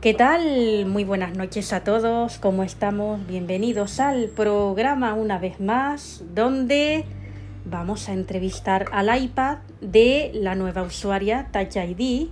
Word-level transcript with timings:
¿Qué 0.00 0.14
tal? 0.14 0.86
Muy 0.86 1.02
buenas 1.02 1.36
noches 1.36 1.72
a 1.72 1.82
todos, 1.82 2.38
¿cómo 2.38 2.62
estamos? 2.62 3.26
Bienvenidos 3.26 3.98
al 3.98 4.28
programa 4.28 5.14
una 5.14 5.38
vez 5.38 5.58
más, 5.58 6.22
donde 6.34 7.04
vamos 7.64 8.08
a 8.08 8.12
entrevistar 8.12 8.86
al 8.92 9.22
iPad 9.22 9.58
de 9.80 10.30
la 10.34 10.54
nueva 10.54 10.82
usuaria 10.82 11.48
Touch 11.52 11.76
ID. 11.76 12.28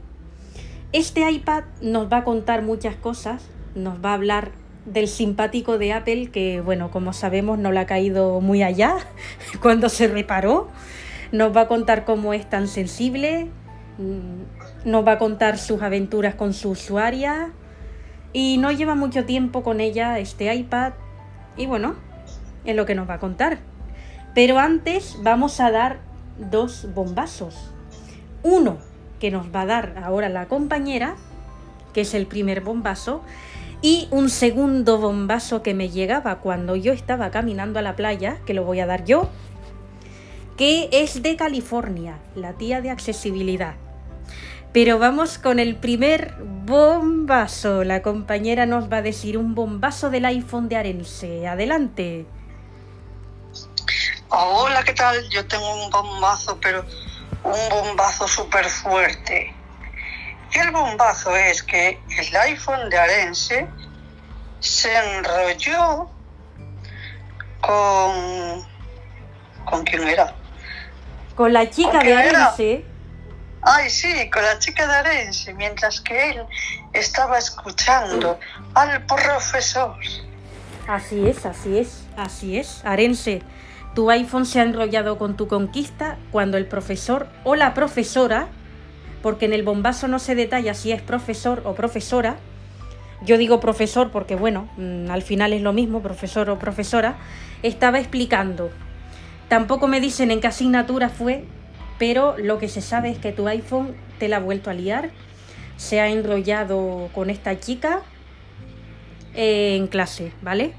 Este 0.92 1.28
iPad 1.28 1.64
nos 1.82 2.10
va 2.10 2.18
a 2.18 2.24
contar 2.24 2.62
muchas 2.62 2.94
cosas, 2.94 3.44
nos 3.74 4.02
va 4.02 4.10
a 4.10 4.14
hablar 4.14 4.52
del 4.86 5.08
simpático 5.08 5.76
de 5.76 5.92
Apple, 5.92 6.30
que 6.30 6.60
bueno, 6.60 6.92
como 6.92 7.12
sabemos 7.12 7.58
no 7.58 7.72
le 7.72 7.80
ha 7.80 7.86
caído 7.86 8.40
muy 8.40 8.62
allá 8.62 8.96
cuando 9.60 9.88
se 9.88 10.06
reparó. 10.06 10.68
Nos 11.32 11.54
va 11.54 11.62
a 11.62 11.68
contar 11.68 12.04
cómo 12.04 12.32
es 12.32 12.48
tan 12.48 12.68
sensible, 12.68 13.50
nos 14.86 15.04
va 15.04 15.12
a 15.12 15.18
contar 15.18 15.58
sus 15.58 15.82
aventuras 15.82 16.36
con 16.36 16.54
su 16.54 16.70
usuaria 16.70 17.50
y 18.32 18.56
no 18.58 18.70
lleva 18.70 18.94
mucho 18.94 19.24
tiempo 19.24 19.64
con 19.64 19.80
ella 19.80 20.20
este 20.20 20.54
iPad 20.54 20.92
y 21.56 21.66
bueno, 21.66 21.96
es 22.64 22.76
lo 22.76 22.86
que 22.86 22.94
nos 22.94 23.10
va 23.10 23.14
a 23.14 23.18
contar. 23.18 23.58
Pero 24.32 24.60
antes 24.60 25.18
vamos 25.22 25.60
a 25.60 25.72
dar 25.72 25.98
dos 26.38 26.86
bombazos. 26.94 27.72
Uno 28.44 28.78
que 29.18 29.32
nos 29.32 29.52
va 29.52 29.62
a 29.62 29.66
dar 29.66 30.02
ahora 30.04 30.28
la 30.28 30.46
compañera, 30.46 31.16
que 31.92 32.02
es 32.02 32.14
el 32.14 32.26
primer 32.26 32.60
bombazo, 32.60 33.22
y 33.82 34.06
un 34.12 34.30
segundo 34.30 34.98
bombazo 34.98 35.62
que 35.62 35.74
me 35.74 35.88
llegaba 35.88 36.38
cuando 36.38 36.76
yo 36.76 36.92
estaba 36.92 37.30
caminando 37.30 37.80
a 37.80 37.82
la 37.82 37.96
playa, 37.96 38.38
que 38.46 38.54
lo 38.54 38.62
voy 38.62 38.78
a 38.78 38.86
dar 38.86 39.04
yo, 39.04 39.30
que 40.56 40.88
es 40.92 41.22
de 41.22 41.34
California, 41.34 42.18
la 42.36 42.52
tía 42.52 42.80
de 42.80 42.90
accesibilidad. 42.90 43.74
Pero 44.72 44.98
vamos 44.98 45.38
con 45.38 45.58
el 45.58 45.76
primer 45.76 46.34
bombazo. 46.40 47.84
La 47.84 48.02
compañera 48.02 48.66
nos 48.66 48.92
va 48.92 48.98
a 48.98 49.02
decir 49.02 49.38
un 49.38 49.54
bombazo 49.54 50.10
del 50.10 50.24
iPhone 50.26 50.68
de 50.68 50.76
Arense. 50.76 51.46
Adelante. 51.48 52.26
Hola, 54.28 54.82
¿qué 54.82 54.92
tal? 54.92 55.16
Yo 55.30 55.46
tengo 55.46 55.84
un 55.84 55.90
bombazo, 55.90 56.58
pero 56.60 56.84
un 57.44 57.68
bombazo 57.70 58.26
súper 58.26 58.66
fuerte. 58.66 59.54
El 60.52 60.70
bombazo 60.72 61.34
es 61.36 61.62
que 61.62 62.00
el 62.18 62.36
iPhone 62.36 62.90
de 62.90 62.98
Arense 62.98 63.68
se 64.60 65.16
enrolló 65.16 66.10
con... 67.60 68.66
¿Con 69.64 69.84
quién 69.84 70.06
era? 70.06 70.34
Con 71.34 71.52
la 71.52 71.68
chica 71.70 72.00
de 72.00 72.14
Arense. 72.14 72.84
Ay, 73.68 73.90
sí, 73.90 74.30
con 74.30 74.44
la 74.44 74.60
chica 74.60 74.86
de 74.86 74.94
Arense, 74.94 75.52
mientras 75.54 76.00
que 76.00 76.30
él 76.30 76.42
estaba 76.92 77.36
escuchando 77.36 78.38
al 78.74 79.04
profesor. 79.06 79.96
Así 80.86 81.26
es, 81.26 81.44
así 81.44 81.76
es, 81.76 82.04
así 82.16 82.58
es. 82.58 82.80
Arense, 82.84 83.42
tu 83.96 84.08
iPhone 84.08 84.46
se 84.46 84.60
ha 84.60 84.62
enrollado 84.62 85.18
con 85.18 85.36
tu 85.36 85.48
conquista 85.48 86.16
cuando 86.30 86.58
el 86.58 86.66
profesor 86.66 87.26
o 87.42 87.56
la 87.56 87.74
profesora, 87.74 88.46
porque 89.20 89.46
en 89.46 89.52
el 89.52 89.64
bombazo 89.64 90.06
no 90.06 90.20
se 90.20 90.36
detalla 90.36 90.72
si 90.74 90.92
es 90.92 91.02
profesor 91.02 91.62
o 91.64 91.74
profesora, 91.74 92.36
yo 93.22 93.36
digo 93.36 93.58
profesor 93.58 94.12
porque 94.12 94.36
bueno, 94.36 94.68
mm, 94.76 95.10
al 95.10 95.22
final 95.22 95.52
es 95.52 95.62
lo 95.62 95.72
mismo, 95.72 96.02
profesor 96.02 96.50
o 96.50 96.58
profesora, 96.60 97.16
estaba 97.64 97.98
explicando. 97.98 98.70
Tampoco 99.48 99.88
me 99.88 100.00
dicen 100.00 100.30
en 100.30 100.40
qué 100.40 100.46
asignatura 100.46 101.08
fue, 101.08 101.44
pero 101.98 102.36
lo 102.38 102.58
que 102.58 102.68
se 102.68 102.80
sabe 102.80 103.10
es 103.10 103.18
que 103.18 103.32
tu 103.32 103.48
iPhone 103.48 103.94
te 104.18 104.28
la 104.28 104.36
ha 104.36 104.40
vuelto 104.40 104.70
a 104.70 104.74
liar, 104.74 105.10
se 105.76 106.00
ha 106.00 106.08
enrollado 106.08 107.10
con 107.14 107.30
esta 107.30 107.58
chica 107.60 108.02
en 109.34 109.86
clase, 109.86 110.32
¿vale? 110.42 110.72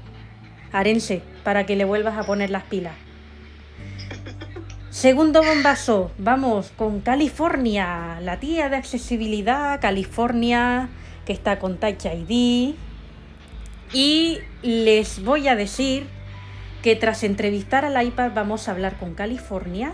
Arense, 0.72 1.22
para 1.44 1.66
que 1.66 1.76
le 1.76 1.84
vuelvas 1.84 2.18
a 2.18 2.24
poner 2.24 2.50
las 2.50 2.64
pilas. 2.64 2.94
Segundo 4.90 5.42
bombazo, 5.42 6.10
vamos 6.18 6.72
con 6.76 7.00
California, 7.00 8.18
la 8.20 8.40
tía 8.40 8.68
de 8.68 8.76
accesibilidad, 8.76 9.80
California, 9.80 10.88
que 11.24 11.32
está 11.32 11.58
con 11.60 11.78
Touch 11.78 12.04
ID. 12.06 12.74
Y 13.92 14.38
les 14.62 15.22
voy 15.22 15.46
a 15.46 15.54
decir 15.54 16.06
que 16.82 16.96
tras 16.96 17.22
entrevistar 17.22 17.84
al 17.84 18.04
iPad 18.04 18.32
vamos 18.34 18.68
a 18.68 18.72
hablar 18.72 18.96
con 18.96 19.14
California 19.14 19.92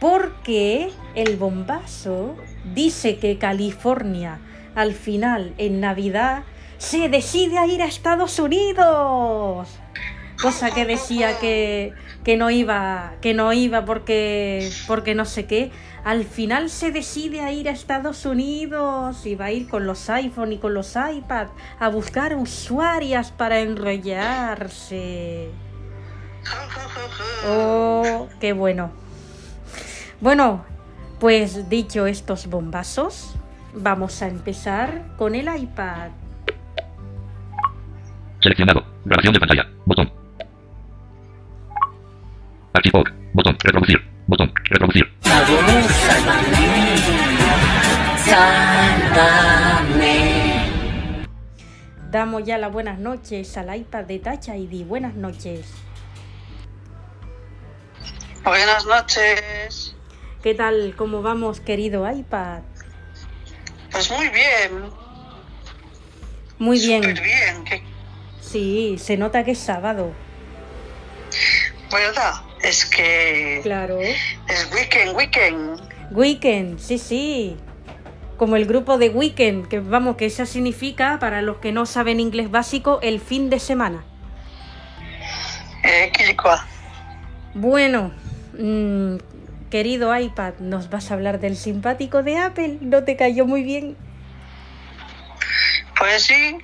porque 0.00 0.90
el 1.14 1.36
bombazo 1.36 2.36
dice 2.74 3.18
que 3.18 3.38
California 3.38 4.40
al 4.74 4.94
final 4.94 5.54
en 5.58 5.80
Navidad 5.80 6.44
se 6.78 7.08
decide 7.08 7.58
a 7.58 7.66
ir 7.66 7.82
a 7.82 7.86
Estados 7.86 8.38
Unidos. 8.38 9.68
Cosa 10.40 10.70
que 10.70 10.86
decía 10.86 11.38
que, 11.40 11.92
que 12.22 12.36
no 12.36 12.50
iba, 12.50 13.14
que 13.20 13.34
no 13.34 13.52
iba 13.52 13.84
porque, 13.84 14.70
porque 14.86 15.16
no 15.16 15.24
sé 15.24 15.46
qué. 15.46 15.72
Al 16.04 16.24
final 16.24 16.70
se 16.70 16.92
decide 16.92 17.40
a 17.40 17.52
ir 17.52 17.68
a 17.68 17.72
Estados 17.72 18.24
Unidos 18.24 19.26
y 19.26 19.34
va 19.34 19.46
a 19.46 19.50
ir 19.50 19.68
con 19.68 19.84
los 19.84 20.08
iPhone 20.08 20.52
y 20.52 20.58
con 20.58 20.74
los 20.74 20.94
iPad 20.94 21.48
a 21.80 21.88
buscar 21.88 22.36
usuarias 22.36 23.32
para 23.32 23.60
enrollarse. 23.60 25.50
Oh, 27.46 28.28
qué 28.40 28.52
bueno. 28.52 28.90
Bueno, 30.20 30.64
pues 31.20 31.68
dicho 31.68 32.06
estos 32.06 32.48
bombazos, 32.48 33.36
vamos 33.72 34.20
a 34.20 34.26
empezar 34.26 35.04
con 35.16 35.36
el 35.36 35.48
iPad. 35.54 36.10
Seleccionado. 38.40 38.84
Grabación 39.04 39.34
de 39.34 39.40
pantalla. 39.40 39.66
Botón. 39.84 40.12
Archivo. 42.72 43.04
Botón. 43.32 43.56
Reproducir. 43.62 43.98
Botón. 44.26 44.52
Reproducir. 44.70 45.06
Damos 52.10 52.44
ya 52.44 52.58
las 52.58 52.72
buenas 52.72 52.98
noches 52.98 53.56
al 53.56 53.74
iPad 53.76 54.04
de 54.04 54.18
Touch 54.18 54.48
ID. 54.48 54.84
Buenas 54.84 55.14
noches. 55.14 55.72
Buenas 58.44 58.86
noches. 58.86 59.97
¿Qué 60.42 60.54
tal? 60.54 60.94
¿Cómo 60.96 61.22
vamos, 61.22 61.60
querido 61.60 62.08
iPad? 62.10 62.60
Pues 63.90 64.10
muy 64.10 64.28
bien. 64.28 64.84
Muy 66.58 66.78
bien. 66.80 67.02
Súper 67.02 67.22
bien. 67.22 67.64
¿Qué- 67.64 67.82
Sí, 68.40 68.96
se 68.98 69.16
nota 69.16 69.44
que 69.44 69.50
es 69.50 69.58
sábado. 69.58 70.12
¿Verdad? 71.92 72.32
Es 72.62 72.86
que 72.86 73.60
Claro. 73.62 73.98
es 74.00 74.70
weekend, 74.72 75.14
weekend. 75.16 75.80
Weekend, 76.10 76.78
sí, 76.78 76.98
sí. 76.98 77.56
Como 78.38 78.56
el 78.56 78.66
grupo 78.66 78.96
de 78.98 79.10
Weekend, 79.10 79.66
que 79.68 79.80
vamos, 79.80 80.16
que 80.16 80.26
eso 80.26 80.46
significa, 80.46 81.18
para 81.18 81.42
los 81.42 81.56
que 81.58 81.72
no 81.72 81.84
saben 81.86 82.20
inglés 82.20 82.50
básico, 82.50 83.00
el 83.02 83.20
fin 83.20 83.50
de 83.50 83.58
semana. 83.58 84.04
Eh, 85.82 86.10
Quilicua. 86.16 86.64
Bueno, 87.54 88.12
mm, 88.58 89.16
querido 89.68 90.16
iPad, 90.16 90.54
¿nos 90.60 90.90
vas 90.90 91.10
a 91.10 91.14
hablar 91.14 91.40
del 91.40 91.56
simpático 91.56 92.22
de 92.22 92.38
Apple? 92.38 92.78
¿No 92.80 93.04
te 93.04 93.16
cayó 93.16 93.46
muy 93.46 93.62
bien? 93.62 93.96
Pues 95.98 96.22
sí, 96.22 96.58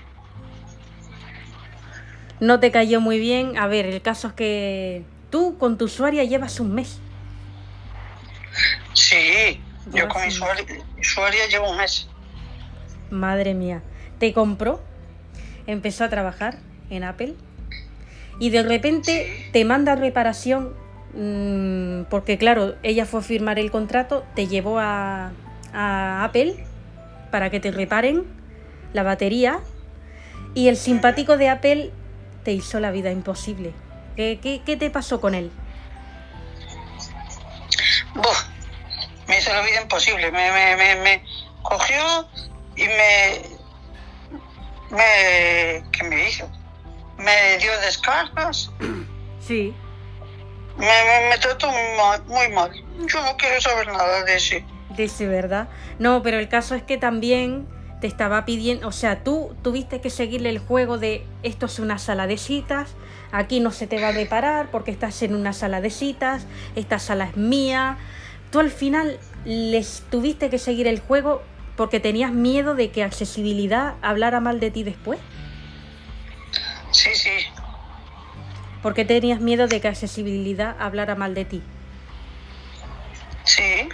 No 2.40 2.60
te 2.60 2.70
cayó 2.70 3.00
muy 3.00 3.18
bien. 3.18 3.56
A 3.58 3.66
ver, 3.66 3.86
el 3.86 4.02
caso 4.02 4.28
es 4.28 4.34
que 4.34 5.04
tú 5.30 5.56
con 5.58 5.78
tu 5.78 5.86
usuaria 5.86 6.24
llevas 6.24 6.60
un 6.60 6.74
mes. 6.74 6.98
sí. 8.92 9.60
Yo 9.92 10.08
con 10.08 10.22
mi 10.22 10.28
usuaria, 10.28 10.64
usuaria 10.98 11.46
llevo 11.46 11.70
un 11.70 11.76
mes. 11.76 12.08
Madre 13.10 13.52
mía. 13.52 13.82
Te 14.18 14.32
compró, 14.32 14.80
empezó 15.66 16.04
a 16.04 16.08
trabajar 16.08 16.58
en 16.88 17.04
Apple 17.04 17.34
y 18.38 18.50
de 18.50 18.62
repente 18.62 19.48
te 19.52 19.64
manda 19.64 19.94
reparación 19.94 20.74
porque 22.10 22.38
claro, 22.38 22.74
ella 22.82 23.06
fue 23.06 23.20
a 23.20 23.22
firmar 23.22 23.58
el 23.58 23.70
contrato, 23.70 24.24
te 24.34 24.46
llevó 24.46 24.78
a, 24.78 25.32
a 25.72 26.24
Apple 26.24 26.64
para 27.30 27.50
que 27.50 27.60
te 27.60 27.70
reparen 27.70 28.24
la 28.92 29.02
batería 29.02 29.60
y 30.54 30.68
el 30.68 30.76
simpático 30.76 31.36
de 31.36 31.48
Apple 31.48 31.90
te 32.44 32.52
hizo 32.52 32.80
la 32.80 32.90
vida 32.90 33.10
imposible. 33.10 33.72
¿Qué, 34.16 34.38
qué, 34.40 34.62
qué 34.64 34.76
te 34.76 34.90
pasó 34.90 35.20
con 35.20 35.34
él? 35.34 35.50
Me 39.26 39.38
hizo 39.38 39.52
la 39.52 39.62
vida 39.62 39.82
imposible. 39.82 40.30
Me, 40.30 40.52
me, 40.52 40.76
me, 40.76 40.96
me 40.96 41.24
cogió 41.62 42.28
y 42.76 42.82
me, 42.84 43.42
me. 44.90 45.84
¿Qué 45.90 46.04
me 46.04 46.28
hizo? 46.28 46.48
Me 47.18 47.58
dio 47.58 47.72
descargas. 47.80 48.70
Sí. 49.40 49.74
Me, 50.76 50.86
me, 50.86 51.30
me 51.30 51.38
trató 51.38 51.68
muy 51.70 51.96
mal, 51.96 52.24
muy 52.26 52.48
mal. 52.48 52.70
Yo 53.06 53.22
no 53.22 53.36
quiero 53.36 53.60
saber 53.60 53.86
nada 53.86 54.24
de 54.24 54.36
ese. 54.36 54.64
De 54.90 55.04
ese, 55.04 55.26
¿verdad? 55.26 55.68
No, 55.98 56.22
pero 56.22 56.38
el 56.38 56.48
caso 56.48 56.74
es 56.74 56.82
que 56.82 56.98
también 56.98 57.66
te 58.00 58.06
estaba 58.06 58.44
pidiendo, 58.44 58.86
o 58.86 58.92
sea, 58.92 59.24
tú 59.24 59.56
tuviste 59.62 60.00
que 60.00 60.10
seguirle 60.10 60.50
el 60.50 60.58
juego 60.58 60.98
de 60.98 61.24
esto 61.42 61.66
es 61.66 61.78
una 61.78 61.98
sala 61.98 62.26
de 62.26 62.36
citas, 62.36 62.94
aquí 63.32 63.60
no 63.60 63.70
se 63.70 63.86
te 63.86 64.00
va 64.00 64.08
a 64.08 64.12
reparar 64.12 64.70
porque 64.70 64.90
estás 64.90 65.22
en 65.22 65.34
una 65.34 65.52
sala 65.52 65.80
de 65.80 65.90
citas, 65.90 66.46
esta 66.76 66.98
sala 66.98 67.24
es 67.24 67.36
mía. 67.36 67.96
Tú 68.50 68.60
al 68.60 68.70
final 68.70 69.18
les 69.44 70.02
tuviste 70.10 70.50
que 70.50 70.58
seguir 70.58 70.86
el 70.86 71.00
juego 71.00 71.42
porque 71.76 71.98
tenías 71.98 72.32
miedo 72.32 72.74
de 72.74 72.90
que 72.90 73.02
accesibilidad 73.02 73.94
hablara 74.02 74.40
mal 74.40 74.60
de 74.60 74.70
ti 74.70 74.82
después. 74.82 75.18
Sí, 76.90 77.10
sí. 77.14 77.30
¿Por 78.84 78.92
qué 78.92 79.06
tenías 79.06 79.40
miedo 79.40 79.66
de 79.66 79.80
que 79.80 79.88
accesibilidad 79.88 80.76
hablara 80.78 81.14
mal 81.14 81.32
de 81.34 81.46
ti? 81.46 81.62
Sí. 83.44 83.88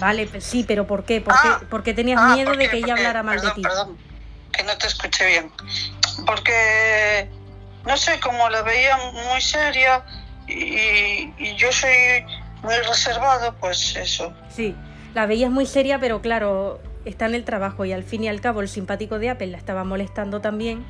Vale, 0.00 0.26
pues 0.26 0.42
sí, 0.42 0.64
pero 0.66 0.84
¿por 0.84 1.04
qué? 1.04 1.20
¿Por 1.20 1.32
qué? 1.34 1.48
Ah, 1.48 1.60
Porque 1.70 1.94
tenías 1.94 2.18
Ah, 2.20 2.34
miedo 2.34 2.48
¿por 2.50 2.58
de 2.58 2.68
que 2.68 2.78
ella 2.78 2.88
Porque- 2.88 3.00
hablara 3.06 3.22
mal 3.22 3.36
perdón, 3.36 3.50
de 3.50 3.54
ti. 3.54 3.62
Perdón, 3.62 3.96
que 4.52 4.62
no 4.64 4.76
te 4.78 4.86
escuché 4.88 5.26
bien. 5.28 5.52
Porque, 6.26 7.28
no 7.86 7.96
sé, 7.96 8.18
como 8.18 8.48
la 8.50 8.62
veía 8.62 8.96
muy 9.30 9.40
seria 9.40 10.04
y, 10.48 11.32
y 11.38 11.54
yo 11.56 11.70
soy 11.70 12.24
muy 12.64 12.74
reservado, 12.88 13.54
pues 13.60 13.94
eso. 13.94 14.32
Sí, 14.52 14.74
la 15.14 15.26
veías 15.26 15.52
muy 15.52 15.66
seria, 15.66 16.00
pero 16.00 16.20
claro, 16.20 16.80
está 17.04 17.26
en 17.26 17.36
el 17.36 17.44
trabajo 17.44 17.84
y 17.84 17.92
al 17.92 18.02
fin 18.02 18.24
y 18.24 18.28
al 18.28 18.40
cabo 18.40 18.60
el 18.60 18.68
simpático 18.68 19.20
de 19.20 19.30
Apple 19.30 19.46
la 19.46 19.56
estaba 19.58 19.84
molestando 19.84 20.40
también. 20.40 20.84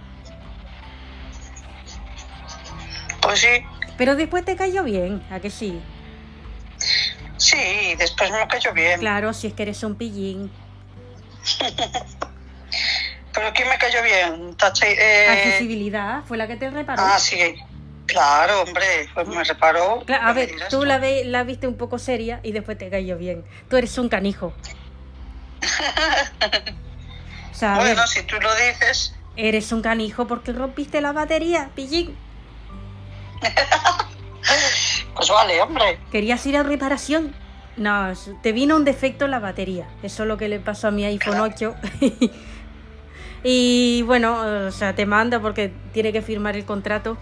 Pues 3.22 3.40
sí, 3.40 3.48
Pero 3.98 4.16
después 4.16 4.44
te 4.44 4.56
cayó 4.56 4.82
bien, 4.84 5.22
¿a 5.30 5.40
que 5.40 5.50
sí? 5.50 5.78
sí, 7.36 7.94
después 7.98 8.30
me 8.30 8.46
cayó 8.48 8.72
bien. 8.72 9.00
Claro, 9.00 9.32
si 9.32 9.46
es 9.48 9.52
que 9.54 9.62
eres 9.62 9.82
un 9.82 9.94
pillín. 9.96 10.50
Pero 13.32 13.52
¿quién 13.54 13.68
me 13.68 13.78
cayó 13.78 14.02
bien? 14.02 14.56
Eh, 14.82 15.26
Accesibilidad 15.28 16.22
fue 16.24 16.36
la 16.36 16.46
que 16.46 16.56
te 16.56 16.68
reparó. 16.70 17.02
ah, 17.04 17.18
sí. 17.18 17.56
Claro, 18.06 18.62
hombre, 18.62 19.08
pues 19.14 19.28
me 19.28 19.44
reparó. 19.44 20.04
A 20.20 20.32
ver, 20.32 20.50
tú 20.68 20.84
la, 20.84 20.98
ve- 20.98 21.22
la 21.24 21.44
viste 21.44 21.68
un 21.68 21.76
poco 21.76 21.98
seria 22.00 22.40
y 22.42 22.50
después 22.52 22.76
te 22.76 22.90
cayó 22.90 23.16
bien. 23.16 23.44
Tú 23.68 23.76
eres 23.76 23.96
un 23.98 24.08
canijo. 24.08 24.52
O 27.52 27.54
sea, 27.60 27.74
a 27.74 27.78
ver, 27.82 27.88
Bueno, 27.94 28.06
si 28.06 28.22
tú 28.22 28.36
lo 28.40 28.48
dices, 28.54 29.14
eres 29.36 29.70
un 29.72 29.82
canijo 29.82 30.26
porque 30.26 30.52
rompiste 30.52 31.00
la 31.02 31.12
batería, 31.12 31.68
pillín. 31.74 32.16
pues 35.14 35.28
vale, 35.28 35.60
hombre. 35.60 35.98
¿Querías 36.10 36.44
ir 36.46 36.56
a 36.56 36.62
reparación? 36.62 37.34
No, 37.76 38.12
te 38.42 38.52
vino 38.52 38.76
un 38.76 38.84
defecto 38.84 39.24
en 39.24 39.30
la 39.30 39.38
batería. 39.38 39.88
Eso 40.02 40.24
es 40.24 40.28
lo 40.28 40.36
que 40.36 40.48
le 40.48 40.60
pasó 40.60 40.88
a 40.88 40.90
mi 40.90 41.04
iPhone 41.04 41.34
Claro. 41.34 41.76
8. 42.00 42.30
y 43.44 44.02
bueno, 44.02 44.66
o 44.66 44.70
sea, 44.70 44.94
te 44.94 45.06
manda 45.06 45.40
porque 45.40 45.72
tiene 45.92 46.12
que 46.12 46.20
firmar 46.22 46.56
el 46.56 46.64
contrato. 46.64 47.16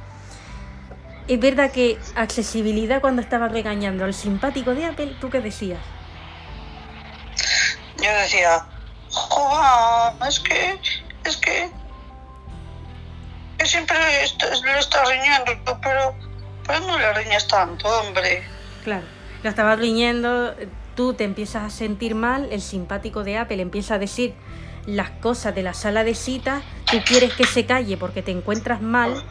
Es 1.29 1.39
verdad 1.39 1.71
que 1.71 1.99
accesibilidad 2.15 3.01
cuando 3.01 3.21
estaba 3.21 3.49
regañando 3.49 4.05
al 4.05 4.15
simpático 4.15 4.75
de 4.75 4.87
Apple, 4.87 5.15
¿tú 5.21 5.29
qué 5.29 5.41
decías? 5.41 5.79
Yo 7.99 8.11
decía, 8.23 8.65
joder, 9.11 10.15
es 10.29 10.41
que, 10.41 10.79
es 11.25 11.37
que, 11.37 11.71
que 13.59 13.67
siempre 13.67 13.99
le 13.99 14.79
está 14.79 15.05
riñendo, 15.05 15.79
pero, 15.83 16.15
pero 16.67 16.81
no 16.81 16.99
le 16.99 17.13
riñas 17.15 17.47
tanto, 17.49 17.89
hombre. 18.01 18.43
Claro, 18.85 19.05
lo 19.43 19.51
estaba 19.51 19.77
riñendo, 19.77 20.55
tú 20.95 21.15
te 21.15 21.25
empiezas 21.25 21.65
a 21.65 21.71
sentir 21.71 22.15
mal, 22.15 22.49
el 22.53 22.63
simpático 22.63 23.25
de 23.25 23.39
Apple 23.39 23.61
empieza 23.61 23.95
a 23.95 23.99
decir 23.99 24.35
las 24.87 25.11
cosas 25.11 25.55
de 25.55 25.63
la 25.63 25.75
sala 25.75 26.05
de 26.05 26.15
citas, 26.15 26.63
tú 26.91 26.99
quieres 27.05 27.35
que 27.35 27.45
se 27.45 27.67
calle 27.67 27.97
porque 27.97 28.23
te 28.23 28.31
encuentras 28.31 28.81
mal 28.81 29.23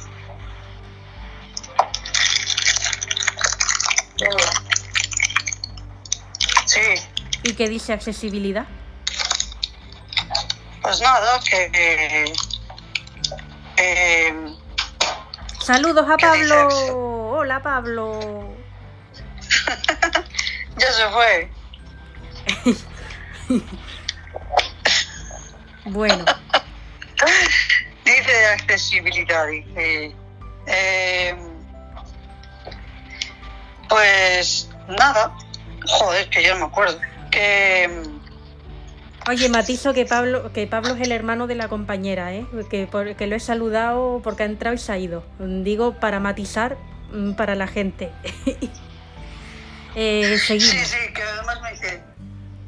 Sí, 6.66 6.80
y 7.44 7.54
que 7.54 7.70
dice 7.70 7.94
accesibilidad. 7.94 8.66
pues 10.82 11.02
nada, 11.02 11.40
que... 11.50 12.34
eh, 13.78 14.56
Saludos 15.60 16.06
a 16.10 16.18
¿Qué 16.18 16.26
Pablo. 16.26 16.68
Hola 17.38 17.62
Pablo. 17.62 18.20
ya 20.78 20.92
se 20.94 21.10
fue. 21.10 21.52
Bueno, 25.90 26.26
Dice 28.04 28.46
accesibilidad, 28.48 29.48
dice... 29.48 30.14
eh, 30.66 31.36
pues 33.90 34.70
nada, 34.88 35.34
joder, 35.88 36.30
que 36.30 36.44
ya 36.44 36.54
no 36.54 36.60
me 36.60 36.66
acuerdo. 36.66 37.00
Que... 37.32 38.04
oye, 39.28 39.50
matizo 39.50 39.94
que 39.94 40.06
Pablo, 40.06 40.52
que 40.54 40.68
Pablo 40.68 40.96
es 40.96 41.02
el 41.02 41.12
hermano 41.12 41.48
de 41.48 41.56
la 41.56 41.68
compañera, 41.68 42.34
¿eh? 42.34 42.46
que, 42.70 42.88
por- 42.88 43.16
que 43.16 43.28
lo 43.28 43.36
he 43.36 43.40
saludado 43.40 44.22
porque 44.24 44.44
ha 44.44 44.46
entrado 44.46 44.76
y 44.76 44.80
se 44.80 44.92
ha 44.92 44.98
ido. 44.98 45.24
Digo 45.40 45.96
para 46.00 46.20
matizar 46.20 46.78
mm, 47.12 47.34
para 47.34 47.56
la 47.56 47.68
gente. 47.68 48.12
Eh, 50.00 50.38
Sí, 50.38 50.60
sí, 50.60 50.78
que 51.12 51.24
además 51.24 51.60
me 51.64 51.72
dice... 51.72 52.04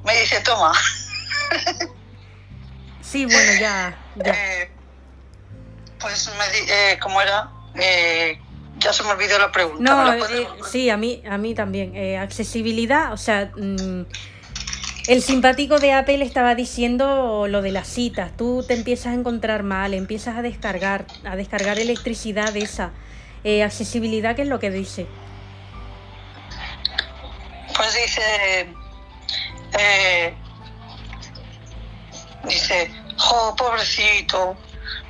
Me 0.03 0.19
dice, 0.19 0.39
toma. 0.41 0.71
Sí, 3.01 3.25
bueno, 3.25 3.51
ya, 3.59 3.97
ya. 4.15 4.33
Eh, 4.33 4.71
pues 5.99 6.27
me 6.37 6.57
di, 6.59 6.71
eh, 6.71 6.97
¿cómo 7.01 7.21
era? 7.21 7.49
Eh, 7.75 8.39
ya 8.79 8.93
se 8.93 9.03
me 9.03 9.09
olvidó 9.11 9.37
la 9.37 9.51
pregunta. 9.51 9.83
No, 9.83 9.97
¿me 9.97 10.05
la 10.05 10.17
puedes 10.17 10.41
eh, 10.41 10.49
sí, 10.71 10.89
a 10.89 10.97
mí, 10.97 11.21
a 11.29 11.37
mí 11.37 11.53
también. 11.53 11.95
Eh, 11.95 12.17
accesibilidad, 12.17 13.11
o 13.13 13.17
sea, 13.17 13.51
mm, 13.55 14.03
el 15.09 15.23
simpático 15.23 15.79
de 15.79 15.91
Apple 15.93 16.23
estaba 16.23 16.53
diciendo 16.53 17.47
lo 17.47 17.61
de 17.63 17.71
las 17.71 17.87
citas. 17.87 18.31
Tú 18.37 18.63
te 18.67 18.75
empiezas 18.75 19.07
a 19.07 19.13
encontrar 19.15 19.63
mal, 19.63 19.93
empiezas 19.95 20.37
a 20.37 20.41
descargar, 20.43 21.05
a 21.25 21.35
descargar 21.35 21.79
electricidad 21.79 22.53
de 22.53 22.59
esa. 22.59 22.91
Eh, 23.43 23.63
accesibilidad, 23.63 24.35
¿qué 24.35 24.43
es 24.43 24.47
lo 24.47 24.59
que 24.59 24.69
dice? 24.69 25.07
Pues 27.75 27.93
dice... 27.95 28.21
eh, 29.79 30.33
dice, 32.43 32.91
jo, 33.17 33.55
pobrecito, 33.55 34.57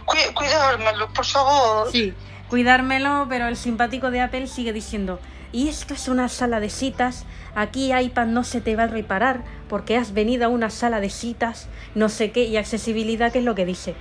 cu- 0.05 0.33
cuidármelo, 0.33 1.11
por 1.13 1.25
favor. 1.25 1.91
Sí, 1.91 2.13
cuidármelo, 2.49 3.25
pero 3.27 3.47
el 3.47 3.57
simpático 3.57 4.11
de 4.11 4.21
Apple 4.21 4.47
sigue 4.47 4.71
diciendo, 4.71 5.19
y 5.51 5.67
esto 5.67 5.93
es 5.93 6.07
una 6.07 6.29
sala 6.29 6.59
de 6.59 6.69
citas, 6.69 7.25
aquí 7.55 7.93
iPad 7.93 8.27
no 8.27 8.43
se 8.43 8.61
te 8.61 8.75
va 8.75 8.83
a 8.83 8.87
reparar 8.87 9.43
porque 9.67 9.97
has 9.97 10.13
venido 10.13 10.45
a 10.45 10.49
una 10.49 10.69
sala 10.69 10.99
de 10.99 11.09
citas, 11.09 11.67
no 11.95 12.09
sé 12.09 12.31
qué, 12.31 12.43
y 12.43 12.57
accesibilidad, 12.57 13.31
¿qué 13.31 13.39
es 13.39 13.45
lo 13.45 13.55
que 13.55 13.65
dice? 13.65 13.95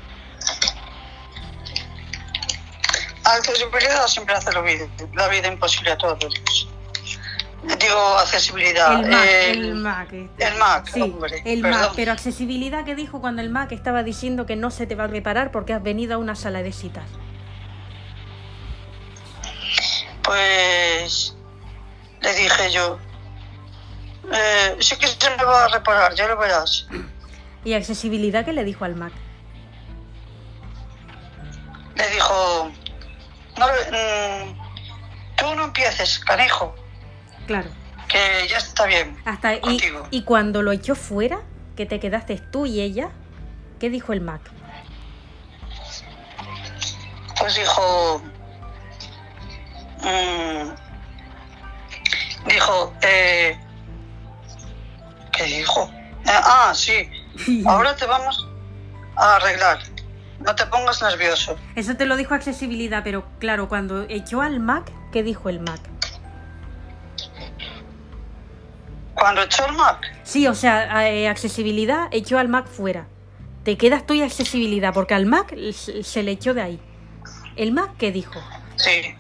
Accesibilidad 3.25 4.07
siempre 4.07 4.35
hace 4.35 4.52
la 4.52 4.62
vida, 4.62 4.87
la 5.14 5.28
vida 5.28 5.49
imposible 5.49 5.93
a 5.93 5.99
todos. 5.99 6.19
Digo, 7.62 8.19
accesibilidad. 8.19 9.05
El 9.05 9.11
Mac, 9.11 9.49
el 9.52 9.75
Mac. 9.75 10.12
este. 10.12 10.47
el 10.47 10.55
Mac, 10.55 10.88
sí, 10.93 11.02
hombre, 11.02 11.43
el. 11.45 11.61
Mac. 11.61 11.93
Pero 11.95 12.12
accesibilidad 12.12 12.85
que 12.85 12.95
dijo 12.95 13.21
cuando 13.21 13.43
el 13.43 13.50
Mac 13.50 13.73
estaba 13.73 14.02
diciendo 14.02 14.47
que 14.47 14.57
no 14.57 14.71
se 14.71 14.87
te 14.87 14.95
va 14.95 15.05
a 15.05 15.07
reparar 15.09 15.50
porque 15.50 15.75
has 15.75 15.83
venido 15.83 16.14
a 16.14 16.19
una 16.19 16.35
sala 16.35 16.62
de 16.62 16.73
citas. 16.73 17.05
Pues 20.23 21.37
le 22.21 22.35
dije 22.35 22.71
yo, 22.71 22.99
eh, 24.32 24.76
sí 24.80 24.97
que 24.97 25.06
se 25.06 25.30
me 25.37 25.44
va 25.44 25.64
a 25.64 25.68
reparar, 25.68 26.14
ya 26.14 26.26
lo 26.26 26.37
verás. 26.38 26.87
¿Y 27.64 27.75
accesibilidad 27.75 28.44
qué 28.44 28.52
le 28.52 28.64
dijo 28.64 28.85
al 28.85 28.94
Mac? 28.94 29.12
Le 31.97 32.08
dijo, 32.11 32.70
no, 33.58 33.66
mm, 33.66 34.56
tú 35.37 35.54
no 35.56 35.64
empieces, 35.64 36.18
canijo, 36.20 36.75
Claro. 37.47 37.68
que 38.08 38.47
ya 38.49 38.58
está 38.58 38.87
bien. 38.87 39.16
Hasta 39.25 39.54
y, 39.56 39.61
Contigo. 39.61 40.06
y 40.11 40.23
cuando 40.23 40.62
lo 40.62 40.70
echó 40.73 40.94
fuera, 40.94 41.40
que 41.76 41.87
te 41.87 41.99
quedaste 42.00 42.38
tú 42.38 42.66
y 42.66 42.80
ella, 42.80 43.11
¿qué 43.80 43.90
dijo 43.90 44.12
el 44.12 44.20
Mac? 44.20 44.40
Pues 47.40 47.54
dijo, 47.56 48.23
mm, 50.02 50.68
dijo, 52.49 52.92
eh, 53.02 53.58
¿qué 55.38 55.45
dijo? 55.45 55.90
Eh, 56.26 56.30
ah, 56.30 56.73
sí, 56.75 57.09
ahora 57.66 57.95
te 57.97 58.04
vamos 58.07 58.47
a 59.16 59.37
arreglar. 59.37 59.78
No 60.40 60.54
te 60.54 60.66
pongas 60.66 61.02
nervioso. 61.02 61.57
Eso 61.75 61.97
te 61.97 62.07
lo 62.07 62.16
dijo 62.16 62.35
accesibilidad, 62.35 63.02
pero 63.02 63.25
claro, 63.40 63.68
cuando 63.68 64.02
echó 64.09 64.40
al 64.40 64.61
Mac, 64.61 64.92
¿qué 65.12 65.23
dijo 65.23 65.49
el 65.49 65.59
Mac? 65.61 65.80
Cuando 69.14 69.42
echó 69.42 69.66
el 69.66 69.73
Mac, 69.73 70.07
Sí, 70.23 70.47
o 70.47 70.54
sea, 70.54 71.09
eh, 71.11 71.28
accesibilidad 71.28 72.07
echó 72.12 72.38
al 72.38 72.49
Mac 72.49 72.66
fuera. 72.68 73.07
Te 73.64 73.76
quedas 73.76 74.07
tú 74.07 74.14
y 74.14 74.23
accesibilidad, 74.23 74.92
porque 74.95 75.14
al 75.14 75.26
Mac 75.26 75.54
se 75.73 76.23
le 76.23 76.30
echó 76.33 76.54
de 76.54 76.62
ahí. 76.62 76.80
¿El 77.57 77.73
Mac 77.73 77.90
qué 77.99 78.12
dijo? 78.12 78.40
sí. 78.76 79.14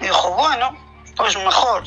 Dijo, 0.00 0.34
bueno, 0.34 0.74
pues 1.16 1.36
mejor. 1.36 1.82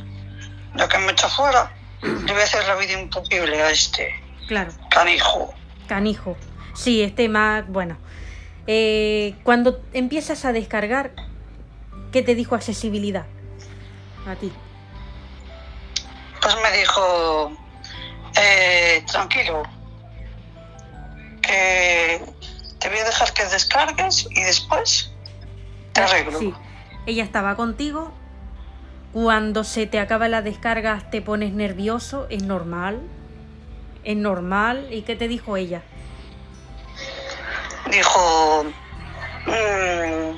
Ya 0.76 0.88
que 0.88 0.98
me 1.00 1.12
echa 1.12 1.28
fuera, 1.30 1.72
a 2.04 2.44
hacer 2.44 2.68
la 2.68 2.76
vida 2.76 2.94
imposible 3.00 3.62
a 3.62 3.72
este 3.72 4.14
Claro, 4.48 4.72
canijo. 4.90 5.54
canijo. 5.88 6.36
Sí, 6.74 7.02
este 7.02 7.30
Mac, 7.30 7.66
bueno. 7.70 7.98
Eh, 8.68 9.36
cuando 9.44 9.82
empiezas 9.94 10.46
a 10.46 10.54
descargar, 10.54 11.12
¿qué 12.12 12.22
te 12.22 12.36
dijo 12.36 12.56
accesibilidad? 12.56 13.26
A 14.28 14.36
ti. 14.36 14.52
Pues 16.42 16.56
me 16.62 16.78
dijo, 16.78 17.58
eh, 18.36 19.04
tranquilo, 19.10 19.64
que 21.42 22.22
te 22.80 22.90
voy 22.90 22.98
a 23.00 23.04
dejar 23.06 23.34
que 23.34 23.46
descargues 23.46 24.28
y 24.32 24.42
después 24.42 25.12
te 25.94 26.02
arreglo. 26.02 26.40
Sí, 26.40 26.54
ella 27.06 27.24
estaba 27.24 27.56
contigo. 27.56 28.14
Cuando 29.14 29.64
se 29.64 29.86
te 29.86 30.00
acaba 30.00 30.28
la 30.28 30.42
descarga 30.42 31.00
te 31.12 31.22
pones 31.22 31.54
nervioso, 31.54 32.26
es 32.30 32.44
normal. 32.44 33.00
Es 34.04 34.18
normal. 34.18 34.88
¿Y 34.92 35.04
qué 35.04 35.16
te 35.16 35.28
dijo 35.28 35.56
ella? 35.56 35.84
Dijo, 37.92 38.66
"Mm, 39.46 40.36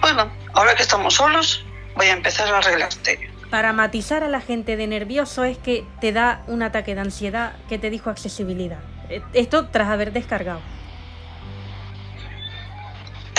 bueno, 0.00 0.30
ahora 0.54 0.74
que 0.76 0.82
estamos 0.82 1.14
solos, 1.14 1.64
voy 1.96 2.06
a 2.06 2.12
empezar 2.12 2.48
a 2.52 2.58
arreglarte. 2.58 3.28
Para 3.50 3.72
matizar 3.72 4.22
a 4.22 4.28
la 4.28 4.40
gente 4.40 4.76
de 4.76 4.86
nervioso 4.86 5.44
es 5.44 5.58
que 5.58 5.84
te 6.00 6.12
da 6.12 6.42
un 6.46 6.62
ataque 6.62 6.94
de 6.94 7.00
ansiedad 7.02 7.54
que 7.68 7.78
te 7.78 7.90
dijo 7.90 8.08
accesibilidad. 8.08 8.78
Eh, 9.08 9.20
Esto 9.34 9.66
tras 9.68 9.88
haber 9.88 10.12
descargado. 10.12 10.60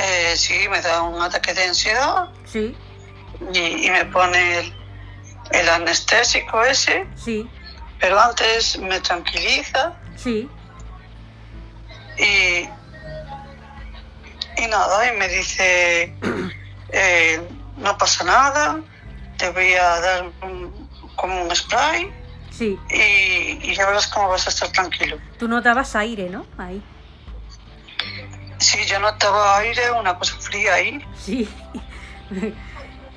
Eh, 0.04 0.34
sí, 0.36 0.68
me 0.70 0.82
da 0.82 1.04
un 1.04 1.22
ataque 1.22 1.54
de 1.54 1.64
ansiedad 1.64 2.28
Sí, 2.46 2.76
y, 3.54 3.88
y 3.88 3.92
me 3.92 4.06
pone 4.06 4.60
el, 4.60 4.74
el 5.52 5.70
anestésico 5.70 6.64
ese, 6.64 7.06
sí, 7.16 7.50
pero 8.00 8.20
antes 8.20 8.78
me 8.80 9.00
tranquiliza 9.00 9.94
sí. 10.16 10.50
y, 12.18 12.68
y 14.62 14.68
nada, 14.70 15.14
y 15.14 15.18
me 15.18 15.28
dice, 15.28 16.14
eh, 16.90 17.42
no 17.78 17.98
pasa 17.98 18.24
nada, 18.24 18.80
te 19.38 19.50
voy 19.52 19.74
a 19.74 20.00
dar 20.00 20.32
un- 20.42 20.90
como 21.16 21.42
un 21.44 21.56
spray 21.56 22.12
Sí, 22.52 22.78
y, 22.92 23.72
y 23.72 23.76
ya 23.76 23.88
verás 23.88 24.06
cómo 24.08 24.30
vas 24.30 24.46
a 24.46 24.52
estar 24.52 24.70
tranquilo. 24.72 25.18
tú 25.40 25.48
notabas 25.48 25.96
aire, 25.96 26.30
¿no? 26.30 26.46
Ahí. 26.60 26.84
Sí, 28.60 28.78
yo 28.86 29.00
notaba 29.00 29.58
aire, 29.58 29.92
una 29.92 30.18
cosa 30.20 30.36
fría 30.40 30.76
ahí. 30.76 31.04
Sí. 31.18 31.50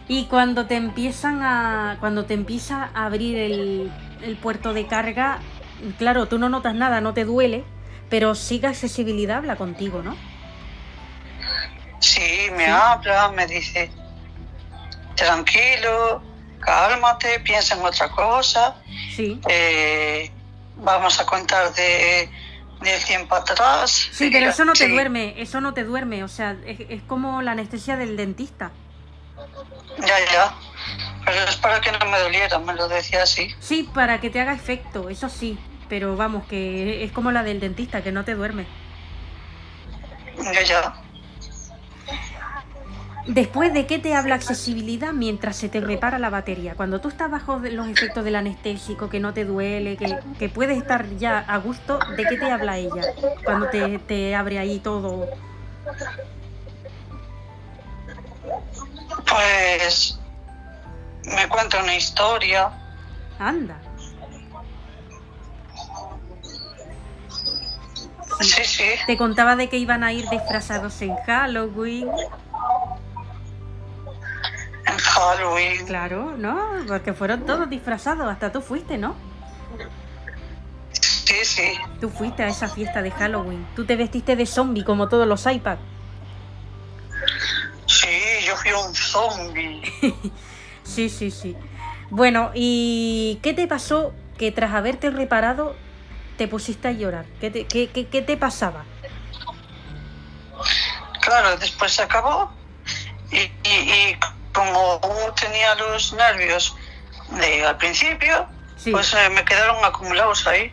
y 0.09 0.25
cuando 0.27 0.67
te 0.67 0.77
empiezan 0.77 1.43
a. 1.43 1.97
Cuando 2.01 2.25
te 2.27 2.35
empieza 2.35 2.91
a 2.95 3.07
abrir 3.07 3.37
el, 3.39 3.93
el 4.23 4.37
puerto 4.37 4.73
de 4.73 4.87
carga, 4.87 5.39
claro, 5.99 6.27
tú 6.27 6.39
no 6.39 6.49
notas 6.49 6.75
nada, 6.75 7.01
no 7.01 7.13
te 7.15 7.25
duele, 7.25 7.65
pero 8.09 8.35
sí 8.35 8.61
que 8.61 8.69
accesibilidad 8.69 9.39
habla 9.39 9.57
contigo, 9.57 10.03
¿no? 10.03 10.17
Sí, 12.01 12.49
me 12.57 12.67
habla, 12.67 13.31
me 13.35 13.47
dice, 13.47 13.91
tranquilo, 15.15 16.23
cálmate, 16.61 17.41
piensa 17.41 17.75
en 17.75 17.85
otra 17.85 18.09
cosa, 18.11 18.77
Sí. 19.15 19.41
eh, 19.49 20.31
vamos 20.77 21.19
a 21.21 21.27
contar 21.27 21.73
de, 21.75 22.29
de 22.83 23.01
100 23.01 23.27
para 23.29 23.43
atrás. 23.43 24.09
Sí, 24.13 24.29
pero 24.31 24.51
eso 24.51 24.65
no 24.65 24.75
te 24.75 24.89
duerme, 24.89 25.35
eso 25.39 25.61
no 25.61 25.75
te 25.75 25.85
duerme, 25.85 26.23
o 26.23 26.29
sea, 26.29 26.57
es, 26.67 26.79
es 26.89 27.03
como 27.03 27.43
la 27.43 27.53
anestesia 27.53 27.97
del 27.97 28.17
dentista. 28.17 28.71
Ya, 29.99 30.19
ya. 30.33 30.55
Pero 31.25 31.39
es 31.49 31.57
para 31.57 31.81
que 31.81 31.91
no 31.91 31.99
me 32.11 32.19
doliera, 32.19 32.59
me 32.59 32.75
lo 32.75 32.87
decía 32.89 33.23
así. 33.23 33.55
Sí, 33.59 33.89
para 33.93 34.21
que 34.21 34.31
te 34.31 34.41
haga 34.41 34.53
efecto, 34.53 35.09
eso 35.09 35.29
sí, 35.29 35.59
pero 35.89 36.17
vamos, 36.17 36.47
que 36.47 37.03
es 37.03 37.13
como 37.13 37.33
la 37.33 37.43
del 37.43 37.59
dentista, 37.59 38.03
que 38.03 38.13
no 38.13 38.25
te 38.25 38.35
duerme. 38.35 38.67
Ya, 40.53 40.63
ya. 40.63 40.95
Después 43.27 43.75
de 43.75 43.87
qué 43.87 43.99
te 43.99 44.15
habla 44.15 44.37
accesibilidad 44.37 45.13
mientras 45.13 45.57
se 45.57 45.69
te 45.69 45.81
repara 45.81 46.21
la 46.21 46.31
batería, 46.31 46.75
cuando 46.77 47.01
tú 47.01 47.09
estás 47.09 47.29
bajo 47.29 47.59
los 47.59 47.89
efectos 47.89 48.25
del 48.25 48.37
anestésico, 48.37 49.09
que 49.09 49.19
no 49.19 49.35
te 49.35 49.45
duele, 49.45 49.97
que, 49.97 50.17
que 50.39 50.49
puedes 50.49 50.79
estar 50.79 51.09
ya 51.17 51.41
a 51.41 51.57
gusto, 51.57 51.99
¿de 52.17 52.25
qué 52.25 52.37
te 52.37 52.53
habla 52.53 52.79
ella? 52.79 53.03
Cuando 53.45 53.67
te, 53.69 53.99
te 53.99 54.37
abre 54.37 54.61
ahí 54.61 54.79
todo. 54.79 55.29
Pues 59.29 60.19
me 61.25 61.49
cuenta 61.49 61.83
una 61.83 61.95
historia. 61.95 62.71
Anda. 63.39 63.77
Sí, 68.41 68.65
sí. 68.65 68.85
Te 69.07 69.17
contaba 69.17 69.57
de 69.57 69.69
que 69.69 69.79
iban 69.79 70.05
a 70.05 70.13
ir 70.13 70.29
disfrazados 70.29 71.01
en 71.03 71.17
Halloween. 71.17 72.09
En 74.87 74.99
Halloween. 74.99 75.87
Claro, 75.87 76.35
¿no? 76.37 76.61
Porque 76.87 77.13
fueron 77.13 77.47
todos 77.47 77.69
disfrazados, 77.69 78.31
hasta 78.31 78.53
tú 78.53 78.61
fuiste, 78.61 78.99
¿no? 78.99 79.15
Sí, 80.93 81.45
sí. 81.45 81.73
Tú 82.01 82.09
fuiste 82.09 82.45
a 82.45 82.49
esa 82.49 82.69
fiesta 82.69 83.03
de 83.03 83.11
Halloween. 83.11 83.67
Tú 83.75 83.85
te 83.85 83.97
vestiste 83.97 84.37
de 84.37 84.47
zombie 84.47 84.85
como 84.85 85.09
todos 85.09 85.27
los 85.27 85.45
iPads. 85.47 85.81
Yo 88.47 88.57
fui 88.57 88.73
un 88.73 88.95
zombie. 88.95 89.83
Sí, 90.85 91.09
sí, 91.11 91.33
sí. 91.33 91.57
Bueno, 92.11 92.53
¿y 92.55 93.41
qué 93.43 93.53
te 93.55 93.67
pasó 93.67 94.13
que 94.39 94.53
tras 94.53 94.73
haberte 94.73 95.11
reparado 95.11 95.75
te 96.39 96.47
pusiste 96.47 96.87
a 96.87 96.93
llorar? 96.93 97.25
¿Qué 97.41 97.51
te, 97.51 97.67
qué, 97.67 97.89
qué- 97.91 98.07
qué 98.07 98.23
te 98.23 98.37
pasaba? 98.37 98.85
Claro, 101.21 101.57
después 101.57 101.91
se 101.93 102.03
acabó 102.03 102.53
y, 103.33 103.39
y- 103.39 103.51
y 103.69 104.17
como 104.53 105.01
tenía 105.41 105.75
los 105.75 106.13
nervios 106.13 106.77
de 107.33 107.67
al 107.67 107.77
principio, 107.79 108.47
Sí. 108.77 108.93
pues 108.93 109.13
eh, 109.15 109.29
me 109.31 109.45
quedaron 109.45 109.85
acumulados 109.85 110.47
ahí. 110.47 110.71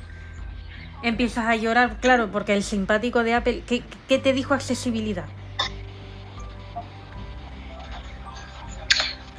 Empiezas 1.02 1.46
a 1.48 1.56
llorar, 1.56 1.98
claro, 2.00 2.30
porque 2.32 2.54
el 2.54 2.64
simpático 2.64 3.24
de 3.24 3.34
Apple, 3.34 3.64
¿qué, 3.68 3.82
qué 4.08 4.20
te 4.20 4.32
dijo 4.32 4.54
accesibilidad? 4.54 5.26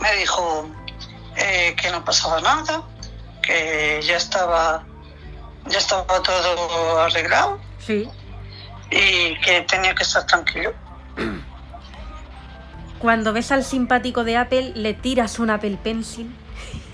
Me 0.04 0.16
dijo 0.16 0.68
eh, 1.36 1.74
que 1.80 1.90
no 1.90 2.04
pasaba 2.04 2.38
nada, 2.42 2.82
que 3.42 4.00
ya 4.06 4.18
estaba, 4.18 4.84
ya 5.66 5.78
estaba 5.78 6.22
todo 6.22 7.00
arreglado 7.00 7.58
Sí. 7.78 8.06
y 8.90 9.40
que 9.40 9.62
tenía 9.62 9.94
que 9.94 10.02
estar 10.02 10.26
tranquilo. 10.26 10.74
Cuando 12.98 13.32
ves 13.32 13.50
al 13.50 13.64
simpático 13.64 14.24
de 14.24 14.36
Apple, 14.36 14.72
le 14.74 14.92
tiras 14.92 15.38
un 15.38 15.48
Apple 15.48 15.78
Pencil. 15.82 16.34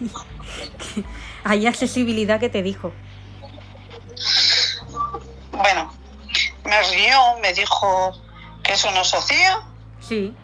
Hay 1.44 1.66
accesibilidad 1.66 2.38
que 2.38 2.48
te 2.48 2.62
dijo. 2.62 2.92
Bueno, 5.50 5.92
me 6.64 6.80
rió, 6.94 7.18
me 7.42 7.52
dijo 7.54 8.12
que 8.62 8.74
eso 8.74 8.90
no 8.92 9.04
se 9.04 9.16
hacía 9.16 9.60
Sí, 10.00 10.34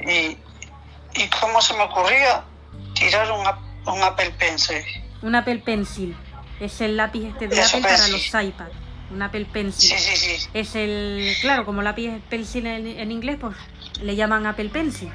y, 0.00 0.36
y 1.14 1.28
cómo 1.40 1.60
se 1.60 1.74
me 1.74 1.82
ocurría 1.84 2.44
tirar 2.94 3.30
un, 3.32 3.92
un 3.92 4.02
Apple 4.02 4.30
Pencil. 4.38 4.76
un 5.22 5.34
Apple 5.34 5.58
Pencil. 5.64 6.16
Es 6.60 6.80
el 6.80 6.96
lápiz 6.96 7.26
este 7.26 7.48
de 7.48 7.58
Eso, 7.60 7.76
Apple 7.78 7.90
para 7.90 8.08
los 8.08 8.26
iPads. 8.26 8.72
Un 9.10 9.20
Apple 9.22 9.46
Pencil. 9.52 9.90
Sí, 9.90 10.16
sí, 10.16 10.38
sí. 10.38 10.48
Es 10.54 10.74
el, 10.76 11.34
claro, 11.40 11.64
como 11.66 11.82
lápiz 11.82 12.10
pencil 12.30 12.66
en, 12.66 12.86
en 12.86 13.10
inglés, 13.12 13.36
pues 13.40 13.56
le 14.00 14.16
llaman 14.16 14.46
Apple 14.46 14.68
Pencil. 14.70 15.10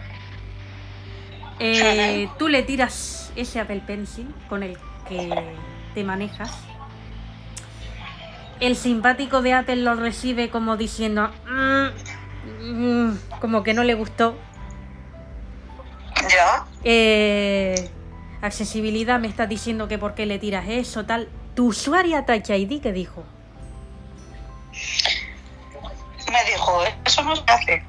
Eh, 1.60 2.30
tú 2.38 2.48
le 2.50 2.62
tiras 2.64 3.32
ese 3.36 3.60
Apple 3.60 3.82
Pencil 3.88 4.28
con 4.50 4.62
el 4.62 4.78
que 5.10 5.34
te 5.96 6.04
manejas. 6.04 6.52
El 8.60 8.76
simpático 8.76 9.42
de 9.42 9.54
Apple 9.54 9.78
lo 9.78 9.96
recibe 9.96 10.50
como 10.50 10.78
diciendo, 10.78 11.32
"Mm, 11.48 11.88
mm", 13.10 13.20
como 13.42 13.64
que 13.64 13.74
no 13.74 13.84
le 13.84 13.94
gustó. 13.94 14.38
Ya, 16.38 16.66
Eh, 16.84 17.90
accesibilidad, 18.42 19.20
me 19.20 19.28
estás 19.28 19.50
diciendo 19.50 19.88
que 19.88 19.98
por 19.98 20.14
qué 20.14 20.26
le 20.28 20.38
tiras 20.38 20.66
eso, 20.68 21.04
tal. 21.06 21.30
Tu 21.56 21.68
usuaria 21.68 22.26
Touch 22.26 22.50
ID, 22.52 22.80
¿qué 22.82 22.92
dijo? 22.92 23.24
me 26.32 26.52
dijo, 26.52 26.82
eso 27.06 27.24
no 27.24 27.36
se 27.36 27.44
hace. 27.48 27.84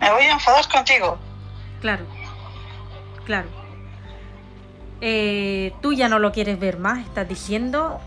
Me 0.00 0.10
voy 0.10 0.22
a 0.24 0.32
enfadar 0.32 0.66
contigo. 0.68 1.18
Claro, 1.80 2.04
claro. 3.24 3.48
Eh, 5.02 5.72
tú 5.82 5.92
ya 5.92 6.08
no 6.08 6.18
lo 6.18 6.32
quieres 6.32 6.58
ver 6.58 6.78
más, 6.78 7.00
estás 7.06 7.28
diciendo. 7.28 8.00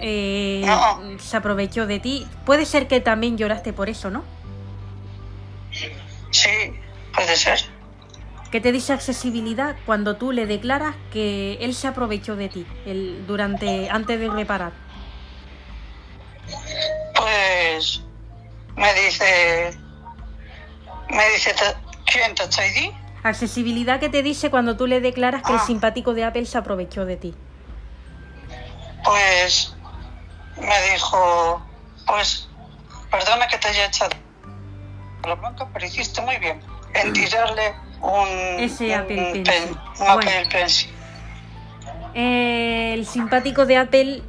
Eh, 0.00 0.62
No. 0.66 1.00
Se 1.20 1.36
aprovechó 1.36 1.86
de 1.86 2.00
ti. 2.00 2.26
Puede 2.44 2.66
ser 2.66 2.88
que 2.88 3.00
también 3.00 3.38
lloraste 3.38 3.72
por 3.72 3.88
eso, 3.88 4.10
¿no? 4.10 4.24
Sí, 6.30 6.50
puede 7.14 7.36
ser. 7.36 7.60
¿Qué 8.54 8.60
te 8.60 8.70
dice 8.70 8.92
accesibilidad 8.92 9.74
cuando 9.84 10.14
tú 10.16 10.30
le 10.30 10.46
declaras 10.46 10.94
que 11.12 11.54
él 11.54 11.74
se 11.74 11.88
aprovechó 11.88 12.36
de 12.36 12.48
ti 12.48 12.64
el, 12.86 13.26
durante 13.26 13.90
antes 13.90 14.20
de 14.20 14.30
reparar? 14.30 14.70
Pues 17.16 18.00
me 18.76 18.94
dice, 18.94 19.76
me 21.10 21.28
dice, 21.30 21.52
"Ta- 21.54 21.74
¿quién 22.06 22.32
Touch 22.36 22.58
ID? 22.58 22.92
Accesibilidad 23.24 23.98
que 23.98 24.08
te 24.08 24.22
dice 24.22 24.50
cuando 24.50 24.76
tú 24.76 24.86
le 24.86 25.00
declaras 25.00 25.42
que 25.42 25.50
el 25.52 25.58
Ah. 25.58 25.66
simpático 25.66 26.14
de 26.14 26.22
Apple 26.22 26.46
se 26.46 26.56
aprovechó 26.56 27.04
de 27.04 27.16
ti. 27.16 27.34
Pues 29.04 29.74
me 30.60 30.92
dijo, 30.92 31.60
pues 32.06 32.48
perdona 33.10 33.48
que 33.48 33.58
te 33.58 33.66
haya 33.66 33.86
echado 33.86 34.14
la 35.26 35.34
bronca, 35.34 35.66
pero 35.72 35.84
hiciste 35.86 36.20
muy 36.20 36.36
bien 36.36 36.60
en 36.94 37.12
tirarle 37.12 37.74
un, 38.04 38.28
Ese 38.60 38.86
un 38.86 38.92
Apple 38.92 39.16
Pencil. 39.16 39.42
pen- 39.42 39.68
un 39.70 39.96
Bueno. 39.98 40.12
Apple 40.20 40.46
Pencil. 40.50 40.90
El 42.14 43.06
simpático 43.06 43.66
de 43.66 43.76
Apple, 43.76 44.22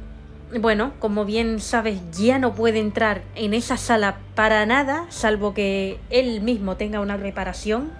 bueno, 0.60 0.92
como 0.98 1.24
bien 1.24 1.60
sabes, 1.60 1.98
ya 2.12 2.38
no 2.38 2.54
puede 2.54 2.80
entrar 2.80 3.22
en 3.34 3.54
esa 3.54 3.76
sala 3.76 4.16
para 4.34 4.66
nada, 4.66 5.06
salvo 5.08 5.54
que 5.54 6.00
él 6.10 6.40
mismo 6.40 6.76
tenga 6.76 7.00
una 7.00 7.16
reparación. 7.16 7.92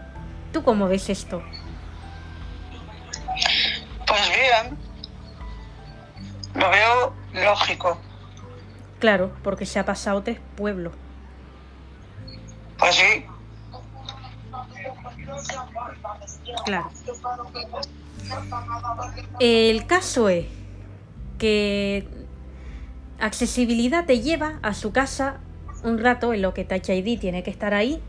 ¿Tú 0.52 0.62
cómo 0.64 0.88
ves 0.88 1.08
esto? 1.08 1.42
Pues 4.06 4.20
bien, 4.28 4.76
lo 6.54 6.70
veo 6.70 7.12
lógico. 7.34 7.98
Claro, 8.98 9.30
porque 9.42 9.66
se 9.66 9.78
ha 9.78 9.84
pasado 9.84 10.22
tres 10.22 10.38
pueblos. 10.56 10.92
Pues 12.78 12.94
sí, 12.94 13.24
Claro. 16.64 16.90
El 19.40 19.86
caso 19.86 20.28
es 20.28 20.46
que 21.38 22.08
accesibilidad 23.20 24.04
te 24.04 24.20
lleva 24.20 24.58
a 24.62 24.74
su 24.74 24.92
casa 24.92 25.38
un 25.82 25.98
rato 25.98 26.32
en 26.34 26.42
lo 26.42 26.54
que 26.54 26.64
Touch 26.64 26.88
ID 26.88 27.18
tiene 27.18 27.42
que 27.42 27.50
estar 27.50 27.74
ahí. 27.74 28.02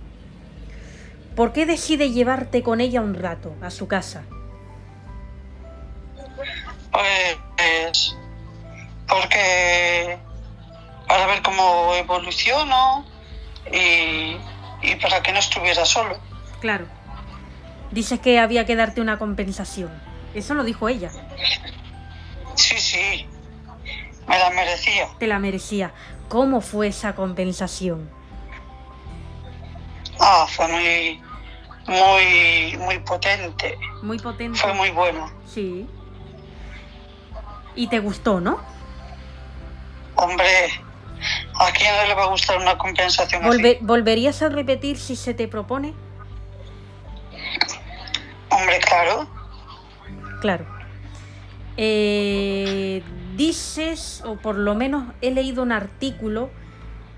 ¿Por 1.36 1.54
qué 1.54 1.66
decide 1.66 2.12
llevarte 2.12 2.64
con 2.64 2.82
ella 2.82 3.02
un 3.02 3.14
rato 3.14 3.54
a 3.62 3.70
su 3.70 3.88
casa? 3.88 4.24
pues 6.92 8.16
porque 9.08 10.18
para 11.08 11.28
ver 11.28 11.42
cómo 11.42 11.94
evoluciono 11.96 13.06
y, 13.72 14.38
y 14.82 14.96
para 15.02 15.22
que 15.22 15.32
no 15.32 15.40
estuviera 15.40 15.86
solo. 15.86 16.18
Claro. 16.60 16.86
Dices 17.92 18.20
que 18.20 18.40
había 18.40 18.66
que 18.66 18.76
darte 18.76 19.02
una 19.02 19.18
compensación. 19.18 19.90
Eso 20.34 20.54
lo 20.54 20.64
dijo 20.64 20.90
ella. 20.90 21.10
Sí, 22.56 22.78
sí, 22.80 23.26
me 24.28 24.38
la 24.38 24.50
merecía. 24.50 25.08
Te 25.20 25.28
la 25.28 25.40
merecía. 25.40 25.92
¿Cómo 26.28 26.62
fue 26.62 26.88
esa 26.88 27.16
compensación? 27.16 28.10
Ah, 30.20 30.46
fue 30.50 30.68
muy, 30.68 31.22
muy, 31.88 32.78
muy 32.78 33.00
potente. 33.00 33.78
Muy 34.02 34.20
potente. 34.20 34.60
Fue 34.60 34.74
muy 34.74 34.90
bueno. 34.92 35.32
Sí. 35.46 35.88
Y 37.76 37.88
te 37.88 38.00
gustó, 38.00 38.42
¿no? 38.42 38.60
Hombre, 40.16 40.46
¿a 41.60 41.72
quién 41.72 41.96
no 41.96 42.06
le 42.08 42.14
va 42.16 42.24
a 42.24 42.28
gustar 42.28 42.58
una 42.58 42.78
compensación 42.78 43.44
Volve- 43.44 43.76
así? 43.78 43.86
¿Volverías 43.86 44.42
a 44.42 44.50
repetir 44.50 44.98
si 44.98 45.16
se 45.16 45.34
te 45.36 45.48
propone? 45.48 45.94
Hombre, 48.58 48.80
claro. 48.80 49.28
Claro. 50.42 50.66
Eh, 51.78 53.04
dices, 53.36 54.24
o 54.26 54.36
por 54.38 54.56
lo 54.56 54.74
menos 54.74 55.14
he 55.22 55.30
leído 55.32 55.62
un 55.62 55.72
artículo, 55.72 56.50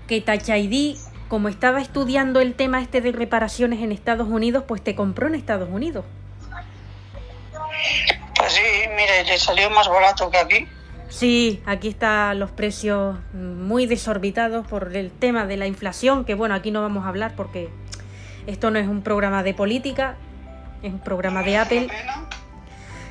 que 0.06 0.20
Touch 0.20 0.48
ID, 0.48 0.98
como 1.28 1.48
estaba 1.48 1.80
estudiando 1.80 2.40
el 2.40 2.54
tema 2.54 2.82
este 2.82 3.00
de 3.00 3.12
reparaciones 3.12 3.80
en 3.80 3.92
Estados 3.92 4.28
Unidos, 4.28 4.64
pues 4.66 4.82
te 4.82 4.94
compró 4.94 5.28
en 5.28 5.34
Estados 5.34 5.68
Unidos. 5.70 6.04
Pues 8.36 8.52
sí, 8.52 8.62
mire, 8.96 9.24
le 9.24 9.38
salió 9.38 9.70
más 9.70 9.88
barato 9.88 10.30
que 10.30 10.38
aquí. 10.38 10.68
Sí, 11.08 11.62
aquí 11.66 11.88
están 11.88 12.38
los 12.38 12.50
precios 12.50 13.16
muy 13.32 13.86
desorbitados 13.86 14.66
por 14.66 14.94
el 14.94 15.10
tema 15.10 15.46
de 15.46 15.56
la 15.56 15.66
inflación, 15.66 16.24
que 16.24 16.34
bueno, 16.34 16.54
aquí 16.54 16.70
no 16.70 16.82
vamos 16.82 17.04
a 17.04 17.08
hablar 17.08 17.34
porque 17.34 17.70
esto 18.46 18.70
no 18.70 18.78
es 18.78 18.88
un 18.88 19.02
programa 19.02 19.42
de 19.42 19.54
política, 19.54 20.16
es 20.82 20.92
un 20.92 21.00
programa 21.00 21.42
de 21.42 21.56
Apple. 21.56 21.88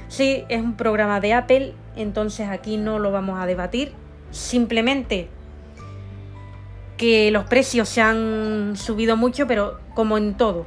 Sí, 0.08 0.44
es 0.50 0.62
un 0.62 0.74
programa 0.74 1.20
de 1.20 1.34
Apple, 1.34 1.74
entonces 1.96 2.50
aquí 2.50 2.78
no 2.78 3.00
lo 3.00 3.12
vamos 3.12 3.40
a 3.40 3.46
debatir. 3.46 3.94
Simplemente 4.32 5.30
que 6.98 7.32
los 7.32 7.46
precios 7.46 7.88
se 7.88 8.02
han 8.02 8.76
subido 8.76 9.16
mucho, 9.16 9.48
pero 9.48 9.80
como 9.94 10.18
en 10.18 10.36
todo. 10.36 10.66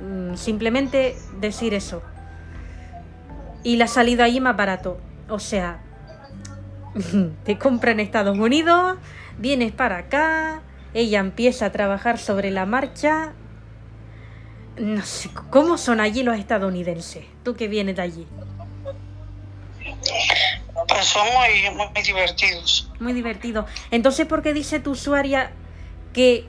Mm, 0.00 0.36
Simplemente 0.36 1.16
decir 1.40 1.74
eso. 1.74 2.02
Y 3.62 3.76
la 3.76 3.86
salida 3.86 4.24
ahí 4.24 4.40
más 4.40 4.56
barato. 4.56 4.98
O 5.28 5.38
sea, 5.38 5.80
te 7.44 7.58
compra 7.58 7.92
en 7.92 8.00
Estados 8.00 8.38
Unidos, 8.38 8.96
vienes 9.38 9.72
para 9.72 9.98
acá, 9.98 10.62
ella 10.94 11.20
empieza 11.20 11.66
a 11.66 11.72
trabajar 11.72 12.18
sobre 12.18 12.50
la 12.50 12.66
marcha. 12.66 13.32
No 14.80 15.04
sé, 15.04 15.28
¿cómo 15.50 15.76
son 15.76 16.00
allí 16.00 16.22
los 16.22 16.38
estadounidenses? 16.38 17.26
Tú 17.44 17.54
que 17.54 17.68
vienes 17.68 17.96
de 17.96 18.02
allí. 18.02 18.26
Pues 20.88 21.04
son 21.04 21.26
muy, 21.34 21.68
muy 21.92 22.02
divertidos. 22.02 22.90
Muy 22.98 23.12
divertido. 23.12 23.66
Entonces, 23.90 24.26
¿por 24.26 24.42
qué 24.42 24.54
dice 24.54 24.80
tu 24.80 24.92
usuaria 24.92 25.52
que 26.14 26.46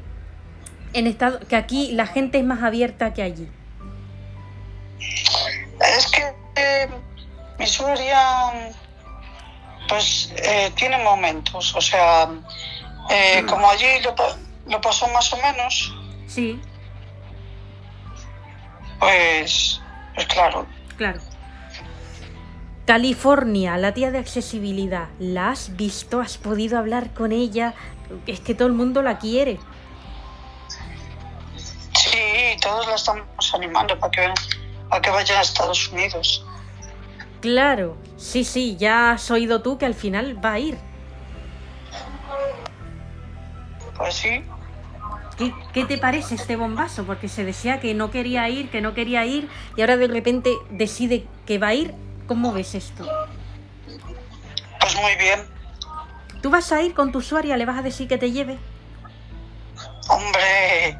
en 0.93 1.07
estado, 1.07 1.39
que 1.45 1.57
aquí 1.57 1.91
la 1.91 2.07
gente 2.07 2.37
es 2.37 2.45
más 2.45 2.63
abierta 2.63 3.13
que 3.13 3.21
allí? 3.21 3.49
Es 5.97 6.07
que 6.07 6.33
eh, 6.55 6.87
mi 7.59 7.65
usuaria 7.65 8.71
pues 9.89 10.33
eh, 10.37 10.71
tiene 10.75 10.97
momentos, 10.99 11.75
o 11.75 11.81
sea, 11.81 12.29
eh, 13.09 13.43
como 13.45 13.69
allí 13.69 13.87
lo, 14.05 14.15
lo 14.69 14.79
pasó 14.79 15.05
más 15.09 15.33
o 15.33 15.37
menos, 15.37 15.93
Sí, 16.27 16.61
pues, 19.01 19.81
pues 20.15 20.27
claro, 20.27 20.65
claro. 20.95 21.19
California, 22.85 23.77
la 23.77 23.93
tía 23.93 24.11
de 24.11 24.19
accesibilidad. 24.19 25.07
¿La 25.19 25.51
has 25.51 25.75
visto? 25.75 26.19
¿Has 26.19 26.37
podido 26.37 26.77
hablar 26.77 27.13
con 27.13 27.31
ella? 27.31 27.73
Es 28.27 28.39
que 28.39 28.53
todo 28.53 28.67
el 28.67 28.73
mundo 28.73 29.01
la 29.01 29.17
quiere. 29.17 29.59
sí, 31.57 32.57
todos 32.61 32.87
la 32.87 32.95
estamos 32.95 33.25
animando 33.53 33.97
para 33.99 34.11
que, 34.11 34.33
para 34.89 35.01
que 35.01 35.09
vayan 35.09 35.37
a 35.39 35.41
Estados 35.41 35.89
Unidos. 35.89 36.45
Claro, 37.41 37.97
sí, 38.17 38.43
sí, 38.43 38.75
ya 38.77 39.11
has 39.11 39.31
oído 39.31 39.61
tú 39.61 39.77
que 39.77 39.85
al 39.85 39.95
final 39.95 40.43
va 40.43 40.53
a 40.53 40.59
ir. 40.59 40.77
Pues 43.97 44.15
sí, 44.15 44.43
¿Qué, 45.41 45.51
qué 45.73 45.85
te 45.85 45.97
parece 45.97 46.35
este 46.35 46.55
bombazo? 46.55 47.03
Porque 47.03 47.27
se 47.27 47.43
decía 47.43 47.79
que 47.79 47.95
no 47.95 48.11
quería 48.11 48.47
ir, 48.47 48.69
que 48.69 48.79
no 48.79 48.93
quería 48.93 49.25
ir, 49.25 49.49
y 49.75 49.81
ahora 49.81 49.97
de 49.97 50.07
repente 50.07 50.51
decide 50.69 51.25
que 51.47 51.57
va 51.57 51.69
a 51.69 51.73
ir. 51.73 51.95
¿Cómo 52.27 52.53
ves 52.53 52.75
esto? 52.75 53.07
pues 54.79 54.95
muy 54.95 55.15
bien. 55.15 55.39
¿Tú 56.43 56.51
vas 56.51 56.71
a 56.71 56.83
ir 56.83 56.93
con 56.93 57.11
tu 57.11 57.19
usuaria? 57.19 57.57
¿Le 57.57 57.65
vas 57.65 57.79
a 57.79 57.81
decir 57.81 58.07
que 58.07 58.19
te 58.19 58.31
lleve? 58.31 58.59
Hombre, 60.09 60.97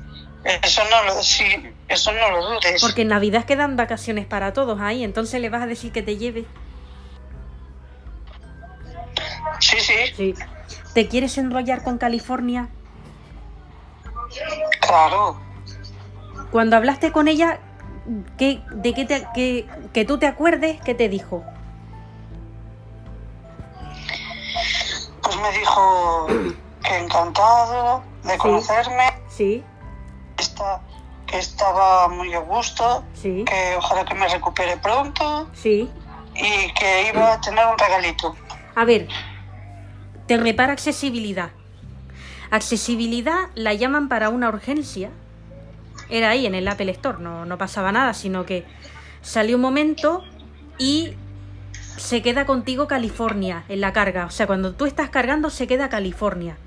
eso 0.63 0.81
no 0.89 1.03
lo, 1.03 1.21
sí, 1.21 1.45
eso 1.87 2.11
no 2.11 2.31
lo 2.31 2.53
dudes. 2.55 2.81
Porque 2.81 3.03
en 3.03 3.09
Navidad 3.09 3.45
quedan 3.45 3.75
vacaciones 3.75 4.25
para 4.25 4.53
todos 4.53 4.81
ahí, 4.81 5.03
entonces 5.03 5.39
le 5.39 5.49
vas 5.49 5.61
a 5.61 5.67
decir 5.67 5.91
que 5.91 6.01
te 6.01 6.17
lleve. 6.17 6.45
Sí, 9.59 9.77
sí, 9.79 9.93
Sí. 10.17 10.33
¿Te 10.95 11.07
quieres 11.07 11.37
enrollar 11.37 11.83
con 11.83 11.99
California? 11.99 12.69
Claro. 14.81 15.39
Cuando 16.51 16.75
hablaste 16.75 17.11
con 17.11 17.27
ella, 17.27 17.59
¿qué, 18.37 18.61
¿de 18.71 18.93
qué 18.93 19.05
te, 19.05 19.27
qué- 19.33 19.67
que 19.93 20.05
tú 20.05 20.17
te 20.17 20.27
acuerdes? 20.27 20.81
¿Qué 20.81 20.93
te 20.95 21.07
dijo? 21.09 21.43
Pues 25.23 25.37
me 25.37 25.51
dijo 25.57 26.27
que 26.83 26.97
encantado 26.97 28.03
de 28.23 28.37
conocerme, 28.37 29.03
Sí, 29.29 29.63
está- 30.37 30.81
que 31.25 31.37
estaba 31.39 32.07
muy 32.09 32.33
a 32.33 32.39
gusto, 32.39 33.03
sí, 33.13 33.45
que 33.45 33.75
ojalá 33.77 34.03
que 34.03 34.13
me 34.15 34.27
recupere 34.27 34.75
pronto 34.77 35.47
sí. 35.53 35.89
y, 36.35 36.39
y 36.45 36.73
que 36.73 37.09
iba 37.13 37.33
a 37.33 37.39
tener 37.41 37.65
un 37.67 37.77
regalito. 37.77 38.35
A 38.75 38.83
ver, 38.83 39.07
te 40.27 40.35
repara 40.37 40.73
accesibilidad. 40.73 41.51
Accesibilidad 42.51 43.49
la 43.55 43.73
llaman 43.73 44.09
para 44.09 44.29
una 44.29 44.49
urgencia. 44.49 45.09
Era 46.09 46.29
ahí 46.29 46.45
en 46.45 46.53
el 46.53 46.67
Apple 46.67 46.91
Store, 46.91 47.19
no, 47.19 47.45
no 47.45 47.57
pasaba 47.57 47.91
nada, 47.91 48.13
sino 48.13 48.45
que 48.45 48.65
salió 49.21 49.55
un 49.55 49.61
momento 49.61 50.23
y 50.77 51.13
se 51.97 52.21
queda 52.21 52.45
contigo 52.45 52.87
California 52.87 53.63
en 53.69 53.81
la 53.81 53.93
carga. 53.93 54.25
O 54.25 54.31
sea, 54.31 54.47
cuando 54.47 54.73
tú 54.73 54.85
estás 54.85 55.09
cargando 55.09 55.49
se 55.49 55.67
queda 55.67 55.89
California. 55.89 56.57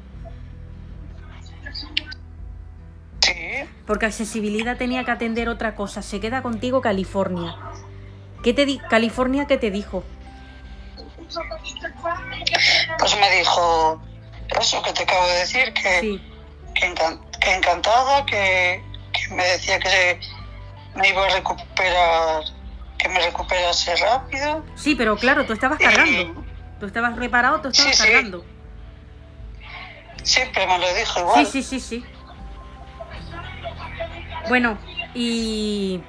Porque 3.86 4.06
accesibilidad 4.06 4.78
tenía 4.78 5.04
que 5.04 5.10
atender 5.10 5.48
otra 5.48 5.74
cosa. 5.74 6.00
Se 6.00 6.18
queda 6.20 6.40
contigo 6.42 6.80
California. 6.80 7.54
¿Qué 8.42 8.54
te 8.54 8.64
di 8.64 8.78
California 8.78 9.46
qué 9.46 9.58
te 9.58 9.70
dijo? 9.70 10.04
pues 12.98 13.18
me 13.18 13.36
dijo 13.36 14.00
eso 14.60 14.82
que 14.82 14.92
te 14.92 15.02
acabo 15.02 15.26
de 15.26 15.34
decir, 15.38 15.72
que, 15.74 16.00
Sí, 16.00 16.20
que, 16.74 16.86
encan- 16.94 17.20
que 17.40 17.54
encantada, 17.54 18.24
que, 18.26 18.82
que 19.12 19.34
me 19.34 19.44
decía 19.44 19.78
que 19.78 19.88
se- 19.88 20.20
me 20.96 21.08
iba 21.08 21.24
a 21.24 21.28
recuperar, 21.30 22.44
que 22.98 23.08
me 23.08 23.20
recuperase 23.20 23.96
rápido. 23.96 24.64
sí, 24.76 24.94
pero 24.94 25.16
claro, 25.16 25.44
tú 25.46 25.52
estabas 25.52 25.80
Y 25.80 25.84
cargando. 25.84 26.44
Tú 26.80 26.86
estabas 26.86 27.16
reparado, 27.16 27.60
tú 27.60 27.68
estabas 27.68 27.96
Sí, 27.96 28.02
sí. 28.02 28.08
cargando. 28.12 28.44
siempre 30.22 30.66
me 30.66 30.78
lo 30.78 30.94
dijo 30.94 31.20
igual. 31.20 31.46
Sí, 31.46 31.62
sí, 31.62 31.62
sí, 31.62 31.80
sí. 31.80 32.04
Bueno, 34.48 34.78
y 35.14 36.00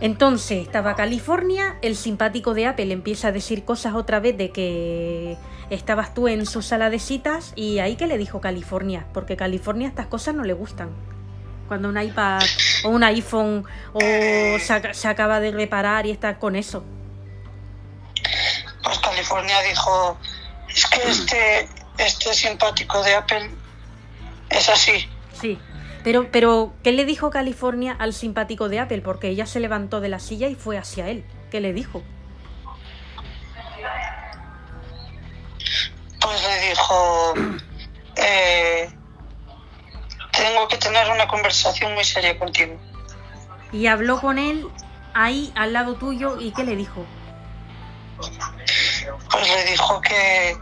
entonces 0.00 0.62
estaba 0.66 0.94
California, 0.96 1.76
el 1.82 1.96
simpático 1.96 2.54
de 2.54 2.66
Apple 2.66 2.92
empieza 2.92 3.28
a 3.28 3.32
decir 3.32 3.64
cosas 3.64 3.94
otra 3.94 4.20
vez 4.20 4.36
de 4.36 4.50
que 4.50 5.36
estabas 5.70 6.14
tú 6.14 6.28
en 6.28 6.46
su 6.46 6.62
sala 6.62 6.90
de 6.90 6.98
citas 6.98 7.52
y 7.56 7.78
ahí 7.78 7.96
que 7.96 8.06
le 8.06 8.18
dijo 8.18 8.40
California, 8.40 9.06
porque 9.14 9.36
California 9.36 9.88
estas 9.88 10.06
cosas 10.06 10.34
no 10.34 10.44
le 10.44 10.52
gustan. 10.52 10.90
Cuando 11.68 11.88
un 11.88 12.00
iPad 12.00 12.42
o 12.84 12.88
un 12.88 13.04
iPhone 13.04 13.64
o 13.92 14.00
se, 14.00 14.94
se 14.94 15.08
acaba 15.08 15.38
de 15.40 15.52
reparar 15.52 16.06
y 16.06 16.10
está 16.10 16.38
con 16.38 16.56
eso. 16.56 16.84
Pues 18.82 18.98
California 18.98 19.56
dijo, 19.62 20.18
es 20.68 20.86
que 20.86 21.08
este, 21.08 21.68
este 21.98 22.34
simpático 22.34 23.02
de 23.02 23.14
Apple 23.14 23.50
es 24.50 24.68
así. 24.68 25.08
Sí. 25.40 25.58
Pero, 26.02 26.30
pero, 26.32 26.72
¿qué 26.82 26.92
le 26.92 27.04
dijo 27.04 27.30
California 27.30 27.94
al 27.98 28.14
simpático 28.14 28.68
de 28.68 28.80
Apple? 28.80 29.02
Porque 29.02 29.28
ella 29.28 29.46
se 29.46 29.60
levantó 29.60 30.00
de 30.00 30.08
la 30.08 30.18
silla 30.18 30.48
y 30.48 30.54
fue 30.54 30.78
hacia 30.78 31.08
él. 31.08 31.24
¿Qué 31.50 31.60
le 31.60 31.72
dijo? 31.72 32.02
Pues 36.20 36.42
le 36.42 36.68
dijo, 36.68 37.34
eh, 38.16 38.90
tengo 40.32 40.68
que 40.68 40.76
tener 40.76 41.10
una 41.10 41.26
conversación 41.26 41.94
muy 41.94 42.04
seria 42.04 42.38
contigo. 42.38 42.76
Y 43.72 43.86
habló 43.86 44.20
con 44.20 44.38
él 44.38 44.68
ahí 45.14 45.52
al 45.56 45.72
lado 45.72 45.94
tuyo 45.94 46.38
y 46.38 46.52
¿qué 46.52 46.64
le 46.64 46.76
dijo? 46.76 47.04
Pues 49.30 49.48
le 49.48 49.64
dijo 49.70 50.00
que 50.00 50.58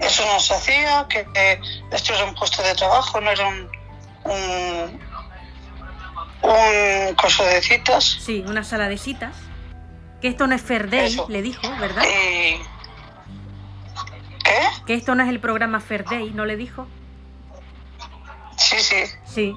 eso 0.00 0.26
no 0.26 0.38
se 0.40 0.54
hacía, 0.54 1.06
que, 1.08 1.26
que 1.32 1.60
esto 1.92 2.14
era 2.14 2.24
un 2.24 2.34
puesto 2.34 2.62
de 2.62 2.74
trabajo, 2.74 3.20
no 3.20 3.30
era 3.30 3.48
un, 3.48 3.70
un, 4.24 5.00
un 6.42 7.14
coso 7.14 7.44
de 7.44 7.62
citas. 7.62 8.18
Sí, 8.20 8.44
una 8.46 8.62
sala 8.62 8.88
de 8.88 8.98
citas. 8.98 9.34
Que 10.20 10.28
esto 10.28 10.46
no 10.46 10.54
es 10.54 10.62
Fair 10.62 10.90
Day, 10.90 11.16
le 11.28 11.42
dijo, 11.42 11.68
¿verdad? 11.78 12.02
Y... 12.04 12.60
¿Qué? 14.46 14.84
Que 14.86 14.94
esto 14.94 15.14
no 15.14 15.22
es 15.22 15.28
el 15.28 15.40
programa 15.40 15.80
Fair 15.80 16.04
Day, 16.04 16.30
¿no 16.30 16.44
le 16.44 16.56
dijo? 16.56 16.86
Sí, 18.56 18.76
sí. 18.80 19.02
Sí. 19.26 19.54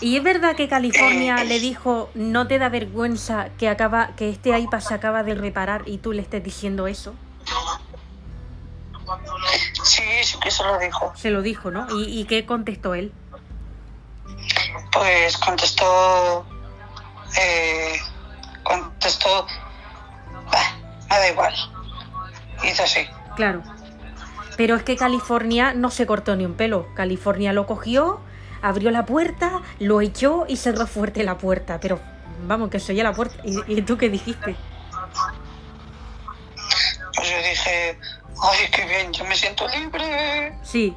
Y 0.00 0.16
es 0.16 0.22
verdad 0.22 0.54
que 0.56 0.68
California 0.68 1.36
Eh, 1.40 1.44
le 1.46 1.58
dijo, 1.58 2.10
no 2.14 2.46
te 2.46 2.58
da 2.58 2.68
vergüenza 2.68 3.48
que 3.58 3.68
acaba, 3.68 4.08
que 4.16 4.28
este 4.28 4.56
iPad 4.58 4.80
se 4.80 4.92
acaba 4.94 5.22
de 5.22 5.34
reparar 5.34 5.82
y 5.86 5.98
tú 5.98 6.12
le 6.12 6.20
estés 6.22 6.42
diciendo 6.44 6.86
eso. 6.86 7.14
Sí, 9.82 10.02
sí 10.22 10.38
que 10.40 10.50
se 10.50 10.64
lo 10.64 10.78
dijo. 10.78 11.12
Se 11.16 11.30
lo 11.30 11.40
dijo, 11.40 11.70
¿no? 11.70 11.86
¿Y, 11.98 12.20
y 12.20 12.24
qué 12.24 12.44
contestó 12.44 12.94
él? 12.94 13.12
Pues 14.92 15.36
contestó... 15.38 16.44
Eh, 17.40 17.98
contestó... 18.64 19.46
"Bah, 20.52 20.76
me 21.08 21.18
da 21.18 21.28
igual. 21.28 21.54
Hizo 22.64 22.82
así. 22.82 23.06
Claro. 23.36 23.62
Pero 24.56 24.76
es 24.76 24.82
que 24.82 24.96
California 24.96 25.74
no 25.74 25.90
se 25.90 26.06
cortó 26.06 26.34
ni 26.36 26.44
un 26.44 26.54
pelo. 26.54 26.88
California 26.94 27.52
lo 27.52 27.66
cogió, 27.66 28.20
abrió 28.62 28.90
la 28.90 29.04
puerta, 29.04 29.60
lo 29.78 30.00
echó 30.00 30.46
y 30.48 30.56
cerró 30.56 30.86
fuerte 30.86 31.24
la 31.24 31.36
puerta. 31.36 31.78
Pero 31.80 32.00
vamos, 32.46 32.70
que 32.70 32.80
se 32.80 32.92
oía 32.92 33.04
la 33.04 33.12
puerta. 33.12 33.36
¿Y, 33.44 33.60
y 33.66 33.82
tú 33.82 33.98
qué 33.98 34.08
dijiste? 34.08 34.56
Pues 37.14 37.30
yo 37.30 37.36
dije, 37.38 37.98
ay, 38.42 38.70
qué 38.72 38.84
bien, 38.86 39.12
yo 39.12 39.24
me 39.24 39.34
siento 39.34 39.66
libre. 39.68 40.58
Sí. 40.62 40.96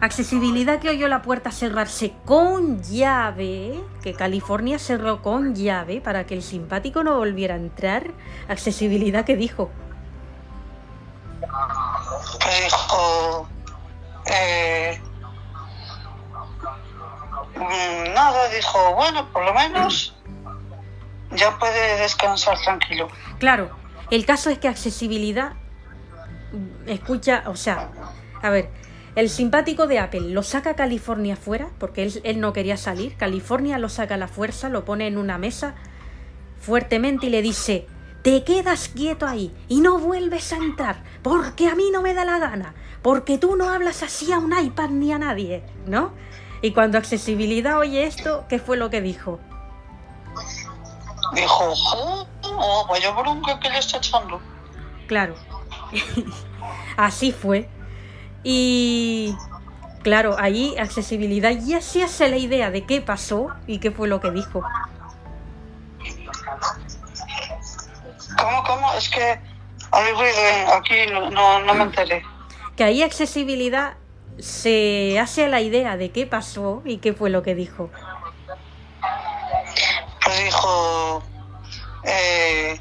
Accesibilidad 0.00 0.78
que 0.78 0.90
oyó 0.90 1.08
la 1.08 1.22
puerta 1.22 1.50
cerrarse 1.50 2.12
con 2.26 2.82
llave, 2.82 3.80
que 4.02 4.12
California 4.12 4.78
cerró 4.78 5.22
con 5.22 5.54
llave 5.54 6.02
para 6.02 6.26
que 6.26 6.34
el 6.34 6.42
simpático 6.42 7.02
no 7.02 7.16
volviera 7.16 7.54
a 7.54 7.58
entrar. 7.58 8.10
Accesibilidad 8.48 9.24
que 9.24 9.36
dijo. 9.36 9.70
Pues 11.40 12.64
dijo, 12.64 13.48
eh, 14.26 15.00
mm, 17.54 18.14
nada, 18.14 18.48
dijo, 18.50 18.94
bueno, 18.94 19.26
por 19.32 19.44
lo 19.44 19.54
menos 19.54 20.14
ya 21.32 21.58
puede 21.58 21.98
descansar 22.00 22.58
tranquilo. 22.60 23.08
Claro, 23.38 23.70
el 24.10 24.26
caso 24.26 24.50
es 24.50 24.58
que 24.58 24.68
accesibilidad 24.68 25.52
mm, 26.52 26.88
escucha, 26.88 27.44
o 27.46 27.56
sea, 27.56 27.90
a 28.42 28.50
ver, 28.50 28.70
el 29.16 29.30
simpático 29.30 29.86
de 29.86 29.98
Apple 29.98 30.28
lo 30.30 30.42
saca 30.42 30.70
a 30.70 30.76
California 30.76 31.36
fuera, 31.36 31.70
porque 31.78 32.02
él, 32.02 32.20
él 32.22 32.38
no 32.38 32.52
quería 32.52 32.76
salir, 32.76 33.16
California 33.16 33.78
lo 33.78 33.88
saca 33.88 34.14
a 34.14 34.18
la 34.18 34.28
fuerza, 34.28 34.68
lo 34.68 34.84
pone 34.84 35.06
en 35.06 35.16
una 35.18 35.38
mesa 35.38 35.74
fuertemente 36.60 37.26
y 37.26 37.30
le 37.30 37.42
dice, 37.42 37.86
te 38.22 38.44
quedas 38.44 38.88
quieto 38.88 39.26
ahí 39.26 39.54
y 39.68 39.80
no 39.80 39.98
vuelves 39.98 40.52
a 40.52 40.56
entrar, 40.56 41.02
porque 41.22 41.68
a 41.68 41.74
mí 41.74 41.90
no 41.90 42.02
me 42.02 42.12
da 42.12 42.24
la 42.26 42.38
gana, 42.38 42.74
porque 43.00 43.38
tú 43.38 43.56
no 43.56 43.70
hablas 43.70 44.02
así 44.02 44.32
a 44.32 44.38
un 44.38 44.52
iPad 44.56 44.90
ni 44.90 45.12
a 45.12 45.18
nadie, 45.18 45.62
¿no? 45.86 46.12
Y 46.60 46.72
cuando 46.72 46.98
accesibilidad 46.98 47.78
oye 47.78 48.04
esto, 48.04 48.44
¿qué 48.48 48.58
fue 48.58 48.76
lo 48.76 48.90
que 48.90 49.00
dijo? 49.00 49.40
Dijo, 51.34 51.74
"Jo, 51.74 52.26
oh, 52.42 52.86
vaya 52.88 53.12
bronca 53.12 53.58
que 53.60 53.70
le 53.70 53.78
está 53.78 53.98
echando. 53.98 54.40
Claro. 55.06 55.34
Así 56.96 57.32
fue. 57.32 57.68
Y 58.42 59.34
claro, 60.02 60.36
ahí 60.38 60.76
accesibilidad 60.78 61.50
ya 61.50 61.80
se 61.80 62.04
hace 62.04 62.28
la 62.28 62.36
idea 62.36 62.70
de 62.70 62.84
qué 62.84 63.00
pasó 63.00 63.48
y 63.66 63.78
qué 63.78 63.90
fue 63.90 64.08
lo 64.08 64.20
que 64.20 64.30
dijo. 64.30 64.62
¿Cómo, 68.38 68.62
cómo? 68.64 68.92
Es 68.94 69.08
que 69.08 69.40
hay 69.90 70.12
ruido 70.12 70.26
en- 70.26 70.68
aquí, 70.70 70.94
no, 71.12 71.30
no, 71.30 71.60
no 71.60 71.74
me 71.74 71.84
enteré. 71.84 72.22
Que 72.76 72.84
ahí 72.84 73.02
accesibilidad 73.02 73.94
se 74.38 75.18
hace 75.18 75.48
la 75.48 75.60
idea 75.60 75.96
de 75.96 76.10
qué 76.12 76.26
pasó 76.26 76.82
y 76.84 76.98
qué 76.98 77.14
fue 77.14 77.30
lo 77.30 77.42
que 77.42 77.54
dijo. 77.54 77.90
Pues 80.22 80.44
dijo, 80.44 81.22
eh, 82.04 82.78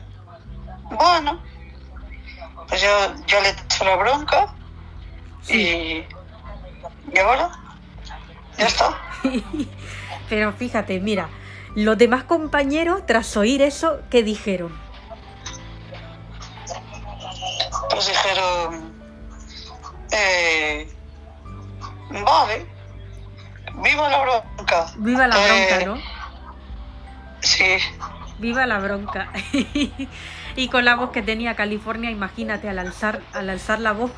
bueno, 0.92 1.40
pues 2.68 2.82
yo, 2.82 2.90
yo 3.28 3.40
le 3.42 3.50
echo 3.50 3.86
la 3.86 3.96
bronca 3.96 4.54
y, 5.50 6.04
y 7.14 7.20
ahora 7.20 7.52
ya 8.58 8.68
está. 8.68 8.98
Pero 10.30 10.54
fíjate, 10.54 11.00
mira, 11.00 11.30
los 11.76 11.98
demás 11.98 12.24
compañeros, 12.24 13.06
tras 13.06 13.36
oír 13.38 13.62
eso, 13.62 14.00
¿qué 14.10 14.24
dijeron? 14.24 14.74
Pues 17.90 18.08
dijeron, 18.08 18.94
eh, 20.12 20.90
vale, 22.10 22.66
viva 23.76 24.10
la 24.10 24.22
bronca. 24.22 24.86
Viva 24.98 25.28
la 25.28 25.36
bronca, 25.36 25.82
Eh, 25.82 25.86
¿no? 25.86 25.98
Sí, 27.42 27.78
Viva 28.40 28.66
la 28.66 28.80
bronca. 28.80 29.32
y 30.56 30.68
con 30.70 30.84
la 30.84 30.96
voz 30.96 31.12
que 31.12 31.22
tenía 31.22 31.56
California, 31.56 32.10
imagínate, 32.10 32.68
al 32.68 32.80
alzar, 32.80 33.22
al 33.34 33.50
alzar 33.50 33.80
la 33.80 33.94
voz, 33.94 34.12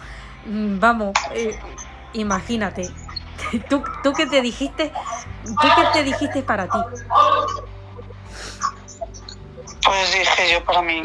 vamos, 0.48 1.14
eh, 1.34 1.60
imagínate. 2.14 2.90
¿Tú, 3.70 3.84
¿Tú 4.04 4.14
qué 4.14 4.26
te 4.26 4.42
dijiste? 4.42 4.92
¿Tú 5.46 5.68
qué 5.76 5.84
te 5.94 6.04
dijiste 6.04 6.42
para 6.42 6.68
ti? 6.68 6.78
Pues 9.86 10.14
dije 10.14 10.54
yo 10.54 10.66
para 10.66 10.82
mí, 10.82 11.02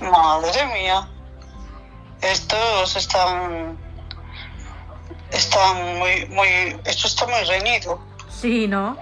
madre 0.00 0.66
mía, 0.66 1.08
estos 2.20 2.94
están, 2.96 3.76
están 5.32 5.98
muy, 5.98 6.26
muy, 6.26 6.48
esto 6.84 7.06
está 7.08 7.26
muy 7.26 7.42
reñido. 7.44 8.00
Sí, 8.28 8.68
¿no? 8.68 8.96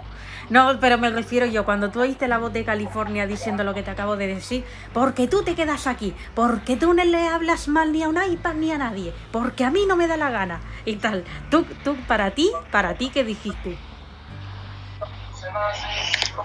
No, 0.50 0.80
pero 0.80 0.96
me 0.96 1.10
refiero 1.10 1.44
yo, 1.46 1.64
cuando 1.66 1.90
tú 1.90 2.00
oíste 2.00 2.26
la 2.26 2.38
voz 2.38 2.52
de 2.54 2.64
California 2.64 3.26
diciendo 3.26 3.64
lo 3.64 3.74
que 3.74 3.82
te 3.82 3.90
acabo 3.90 4.16
de 4.16 4.26
decir, 4.28 4.64
porque 4.94 5.28
tú 5.28 5.42
te 5.42 5.54
quedas 5.54 5.86
aquí, 5.86 6.14
porque 6.34 6.76
tú 6.76 6.94
no 6.94 7.04
le 7.04 7.28
hablas 7.28 7.68
mal 7.68 7.92
ni 7.92 8.02
a 8.02 8.08
un 8.08 8.16
iPad 8.22 8.54
ni 8.54 8.72
a 8.72 8.78
nadie, 8.78 9.12
porque 9.30 9.64
a 9.64 9.70
mí 9.70 9.84
no 9.86 9.94
me 9.96 10.06
da 10.06 10.16
la 10.16 10.30
gana 10.30 10.60
y 10.86 10.96
tal. 10.96 11.24
Tú, 11.50 11.64
tú, 11.84 11.96
para 12.06 12.30
ti, 12.30 12.50
para 12.70 12.94
ti, 12.94 13.10
¿qué 13.12 13.24
dijiste? 13.24 13.76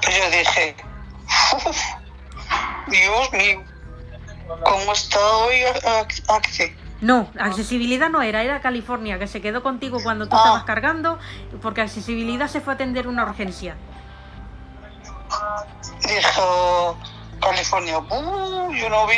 Pues 0.02 0.18
yo 0.18 0.30
dije, 0.38 0.76
"Uf, 1.66 1.78
Dios 2.88 3.32
mío, 3.32 3.64
¿cómo 4.64 4.92
está 4.94 5.20
hoy? 5.38 5.60
No, 7.02 7.30
accesibilidad 7.40 8.10
no 8.10 8.22
era, 8.22 8.44
era 8.44 8.62
California, 8.62 9.20
que 9.20 9.28
se 9.28 9.42
quedó 9.42 9.62
contigo 9.64 10.00
cuando 10.04 10.28
tú 10.28 10.36
Ah. 10.36 10.40
estabas 10.40 10.64
cargando, 10.64 11.20
porque 11.62 11.82
accesibilidad 11.82 12.48
se 12.48 12.62
fue 12.62 12.74
a 12.74 12.76
atender 12.76 13.08
una 13.08 13.24
urgencia. 13.24 13.76
Dijo 16.08 16.98
California, 17.40 18.00
"Uh", 18.00 18.74
yo 18.74 18.90
no 18.90 19.08
vi 19.08 19.16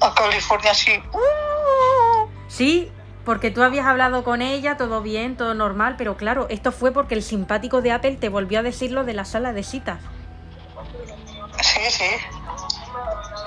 a 0.00 0.14
California 0.14 0.70
así, 0.70 0.92
"Uh". 1.12 2.28
Sí, 2.48 2.90
porque 3.24 3.50
tú 3.50 3.62
habías 3.62 3.86
hablado 3.86 4.24
con 4.24 4.42
ella, 4.42 4.76
todo 4.76 5.02
bien, 5.02 5.36
todo 5.36 5.54
normal, 5.54 5.94
pero 5.96 6.16
claro, 6.16 6.46
esto 6.48 6.72
fue 6.72 6.92
porque 6.92 7.14
el 7.14 7.22
simpático 7.22 7.82
de 7.82 7.92
Apple 7.92 8.16
te 8.16 8.28
volvió 8.28 8.60
a 8.60 8.62
decir 8.62 8.90
lo 8.92 9.04
de 9.04 9.14
la 9.14 9.24
sala 9.24 9.52
de 9.52 9.62
citas. 9.62 10.00
Sí, 11.60 11.80
sí. 11.90 12.10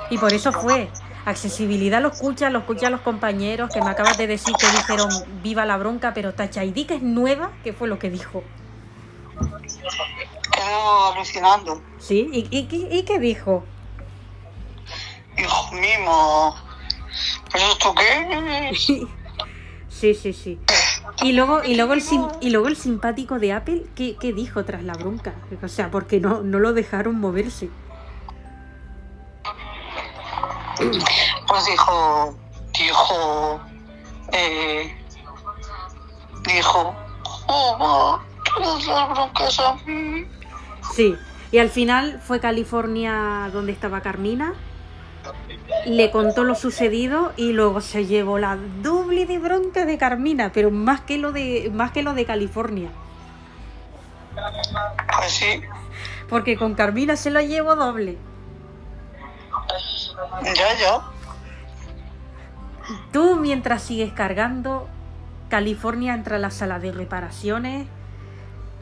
Y 0.09 0.17
por 0.17 0.33
eso 0.33 0.51
fue. 0.51 0.89
Accesibilidad 1.25 2.01
lo 2.01 2.09
escucha, 2.09 2.49
lo 2.49 2.59
escuchan 2.59 2.91
los 2.91 2.99
compañeros 2.99 3.69
que 3.73 3.81
me 3.81 3.89
acabas 3.89 4.17
de 4.17 4.27
decir 4.27 4.53
que 4.57 4.67
dijeron 4.69 5.09
viva 5.41 5.63
la 5.63 5.77
bronca, 5.77 6.13
pero 6.13 6.33
Tachaidí 6.33 6.83
que 6.83 6.95
es 6.95 7.01
nueva, 7.01 7.51
¿qué 7.63 7.71
fue 7.71 7.87
lo 7.87 7.97
que 7.97 8.09
dijo? 8.09 8.43
Quedó 10.63 11.13
alucinando. 11.13 11.81
¿Sí? 11.99 12.29
¿Y, 12.31 12.47
y, 12.57 12.67
y- 12.97 13.03
qué 13.03 13.19
dijo? 13.19 13.63
Hijo 15.37 15.71
mío, 15.73 16.55
¿pero 17.51 17.65
esto 17.71 17.93
qué? 17.95 18.71
Sí, 19.89 20.13
sí, 20.13 20.33
sí. 20.33 20.59
Y 21.21 21.31
luego, 21.33 21.63
y 21.63 21.75
luego 21.75 21.93
el 21.93 22.01
sim- 22.01 22.27
y 22.41 22.49
luego 22.51 22.67
el 22.67 22.75
simpático 22.75 23.39
de 23.39 23.53
Apple, 23.53 23.85
¿qué, 23.95 24.15
qué 24.19 24.31
dijo 24.33 24.63
tras 24.65 24.83
la 24.83 24.93
bronca? 24.93 25.33
O 25.63 25.67
sea, 25.67 25.89
porque 25.89 26.19
no, 26.19 26.41
no 26.43 26.59
lo 26.59 26.73
dejaron 26.73 27.19
moverse. 27.19 27.69
Pues 31.47 31.65
dijo, 31.65 32.35
dijo, 32.77 33.61
eh, 34.33 34.95
dijo, 36.43 36.95
oh, 37.47 38.19
todas 38.55 38.85
las 38.87 39.09
broncas 39.09 39.59
a 39.59 39.73
mí. 39.85 40.25
Sí. 40.93 41.15
Y 41.51 41.59
al 41.59 41.69
final 41.69 42.19
fue 42.23 42.39
California 42.39 43.49
donde 43.51 43.71
estaba 43.71 44.01
Carmina. 44.01 44.53
Le 45.85 46.11
contó 46.11 46.43
lo 46.43 46.55
sucedido 46.55 47.31
y 47.37 47.53
luego 47.53 47.79
se 47.81 48.05
llevó 48.05 48.37
la 48.39 48.57
doble 48.81 49.25
de 49.25 49.39
bronca 49.39 49.85
de 49.85 49.97
Carmina, 49.97 50.51
pero 50.53 50.71
más 50.71 51.01
que 51.01 51.17
lo 51.17 51.31
de, 51.31 51.71
más 51.73 51.91
que 51.91 52.03
lo 52.03 52.13
de 52.13 52.25
California. 52.25 52.89
Pues 55.17 55.31
sí, 55.31 55.61
Porque 56.27 56.57
con 56.57 56.73
Carmina 56.73 57.15
se 57.15 57.29
lo 57.29 57.39
llevo 57.41 57.75
doble. 57.75 58.17
ya, 60.43 60.53
ya. 60.53 61.01
Tú 63.11 63.35
mientras 63.37 63.83
sigues 63.83 64.11
cargando, 64.11 64.89
California 65.49 66.13
entra 66.13 66.37
a 66.37 66.39
la 66.39 66.51
sala 66.51 66.79
de 66.79 66.91
reparaciones, 66.91 67.87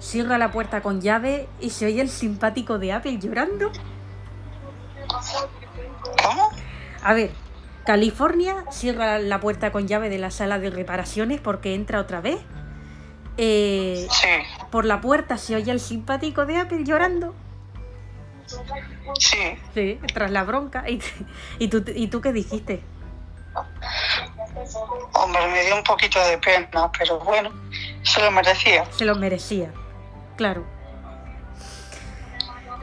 cierra 0.02 0.38
la 0.38 0.52
puerta 0.52 0.82
con 0.82 1.00
llave 1.00 1.48
y 1.62 1.70
se 1.70 1.86
oye 1.86 2.02
el 2.02 2.10
simpático 2.10 2.78
de 2.80 2.92
Apple 2.92 3.20
llorando. 3.20 3.72
¿Cómo? 6.24 6.50
A 7.04 7.14
ver, 7.14 7.32
California 7.86 8.66
cierra 8.72 9.20
la 9.20 9.40
puerta 9.40 9.72
con 9.72 9.88
llave 9.88 10.10
de 10.10 10.18
la 10.18 10.32
sala 10.32 10.60
de 10.60 10.70
reparaciones 10.70 11.40
porque 11.40 11.74
entra 11.76 12.00
otra 12.00 12.20
vez. 12.22 12.40
Eh, 13.38 14.08
Sí, 14.10 14.28
por 14.72 14.86
la 14.86 15.00
puerta 15.02 15.38
se 15.38 15.56
oye 15.56 15.72
el 15.72 15.80
simpático 15.80 16.46
de 16.46 16.58
Apple 16.58 16.84
llorando. 16.84 17.34
sí. 19.20 19.38
Sí, 19.74 20.00
tras 20.14 20.32
la 20.32 20.44
bronca. 20.44 20.84
¿Y, 20.90 21.00
y, 21.60 21.68
tú, 21.70 21.84
¿Y 21.96 22.08
tú 22.08 22.22
qué 22.22 22.34
dijiste? 22.34 22.84
Hombre, 25.14 25.48
me 25.52 25.66
dio 25.66 25.76
un 25.76 25.84
poquito 25.84 26.20
de 26.26 26.38
pena, 26.38 26.90
pero 26.98 27.20
bueno, 27.20 27.52
se 28.04 28.22
lo 28.22 28.32
merecía. 28.32 28.86
Se 28.92 29.06
lo 29.06 29.16
merecía. 29.16 29.72
Claro. 30.36 30.66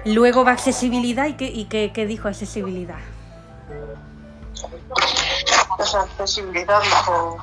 Luego 0.04 0.44
va 0.44 0.52
accesibilidad 0.52 1.26
y 1.26 1.34
qué, 1.34 1.46
y 1.46 1.64
qué, 1.66 1.92
qué 1.92 2.06
dijo 2.06 2.28
accesibilidad. 2.28 2.98
Esa 5.78 6.02
accesibilidad 6.02 6.80
dijo, 6.82 7.38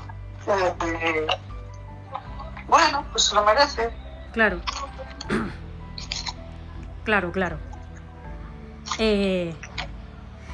eh, 0.47 1.27
bueno, 2.67 3.05
pues 3.11 3.23
se 3.25 3.35
lo 3.35 3.45
merece. 3.45 3.89
Claro. 4.33 4.59
Claro, 7.03 7.31
claro. 7.31 7.57
Eh, 8.97 9.53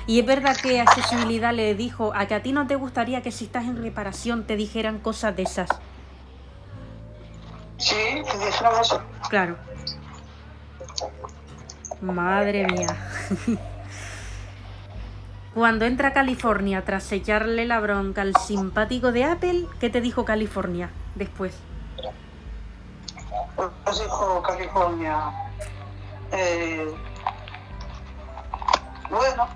y 0.05 0.19
es 0.19 0.25
verdad 0.25 0.57
que 0.57 0.81
accesibilidad 0.81 1.53
le 1.53 1.75
dijo 1.75 2.11
a 2.13 2.25
que 2.25 2.35
a 2.35 2.43
ti 2.43 2.51
no 2.51 2.67
te 2.67 2.75
gustaría 2.75 3.21
que 3.21 3.31
si 3.31 3.45
estás 3.45 3.65
en 3.65 3.81
reparación 3.81 4.43
te 4.43 4.55
dijeran 4.57 4.99
cosas 4.99 5.35
de 5.35 5.43
esas. 5.43 5.69
Sí, 7.81 8.21
te. 8.29 9.01
Claro. 9.29 9.57
Madre 12.01 12.65
mía. 12.67 12.87
Cuando 15.53 15.85
entra 15.85 16.13
California 16.13 16.85
tras 16.85 17.11
echarle 17.11 17.65
la 17.65 17.79
bronca 17.79 18.21
al 18.21 18.35
simpático 18.37 19.11
de 19.11 19.25
Apple, 19.25 19.65
¿qué 19.79 19.89
te 19.89 19.99
dijo 19.99 20.23
California 20.23 20.89
después? 21.15 21.53
Pues 23.55 23.99
dijo 23.99 24.41
California, 24.41 25.19
eh, 26.31 26.89
bueno, 29.09 29.47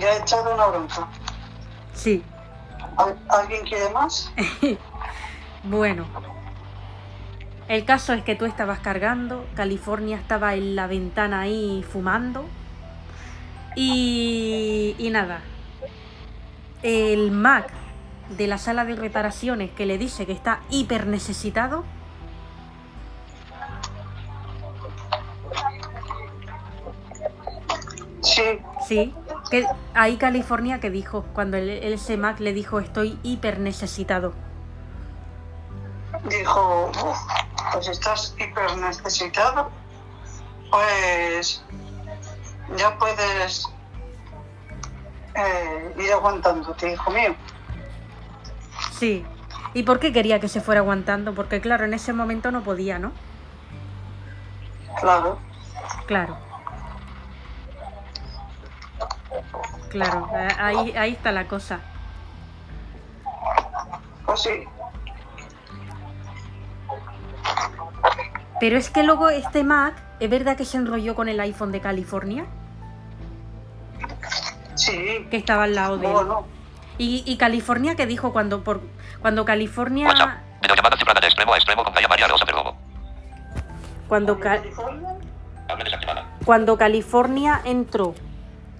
ya 0.00 0.12
he 0.14 0.18
echado 0.18 0.52
una 0.54 0.66
bronca. 0.66 1.06
Sí. 1.94 2.24
¿Al- 2.96 3.18
¿Alguien 3.28 3.64
quiere 3.66 3.90
más? 3.90 4.32
Bueno. 5.62 6.06
El 7.70 7.84
caso 7.84 8.12
es 8.14 8.24
que 8.24 8.34
tú 8.34 8.46
estabas 8.46 8.80
cargando, 8.80 9.46
California 9.54 10.16
estaba 10.16 10.54
en 10.56 10.74
la 10.74 10.88
ventana 10.88 11.42
ahí 11.42 11.84
fumando. 11.88 12.44
Y, 13.76 14.96
y 14.98 15.10
nada. 15.10 15.40
El 16.82 17.30
Mac 17.30 17.68
de 18.36 18.48
la 18.48 18.58
sala 18.58 18.84
de 18.84 18.96
reparaciones 18.96 19.70
que 19.70 19.86
le 19.86 19.98
dice 19.98 20.26
que 20.26 20.32
está 20.32 20.58
hiper 20.68 21.06
necesitado. 21.06 21.84
Sí, 28.22 28.58
Sí, 28.86 29.14
que 29.50 29.66
ahí 29.94 30.16
California 30.16 30.80
que 30.80 30.90
dijo, 30.90 31.24
cuando 31.32 31.56
el, 31.56 31.68
el- 31.70 31.92
ese 31.94 32.16
Mac 32.16 32.40
le 32.40 32.52
dijo 32.52 32.80
estoy 32.80 33.18
hiper 33.22 33.58
necesitado. 33.60 34.32
dijo, 36.28 36.90
"Uf, 36.90 37.18
pues 37.72 37.88
estás 37.88 38.34
hiper 38.38 38.76
necesitado, 38.78 39.70
pues 40.70 41.62
ya 42.76 42.96
puedes 42.98 43.68
eh, 45.34 45.94
ir 45.98 46.12
aguantándote, 46.12 46.92
hijo 46.92 47.10
mío. 47.10 47.34
Sí. 48.92 49.24
¿Y 49.74 49.84
por 49.84 50.00
qué 50.00 50.12
quería 50.12 50.40
que 50.40 50.48
se 50.48 50.60
fuera 50.60 50.80
aguantando? 50.80 51.34
Porque 51.34 51.60
claro, 51.60 51.84
en 51.84 51.94
ese 51.94 52.12
momento 52.12 52.50
no 52.50 52.62
podía, 52.62 52.98
¿no? 52.98 53.12
Claro, 55.00 55.38
Claro. 56.06 56.36
Claro, 59.90 60.28
a- 60.32 60.66
ahí, 60.66 60.94
ahí 60.96 61.12
está 61.12 61.32
la 61.32 61.46
cosa. 61.48 61.80
pues 64.26 64.42
sí, 64.42 64.64
Pero 68.60 68.76
es 68.76 68.90
que 68.90 69.02
luego 69.02 69.28
este 69.30 69.64
Mac, 69.64 69.94
¿es 70.20 70.28
verdad 70.28 70.56
que 70.56 70.64
se 70.64 70.76
enrolló 70.76 71.14
con 71.14 71.28
el 71.28 71.40
iPhone 71.40 71.72
de 71.72 71.80
California? 71.80 72.44
sí, 74.74 75.26
Que 75.30 75.36
estaba 75.36 75.64
al 75.64 75.74
lado 75.74 75.98
de 75.98 76.06
él. 76.06 76.12
bueno, 76.12 76.46
Y, 76.98 77.22
y 77.26 77.36
California 77.36 77.94
que 77.96 78.06
dijo 78.06 78.32
cuando 78.32 78.62
por 78.62 78.80
cuando 79.20 79.44
California 79.44 80.08
WhatsApp. 80.08 80.38
Videollamada 80.62 80.96
cifrada 80.96 81.20
de 81.20 81.26
extremo 81.26 81.52
a 81.54 81.56
extremo 81.56 81.84
con 81.84 81.92
Talla 81.94 82.08
María 82.08 82.28
Rosa 82.28 82.44
Perdomo. 82.44 82.76
cuando. 84.08 84.38
Cuando 86.44 86.76
California 86.76 87.60
entró, 87.64 88.14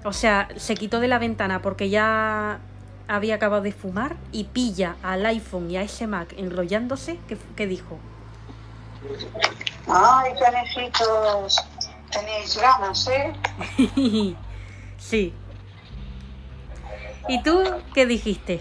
o 0.05 0.13
sea, 0.13 0.49
se 0.57 0.75
quitó 0.75 1.01
de 1.01 1.09
la 1.09 1.19
ventana 1.19 1.63
porque 1.63 1.89
ya 1.89 2.59
había 3.07 3.37
acabado 3.37 3.63
de 3.63 3.73
fumar 3.73 4.17
y 4.33 4.45
pilla 4.45 4.97
al 5.03 5.25
iPhone 5.27 5.71
y 5.71 5.77
a 5.77 5.83
ese 5.83 6.07
Mac 6.07 6.35
enrollándose, 6.37 7.19
¿qué, 7.29 7.37
qué 7.57 7.67
dijo? 7.67 7.99
Ay, 9.87 10.33
canejitos, 10.39 11.57
tenéis 12.11 12.59
ganas, 12.59 13.09
¿eh? 13.09 13.33
sí. 14.99 15.35
¿Y 17.29 17.43
tú 17.43 17.63
qué 17.95 18.07
dijiste? 18.07 18.61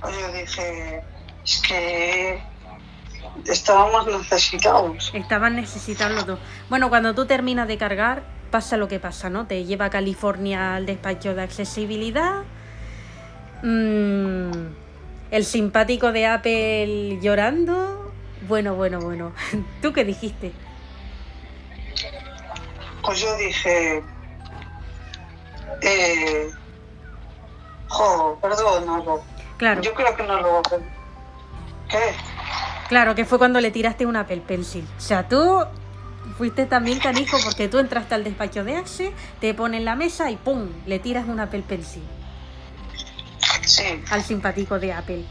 Pues 0.00 0.16
yo 0.18 0.32
dije, 0.32 1.02
es 1.44 1.62
que 1.66 2.42
estábamos 3.46 4.06
necesitados. 4.06 5.10
Estaban 5.14 5.56
necesitados 5.56 6.14
los 6.14 6.26
dos. 6.26 6.38
Bueno, 6.68 6.88
cuando 6.88 7.14
tú 7.14 7.26
terminas 7.26 7.68
de 7.68 7.78
cargar, 7.78 8.22
pasa 8.50 8.76
lo 8.76 8.88
que 8.88 9.00
pasa, 9.00 9.30
¿no? 9.30 9.46
Te 9.46 9.64
lleva 9.64 9.86
a 9.86 9.90
California 9.90 10.76
al 10.76 10.86
despacho 10.86 11.34
de 11.34 11.42
accesibilidad. 11.42 12.42
Mm, 13.62 14.68
el 15.30 15.44
simpático 15.44 16.12
de 16.12 16.26
Apple 16.26 17.18
llorando. 17.20 18.03
Bueno, 18.48 18.74
bueno, 18.74 19.00
bueno. 19.00 19.32
¿Tú 19.82 19.92
qué 19.92 20.04
dijiste? 20.04 20.52
Pues 23.02 23.20
yo 23.20 23.36
dije, 23.36 24.02
eh, 25.82 26.50
jo, 27.88 28.38
perdónalo. 28.40 29.22
Claro, 29.58 29.82
Yo 29.82 29.94
creo 29.94 30.16
que 30.16 30.22
no 30.24 30.40
lo 30.40 30.62
¿Qué? 31.88 31.98
claro, 32.88 33.14
que 33.14 33.24
fue 33.24 33.38
cuando 33.38 33.60
le 33.60 33.70
tiraste 33.70 34.06
un 34.06 34.16
Apple 34.16 34.42
Pencil. 34.46 34.86
O 34.96 35.00
sea, 35.00 35.28
tú 35.28 35.64
fuiste 36.38 36.66
también 36.66 36.98
canijo 36.98 37.36
porque 37.44 37.68
tú 37.68 37.78
entraste 37.78 38.14
al 38.14 38.24
despacho 38.24 38.64
de 38.64 38.76
Axe, 38.76 39.12
te 39.40 39.54
pones 39.54 39.78
en 39.78 39.84
la 39.84 39.94
mesa 39.94 40.30
y 40.30 40.36
¡pum! 40.36 40.68
le 40.86 40.98
tiras 40.98 41.26
un 41.28 41.38
Apple 41.38 41.62
Pencil 41.68 42.02
Sí, 43.62 44.02
al 44.10 44.22
simpático 44.22 44.78
de 44.78 44.92
Apple. 44.92 45.24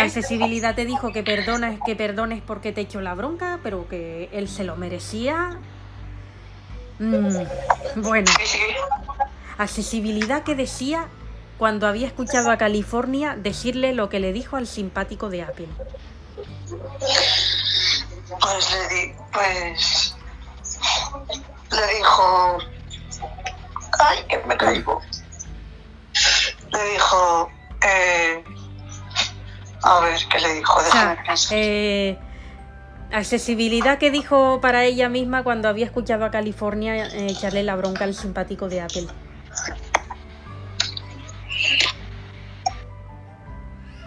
Accesibilidad 0.00 0.74
te 0.74 0.84
dijo 0.84 1.12
que 1.12 1.22
perdones, 1.22 1.78
que 1.84 1.94
perdones 1.96 2.42
porque 2.42 2.72
te 2.72 2.82
echó 2.82 3.00
la 3.00 3.14
bronca, 3.14 3.60
pero 3.62 3.88
que 3.88 4.28
él 4.32 4.48
se 4.48 4.64
lo 4.64 4.76
merecía. 4.76 5.58
Mm, 6.98 7.44
bueno, 7.96 8.30
accesibilidad 9.58 10.42
que 10.42 10.54
decía 10.54 11.08
cuando 11.58 11.86
había 11.86 12.06
escuchado 12.06 12.50
a 12.50 12.56
California 12.58 13.36
decirle 13.36 13.92
lo 13.92 14.08
que 14.08 14.20
le 14.20 14.32
dijo 14.32 14.56
al 14.56 14.66
simpático 14.66 15.30
de 15.30 15.42
Apple. 15.42 15.68
Pues 18.40 18.72
le 18.72 18.88
di, 18.88 19.12
pues 19.32 20.16
le 21.70 21.96
dijo, 21.96 22.58
ay, 23.98 24.24
que 24.28 24.38
me 24.46 24.56
caigo. 24.56 25.00
Le 26.72 26.90
dijo, 26.92 27.50
eh, 27.82 28.44
a 29.82 30.00
ver, 30.00 30.18
¿qué 30.30 30.40
le 30.40 30.54
dijo? 30.54 30.78
O 30.78 30.82
Déjame 30.82 31.14
sea, 31.14 31.24
pensar. 31.24 31.58
eh, 31.58 32.18
accesibilidad 33.12 33.98
que 33.98 34.10
dijo 34.10 34.60
para 34.60 34.84
ella 34.84 35.08
misma 35.08 35.42
cuando 35.44 35.68
había 35.68 35.84
escuchado 35.86 36.24
a 36.24 36.30
California 36.30 37.06
eh, 37.06 37.26
echarle 37.30 37.62
la 37.62 37.76
bronca 37.76 38.04
al 38.04 38.14
simpático 38.14 38.68
de 38.68 38.80
Apple. 38.80 39.06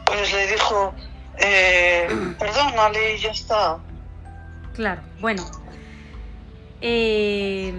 Pues 0.05 0.33
le 0.33 0.47
dijo, 0.47 0.93
eh, 1.37 2.07
perdónale 2.39 3.15
y 3.15 3.19
ya 3.19 3.31
está. 3.31 3.77
Claro, 4.73 5.01
bueno. 5.19 5.45
Eh, 6.81 7.73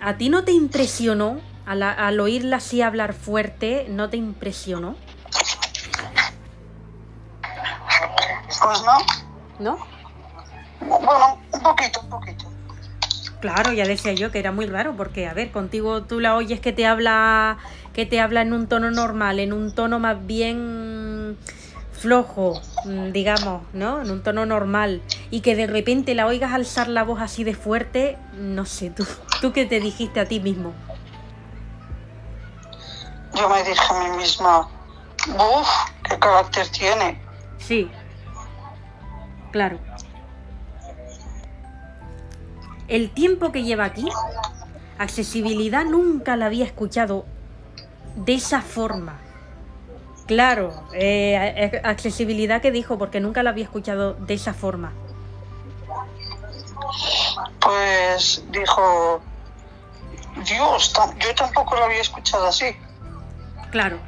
¿A 0.00 0.16
ti 0.16 0.28
no 0.28 0.44
te 0.44 0.52
impresionó, 0.52 1.40
al, 1.64 1.82
al 1.82 2.18
oírla 2.20 2.56
así 2.56 2.82
hablar 2.82 3.14
fuerte, 3.14 3.86
no 3.88 4.10
te 4.10 4.16
impresionó? 4.16 4.96
Pues 8.60 8.82
no, 8.84 8.98
¿No? 9.58 9.78
bueno, 10.80 11.38
un 11.52 11.60
poquito, 11.62 12.00
un 12.00 12.10
poquito. 12.10 12.44
Claro, 13.40 13.72
ya 13.72 13.84
decía 13.84 14.12
yo 14.12 14.30
que 14.30 14.38
era 14.38 14.52
muy 14.52 14.66
raro, 14.66 14.94
porque 14.96 15.26
a 15.26 15.34
ver, 15.34 15.50
contigo 15.50 16.02
tú 16.02 16.20
la 16.20 16.36
oyes 16.36 16.60
que 16.60 16.72
te 16.72 16.86
habla, 16.86 17.58
que 17.92 18.06
te 18.06 18.20
habla 18.20 18.42
en 18.42 18.52
un 18.52 18.68
tono 18.68 18.90
normal, 18.90 19.40
en 19.40 19.52
un 19.52 19.74
tono 19.74 19.98
más 19.98 20.24
bien 20.26 21.36
flojo, 21.92 22.60
mm, 22.84 23.10
digamos, 23.12 23.62
¿no? 23.72 24.00
En 24.02 24.10
un 24.10 24.22
tono 24.22 24.46
normal. 24.46 25.02
Y 25.30 25.40
que 25.40 25.56
de 25.56 25.66
repente 25.66 26.14
la 26.14 26.26
oigas 26.26 26.52
alzar 26.52 26.88
la 26.88 27.04
voz 27.04 27.20
así 27.20 27.42
de 27.44 27.54
fuerte, 27.54 28.16
no 28.34 28.64
sé, 28.64 28.90
tú, 28.90 29.06
tú 29.40 29.52
qué 29.52 29.66
te 29.66 29.80
dijiste 29.80 30.20
a 30.20 30.26
ti 30.26 30.38
mismo. 30.40 30.72
Yo 33.34 33.48
me 33.48 33.64
dije 33.64 33.82
a 33.88 34.04
mí 34.04 34.16
misma, 34.18 34.68
uff, 35.26 35.68
qué 36.08 36.18
carácter 36.18 36.68
tiene. 36.68 37.20
Sí. 37.58 37.90
Claro. 39.52 39.78
El 42.88 43.10
tiempo 43.10 43.52
que 43.52 43.62
lleva 43.62 43.84
aquí, 43.84 44.08
accesibilidad 44.98 45.84
nunca 45.84 46.36
la 46.36 46.46
había 46.46 46.64
escuchado 46.64 47.26
de 48.16 48.34
esa 48.34 48.60
forma. 48.60 49.18
Claro, 50.26 50.72
eh, 50.94 51.80
accesibilidad 51.84 52.60
que 52.62 52.70
dijo, 52.70 52.98
porque 52.98 53.20
nunca 53.20 53.42
la 53.42 53.50
había 53.50 53.64
escuchado 53.64 54.14
de 54.14 54.34
esa 54.34 54.54
forma. 54.54 54.92
Pues 57.60 58.44
dijo, 58.50 59.20
Dios, 60.46 60.92
yo 61.18 61.34
tampoco 61.34 61.76
lo 61.76 61.84
había 61.84 62.00
escuchado 62.00 62.46
así. 62.46 62.76
Claro. 63.70 63.98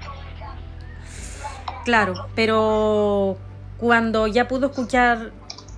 Claro, 1.84 2.28
pero 2.34 3.36
cuando 3.78 4.26
ya 4.26 4.48
pudo 4.48 4.66
escuchar 4.66 5.32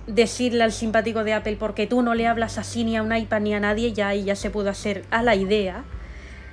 decirle 0.07 0.63
al 0.63 0.71
simpático 0.71 1.23
de 1.23 1.33
Apple, 1.33 1.57
porque 1.57 1.87
tú 1.87 2.01
no 2.01 2.15
le 2.15 2.27
hablas 2.27 2.57
así 2.57 2.83
ni 2.83 2.95
a 2.95 3.03
un 3.03 3.15
iPad 3.15 3.41
ni 3.41 3.53
a 3.53 3.59
nadie, 3.59 3.93
ya 3.93 4.09
ahí 4.09 4.23
ya 4.23 4.35
se 4.35 4.49
pudo 4.49 4.69
hacer 4.69 5.05
a 5.11 5.21
la 5.21 5.35
idea 5.35 5.83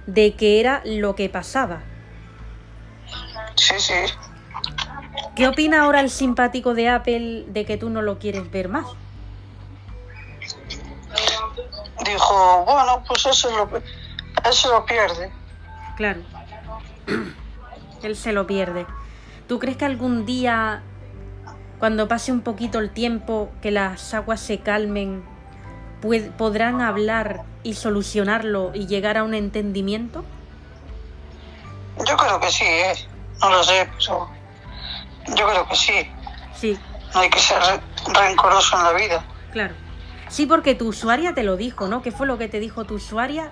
de 0.07 0.35
que 0.35 0.61
era 0.61 0.83
lo 0.85 1.15
que 1.15 1.29
pasaba. 1.29 1.83
Sí, 3.55 3.75
sí. 3.79 3.95
¿Qué 5.37 5.49
opina 5.49 5.83
ahora 5.83 6.01
el 6.01 6.11
simpático 6.11 6.75
de 6.75 6.89
Apple 6.89 7.45
de 7.49 7.65
que 7.65 7.77
tú 7.77 7.91
no 7.91 8.03
lo 8.03 8.19
quieres 8.19 8.51
ver 8.51 8.69
más? 8.69 8.87
Dijo, 12.05 12.65
bueno, 12.65 13.03
pues 13.07 13.27
eso 13.27 13.51
lo, 13.51 14.53
se 14.53 14.69
lo 14.69 14.85
pierde. 14.85 15.33
Claro. 15.97 16.21
Él 18.03 18.17
se 18.17 18.33
lo 18.33 18.47
pierde. 18.47 18.87
¿Tú 19.49 19.59
crees 19.59 19.77
que 19.77 19.85
algún 19.85 20.27
día, 20.27 20.83
cuando 21.79 22.09
pase 22.09 22.33
un 22.33 22.41
poquito 22.41 22.79
el 22.79 22.91
tiempo, 22.91 23.51
que 23.63 23.71
las 23.71 24.15
aguas 24.15 24.41
se 24.41 24.61
calmen, 24.61 25.25
podrán 26.39 26.81
hablar 26.81 27.43
y 27.63 27.75
solucionarlo 27.75 28.73
y 28.75 28.87
llegar 28.87 29.17
a 29.17 29.23
un 29.25 29.35
entendimiento? 29.35 30.25
Yo 32.07 32.17
creo 32.17 32.41
que 32.41 32.51
sí, 32.51 32.65
¿eh? 32.65 32.95
No 33.41 33.51
lo 33.51 33.63
sé, 33.65 33.89
pero 33.99 34.29
yo 35.37 35.49
creo 35.49 35.69
que 35.69 35.77
sí. 35.77 36.11
Sí, 36.55 36.79
No 37.15 37.21
hay 37.21 37.31
que 37.31 37.39
ser 37.39 37.59
re- 37.61 37.81
rencoroso 38.13 38.77
en 38.77 38.83
la 38.85 38.93
vida. 38.93 39.25
claro. 39.53 39.75
Sí, 40.29 40.47
porque 40.47 40.75
tu 40.75 40.89
usuaria 40.89 41.35
te 41.35 41.45
lo 41.45 41.57
dijo, 41.57 41.87
¿no? 41.87 42.03
¿Qué 42.03 42.11
fue 42.11 42.27
lo 42.27 42.39
que 42.39 42.49
te 42.49 42.59
dijo 42.59 42.85
tu 42.85 42.95
usuaria 42.95 43.51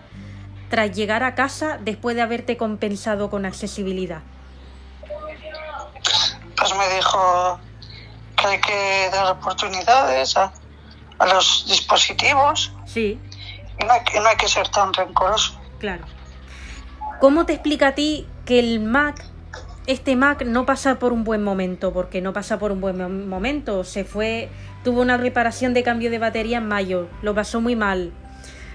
tras 0.69 0.91
llegar 0.91 1.23
a 1.23 1.35
casa 1.35 1.79
después 1.81 2.17
de 2.17 2.23
haberte 2.23 2.57
compensado 2.57 3.31
con 3.31 3.45
accesibilidad? 3.45 4.23
Pues 6.57 6.75
me 6.77 6.95
dijo 6.97 7.61
que 8.43 8.49
hay 8.49 8.61
que 8.61 9.09
dar 9.13 9.31
oportunidades 9.33 10.37
a, 10.37 10.53
a 11.19 11.27
los 11.27 11.67
dispositivos 11.69 12.73
Sí, 12.87 13.19
y 13.81 13.85
no 13.85 13.93
hay, 13.93 14.01
que- 14.05 14.21
no 14.21 14.27
hay 14.29 14.37
que 14.37 14.49
ser 14.49 14.69
tan 14.69 14.93
rencoroso. 14.93 15.59
Claro. 15.79 16.05
¿Cómo 17.21 17.47
te 17.47 17.53
explica 17.55 17.89
a 17.89 17.95
ti 17.95 18.27
que 18.45 18.59
el 18.59 18.81
Mac, 18.81 19.25
este 19.87 20.17
Mac 20.17 20.45
no 20.45 20.67
pasa 20.67 20.99
por 20.99 21.13
un 21.13 21.25
buen 21.25 21.43
momento? 21.43 21.93
Porque 21.93 22.21
no 22.21 22.33
pasa 22.33 22.59
por 22.59 22.73
un 22.73 22.81
buen 22.81 22.99
mo- 22.99 23.09
momento. 23.09 23.85
Se 23.85 24.05
fue, 24.05 24.51
tuvo 24.85 25.01
una 25.03 25.17
reparación 25.17 25.73
de 25.75 25.83
cambio 25.83 26.11
de 26.11 26.19
batería 26.19 26.59
en 26.59 26.69
mayo, 26.69 27.09
lo 27.23 27.35
pasó 27.35 27.61
muy 27.61 27.77
mal. 27.77 28.13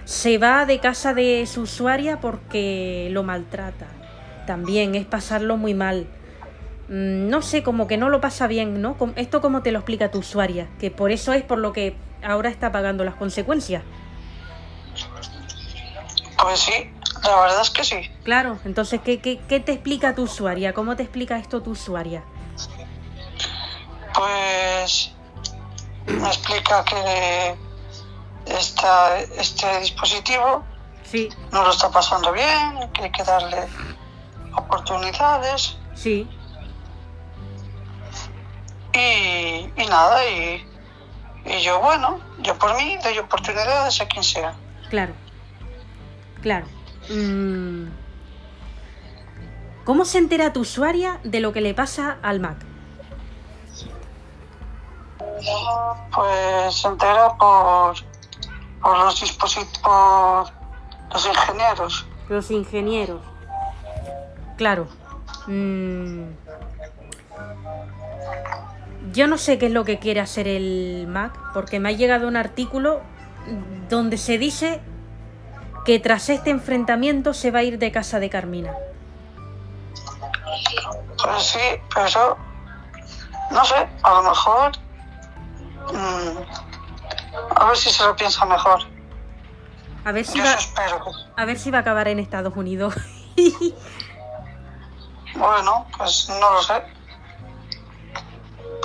Se 0.05 0.37
va 0.37 0.65
de 0.65 0.79
casa 0.79 1.13
de 1.13 1.45
su 1.45 1.61
usuaria 1.63 2.19
porque 2.21 3.09
lo 3.11 3.23
maltrata. 3.23 3.87
También 4.45 4.95
es 4.95 5.05
pasarlo 5.05 5.57
muy 5.57 5.73
mal. 5.73 6.07
Mm, 6.89 7.29
No 7.29 7.41
sé, 7.41 7.63
como 7.63 7.87
que 7.87 7.97
no 7.97 8.09
lo 8.09 8.21
pasa 8.21 8.47
bien, 8.47 8.81
¿no? 8.81 8.95
¿Esto 9.15 9.41
cómo 9.41 9.61
te 9.61 9.71
lo 9.71 9.79
explica 9.79 10.09
tu 10.11 10.19
usuaria? 10.19 10.67
Que 10.79 10.91
por 10.91 11.11
eso 11.11 11.33
es 11.33 11.43
por 11.43 11.57
lo 11.57 11.73
que 11.73 11.95
ahora 12.23 12.49
está 12.49 12.71
pagando 12.71 13.03
las 13.03 13.15
consecuencias. 13.15 13.83
Pues 16.41 16.59
sí, 16.59 16.91
la 17.23 17.41
verdad 17.41 17.61
es 17.61 17.69
que 17.71 17.83
sí. 17.83 18.11
Claro, 18.23 18.59
entonces, 18.63 19.01
¿qué, 19.03 19.19
qué, 19.19 19.39
qué 19.49 19.59
te 19.59 19.73
explica 19.73 20.15
tu 20.15 20.23
usuaria? 20.23 20.73
¿Cómo 20.73 20.95
te 20.95 21.03
explica 21.03 21.37
esto 21.37 21.61
tu 21.61 21.71
usuaria? 21.71 22.23
Pues 24.13 25.11
me 26.07 26.27
explica 26.27 26.83
que 26.85 27.55
esta, 28.45 29.19
este 29.19 29.79
dispositivo 29.81 30.63
Sí, 31.03 31.29
no 31.51 31.63
lo 31.63 31.71
está 31.71 31.89
pasando 31.89 32.31
bien, 32.33 32.89
que 32.93 33.03
hay 33.03 33.11
que 33.11 33.23
darle 33.23 33.65
oportunidades 34.55 35.77
sí. 35.95 36.27
Y, 38.97 39.73
y 39.75 39.85
nada, 39.87 40.27
y, 40.29 40.65
y 41.45 41.61
yo 41.61 41.79
bueno, 41.79 42.19
yo 42.39 42.57
por 42.57 42.75
mí 42.75 42.97
doy 43.03 43.17
oportunidades 43.19 44.01
a 44.01 44.07
quien 44.07 44.23
sea. 44.23 44.53
Claro, 44.89 45.13
claro. 46.41 46.65
Mm. 47.09 47.87
¿Cómo 49.85 50.03
se 50.03 50.17
entera 50.17 50.51
tu 50.51 50.61
usuaria 50.61 51.19
de 51.23 51.39
lo 51.39 51.53
que 51.53 51.61
le 51.61 51.73
pasa 51.73 52.17
al 52.21 52.39
Mac? 52.41 52.57
Pues 56.13 56.75
se 56.75 56.87
entera 56.87 57.37
por, 57.37 57.95
por 58.81 58.97
los 58.97 59.21
dispositivos, 59.21 60.51
los 61.13 61.25
ingenieros. 61.25 62.05
Los 62.27 62.51
ingenieros. 62.51 63.21
Claro. 64.57 64.87
Mm. 65.47 66.23
Yo 69.17 69.25
no 69.25 69.39
sé 69.39 69.57
qué 69.57 69.65
es 69.65 69.71
lo 69.71 69.83
que 69.83 69.97
quiere 69.97 70.19
hacer 70.19 70.47
el 70.47 71.07
Mac, 71.09 71.35
porque 71.51 71.79
me 71.79 71.89
ha 71.89 71.91
llegado 71.91 72.27
un 72.27 72.35
artículo 72.35 73.01
donde 73.89 74.15
se 74.15 74.37
dice 74.37 74.79
que 75.85 75.97
tras 75.97 76.29
este 76.29 76.51
enfrentamiento 76.51 77.33
se 77.33 77.49
va 77.49 77.59
a 77.59 77.63
ir 77.63 77.79
de 77.79 77.91
casa 77.91 78.19
de 78.19 78.29
Carmina. 78.29 78.71
Pues 81.17 81.43
sí, 81.43 81.59
pero 81.95 82.37
no 83.49 83.65
sé, 83.65 83.87
a 84.03 84.13
lo 84.13 84.21
mejor 84.21 84.71
mm, 85.91 87.55
a 87.55 87.65
ver 87.69 87.75
si 87.75 87.89
se 87.89 88.05
lo 88.05 88.15
piensa 88.15 88.45
mejor. 88.45 88.81
A 90.05 90.11
ver 90.11 90.25
si 90.25 90.37
Yo 90.37 90.43
va, 90.43 90.51
eso 90.51 90.59
espero. 90.59 91.01
a 91.35 91.45
ver 91.45 91.57
si 91.57 91.71
va 91.71 91.79
a 91.79 91.81
acabar 91.81 92.07
en 92.07 92.19
Estados 92.19 92.55
Unidos. 92.55 92.93
Bueno, 95.35 95.85
pues 95.95 96.29
no 96.29 96.51
lo 96.51 96.63
sé. 96.63 96.96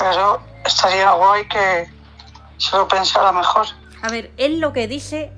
Pero 0.02 0.40
estaría 0.64 1.12
guay 1.12 1.46
que 1.46 1.86
se 2.58 2.76
lo 2.76 2.88
pensara 2.88 3.30
mejor. 3.30 3.66
A 4.02 4.08
ver, 4.08 4.32
él 4.36 4.58
lo 4.58 4.72
que 4.72 4.88
dice 4.88 5.30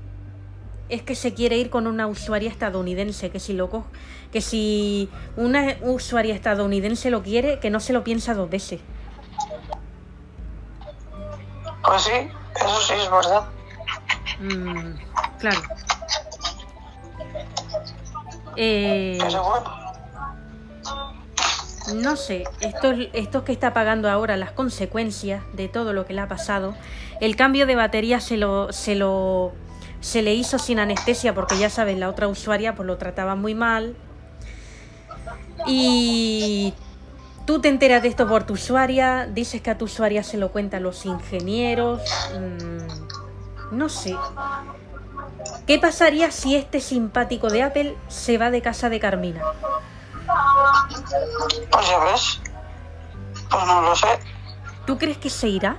es 0.88 1.02
que 1.02 1.14
se 1.14 1.34
quiere 1.34 1.56
ir 1.58 1.68
con 1.68 1.86
una 1.86 2.06
usuaria 2.06 2.48
estadounidense, 2.50 3.30
que 3.30 3.40
si 3.40 3.52
lo 3.52 3.68
co- 3.68 3.86
que 4.32 4.40
si 4.40 5.10
una 5.36 5.76
usuaria 5.82 6.34
estadounidense 6.34 7.10
lo 7.10 7.22
quiere, 7.22 7.60
que 7.60 7.68
no 7.68 7.78
se 7.78 7.92
lo 7.92 8.04
piensa 8.04 8.32
dos 8.32 8.48
veces. 8.48 8.80
Pues 11.84 12.02
sí, 12.02 12.30
eso 12.56 12.80
sí 12.80 12.94
es 12.94 13.10
verdad. 13.10 13.48
Mm, 14.38 14.94
claro. 15.40 15.60
Eh, 18.56 19.18
Pero 19.20 19.42
bueno, 19.44 19.74
no 21.92 22.16
sé, 22.16 22.44
esto, 22.60 22.92
esto 23.12 23.44
que 23.44 23.52
está 23.52 23.74
pagando 23.74 24.08
ahora 24.08 24.36
las 24.36 24.52
consecuencias 24.52 25.42
de 25.52 25.68
todo 25.68 25.92
lo 25.92 26.06
que 26.06 26.14
le 26.14 26.20
ha 26.20 26.28
pasado. 26.28 26.74
El 27.20 27.36
cambio 27.36 27.66
de 27.66 27.76
batería 27.76 28.20
se 28.20 28.36
lo, 28.36 28.72
se 28.72 28.94
lo 28.94 29.52
se 30.04 30.20
le 30.20 30.34
hizo 30.34 30.58
sin 30.58 30.78
anestesia 30.78 31.34
porque 31.34 31.58
ya 31.58 31.70
sabes, 31.70 31.96
la 31.96 32.10
otra 32.10 32.28
usuaria 32.28 32.74
pues 32.74 32.86
lo 32.86 32.98
trataba 32.98 33.36
muy 33.36 33.54
mal. 33.54 33.96
Y 35.66 36.74
tú 37.46 37.60
te 37.60 37.68
enteras 37.68 38.02
de 38.02 38.08
esto 38.08 38.28
por 38.28 38.44
tu 38.44 38.52
usuaria, 38.52 39.26
dices 39.26 39.62
que 39.62 39.70
a 39.70 39.78
tu 39.78 39.86
usuaria 39.86 40.22
se 40.22 40.36
lo 40.36 40.52
cuentan 40.52 40.82
los 40.82 41.06
ingenieros. 41.06 42.02
mm, 42.38 43.76
no 43.78 43.88
sé. 43.88 44.14
¿Qué 45.66 45.78
pasaría 45.78 46.30
si 46.30 46.54
este 46.54 46.80
simpático 46.80 47.48
de 47.48 47.62
Apple 47.62 47.96
se 48.08 48.36
va 48.36 48.50
de 48.50 48.60
casa 48.60 48.90
de 48.90 49.00
Carmina? 49.00 49.40
Pues 51.70 51.88
ya 51.88 51.98
ves. 52.04 52.40
Pues 53.50 53.66
no 53.66 53.82
lo 53.82 53.94
sé. 53.94 54.06
¿Tú 54.86 54.98
crees 54.98 55.18
que 55.18 55.30
se 55.30 55.48
irá? 55.48 55.76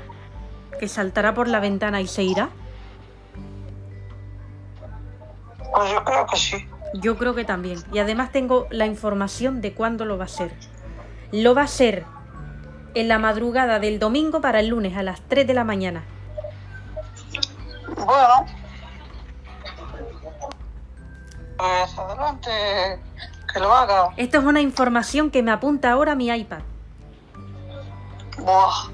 ¿Que 0.80 0.88
saltará 0.88 1.34
por 1.34 1.48
la 1.48 1.60
ventana 1.60 2.02
y 2.02 2.08
se 2.08 2.24
irá? 2.24 2.50
Pues 5.74 5.92
yo 5.92 6.04
creo 6.04 6.26
que 6.28 6.38
sí. 6.38 6.68
Yo 6.96 7.18
creo 7.18 7.36
que 7.36 7.46
también. 7.46 7.84
Y 7.92 8.00
además 8.00 8.32
tengo 8.32 8.68
la 8.70 8.86
información 8.86 9.62
de 9.62 9.74
cuándo 9.74 10.06
lo 10.06 10.18
va 10.18 10.24
a 10.24 10.28
hacer. 10.28 10.54
Lo 11.32 11.54
va 11.54 11.62
a 11.62 11.66
hacer 11.66 12.06
en 12.94 13.08
la 13.10 13.20
madrugada 13.20 13.80
del 13.80 14.00
domingo 14.00 14.42
para 14.42 14.62
el 14.62 14.68
lunes 14.68 14.96
a 14.98 15.04
las 15.04 15.22
3 15.28 15.46
de 15.46 15.54
la 15.54 15.64
mañana. 15.64 16.04
Bueno. 17.96 18.46
Pues 21.58 21.98
adelante, 21.98 23.00
que 23.56 23.62
lo 23.62 23.74
haga. 23.74 24.10
Esto 24.18 24.40
es 24.40 24.44
una 24.44 24.60
información 24.60 25.32
que 25.32 25.42
me 25.42 25.50
apunta 25.52 25.90
ahora 25.92 26.14
mi 26.14 26.28
iPad. 26.28 26.60
Buah, 28.38 28.90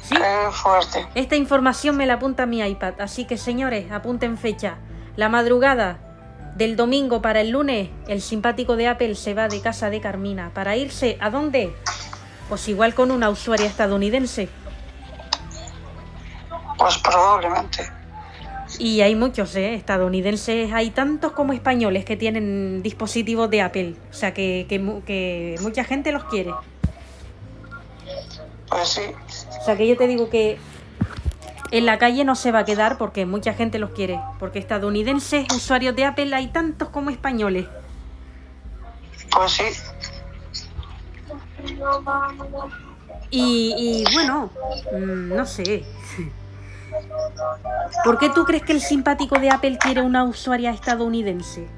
¿Sí? 0.00 0.14
qué 0.14 0.50
fuerte. 0.50 1.06
Esta 1.14 1.36
información 1.36 1.94
me 1.98 2.06
la 2.06 2.14
apunta 2.14 2.46
mi 2.46 2.60
iPad. 2.60 2.94
Así 3.00 3.26
que 3.26 3.36
señores, 3.36 3.92
apunten 3.92 4.38
fecha. 4.38 4.78
La 5.16 5.28
madrugada 5.28 5.98
del 6.56 6.74
domingo 6.74 7.20
para 7.20 7.42
el 7.42 7.50
lunes, 7.50 7.90
el 8.08 8.22
simpático 8.22 8.76
de 8.76 8.88
Apple 8.88 9.14
se 9.14 9.34
va 9.34 9.48
de 9.48 9.60
casa 9.60 9.90
de 9.90 10.00
Carmina. 10.00 10.52
¿Para 10.54 10.76
irse 10.76 11.18
a 11.20 11.28
dónde? 11.28 11.76
Pues 12.48 12.66
igual 12.66 12.94
con 12.94 13.10
una 13.10 13.28
usuaria 13.28 13.66
estadounidense. 13.66 14.48
Pues 16.78 16.96
probablemente. 16.96 17.92
Y 18.80 19.02
hay 19.02 19.14
muchos, 19.14 19.54
¿eh? 19.56 19.74
Estadounidenses, 19.74 20.72
hay 20.72 20.88
tantos 20.88 21.32
como 21.32 21.52
españoles 21.52 22.06
que 22.06 22.16
tienen 22.16 22.82
dispositivos 22.82 23.50
de 23.50 23.60
Apple. 23.60 23.94
O 24.10 24.14
sea, 24.14 24.32
que, 24.32 24.64
que 24.70 24.80
que 25.04 25.56
mucha 25.60 25.84
gente 25.84 26.12
los 26.12 26.24
quiere. 26.24 26.50
Pues 28.70 28.88
sí. 28.88 29.02
O 29.60 29.64
sea, 29.66 29.76
que 29.76 29.86
yo 29.86 29.98
te 29.98 30.06
digo 30.06 30.30
que 30.30 30.56
en 31.72 31.84
la 31.84 31.98
calle 31.98 32.24
no 32.24 32.34
se 32.34 32.52
va 32.52 32.60
a 32.60 32.64
quedar 32.64 32.96
porque 32.96 33.26
mucha 33.26 33.52
gente 33.52 33.78
los 33.78 33.90
quiere. 33.90 34.18
Porque 34.38 34.58
estadounidenses, 34.58 35.46
usuarios 35.54 35.94
de 35.94 36.06
Apple, 36.06 36.34
hay 36.34 36.46
tantos 36.46 36.88
como 36.88 37.10
españoles. 37.10 37.66
Pues 39.30 39.52
sí. 39.52 39.64
Y, 43.30 43.74
y, 43.76 44.14
bueno, 44.14 44.48
mm, 44.90 45.36
no 45.36 45.44
sé. 45.44 45.84
¿Por 48.04 48.18
qué 48.18 48.30
tú 48.30 48.44
crees 48.44 48.62
que 48.62 48.72
el 48.72 48.80
simpático 48.80 49.38
de 49.38 49.50
Apple 49.50 49.78
quiere 49.78 50.02
una 50.02 50.24
usuaria 50.24 50.70
estadounidense? 50.70 51.68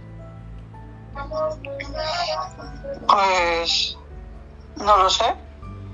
Pues 3.07 3.99
no 4.77 4.97
lo 5.03 5.11
sé. 5.11 5.25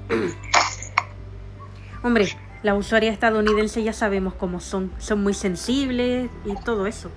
Hombre, 2.03 2.29
la 2.62 2.75
usuaria 2.75 3.12
estadounidense 3.12 3.83
ya 3.83 3.93
sabemos 3.93 4.35
cómo 4.35 4.61
son. 4.61 4.93
Son 4.99 5.23
muy 5.23 5.35
sensibles 5.35 6.31
y 6.45 6.55
todo 6.64 6.87
eso. 6.87 7.11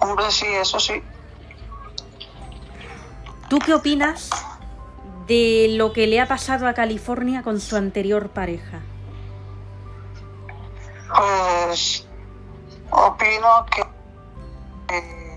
Hombre, 0.00 0.30
sí, 0.30 0.46
eso 0.46 0.78
sí. 0.78 1.02
¿Tú 3.48 3.58
qué 3.58 3.74
opinas 3.74 4.30
de 5.26 5.68
lo 5.70 5.92
que 5.92 6.06
le 6.06 6.20
ha 6.20 6.26
pasado 6.26 6.66
a 6.66 6.74
California 6.74 7.42
con 7.42 7.60
su 7.60 7.76
anterior 7.76 8.30
pareja? 8.30 8.80
Pues 11.14 12.06
opino 12.90 13.66
que 13.70 13.84
que- 14.88 15.36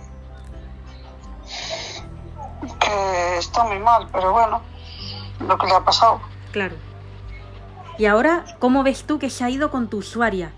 que 2.80 3.38
está 3.38 3.64
muy 3.64 3.80
mal, 3.80 4.08
pero 4.12 4.32
bueno, 4.32 4.62
lo 5.40 5.58
que 5.58 5.66
le 5.68 5.74
ha 5.74 5.84
pasado. 5.84 6.22
Claro. 6.52 6.76
Y 7.98 8.06
ahora, 8.06 8.46
¿cómo 8.60 8.84
ves 8.84 9.06
tú 9.06 9.18
que 9.20 9.30
se 9.30 9.44
ha 9.44 9.50
ido 9.50 9.72
con 9.72 9.90
tu 9.90 9.98
usuaria? 9.98 10.54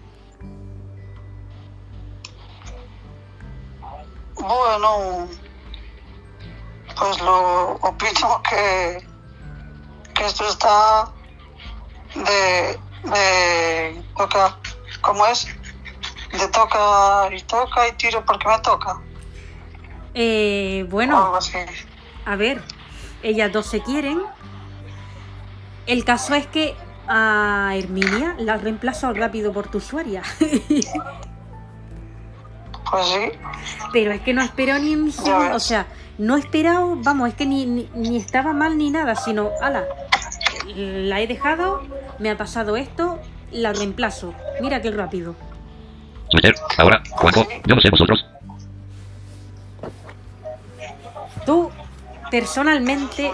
Bueno, 4.35 5.27
pues 6.97 7.21
lo 7.21 7.73
opino 7.75 8.41
que, 8.49 9.07
que 10.13 10.25
esto 10.25 10.47
está 10.47 11.09
de, 12.15 12.79
de 13.09 14.03
toca, 14.17 14.57
¿cómo 15.01 15.25
es? 15.27 15.47
De 16.31 16.47
toca 16.47 17.29
y 17.33 17.41
toca 17.41 17.87
y 17.87 17.91
tiro 17.93 18.23
porque 18.25 18.47
me 18.47 18.59
toca. 18.59 19.01
Eh, 20.13 20.85
bueno, 20.89 21.37
a 22.25 22.35
ver, 22.35 22.61
ellas 23.23 23.51
dos 23.51 23.65
se 23.65 23.81
quieren. 23.81 24.21
El 25.87 26.05
caso 26.05 26.35
es 26.35 26.47
que 26.47 26.75
a 27.07 27.73
Herminia 27.75 28.35
la 28.39 28.53
has 28.53 28.63
reemplazado 28.63 29.13
rápido 29.13 29.51
por 29.51 29.67
tu 29.67 29.79
usuaria. 29.79 30.23
Pues 32.91 33.05
sí, 33.05 33.39
Pero 33.93 34.11
es 34.11 34.19
que 34.19 34.33
no 34.33 34.41
espero 34.41 34.77
ni 34.77 34.97
un 34.97 35.13
segundo. 35.13 35.55
O 35.55 35.61
sea, 35.61 35.87
no 36.17 36.35
he 36.35 36.39
esperado, 36.39 36.97
vamos, 36.97 37.29
es 37.29 37.35
que 37.35 37.45
ni, 37.45 37.65
ni, 37.65 37.89
ni 37.95 38.17
estaba 38.17 38.51
mal 38.51 38.77
ni 38.77 38.91
nada, 38.91 39.15
sino, 39.15 39.49
ala, 39.61 39.85
la 40.75 41.21
he 41.21 41.27
dejado, 41.27 41.83
me 42.19 42.29
ha 42.29 42.37
pasado 42.37 42.75
esto, 42.75 43.17
la 43.51 43.73
reemplazo. 43.73 44.33
Mira 44.61 44.81
qué 44.81 44.91
rápido. 44.91 45.35
Ahora. 46.77 47.03
Juanjo. 47.09 47.47
Yo 47.65 47.75
no 47.75 47.81
sé 47.81 47.89
vosotros. 47.89 48.25
Tú, 51.45 51.71
personalmente, 52.29 53.31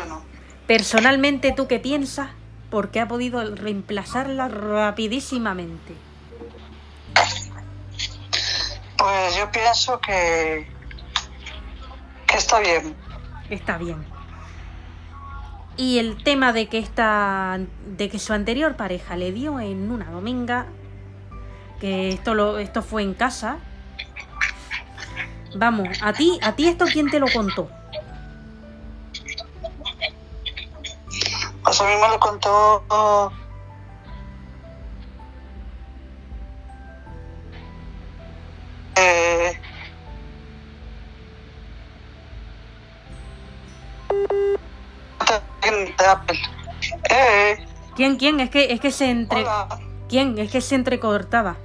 personalmente, 0.66 1.52
¿tú 1.52 1.68
qué 1.68 1.80
piensas? 1.80 2.30
Porque 2.70 3.00
ha 3.00 3.08
podido 3.08 3.56
reemplazarla 3.56 4.48
rapidísimamente. 4.48 5.94
pues 8.98 9.36
yo 9.38 9.52
pienso 9.52 10.00
que, 10.00 10.68
que 12.28 12.38
está 12.38 12.60
bien. 12.60 12.96
Está 13.50 13.78
bien. 13.78 14.17
Y 15.78 16.00
el 16.00 16.24
tema 16.24 16.54
de 16.54 16.68
que 16.68 16.80
esta, 16.80 17.60
de 17.86 18.10
que 18.10 18.18
su 18.18 18.34
anterior 18.34 18.76
pareja 18.76 19.16
le 19.16 19.32
dio 19.32 19.60
en 19.60 19.92
una 19.92 20.10
dominga, 20.10 20.66
que 21.80 22.10
esto 22.10 22.34
lo, 22.34 22.58
esto 22.58 22.82
fue 22.82 23.04
en 23.04 23.14
casa. 23.14 23.60
Vamos, 25.56 25.88
a 26.02 26.14
ti, 26.14 26.40
a 26.42 26.56
ti 26.56 26.68
esto 26.68 26.86
quién 26.92 27.10
te 27.10 27.20
lo 27.20 27.28
contó. 27.32 27.70
Pues 31.64 31.82
a 31.82 31.84
mí 31.84 31.92
me 32.02 32.08
lo 32.08 32.20
contó 32.20 33.32
eh, 38.96 39.60
Eh, 47.10 47.66
¿Quién, 47.96 48.18
quién? 48.18 48.40
Es 48.40 48.50
que, 48.50 48.72
es 48.72 48.80
que 48.80 48.92
se 48.92 49.10
entre, 49.10 49.42
hola. 49.42 49.68
¿quién? 50.08 50.38
Es 50.38 50.52
que 50.52 50.62
se 50.62 50.76
entrecortaba. 50.76 51.58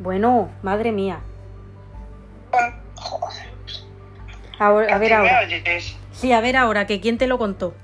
Bueno, 0.00 0.50
madre 0.62 0.92
mía. 0.92 1.20
Ahora, 4.58 4.94
a 4.94 4.98
ver 4.98 5.10
¿Me 5.10 5.16
ahora. 5.16 5.48
Sí, 6.12 6.32
a 6.32 6.40
ver 6.40 6.56
ahora, 6.56 6.86
que 6.86 7.00
quién 7.00 7.18
te 7.18 7.26
lo 7.26 7.38
contó. 7.38 7.74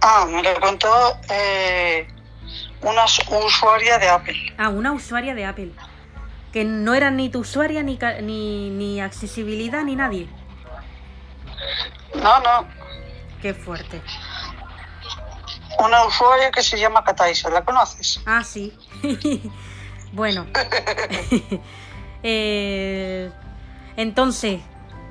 Ah, 0.00 0.26
me 0.28 0.42
lo 0.42 0.60
contó 0.60 0.88
eh, 1.30 2.06
una 2.82 3.04
us- 3.04 3.20
usuaria 3.46 3.98
de 3.98 4.08
Apple. 4.08 4.54
Ah, 4.58 4.68
una 4.68 4.92
usuaria 4.92 5.34
de 5.34 5.44
Apple. 5.44 5.72
Que 6.52 6.64
no 6.64 6.94
era 6.94 7.10
ni 7.10 7.28
tu 7.30 7.40
usuaria, 7.40 7.82
ni, 7.82 7.98
ni, 8.22 8.70
ni 8.70 9.00
accesibilidad, 9.00 9.82
ni 9.84 9.96
nadie. 9.96 10.28
No, 12.14 12.40
no, 12.40 12.66
Qué 13.40 13.54
fuerte. 13.54 14.00
una 15.78 16.04
usuaria 16.04 16.50
que 16.50 16.62
se 16.62 16.78
llama 16.78 17.02
Kataisa, 17.02 17.48
¿la 17.50 17.64
conoces? 17.64 18.20
Ah, 18.26 18.44
sí. 18.44 18.76
bueno. 20.12 20.46
Eh, 22.24 23.32
entonces, 23.96 24.60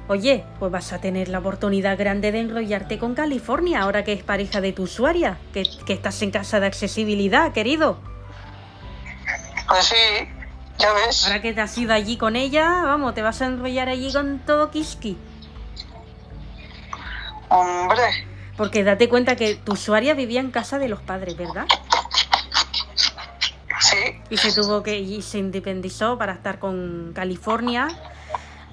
oye, 0.07 0.43
pues 0.59 0.71
vas 0.71 0.93
a 0.93 0.99
tener 0.99 1.27
la 1.29 1.39
oportunidad 1.39 1.97
grande 1.97 2.31
de 2.31 2.39
enrollarte 2.39 2.97
con 2.99 3.15
California 3.15 3.81
ahora 3.81 4.03
que 4.03 4.13
es 4.13 4.23
pareja 4.23 4.61
de 4.61 4.73
tu 4.73 4.83
usuaria, 4.83 5.37
que, 5.53 5.63
que 5.85 5.93
estás 5.93 6.21
en 6.21 6.31
casa 6.31 6.59
de 6.59 6.67
accesibilidad, 6.67 7.51
querido. 7.53 7.97
Pues 9.67 9.85
sí, 9.85 9.95
ya 10.77 10.91
ves. 10.93 11.25
Ahora 11.25 11.41
que 11.41 11.53
te 11.53 11.61
has 11.61 11.77
ido 11.77 11.93
allí 11.93 12.17
con 12.17 12.35
ella, 12.35 12.81
vamos, 12.83 13.13
te 13.13 13.21
vas 13.21 13.41
a 13.41 13.45
enrollar 13.45 13.87
allí 13.89 14.11
con 14.11 14.39
todo 14.39 14.69
Kiski. 14.71 15.17
Hombre, 17.49 18.03
Porque 18.57 18.83
date 18.83 19.09
cuenta 19.09 19.35
que 19.35 19.55
tu 19.55 19.73
usuaria 19.73 20.13
vivía 20.13 20.39
en 20.39 20.51
casa 20.51 20.79
de 20.79 20.87
los 20.87 21.01
padres, 21.01 21.35
¿verdad? 21.37 21.65
sí, 23.79 23.97
Y 24.29 24.37
se 24.37 24.53
tuvo 24.53 24.83
que 24.83 24.99
y 24.99 25.21
se 25.21 25.39
independizó 25.39 26.17
para 26.17 26.33
estar 26.33 26.59
con 26.59 27.11
California. 27.13 27.89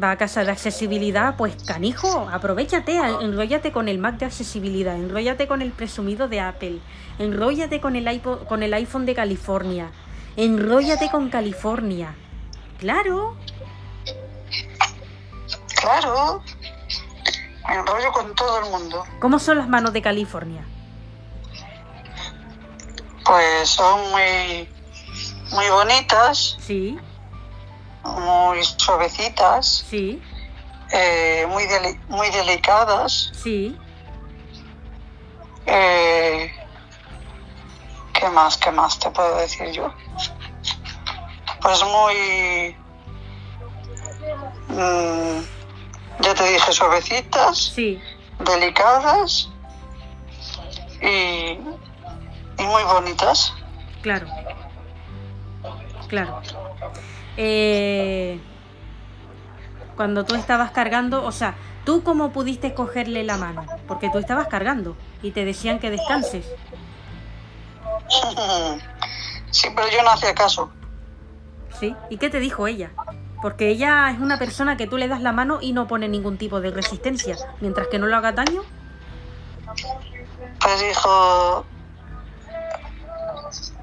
Va 0.03 0.13
a 0.13 0.17
casa 0.17 0.45
de 0.45 0.53
accesibilidad, 0.53 1.35
pues 1.37 1.57
canijo, 1.65 2.29
aprovechate, 2.33 2.99
a- 2.99 3.19
enróllate 3.21 3.73
con 3.73 3.89
el 3.89 3.99
Mac 3.99 4.17
de 4.19 4.27
accesibilidad, 4.27 4.95
enróllate 4.95 5.49
con 5.49 5.61
el 5.61 5.73
presumido 5.73 6.29
de 6.29 6.41
Apple, 6.41 6.79
enróllate 7.19 7.81
con 7.81 7.97
el, 7.97 8.07
iPo- 8.07 8.45
con 8.47 8.63
el 8.63 8.73
iPhone 8.75 9.07
de 9.07 9.15
California, 9.17 9.91
enróllate 10.37 11.11
con 11.11 11.31
California. 11.31 12.15
Claro, 12.79 13.37
claro. 15.81 16.43
Me 17.69 17.75
enrollo 17.75 18.13
con 18.13 18.35
todo 18.35 18.65
el 18.65 18.71
mundo. 18.71 19.05
¿cómo 19.19 19.39
son 19.41 19.59
las 19.59 19.69
manos 19.69 19.93
de 19.93 20.01
California? 20.01 20.65
Pues 23.25 23.69
son 23.69 24.01
muy, 24.11 24.69
muy 25.51 25.69
bonitas, 25.71 26.57
Sí, 26.61 26.97
muy 28.05 28.63
suavecitas, 28.65 29.85
sí, 29.89 30.23
eh, 30.93 31.47
muy, 31.49 31.65
deli- 31.65 32.01
muy 32.09 32.31
delicadas. 32.31 33.31
sí. 33.35 33.77
Eh, 35.67 36.51
¿Qué 38.15 38.29
más? 38.31 38.57
¿Qué 38.57 38.71
más 38.73 38.99
te 38.99 39.11
puedo 39.11 39.37
decir 39.37 39.71
yo? 39.71 39.93
Pues 41.61 41.85
muy... 41.85 42.77
mm, 44.69 45.41
ya 46.21 46.35
te 46.35 46.45
dije, 46.53 46.73
suavecitas, 46.73 47.59
Sí, 47.75 48.01
delicadas 48.41 49.49
y, 51.03 51.07
y 52.59 52.63
muy 52.67 52.83
bonitas. 52.85 53.53
claro. 54.03 54.27
Claro. 56.09 56.41
Eh, 57.41 58.41
cuando 59.97 60.25
tú 60.25 60.35
estabas 60.35 60.73
cargando, 60.73 61.25
o 61.25 61.31
sea, 61.31 61.55
¿tú 61.85 62.03
cómo 62.03 62.33
pudiste 62.33 62.75
cogerle 62.75 63.23
la 63.23 63.37
mano? 63.37 63.65
Porque 63.87 64.11
tú 64.11 64.19
estabas 64.19 64.49
cargando 64.49 64.97
y 65.23 65.31
te 65.31 65.45
decían 65.45 65.79
que 65.79 65.91
descanses. 65.91 66.45
Sí, 69.51 69.69
pero 69.75 69.89
yo 69.89 70.03
no 70.03 70.11
hacía 70.11 70.35
caso. 70.35 70.71
¿Sí? 71.81 71.97
¿Y 72.11 72.19
qué 72.19 72.29
te 72.29 72.39
dijo 72.39 72.67
ella? 72.67 72.91
Porque 73.41 73.69
ella 73.71 74.11
es 74.11 74.19
una 74.19 74.39
persona 74.39 74.77
que 74.77 74.87
tú 74.87 74.99
le 74.99 75.09
das 75.09 75.23
la 75.23 75.33
mano 75.33 75.59
y 75.63 75.73
no 75.73 75.87
pone 75.89 76.07
ningún 76.07 76.37
tipo 76.37 76.61
de 76.61 76.71
resistencia. 76.71 77.37
Mientras 77.61 77.89
que 77.89 77.99
no 77.99 78.07
le 78.07 78.15
haga 78.15 78.33
daño, 78.33 78.61
Pues 80.61 80.81
dijo... 80.81 81.65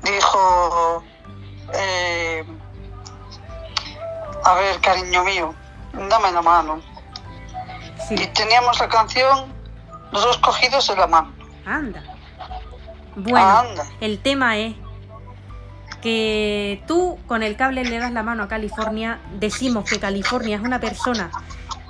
Dijo... 0.03 1.03
eh, 1.73 2.43
a 4.45 4.53
ver, 4.55 4.79
cariño 4.79 5.23
mío, 5.23 5.53
dame 6.09 6.31
la 6.31 6.41
mano. 6.41 6.81
sí. 8.07 8.15
Y 8.15 8.27
teníamos 8.27 8.79
la 8.79 8.87
canción 8.87 9.53
los 10.11 10.23
dos 10.23 10.37
cogidos 10.37 10.89
en 10.89 10.99
la 10.99 11.07
mano. 11.07 11.33
Anda. 11.65 12.03
Bueno, 13.15 13.59
Anda. 13.59 13.85
el 14.01 14.19
tema 14.19 14.57
es 14.57 14.75
que 16.01 16.83
tú 16.87 17.17
con 17.27 17.41
el 17.41 17.55
cable 17.55 17.83
le 17.83 17.97
das 17.97 18.11
la 18.11 18.23
mano 18.23 18.43
a 18.43 18.47
California, 18.47 19.19
decimos 19.39 19.89
que 19.89 19.99
California 19.99 20.57
es 20.57 20.61
una 20.61 20.79
persona 20.79 21.31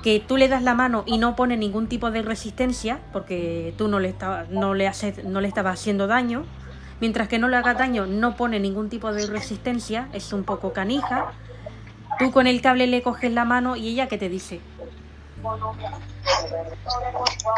que 0.02 0.20
tú 0.20 0.36
le 0.36 0.48
das 0.48 0.62
la 0.62 0.74
mano 0.74 1.02
y 1.04 1.18
no 1.18 1.36
pone 1.36 1.56
ningún 1.56 1.88
tipo 1.88 2.10
de 2.10 2.22
resistencia, 2.22 3.00
porque 3.12 3.74
tú 3.76 3.88
no 3.88 3.98
le, 3.98 4.08
estaba, 4.08 4.44
no 4.48 4.72
le, 4.72 4.88
haces, 4.88 5.24
no 5.24 5.40
le 5.40 5.48
estabas 5.48 5.80
haciendo 5.80 6.06
daño, 6.06 6.44
mientras 7.00 7.28
que 7.28 7.38
no 7.38 7.48
le 7.48 7.56
haga 7.56 7.74
daño 7.74 8.06
no 8.06 8.36
pone 8.36 8.60
ningún 8.60 8.88
tipo 8.88 9.12
de 9.12 9.26
resistencia, 9.26 10.08
es 10.12 10.32
un 10.32 10.44
poco 10.44 10.72
canija. 10.72 11.32
Tú 12.18 12.32
con 12.32 12.46
el 12.46 12.60
cable 12.60 12.86
le 12.86 13.02
coges 13.02 13.32
la 13.32 13.44
mano 13.44 13.76
y 13.76 13.88
ella 13.88 14.08
qué 14.08 14.18
te 14.18 14.28
dice, 14.28 14.60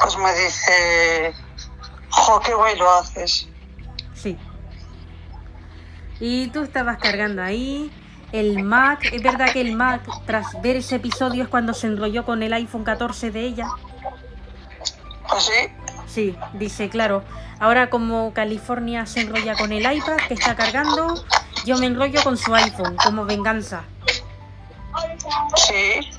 Pues 0.00 0.16
me 0.18 0.34
dice, 0.34 1.34
jo, 2.10 2.40
qué 2.40 2.54
guay 2.54 2.76
lo 2.76 2.90
haces. 2.90 3.48
Sí. 4.14 4.36
Y 6.20 6.48
tú 6.48 6.62
estabas 6.62 6.98
cargando 6.98 7.42
ahí. 7.42 7.92
El 8.32 8.62
Mac, 8.62 9.08
es 9.12 9.22
verdad 9.22 9.52
que 9.52 9.60
el 9.60 9.74
Mac, 9.74 10.02
tras 10.26 10.60
ver 10.60 10.76
ese 10.76 10.96
episodio, 10.96 11.44
es 11.44 11.48
cuando 11.48 11.72
se 11.72 11.86
enrolló 11.86 12.24
con 12.24 12.42
el 12.42 12.52
iPhone 12.52 12.84
14 12.84 13.30
de 13.30 13.40
ella. 13.40 13.68
Pues 15.28 15.44
sí, 15.44 15.68
Sí, 16.08 16.36
dice, 16.54 16.88
claro. 16.88 17.22
Ahora 17.60 17.90
como 17.90 18.32
California 18.32 19.06
se 19.06 19.20
enrolla 19.20 19.56
con 19.56 19.72
el 19.72 19.80
iPad 19.80 20.16
que 20.26 20.34
está 20.34 20.56
cargando, 20.56 21.22
yo 21.64 21.76
me 21.78 21.86
enrollo 21.86 22.22
con 22.22 22.36
su 22.36 22.54
iPhone 22.54 22.96
como 23.04 23.24
venganza. 23.24 23.84
Sí. 25.56 26.10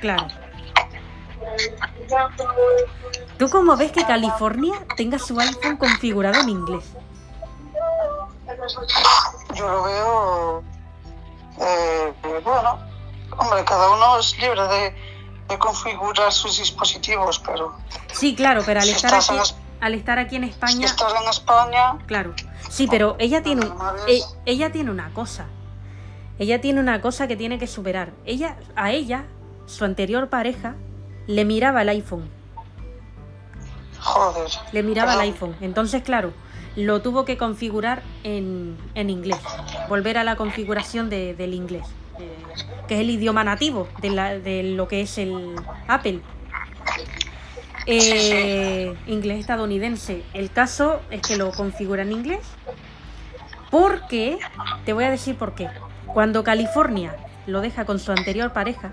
Claro. 0.00 0.26
¿Tú 3.38 3.48
cómo 3.50 3.76
ves 3.76 3.92
que 3.92 4.04
California 4.04 4.74
tenga 4.96 5.18
su 5.18 5.38
iPhone 5.40 5.76
configurado 5.76 6.40
en 6.40 6.48
inglés? 6.50 6.84
Yo 9.54 9.68
lo 9.68 9.82
veo 9.84 10.62
eh, 11.60 12.12
bueno, 12.44 12.78
hombre, 13.38 13.64
cada 13.64 13.90
uno 13.92 14.18
es 14.18 14.36
libre 14.38 14.62
de, 14.68 14.94
de 15.48 15.58
configurar 15.58 16.32
sus 16.32 16.58
dispositivos, 16.58 17.38
pero 17.40 17.76
Sí, 18.12 18.34
claro, 18.34 18.62
pero 18.64 18.80
al 18.80 18.86
Si 18.86 18.92
estar 18.92 19.14
aquí, 19.14 19.38
al 19.80 19.94
estar 19.94 20.18
aquí 20.18 20.36
en 20.36 20.44
si 20.44 20.50
España, 20.50 20.86
estás 20.86 21.12
en 21.22 21.28
España, 21.28 21.98
claro. 22.06 22.34
Sí, 22.68 22.86
pero 22.90 23.16
ella 23.18 23.42
tiene, 23.42 23.66
un- 23.66 23.76
e- 24.08 24.22
ella 24.46 24.72
tiene 24.72 24.90
una 24.90 25.12
cosa. 25.12 25.46
Ella 26.38 26.60
tiene 26.60 26.80
una 26.80 27.00
cosa 27.00 27.28
que 27.28 27.36
tiene 27.36 27.58
que 27.58 27.66
superar. 27.66 28.12
Ella, 28.26 28.56
a 28.76 28.90
ella, 28.92 29.24
su 29.66 29.84
anterior 29.84 30.28
pareja, 30.28 30.74
le 31.26 31.44
miraba 31.44 31.82
el 31.82 31.88
iPhone. 31.90 32.28
joder. 34.00 34.48
Le 34.72 34.82
miraba 34.82 35.14
el 35.14 35.20
iPhone. 35.20 35.54
Entonces, 35.60 36.02
claro, 36.02 36.32
lo 36.76 37.00
tuvo 37.02 37.24
que 37.24 37.36
configurar 37.38 38.02
en, 38.24 38.76
en 38.94 39.10
inglés. 39.10 39.38
Volver 39.88 40.18
a 40.18 40.24
la 40.24 40.36
configuración 40.36 41.08
de- 41.08 41.34
del 41.34 41.54
inglés. 41.54 41.86
eh, 42.20 42.28
que 42.86 42.94
es 42.94 43.00
el 43.00 43.10
idioma 43.10 43.42
nativo 43.44 43.88
de, 44.00 44.10
la- 44.10 44.38
de 44.38 44.62
lo 44.62 44.86
que 44.88 45.00
es 45.00 45.18
el 45.18 45.54
Apple. 45.88 46.20
Eh, 47.86 48.94
inglés 49.06 49.40
estadounidense. 49.40 50.22
El 50.32 50.50
caso 50.50 51.00
es 51.10 51.20
que 51.22 51.36
lo 51.36 51.50
configura 51.52 52.02
en 52.02 52.12
inglés. 52.12 52.40
Porque, 53.70 54.38
te 54.84 54.92
voy 54.92 55.04
a 55.04 55.10
decir 55.10 55.36
por 55.36 55.54
qué. 55.54 55.68
Cuando 56.14 56.44
California 56.44 57.14
lo 57.46 57.60
deja 57.60 57.84
con 57.84 57.98
su 57.98 58.12
anterior 58.12 58.52
pareja, 58.52 58.92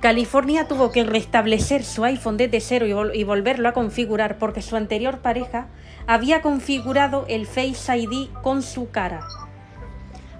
California 0.00 0.68
tuvo 0.68 0.92
que 0.92 1.02
restablecer 1.02 1.82
su 1.82 2.04
iPhone 2.04 2.36
desde 2.36 2.60
cero 2.60 2.86
y, 2.86 2.90
vol- 2.90 3.12
y 3.14 3.24
volverlo 3.24 3.68
a 3.68 3.72
configurar 3.72 4.36
porque 4.36 4.60
su 4.60 4.76
anterior 4.76 5.18
pareja 5.20 5.66
había 6.06 6.42
configurado 6.42 7.24
el 7.28 7.46
Face 7.46 7.96
ID 7.96 8.28
con 8.42 8.62
su 8.62 8.90
cara. 8.90 9.20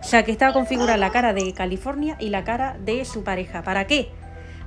O 0.01 0.05
sea 0.05 0.25
que 0.25 0.31
estaba 0.31 0.53
configurada 0.53 0.99
la 0.99 1.11
cara 1.11 1.33
de 1.33 1.53
California 1.55 2.17
y 2.21 2.29
la 2.29 2.45
cara 2.45 2.77
de 2.85 3.05
su 3.07 3.25
pareja. 3.25 3.63
¿Para 3.63 3.87
qué? 3.87 4.11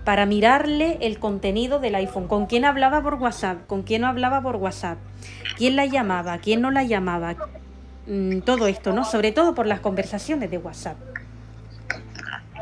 Para 0.04 0.26
mirarle 0.26 0.98
el 1.02 1.20
contenido 1.20 1.80
del 1.80 1.94
iPhone. 1.96 2.28
¿Con 2.28 2.48
quién 2.48 2.66
hablaba 2.66 3.02
por 3.04 3.14
WhatsApp? 3.14 3.68
¿Con 3.68 3.84
quién 3.84 4.02
no 4.02 4.08
hablaba 4.08 4.42
por 4.42 4.56
WhatsApp? 4.56 4.98
¿Quién 5.58 5.76
la 5.76 5.86
llamaba? 5.86 6.40
¿Quién 6.40 6.62
no 6.62 6.72
la 6.72 6.84
llamaba? 6.84 7.36
Mm, 8.08 8.40
todo 8.40 8.66
esto, 8.68 8.92
¿no? 8.92 9.06
Sobre 9.06 9.32
todo 9.32 9.54
por 9.54 9.68
las 9.68 9.80
conversaciones 9.80 10.50
de 10.50 10.58
WhatsApp. 10.58 10.98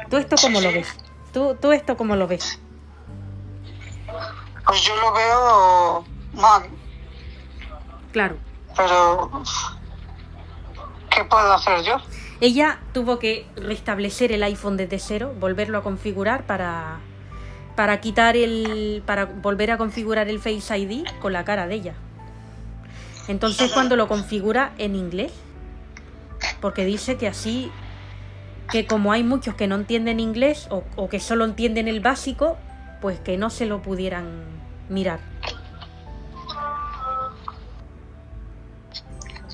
¿Tú 0.09 0.17
esto 0.17 0.35
cómo 0.41 0.61
lo 0.61 0.71
ves? 0.71 0.87
¿Tú, 1.33 1.55
tú 1.61 1.71
esto 1.71 1.97
cómo 1.97 2.15
lo 2.15 2.27
ves? 2.27 2.59
Pues 4.65 4.81
yo 4.81 4.95
lo 4.97 5.13
veo 5.13 6.05
mal, 6.33 6.63
Claro. 8.11 8.35
pero 8.75 9.29
¿qué 11.09 11.23
puedo 11.25 11.53
hacer 11.53 11.83
yo? 11.83 11.97
Ella 12.41 12.79
tuvo 12.93 13.17
que 13.19 13.47
restablecer 13.55 14.31
el 14.31 14.43
iPhone 14.43 14.77
desde 14.77 14.99
cero, 14.99 15.33
volverlo 15.39 15.77
a 15.79 15.83
configurar 15.83 16.43
para, 16.45 16.97
para 17.75 17.99
quitar 18.01 18.35
el. 18.37 19.01
para 19.05 19.25
volver 19.25 19.71
a 19.71 19.77
configurar 19.77 20.27
el 20.29 20.39
Face 20.39 20.77
ID 20.77 21.05
con 21.21 21.33
la 21.33 21.43
cara 21.45 21.67
de 21.67 21.75
ella. 21.75 21.93
Entonces 23.27 23.71
cuando 23.71 23.95
lo 23.95 24.07
configura 24.07 24.73
en 24.77 24.95
inglés, 24.95 25.31
porque 26.61 26.85
dice 26.85 27.17
que 27.17 27.27
así, 27.27 27.71
que 28.71 28.85
como 28.85 29.11
hay 29.11 29.23
muchos 29.23 29.55
que 29.55 29.67
no 29.67 29.75
entienden 29.75 30.19
inglés 30.19 30.67
o, 30.69 30.83
o 30.95 31.09
que 31.09 31.19
solo 31.19 31.45
entienden 31.45 31.87
el 31.87 31.99
básico, 31.99 32.57
pues 33.01 33.19
que 33.19 33.37
no 33.37 33.49
se 33.49 33.65
lo 33.65 33.81
pudieran 33.81 34.43
mirar. 34.89 35.19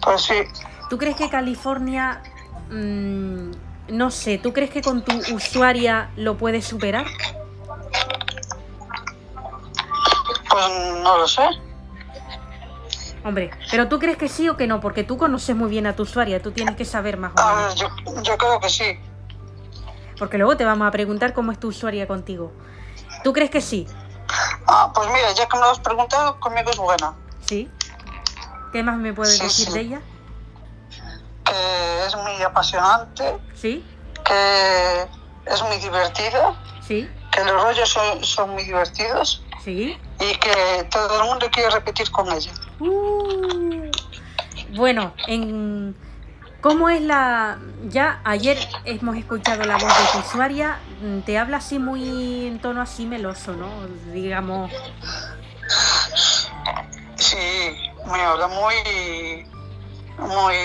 Pues 0.01 0.22
sí, 0.22 0.36
¿Tú 0.93 0.99
crees 0.99 1.16
que 1.16 1.28
California, 1.28 2.22
mm, 2.70 3.51
no 3.89 4.11
sé, 4.11 4.38
¿tú 4.38 4.53
crees 4.53 4.70
que 4.70 4.82
con 4.84 5.03
tu 5.03 5.11
usuaria 5.34 6.11
lo 6.16 6.38
puedes 6.38 6.66
superar? 6.66 7.07
pues 10.53 10.66
no 11.01 11.18
lo 11.18 11.28
sé. 11.28 11.41
Hombre, 13.26 13.51
pero 13.71 13.88
tú 13.88 13.99
crees 13.99 14.17
que 14.17 14.28
sí 14.28 14.49
o 14.49 14.57
que 14.57 14.67
no, 14.67 14.82
porque 14.82 15.03
tú 15.03 15.17
conoces 15.17 15.55
muy 15.55 15.69
bien 15.69 15.88
a 15.88 15.95
tu 15.95 16.03
usuaria, 16.03 16.41
tú 16.41 16.51
tienes 16.51 16.76
que 16.76 16.84
saber 16.86 17.17
más 17.17 17.32
o 17.36 17.39
A 17.39 17.53
ver, 17.55 17.63
menos. 17.63 17.76
yo, 17.76 18.21
yo 18.21 18.38
creo 18.38 18.59
que 18.59 18.69
sí. 18.69 18.99
Porque 20.19 20.38
luego 20.38 20.57
te 20.57 20.65
vamos 20.65 20.88
a 20.88 20.91
preguntar 20.91 21.34
cómo 21.34 21.51
es 21.51 21.59
tu 21.59 21.69
usuaria 21.69 22.07
contigo. 22.07 22.51
¿Tú 23.24 23.32
crees 23.32 23.49
que 23.49 23.61
sí? 23.61 23.88
Ah, 24.67 24.91
pues 24.93 25.07
mira, 25.07 25.32
ya 25.34 25.47
que 25.47 25.55
me 25.57 25.61
lo 25.63 25.71
has 25.71 25.80
preguntado, 25.80 26.39
conmigo 26.39 26.69
es 26.69 26.78
buena. 26.78 27.13
¿Sí? 27.45 27.69
¿Qué 28.71 28.84
más 28.84 28.97
me 28.97 29.13
puedes 29.13 29.38
Sí, 29.38 29.43
decir 29.43 29.67
sí. 29.67 29.74
de 29.74 29.80
ella? 29.82 30.01
Que 31.45 32.05
es 32.07 32.15
muy 32.15 32.41
apasionante, 32.41 33.38
¿Sí? 33.53 33.86
que 34.26 35.07
es 35.45 35.61
muy 35.63 35.78
divertida, 35.78 36.55
¿Sí? 36.86 37.09
que 37.32 37.43
los 37.43 37.61
rollos 37.63 37.89
son, 37.89 38.24
son 38.24 38.49
muy 38.51 38.63
divertidos 38.63 39.43
¿Sí? 39.63 39.97
y 40.19 40.36
que 40.38 40.88
todo 40.89 41.21
el 41.21 41.28
mundo 41.30 41.47
quiere 41.51 41.69
repetir 41.69 42.09
con 42.11 42.32
ella. 42.32 42.51
Uh. 42.88 43.92
Bueno, 44.76 45.14
en 45.28 45.96
cómo 46.62 46.90
es 46.90 47.02
la 47.02 47.60
ya 47.90 48.22
ayer 48.24 48.58
hemos 48.86 49.18
escuchado 49.18 49.64
la 49.66 49.76
voz 49.78 49.84
de 49.98 50.04
tu 50.14 50.20
usuaria, 50.20 50.78
mm, 51.02 51.20
te 51.20 51.38
habla 51.38 51.58
así 51.58 51.78
muy 51.80 52.48
en 52.48 52.60
tono 52.60 52.82
así 52.82 53.06
meloso, 53.06 53.54
¿no? 53.54 53.68
Digamos, 54.14 54.72
Sí, 57.16 57.38
me 58.12 58.20
habla 58.22 58.48
muy, 58.48 59.46
muy, 60.18 60.56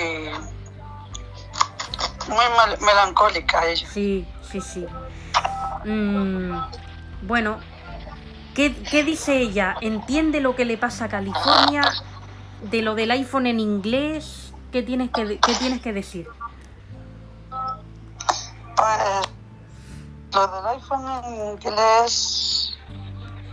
muy 2.28 2.44
mel- 2.56 2.80
melancólica 2.80 3.66
ella. 3.66 3.86
sí, 3.88 4.26
sí, 4.50 4.60
sí. 4.60 4.86
Mm, 5.84 6.58
bueno, 7.22 7.58
¿qué, 8.54 8.74
qué 8.90 9.04
dice 9.04 9.36
ella? 9.38 9.76
¿Entiende 9.80 10.40
lo 10.40 10.56
que 10.56 10.64
le 10.64 10.76
pasa 10.76 11.04
a 11.06 11.08
California? 11.08 11.82
De 12.62 12.82
lo 12.82 12.94
del 12.94 13.10
iPhone 13.12 13.46
en 13.46 13.60
inglés, 13.60 14.52
¿qué 14.72 14.82
tienes 14.82 15.10
que, 15.10 15.38
qué 15.38 15.54
tienes 15.54 15.80
que 15.80 15.92
decir? 15.92 16.26
Pues 18.76 19.28
lo 20.34 20.46
del 20.48 20.66
iPhone 20.66 21.24
en 21.24 21.34
inglés, 21.52 22.76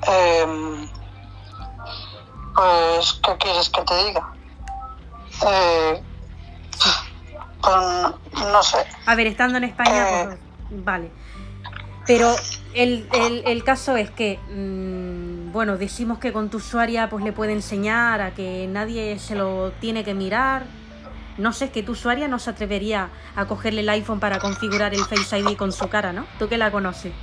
em, 0.08 0.88
pues, 2.56 3.14
¿qué 3.24 3.38
quieres 3.40 3.70
que 3.70 3.82
te 3.84 4.06
diga? 4.06 4.34
Eh, 5.48 6.02
pues 7.62 8.46
no 8.52 8.64
sé. 8.64 8.78
A 9.06 9.16
ver, 9.16 9.28
estando 9.28 9.58
en 9.58 9.64
España, 9.66 10.22
Eh. 10.22 10.26
pues, 10.26 10.84
vale. 10.84 11.12
Pero 12.08 12.36
el, 12.74 13.08
el- 13.14 13.44
el 13.48 13.64
caso 13.64 13.96
es 13.98 14.12
que, 14.12 14.40
mm, 14.50 15.25
bueno, 15.56 15.78
decimos 15.78 16.20
que 16.20 16.34
con 16.34 16.50
tu 16.50 16.58
usuaria 16.58 17.10
pues 17.10 17.24
le 17.24 17.32
puede 17.32 17.54
enseñar 17.54 18.20
a 18.20 18.32
que 18.32 18.68
nadie 18.70 19.18
se 19.20 19.36
lo 19.36 19.72
tiene 19.80 20.04
que 20.04 20.14
mirar. 20.14 20.66
No 21.38 21.54
sé, 21.54 21.66
es 21.66 21.72
que 21.72 21.82
tu 21.82 21.94
usuaria 21.94 22.28
no 22.28 22.40
se 22.40 22.50
atrevería 22.50 23.08
a 23.38 23.46
cogerle 23.46 23.80
el 23.80 23.88
iPhone 23.88 24.20
para 24.20 24.40
configurar 24.40 24.94
el 24.94 25.00
Face 25.06 25.40
ID 25.40 25.56
con 25.56 25.72
su 25.72 25.88
cara, 25.88 26.12
¿no? 26.12 26.26
Tú 26.40 26.50
que 26.50 26.58
la 26.58 26.72
conoces. 26.72 27.14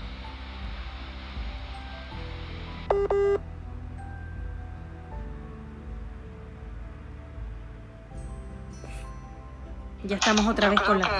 Ya 10.04 10.16
estamos 10.16 10.46
otra 10.46 10.70
vez 10.70 10.80
con 10.80 11.00
la... 11.00 11.10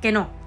Que 0.00 0.10
no. 0.10 0.41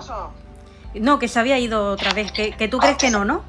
Pasó? 0.00 0.32
No, 0.94 1.18
que 1.18 1.28
se 1.28 1.38
había 1.38 1.58
ido 1.58 1.92
otra 1.92 2.12
vez. 2.12 2.32
Que, 2.32 2.52
que 2.52 2.68
tú 2.68 2.78
crees 2.78 2.96
que 2.96 3.10
no, 3.10 3.24
¿no? 3.24 3.42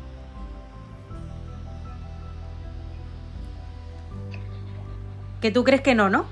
Que 5.41 5.51
tú 5.51 5.63
crees 5.63 5.81
que 5.81 5.95
no, 5.95 6.09
¿no? 6.09 6.25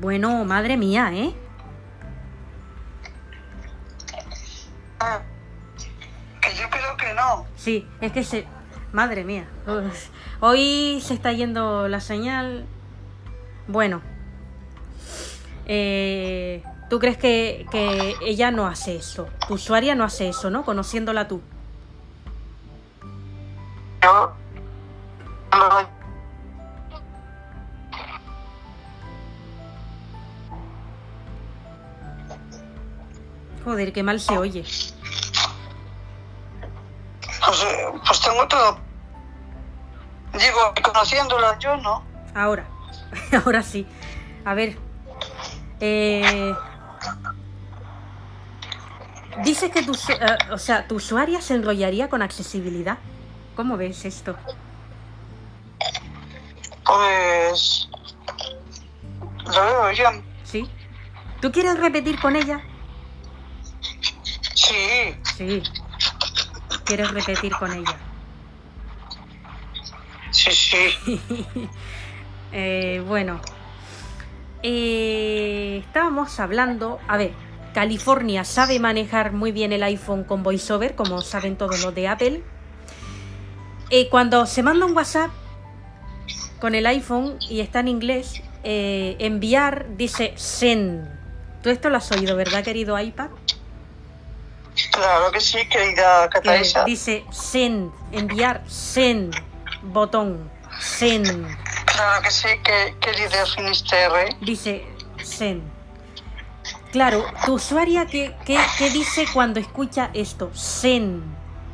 Bueno, 0.00 0.44
madre 0.44 0.76
mía, 0.76 1.10
¿eh? 1.12 1.34
Ah, 4.98 5.20
Que 6.40 6.54
yo 6.56 6.68
creo 6.70 6.96
que 6.96 7.12
no. 7.14 7.46
Sí, 7.56 7.86
es 8.00 8.12
que 8.12 8.24
se... 8.24 8.46
Madre 8.92 9.24
mía. 9.24 9.46
Hoy 10.40 11.00
se 11.02 11.14
está 11.14 11.32
yendo 11.32 11.88
la 11.88 12.00
señal. 12.00 12.66
Bueno. 13.68 14.11
Eh, 15.66 16.62
¿Tú 16.90 16.98
crees 16.98 17.16
que, 17.16 17.66
que 17.70 18.14
ella 18.22 18.50
no 18.50 18.66
hace 18.66 18.96
eso? 18.96 19.28
Tu 19.48 19.54
usuaria 19.54 19.94
no 19.94 20.04
hace 20.04 20.28
eso, 20.28 20.50
¿no? 20.50 20.64
Conociéndola 20.64 21.26
tú. 21.28 21.40
Yo 24.02 24.32
lo- 25.52 25.88
Joder, 33.64 33.92
qué 33.92 34.02
mal 34.02 34.18
se 34.20 34.36
oye. 34.36 34.62
Pues, 37.44 37.62
eh, 37.64 37.86
pues 38.06 38.20
tengo 38.20 38.46
todo. 38.48 38.78
Digo, 40.32 40.74
conociéndola 40.82 41.58
yo, 41.58 41.76
¿no? 41.76 42.02
Ahora, 42.34 42.66
ahora 43.44 43.62
sí. 43.62 43.86
A 44.44 44.54
ver. 44.54 44.76
Eh, 45.84 46.54
dice 49.42 49.72
que 49.72 49.82
tu, 49.82 49.94
eh, 49.94 50.38
o 50.52 50.58
sea, 50.58 50.86
tu 50.86 50.94
usuaria 50.94 51.40
se 51.40 51.54
enrollaría 51.54 52.08
con 52.08 52.22
accesibilidad. 52.22 52.98
¿Cómo 53.56 53.76
ves 53.76 54.04
esto? 54.04 54.36
Pues... 56.86 57.88
Lo 59.44 59.64
veo 59.64 59.88
bien. 59.90 60.24
¿Sí? 60.44 60.70
¿Tú 61.40 61.50
quieres 61.50 61.76
repetir 61.80 62.16
con 62.20 62.36
ella? 62.36 62.60
Sí, 64.54 65.16
Sí. 65.36 65.62
Quieres 66.84 67.10
repetir 67.10 67.52
con 67.56 67.72
ella. 67.72 67.96
sí, 70.30 70.52
sí. 70.52 71.20
Eh, 72.54 73.02
bueno, 73.08 73.40
Eh, 74.62 75.82
estábamos 75.84 76.38
hablando, 76.40 77.00
a 77.08 77.16
ver, 77.16 77.32
California 77.74 78.44
sabe 78.44 78.78
manejar 78.78 79.32
muy 79.32 79.50
bien 79.50 79.72
el 79.72 79.82
iPhone 79.82 80.24
con 80.24 80.42
VoiceOver, 80.42 80.94
como 80.94 81.20
saben 81.22 81.56
todos 81.56 81.82
los 81.82 81.94
de 81.94 82.08
Apple. 82.08 82.42
Eh, 83.90 84.08
cuando 84.08 84.46
se 84.46 84.62
manda 84.62 84.86
un 84.86 84.96
WhatsApp 84.96 85.30
con 86.60 86.74
el 86.74 86.86
iPhone 86.86 87.38
y 87.48 87.60
está 87.60 87.80
en 87.80 87.88
inglés, 87.88 88.42
eh, 88.62 89.16
enviar 89.18 89.86
dice 89.96 90.32
send. 90.36 91.08
Tú 91.62 91.70
esto 91.70 91.90
lo 91.90 91.96
has 91.96 92.10
oído, 92.12 92.36
¿verdad, 92.36 92.62
querido 92.62 92.98
iPad? 92.98 93.28
Claro 94.90 95.30
que 95.32 95.40
sí, 95.40 95.58
querida 95.68 96.28
Que 96.30 96.40
Cataisa. 96.40 96.84
dice 96.84 97.24
send, 97.30 97.90
enviar, 98.12 98.62
send, 98.66 99.34
botón, 99.82 100.50
send. 100.80 101.46
Claro 101.94 102.22
que 102.22 102.30
sí, 102.30 102.48
que, 102.64 102.94
querida 103.00 103.46
Finisterre. 103.46 104.36
Dice 104.40 104.86
Zen. 105.22 105.62
Claro, 106.90 107.24
tu 107.46 107.54
usuaria, 107.54 108.06
¿qué, 108.06 108.34
qué, 108.44 108.58
qué 108.78 108.90
dice 108.90 109.26
cuando 109.32 109.60
escucha 109.60 110.10
esto? 110.14 110.50
Zen. 110.54 111.22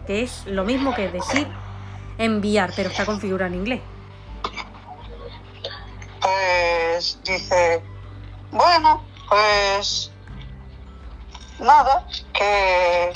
Que 0.07 0.23
es 0.23 0.47
lo 0.47 0.65
mismo 0.65 0.95
que 0.95 1.09
decir 1.09 1.47
enviar, 2.19 2.73
pero 2.75 2.89
está 2.89 3.05
configurado 3.05 3.53
en 3.53 3.61
inglés. 3.61 3.81
Pues 6.21 7.19
dice, 7.25 7.83
bueno, 8.51 9.05
pues 9.29 10.11
nada, 11.61 12.07
que 12.33 13.13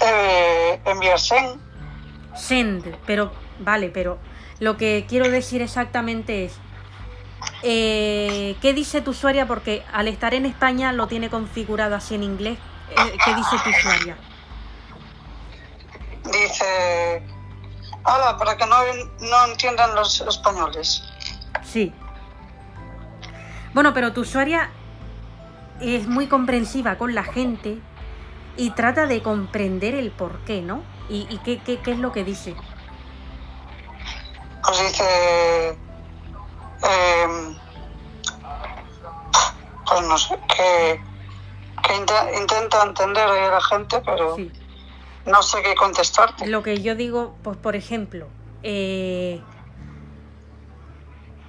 eh, 0.00 0.80
enviarse 0.84 1.36
en 1.36 1.60
Send. 2.34 2.96
Pero, 3.06 3.32
vale, 3.60 3.88
pero 3.88 4.18
lo 4.60 4.76
que 4.76 5.04
quiero 5.08 5.28
decir 5.30 5.62
exactamente 5.62 6.44
es. 6.46 6.54
eh, 7.62 8.56
¿Qué 8.60 8.72
dice 8.72 9.00
tu 9.00 9.10
usuaria? 9.10 9.46
Porque 9.46 9.82
al 9.92 10.08
estar 10.08 10.34
en 10.34 10.46
España 10.46 10.92
lo 10.92 11.06
tiene 11.08 11.28
configurado 11.30 11.94
así 11.94 12.14
en 12.14 12.22
inglés. 12.22 12.58
Eh, 12.90 13.18
¿Qué 13.24 13.34
dice 13.34 13.56
tu 13.62 13.70
usuaria? 13.70 14.16
dice, 16.24 17.22
hola, 18.04 18.36
para 18.36 18.56
que 18.56 18.66
no, 18.66 18.76
no 19.20 19.44
entiendan 19.52 19.94
los 19.94 20.20
españoles. 20.22 21.02
Sí. 21.62 21.92
Bueno, 23.74 23.94
pero 23.94 24.12
tu 24.12 24.22
usuaria 24.22 24.70
es 25.80 26.08
muy 26.08 26.26
comprensiva 26.26 26.96
con 26.98 27.14
la 27.14 27.22
gente 27.22 27.78
y 28.56 28.70
trata 28.70 29.06
de 29.06 29.22
comprender 29.22 29.94
el 29.94 30.10
por 30.10 30.38
qué, 30.40 30.62
¿no? 30.62 30.82
¿Y, 31.08 31.26
y 31.30 31.38
qué, 31.44 31.58
qué- 31.58 31.78
qué 31.78 31.92
es 31.92 31.98
lo 31.98 32.10
que 32.12 32.24
dice? 32.24 32.56
Pues 34.66 34.78
dice, 34.80 35.68
em, 36.82 37.56
pues 39.86 40.02
no 40.08 40.18
sé, 40.18 40.36
que, 40.48 41.00
que 41.86 41.94
inte- 41.96 42.38
intenta 42.40 42.82
entender 42.82 43.28
a 43.28 43.50
la 43.50 43.60
gente, 43.60 44.02
pero 44.04 44.34
Sí. 44.36 44.50
no 45.26 45.42
sé 45.42 45.62
qué 45.62 45.74
contestarte. 45.76 46.46
Lo 46.48 46.62
que 46.62 46.82
yo 46.82 46.94
digo, 46.96 47.36
pues 47.42 47.56
por 47.56 47.76
ejemplo, 47.76 48.26
eh, 48.64 49.40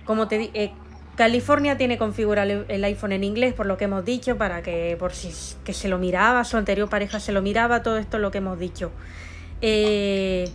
como 0.05 0.27
te 0.27 0.51
eh, 0.53 0.73
California 1.15 1.77
tiene 1.77 1.97
configurado 1.97 2.65
el- 2.67 2.83
iPhone 2.83 3.11
en 3.13 3.23
inglés, 3.23 3.53
por 3.55 3.65
lo 3.65 3.77
que 3.77 3.85
hemos 3.85 4.05
dicho, 4.05 4.37
para 4.37 4.61
que 4.61 4.95
por 4.99 5.13
si 5.13 5.33
que 5.63 5.73
se 5.73 5.87
lo 5.87 5.97
miraba, 5.97 6.43
su 6.43 6.57
anterior 6.57 6.87
pareja 6.89 7.19
se 7.19 7.31
lo 7.31 7.41
miraba, 7.41 7.81
todo 7.81 7.97
esto 7.97 8.17
es 8.17 8.21
lo 8.21 8.29
que 8.29 8.37
hemos 8.37 8.59
dicho. 8.59 8.91
Eh, 9.61 10.51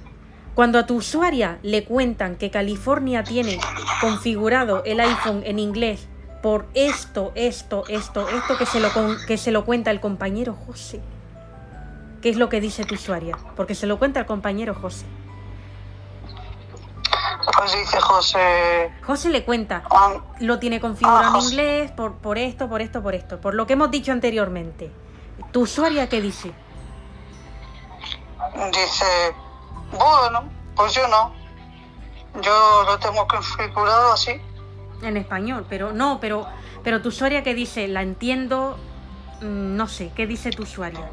cuando 0.54 0.78
a 0.78 0.86
tu 0.86 0.96
usuaria 0.96 1.58
le 1.62 1.84
cuentan 1.84 2.36
que 2.36 2.50
California 2.50 3.24
tiene 3.24 3.58
configurado 4.00 4.82
el 4.84 5.00
iPhone 5.00 5.42
en 5.46 5.58
inglés 5.58 6.08
por 6.42 6.66
esto, 6.74 7.32
esto, 7.34 7.84
esto, 7.88 8.28
esto 8.28 8.58
que 8.58 8.66
se 8.66 8.80
lo, 8.80 8.92
con- 8.92 9.16
que 9.26 9.38
se 9.38 9.50
lo 9.52 9.64
cuenta 9.64 9.90
el 9.90 10.00
compañero 10.00 10.54
José. 10.66 11.00
¿Qué 12.20 12.28
es 12.28 12.36
lo 12.36 12.48
que 12.48 12.60
dice 12.60 12.84
tu 12.84 12.94
usuaria? 12.96 13.36
Porque 13.56 13.74
se 13.74 13.86
lo 13.86 13.98
cuenta 13.98 14.20
el 14.20 14.26
compañero 14.26 14.74
José. 14.74 15.06
Pues 17.58 17.72
dice 17.72 18.00
José, 18.00 18.92
José 19.04 19.30
le 19.30 19.44
cuenta, 19.44 19.82
ah, 19.90 20.14
lo 20.40 20.58
tiene 20.58 20.80
configurado 20.80 21.32
Ah, 21.34 21.38
en 21.38 21.44
inglés 21.44 21.90
por, 21.92 22.14
por 22.14 22.38
esto, 22.38 22.68
por 22.68 22.80
esto, 22.82 23.02
por 23.02 23.14
esto, 23.14 23.40
por 23.40 23.54
lo 23.54 23.66
que 23.66 23.72
hemos 23.72 23.90
dicho 23.90 24.12
anteriormente. 24.12 24.90
¿Tu 25.50 25.62
usuaria 25.62 26.08
qué 26.08 26.20
dice? 26.20 26.52
dice, 28.72 29.04
bueno, 29.92 30.44
pues 30.74 30.94
yo 30.94 31.06
no. 31.08 31.32
Yo 32.40 32.84
lo 32.86 32.98
tengo 32.98 33.26
configurado 33.26 34.12
así. 34.12 34.40
En 35.02 35.16
español, 35.16 35.66
pero 35.68 35.92
no, 35.92 36.18
pero, 36.20 36.46
pero 36.82 37.02
tu 37.02 37.08
usuaria 37.08 37.42
qué 37.42 37.54
dice, 37.54 37.88
la 37.88 38.02
entiendo, 38.02 38.78
mm, 39.40 39.76
no 39.76 39.88
sé, 39.88 40.12
¿qué 40.14 40.26
dice 40.26 40.50
tu 40.50 40.62
usuaria? 40.62 41.10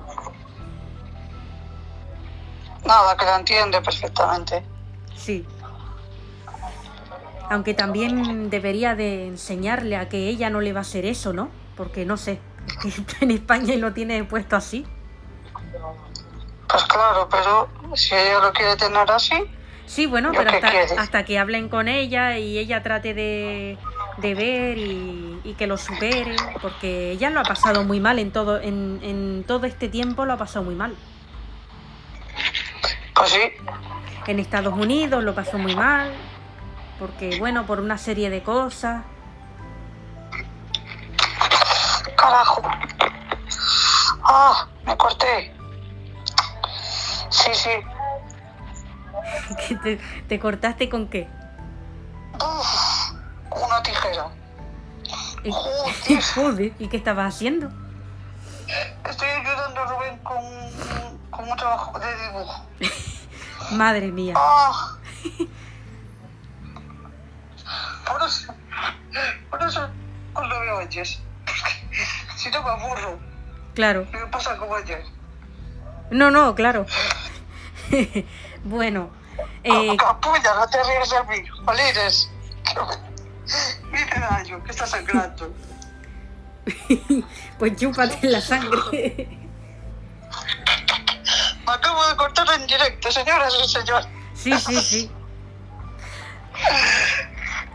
Nada, 2.86 3.18
que 3.18 3.26
lo 3.26 3.36
entiende 3.36 3.82
perfectamente. 3.82 4.64
Sí. 5.16 5.46
Aunque 7.50 7.74
también 7.74 8.50
debería 8.50 8.96
de 8.96 9.28
enseñarle 9.28 9.98
a 9.98 10.08
que 10.08 10.30
ella 10.30 10.50
no 10.50 10.62
le 10.62 10.72
va 10.72 10.80
a 10.80 10.82
hacer 10.82 11.06
eso, 11.06 11.34
¿no? 11.34 11.50
Porque 11.76 12.06
no 12.06 12.16
sé, 12.16 12.40
que 12.82 12.92
en 13.26 13.32
España 13.32 13.74
y 13.74 13.78
lo 13.78 13.94
tiene 13.94 14.24
puesto 14.24 14.56
así. 14.56 14.86
Pues 16.70 16.84
claro, 16.86 17.28
pero 17.30 17.68
si 17.96 18.14
ella 18.16 18.40
lo 18.40 18.54
quiere 18.54 18.76
tener 18.76 19.10
así, 19.12 19.36
Sí, 19.86 20.06
bueno, 20.06 20.32
¿Yo 20.32 20.38
pero 20.38 20.52
hasta, 21.00 21.26
que 21.26 21.40
hablen 21.40 21.68
con 21.68 21.88
ella 21.88 22.38
y 22.38 22.60
ella 22.60 22.84
trate 22.84 23.16
de, 23.16 23.76
de 24.18 24.36
ver 24.36 24.78
y, 24.78 25.42
y 25.44 25.54
que 25.56 25.66
lo 25.66 25.78
supere, 25.80 26.36
porque 26.62 27.10
ella 27.14 27.32
lo 27.32 27.40
ha 27.40 27.44
pasado 27.44 27.84
muy 27.84 28.00
mal 28.00 28.20
en 28.20 28.32
todo, 28.32 28.62
en, 28.62 29.00
en 29.02 29.44
todo 29.48 29.66
este 29.66 29.90
tiempo 29.90 30.26
lo 30.26 30.34
ha 30.34 30.38
pasado 30.38 30.64
muy 30.64 30.76
mal. 30.76 30.96
pues 33.16 33.32
sí. 33.32 33.42
En 34.28 34.40
Estados 34.40 34.76
Unidos 34.76 35.24
lo 35.24 35.34
pasó 35.34 35.58
muy 35.58 35.76
mal, 35.76 36.14
porque 37.00 37.40
bueno, 37.40 37.66
por 37.66 37.80
una 37.80 37.98
serie 37.98 38.30
de 38.30 38.44
cosas. 38.44 39.04
Carajo. 42.16 42.62
Ah, 44.24 44.68
me 44.86 44.96
corté. 44.98 45.52
Sí, 47.30 47.52
sí. 47.54 47.70
que 49.68 49.76
te, 49.76 50.00
te 50.28 50.40
cortaste 50.40 50.90
con 50.90 51.08
qué? 51.08 51.28
Uf, 52.36 53.12
una 53.52 53.82
tijera. 53.84 54.28
Eh, 55.44 55.52
Joder. 56.36 56.74
¿y 56.80 56.88
qué 56.88 56.98
estabas 56.98 57.36
haciendo? 57.36 57.70
Estoy 59.10 59.28
ayudando 59.30 59.82
a 59.82 59.86
Rubén 59.86 60.18
con, 60.20 60.38
con 61.32 61.50
un 61.50 61.58
trabajo 61.58 61.98
de 62.00 62.08
dibujo. 62.28 62.66
Madre 63.72 64.08
mía. 64.12 64.34
Ah. 64.38 64.96
Por 68.08 68.24
eso, 68.28 68.54
por 69.50 69.62
eso 69.64 69.90
cuando 70.34 70.60
veo 70.60 70.78
oyes. 70.80 71.20
Si 72.36 72.50
no 72.50 72.64
me 72.64 72.70
aburro, 72.70 73.20
Claro. 73.76 74.08
me 74.12 74.26
pasa 74.28 74.58
como 74.58 74.76
ayer. 74.76 75.04
No, 76.12 76.32
no, 76.32 76.56
claro. 76.56 76.86
bueno, 78.64 79.12
eh, 79.64 79.98
Capulla, 79.98 80.56
no 80.56 80.68
te 80.68 80.84
ríes 80.84 81.10
de 81.10 81.24
mí. 81.24 81.48
Olires. 81.66 82.30
Mira 83.92 84.20
daño, 84.30 84.64
que 84.64 84.72
está 84.72 84.86
sangrando. 84.86 85.54
pues 87.60 87.76
chúpate 87.76 88.28
la 88.28 88.42
sangre. 88.42 89.28
Me 91.66 91.72
acabo 91.72 92.08
de 92.08 92.16
cortar 92.16 92.48
en 92.60 92.68
directo, 92.68 93.12
señoras 93.12 93.54
y 93.64 93.70
señores. 93.70 94.08
Sí, 94.34 94.54
sí, 94.60 94.82
sí. 94.82 95.12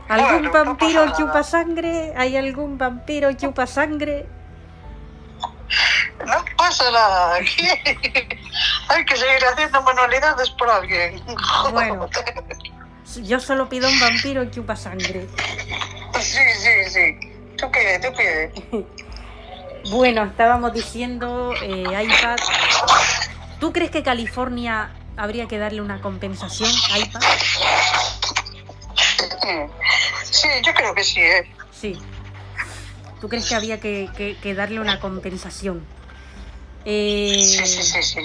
¿Algún 0.09 0.51
Bueno, 0.51 0.65
no 0.65 0.65
vampiro 0.65 1.17
chupa 1.17 1.43
sangre? 1.43 2.13
¿Hay 2.17 2.37
algún 2.37 2.79
vampiro 2.79 3.33
chupa 3.33 3.67
sangre? 3.67 4.27
No 6.27 6.45
pasa 6.57 6.91
nada. 6.91 7.37
Aquí 7.37 7.67
hay 8.89 9.05
que 9.05 9.17
seguir 9.17 9.45
haciendo 9.53 9.83
manualidades 9.83 10.51
por 10.51 10.71
alguien. 10.71 11.23
Bueno. 11.73 12.09
yo 13.23 13.41
solo 13.41 13.69
pido 13.69 13.89
un 13.89 14.01
vampiro 14.01 14.43
y 14.43 14.51
chupa 14.51 14.77
sangre. 14.77 15.27
Sí, 16.21 16.41
sí, 16.59 16.91
sí. 16.91 17.19
Tú 17.57 17.71
pides, 17.71 18.01
tú 18.01 18.17
pides. 18.17 18.53
Bueno, 19.91 20.25
estábamos 20.25 20.73
diciendo 20.73 21.53
eh, 21.61 21.85
iPad. 21.85 22.37
¿Tú 23.61 23.71
crees 23.71 23.91
que 23.91 24.03
California 24.03 24.93
habría 25.15 25.47
que 25.47 25.59
darle 25.59 25.83
una 25.83 26.01
compensación 26.01 26.71
a 26.91 26.99
iPad? 27.01 27.21
Sí, 30.23 30.49
yo 30.65 30.73
creo 30.73 30.95
que 30.95 31.05
sí, 31.05 31.21
¿eh? 31.21 31.55
Sí. 31.71 31.99
¿Tú 33.25 33.31
crees 33.31 33.49
que 33.49 33.55
había 33.55 33.81
que, 33.81 34.11
que- 34.15 34.37
que 34.37 34.53
darle 34.55 34.81
una 34.81 35.01
compensación? 35.01 35.83
Eh, 36.85 37.35
Sí, 37.43 37.65
sí, 37.65 38.03
sí. 38.03 38.21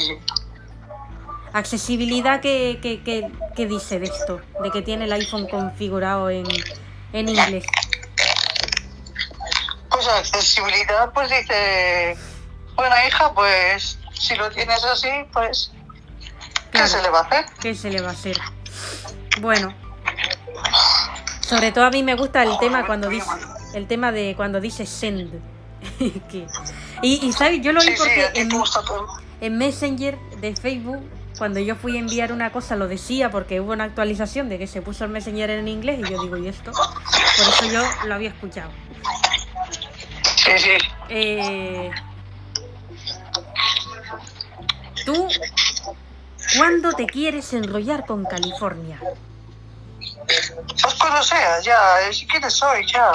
Accesibilidad, 1.53 2.41
¿qué, 2.41 2.79
qué- 2.81 3.01
qué- 3.01 3.31
qué 3.55 3.65
dice 3.65 3.97
de 4.01 4.07
esto? 4.07 4.41
De 4.61 4.71
que 4.71 4.81
tiene 4.81 5.05
el 5.05 5.13
iPhone 5.13 5.47
configurado 5.47 6.29
en, 6.29 6.45
en 7.13 7.29
inglés. 7.29 7.63
Pues 9.89 10.05
accesibilidad, 10.09 11.13
pues 11.13 11.29
dice, 11.29 12.17
bueno 12.75 12.93
hija, 13.07 13.33
pues 13.33 13.99
si 14.11 14.35
lo 14.35 14.49
tienes 14.51 14.83
así, 14.83 15.07
pues, 15.31 15.71
¿qué 16.73 16.85
se 16.85 17.01
le 17.01 17.09
va 17.09 17.19
a 17.19 17.21
hacer? 17.23 17.45
¿Qué 17.61 17.73
se 17.73 17.89
le 17.89 18.01
va 18.01 18.09
a 18.09 18.11
hacer? 18.11 18.37
Bueno, 19.39 19.73
sobre 21.39 21.71
todo 21.71 21.85
a 21.85 21.89
mí 21.89 22.03
me 22.03 22.15
gusta 22.15 22.43
el 22.43 22.59
tema 22.59 22.85
cuando 22.85 23.07
dice 23.07 23.29
el 23.73 23.87
tema 23.87 24.11
de 24.11 24.33
cuando 24.35 24.59
dice 24.61 24.85
send. 24.85 25.31
Que- 26.29 26.45
y, 27.01 27.25
y 27.25 27.33
sabes, 27.33 27.61
yo 27.61 27.71
lo 27.71 27.79
vi 27.81 27.87
Sí, 27.87 27.93
sí, 27.93 27.99
porque 27.99 28.29
en, 28.41 28.49
todo. 28.49 29.07
en 29.39 29.57
Messenger 29.57 30.17
de 30.41 30.55
Facebook, 30.55 30.99
cuando 31.37 31.59
yo 31.61 31.75
fui 31.77 31.95
a 31.95 31.99
enviar 31.99 32.33
una 32.33 32.51
cosa, 32.51 32.75
lo 32.75 32.87
decía 32.89 33.31
porque 33.31 33.61
hubo 33.61 33.71
una 33.71 33.85
actualización 33.85 34.49
de 34.49 34.57
que 34.57 34.67
se 34.67 34.81
puso 34.81 35.05
el 35.05 35.11
Messenger 35.11 35.49
en 35.51 35.67
inglés 35.69 35.99
y 36.05 36.11
yo 36.11 36.21
digo, 36.21 36.35
¿y 36.37 36.47
esto? 36.49 36.71
Por 36.73 37.47
eso 37.47 37.65
yo 37.71 38.07
lo 38.07 38.15
había 38.15 38.29
escuchado. 38.29 38.69
Sí, 40.35 40.51
sí. 40.57 40.71
Eh, 41.09 41.91
¿Tú 45.05 45.27
cuándo 46.57 46.91
te 46.93 47.05
quieres 47.05 47.53
enrollar 47.53 48.05
con 48.05 48.25
California? 48.25 48.99
Pues 50.81 50.93
cuando 50.95 51.23
sea, 51.23 51.59
ya, 51.61 52.01
eh, 52.07 52.13
si 52.13 52.27
quieres 52.27 52.61
hoy, 52.61 52.85
ya. 52.91 53.11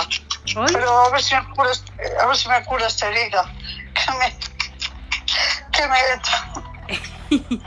¿Hoy? 0.56 0.66
Pero 0.72 0.98
a 1.06 1.10
ver 1.10 1.22
si 1.22 1.34
me 1.34 1.44
cura, 1.54 1.70
este- 1.72 1.92
a 2.20 2.26
ver 2.26 2.36
si 2.36 2.48
me 2.48 2.64
cura 2.64 2.86
esta 2.86 3.08
herida. 3.08 3.52
Que 3.94 4.10
me, 4.18 4.36
que 5.72 5.86
me, 5.88 5.98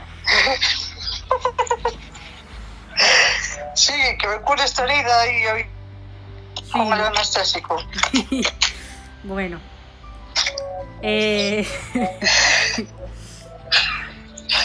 sí, 3.74 3.92
que 4.20 4.28
me 4.28 4.40
cure 4.42 4.62
esta 4.64 4.84
herida 4.84 5.26
y 5.32 5.46
hoy 5.46 5.66
con 6.72 6.92
el 6.92 7.00
anestésico. 7.00 7.82
Bueno. 9.24 9.58
Eh, 11.02 11.66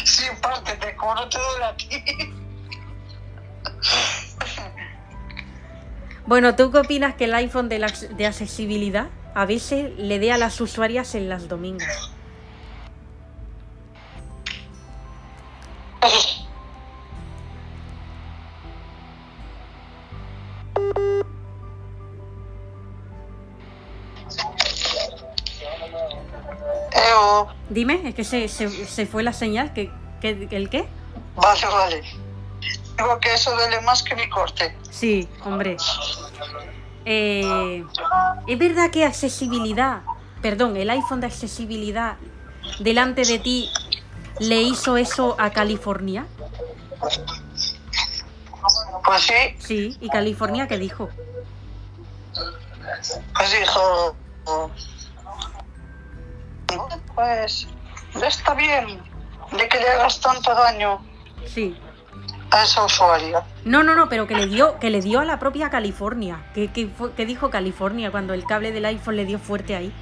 Sí, 0.06 0.24
pártete, 0.42 0.96
como 0.96 1.16
no 1.16 1.28
te 1.30 1.38
duele 1.40 1.66
a 1.66 1.76
ti. 1.76 2.04
Bueno, 6.26 6.56
¿tú 6.56 6.72
qué 6.72 6.80
opinas 6.80 7.16
que 7.16 7.26
el 7.26 7.34
iPhone 7.34 7.70
de, 7.70 7.80
la, 7.80 7.88
de 8.16 8.26
accesibilidad 8.26 9.08
a 9.36 9.46
veces 9.46 9.92
le 9.98 10.20
dé 10.20 10.32
a 10.32 10.38
las 10.38 10.60
usuarias 10.62 11.16
en 11.16 11.28
las 11.30 11.48
domingas? 11.48 12.12
Dime, 27.70 28.02
es 28.08 28.16
que 28.16 28.24
se, 28.24 28.48
se, 28.48 28.70
se 28.70 29.06
fue 29.06 29.24
la 29.24 29.34
señal. 29.34 29.74
¿Que, 29.74 29.92
que- 30.22 30.48
¿El 30.52 30.70
qué? 30.70 30.86
vale, 31.36 31.66
vale. 31.68 32.04
Digo 32.98 33.20
que 33.20 33.34
eso 33.34 33.52
duele 33.56 33.82
más 33.82 34.04
que 34.04 34.16
mi 34.16 34.30
corte. 34.30 34.76
Sí, 34.90 35.28
hombre. 35.44 35.78
Eh, 37.06 37.84
¿Es 38.48 38.60
verdad 38.60 38.90
que 38.92 39.06
accesibilidad, 39.06 40.02
perdón, 40.42 40.78
el 40.78 40.90
iPhone 40.90 41.20
de 41.22 41.28
accesibilidad 41.28 42.18
delante 42.80 43.24
de 43.26 43.40
ti 43.40 43.70
le 44.40 44.62
hizo 44.62 44.98
eso 44.98 45.36
a 45.40 45.50
California? 45.50 46.26
Pues 49.06 49.24
sí, 49.24 49.56
Sí, 49.60 49.98
¿y 50.00 50.10
California 50.10 50.68
qué 50.68 50.78
dijo? 50.78 51.10
pues 53.36 53.60
dijo. 53.60 54.16
Pues 57.16 57.68
está 58.22 58.54
bien 58.54 59.02
de 59.52 59.70
que 59.70 59.80
le 59.80 59.90
hagas 59.90 60.20
tanto 60.20 60.54
daño 60.54 61.00
Sí. 61.46 61.78
A 62.54 62.64
esa 62.64 62.84
usuaria. 62.86 63.44
No, 63.66 63.84
no, 63.84 63.96
no, 63.96 64.10
pero 64.10 64.28
que 64.28 64.36
le 64.36 64.48
dio, 64.48 64.80
que 64.80 64.90
le 64.90 65.02
dio 65.02 65.20
a 65.20 65.26
la 65.26 65.40
propia 65.40 65.70
California. 65.70 66.46
¿Qué, 66.54 66.70
fue- 66.98 67.14
qué 67.14 67.26
dijo 67.26 67.50
California 67.50 68.12
cuando 68.12 68.34
el 68.34 68.46
cable 68.46 68.72
del 68.72 68.86
iPhone 68.86 69.16
le 69.16 69.26
dio 69.26 69.40
fuerte 69.40 69.76
ahí? 69.76 69.94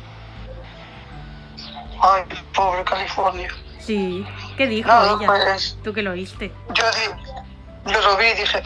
Ay, 2.02 2.24
pobre 2.54 2.84
California. 2.84 3.50
Sí. 3.80 4.26
¿Qué 4.58 4.68
dijo 4.68 4.88
Nada, 4.88 5.16
ella? 5.18 5.28
pues 5.28 5.78
Tú 5.84 5.94
que 5.94 6.02
lo 6.02 6.12
oíste. 6.12 6.52
yo, 6.74 6.84
di- 6.92 7.92
yo 7.94 8.02
lo 8.02 8.18
vi 8.18 8.26
y 8.28 8.34
dije, 8.34 8.62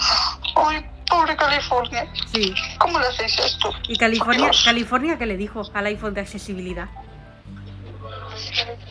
ay, 0.56 0.86
pobre 1.10 1.36
California, 1.36 2.08
Sí. 2.34 2.54
¿cómo 2.80 3.00
le 3.00 3.08
hacéis 3.08 3.38
esto? 3.40 3.72
¿Y 3.88 3.98
California, 3.98 4.46
Dios. 4.46 4.64
California 4.66 5.18
qué 5.18 5.26
le 5.26 5.38
dijo 5.38 5.62
al 5.74 5.86
iPhone 5.86 6.14
de 6.14 6.22
accesibilidad? 6.22 6.88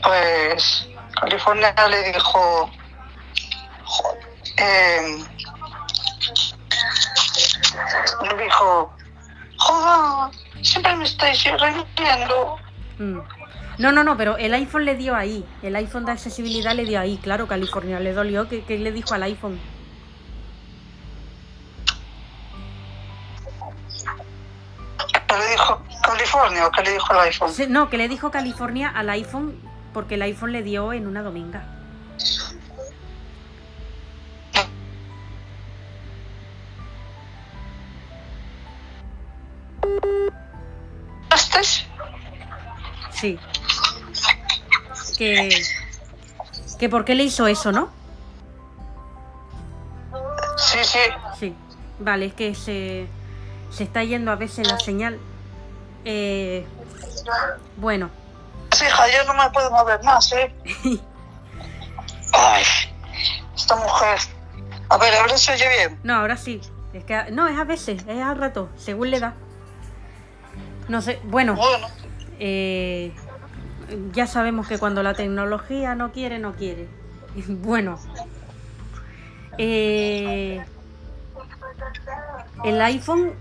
Pues 0.03 0.89
California 1.21 1.75
le 1.91 2.13
dijo, 2.13 2.71
em, 4.65 5.25
le 8.23 8.45
dijo, 8.45 8.95
joder, 9.59 10.35
siempre 10.63 10.97
me 10.97 11.05
estáis. 11.05 11.45
Mm. 12.99 13.19
No, 13.79 13.93
no, 13.93 14.05
no, 14.05 14.17
pero 14.17 14.37
el 14.37 14.55
iPhone 14.55 14.85
le 14.85 14.97
dio 14.97 15.17
ahí. 15.17 15.45
El 15.63 15.75
iPhone 15.77 16.05
de 16.05 16.13
accesibilidad 16.13 16.75
le 16.75 16.85
dio 16.85 17.01
ahí. 17.01 17.19
Claro, 17.19 17.49
California 17.49 17.99
le 18.01 18.13
dolió. 18.13 18.49
¿Qué, 18.49 18.65
qué 18.65 18.79
le 18.79 18.93
dijo 18.93 19.15
al 19.15 19.25
iPhone? 19.25 19.59
¿Qué 25.27 25.39
le 25.39 25.51
dijo 25.51 25.83
California 26.03 26.67
o 26.67 26.71
qué 26.71 26.83
le 26.83 26.93
dijo 26.93 27.13
el 27.13 27.19
iPhone? 27.21 27.53
No, 27.69 27.91
que 27.91 27.99
le 27.99 28.09
dijo 28.09 28.31
California 28.31 28.93
al 28.95 29.11
iPhone 29.11 29.59
porque 29.93 30.15
el 30.15 30.23
iPhone 30.23 30.53
le 30.53 30.63
dio 30.63 30.93
en 30.93 31.07
una 31.07 31.23
dominga. 31.23 31.65
Sí. 43.15 43.39
Que. 45.17 45.51
Que 46.79 46.89
por 46.89 47.05
qué 47.05 47.15
le 47.15 47.25
hizo 47.25 47.47
eso, 47.47 47.73
¿no? 47.73 47.89
Sí, 50.57 50.79
sí. 50.83 50.99
Sí. 51.39 51.55
Vale, 51.99 52.27
es 52.27 52.35
que 52.35 52.55
se. 52.55 53.07
Se 53.71 53.85
está 53.85 54.05
yendo 54.05 54.31
a 54.31 54.37
veces 54.37 54.67
la 54.69 54.79
señal. 54.79 55.19
Eh, 56.05 56.65
bueno, 57.77 58.11
Sí, 58.75 58.85
hija, 58.85 59.05
yo 59.09 59.25
no 59.33 59.35
me 59.41 59.49
puedo 59.51 59.71
mover 59.71 60.03
más, 60.03 60.33
¿eh? 60.33 60.53
Ay, 62.33 62.65
esta 63.55 63.77
mujer. 63.77 64.19
A 64.89 64.99
ver, 64.99 65.15
ahora 65.15 65.39
se 65.39 65.53
oye 65.53 65.69
bien. 65.69 66.01
no, 66.03 66.17
ahora 66.17 66.37
sí. 66.37 66.61
Es 66.93 67.05
que 67.05 67.31
no, 67.31 67.47
es 67.49 67.59
a 67.59 67.65
veces, 67.65 68.05
es 68.07 68.23
al 68.23 68.37
rato, 68.37 68.69
según 68.77 69.11
le 69.11 69.21
da. 69.21 69.35
No 70.89 71.01
sé, 71.03 71.21
bueno, 71.25 71.55
Bueno, 71.55 71.87
eh, 72.39 73.13
ya 74.13 74.27
sabemos 74.27 74.67
que 74.69 74.79
cuando 74.79 75.03
la 75.03 75.15
tecnología 75.15 75.95
no 75.95 76.13
quiere, 76.13 76.39
no 76.39 76.55
quiere. 76.55 76.89
Bueno, 77.49 77.99
eh, 79.59 80.65
el 82.65 82.81
iPhone, 82.81 83.33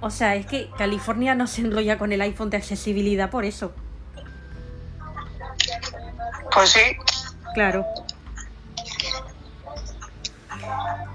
o 0.00 0.10
sea, 0.10 0.34
es 0.34 0.44
que 0.46 0.68
California 0.76 1.34
no 1.34 1.46
se 1.46 1.62
enrolla 1.62 1.96
con 1.96 2.12
el 2.12 2.20
iPhone 2.20 2.50
de 2.50 2.58
accesibilidad 2.58 3.30
por 3.30 3.44
eso, 3.46 3.72
pues 6.52 6.70
sí. 6.70 6.96
claro. 7.54 7.86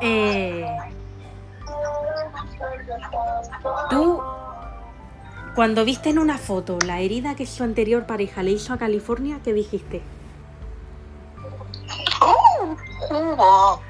Eh, 0.01 0.65
Tú, 3.89 4.21
cuando 5.57 5.85
viste 5.85 6.11
en 6.11 6.19
una 6.19 6.37
foto 6.37 6.77
la 6.85 6.99
herida 6.99 7.33
que 7.33 7.47
su 7.47 7.63
anterior 7.63 8.05
pareja 8.05 8.43
le 8.43 8.51
hizo 8.51 8.73
a 8.73 8.77
California, 8.77 9.39
¿qué 9.43 9.53
dijiste? 9.53 10.03
Oh, 12.21 12.77
oh. 13.09 13.81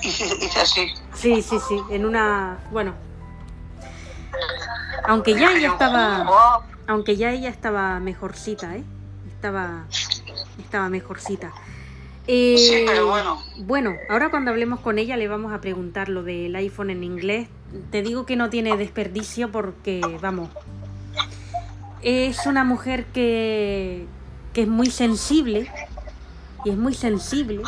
Hice, 0.00 0.26
hice 0.40 0.60
así. 0.60 0.94
Sí, 1.12 1.42
sí, 1.42 1.58
sí, 1.66 1.80
en 1.90 2.06
una... 2.06 2.58
Bueno. 2.70 2.94
Aunque 5.08 5.34
ya 5.34 5.54
ella 5.54 5.70
estaba... 5.70 6.62
Aunque 6.86 7.16
ya 7.16 7.32
ella 7.32 7.48
estaba 7.48 7.98
mejorcita, 7.98 8.76
¿eh? 8.76 8.84
Estaba... 9.26 9.86
Estaba 10.60 10.88
mejorcita. 10.88 11.52
Eh, 12.26 12.56
Sí, 12.58 12.84
pero 12.86 13.06
bueno. 13.06 13.42
Bueno, 13.58 13.94
ahora 14.08 14.30
cuando 14.30 14.50
hablemos 14.50 14.80
con 14.80 14.98
ella 14.98 15.16
le 15.16 15.28
vamos 15.28 15.52
a 15.52 15.60
preguntar 15.60 16.08
lo 16.08 16.22
del 16.22 16.54
iPhone 16.56 16.90
en 16.90 17.04
inglés. 17.04 17.48
Te 17.90 18.02
digo 18.02 18.26
que 18.26 18.36
no 18.36 18.50
tiene 18.50 18.76
desperdicio 18.76 19.52
porque, 19.52 20.00
vamos, 20.20 20.48
es 22.02 22.46
una 22.46 22.64
mujer 22.64 23.06
que, 23.06 24.06
que 24.52 24.62
es 24.62 24.68
muy 24.68 24.90
sensible 24.90 25.70
y 26.64 26.70
es 26.70 26.76
muy 26.76 26.94
sensible. 26.94 27.62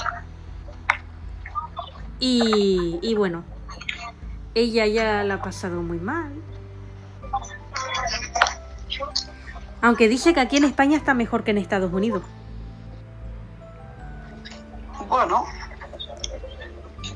Y, 2.20 2.98
y 3.00 3.14
bueno, 3.14 3.44
ella 4.54 4.86
ya 4.86 5.22
la 5.22 5.34
ha 5.34 5.42
pasado 5.42 5.82
muy 5.82 5.98
mal. 5.98 6.32
Aunque 9.80 10.08
dice 10.08 10.34
que 10.34 10.40
aquí 10.40 10.56
en 10.56 10.64
España 10.64 10.96
está 10.96 11.14
mejor 11.14 11.44
que 11.44 11.52
en 11.52 11.58
Estados 11.58 11.92
Unidos. 11.92 12.22
Bueno, 15.08 15.44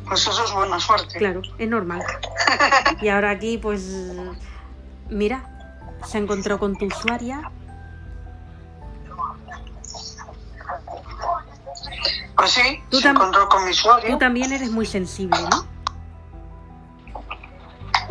pues 0.08 0.26
eso 0.26 0.44
es 0.44 0.52
buena 0.52 0.80
suerte. 0.80 1.18
Claro, 1.18 1.42
es 1.58 1.68
normal. 1.68 2.02
Y 3.00 3.08
ahora 3.08 3.30
aquí, 3.30 3.58
pues, 3.58 3.82
mira, 5.08 5.44
se 6.06 6.18
encontró 6.18 6.58
con 6.58 6.76
tu 6.76 6.86
usuaria. 6.86 7.50
Pues 12.36 12.50
sí, 12.50 12.82
Tú 12.90 13.00
se 13.00 13.08
encontró 13.08 13.48
con 13.48 13.64
mi 13.64 13.70
usuario. 13.70 14.10
Tú 14.10 14.18
también 14.18 14.52
eres 14.52 14.70
muy 14.70 14.86
sensible, 14.86 15.38
¿no? 15.50 15.66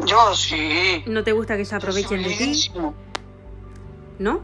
Yo 0.06 0.36
sí. 0.36 1.04
No 1.06 1.24
te 1.24 1.32
gusta 1.32 1.56
que 1.58 1.66
se 1.66 1.76
aprovechen 1.76 2.24
de 2.24 2.36
ti. 2.36 2.72
¿no? 4.20 4.42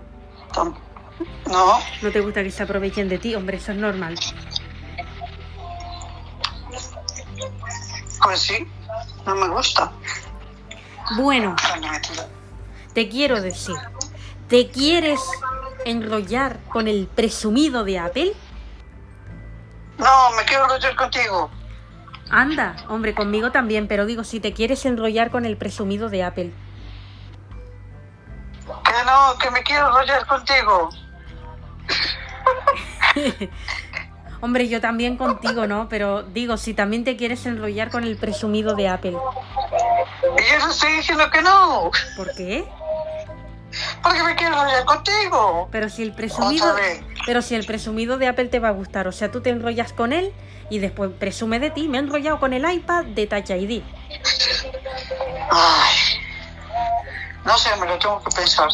No, 1.47 1.79
No 2.01 2.11
te 2.11 2.21
gusta 2.21 2.43
que 2.43 2.51
se 2.51 2.63
aprovechen 2.63 3.09
de 3.09 3.17
ti, 3.17 3.35
hombre, 3.35 3.57
eso 3.57 3.71
es 3.71 3.77
normal. 3.77 4.17
Pues 8.22 8.39
sí, 8.39 8.68
no 9.26 9.36
me 9.36 9.49
gusta. 9.49 9.91
Bueno, 11.15 11.55
te 12.93 13.09
quiero 13.09 13.41
decir, 13.41 13.76
¿te 14.49 14.70
quieres 14.70 15.22
enrollar 15.86 16.59
con 16.70 16.88
el 16.88 17.07
presumido 17.07 17.84
de 17.84 17.99
Apple? 17.99 18.34
No, 19.97 20.32
me 20.32 20.43
quiero 20.45 20.65
enrollar 20.65 20.95
contigo. 20.95 21.49
Anda, 22.30 22.76
hombre, 22.89 23.15
conmigo 23.15 23.51
también, 23.51 23.88
pero 23.88 24.05
digo, 24.05 24.24
si 24.24 24.39
te 24.39 24.53
quieres 24.53 24.86
enrollar 24.86 25.32
con 25.32 25.45
el 25.45 25.57
presumido 25.57 26.09
de 26.09 26.24
Apple. 26.24 26.51
Que 28.84 29.05
no, 29.05 29.38
que 29.38 29.49
me 29.51 29.63
quiero 29.63 29.88
enrollar 29.88 30.28
contigo. 30.28 30.89
Hombre, 34.41 34.67
yo 34.67 34.79
también 34.81 35.17
contigo, 35.17 35.65
¿no? 35.67 35.89
Pero 35.89 36.23
digo, 36.23 36.57
si 36.57 36.73
también 36.73 37.03
te 37.03 37.17
quieres 37.17 37.45
enrollar 37.45 37.89
con 37.89 38.03
el 38.03 38.17
presumido 38.17 38.75
de 38.75 38.88
Apple. 38.88 39.11
Y 39.11 40.51
yo 40.51 40.65
te 40.65 40.71
estoy 40.71 40.91
diciendo 40.93 41.29
que 41.31 41.41
no. 41.41 41.91
¿Por 42.15 42.33
qué? 42.35 42.65
Porque 44.01 44.23
me 44.23 44.35
quiero 44.35 44.55
enrollar 44.55 44.85
contigo. 44.85 45.67
Pero 45.71 45.89
si 45.89 46.03
el 46.03 46.13
presumido, 46.13 46.75
pero 47.25 47.41
si 47.41 47.55
el 47.55 47.65
presumido 47.65 48.17
de 48.17 48.27
Apple 48.27 48.45
te 48.45 48.59
va 48.59 48.69
a 48.69 48.71
gustar, 48.71 49.07
o 49.07 49.11
sea, 49.11 49.31
tú 49.31 49.41
te 49.41 49.49
enrollas 49.49 49.91
con 49.93 50.13
él 50.13 50.33
y 50.69 50.79
después 50.79 51.11
presume 51.17 51.59
de 51.59 51.71
ti. 51.71 51.88
Me 51.88 51.97
he 51.97 52.01
enrollado 52.01 52.39
con 52.39 52.53
el 52.53 52.69
iPad 52.71 53.05
de 53.05 53.27
Touch 53.27 53.49
ID. 53.49 53.81
Ay. 55.51 55.95
No 57.45 57.57
sé, 57.57 57.69
me 57.77 57.88
lo 57.88 57.97
tengo 57.97 58.21
que 58.23 58.35
pensar. 58.35 58.69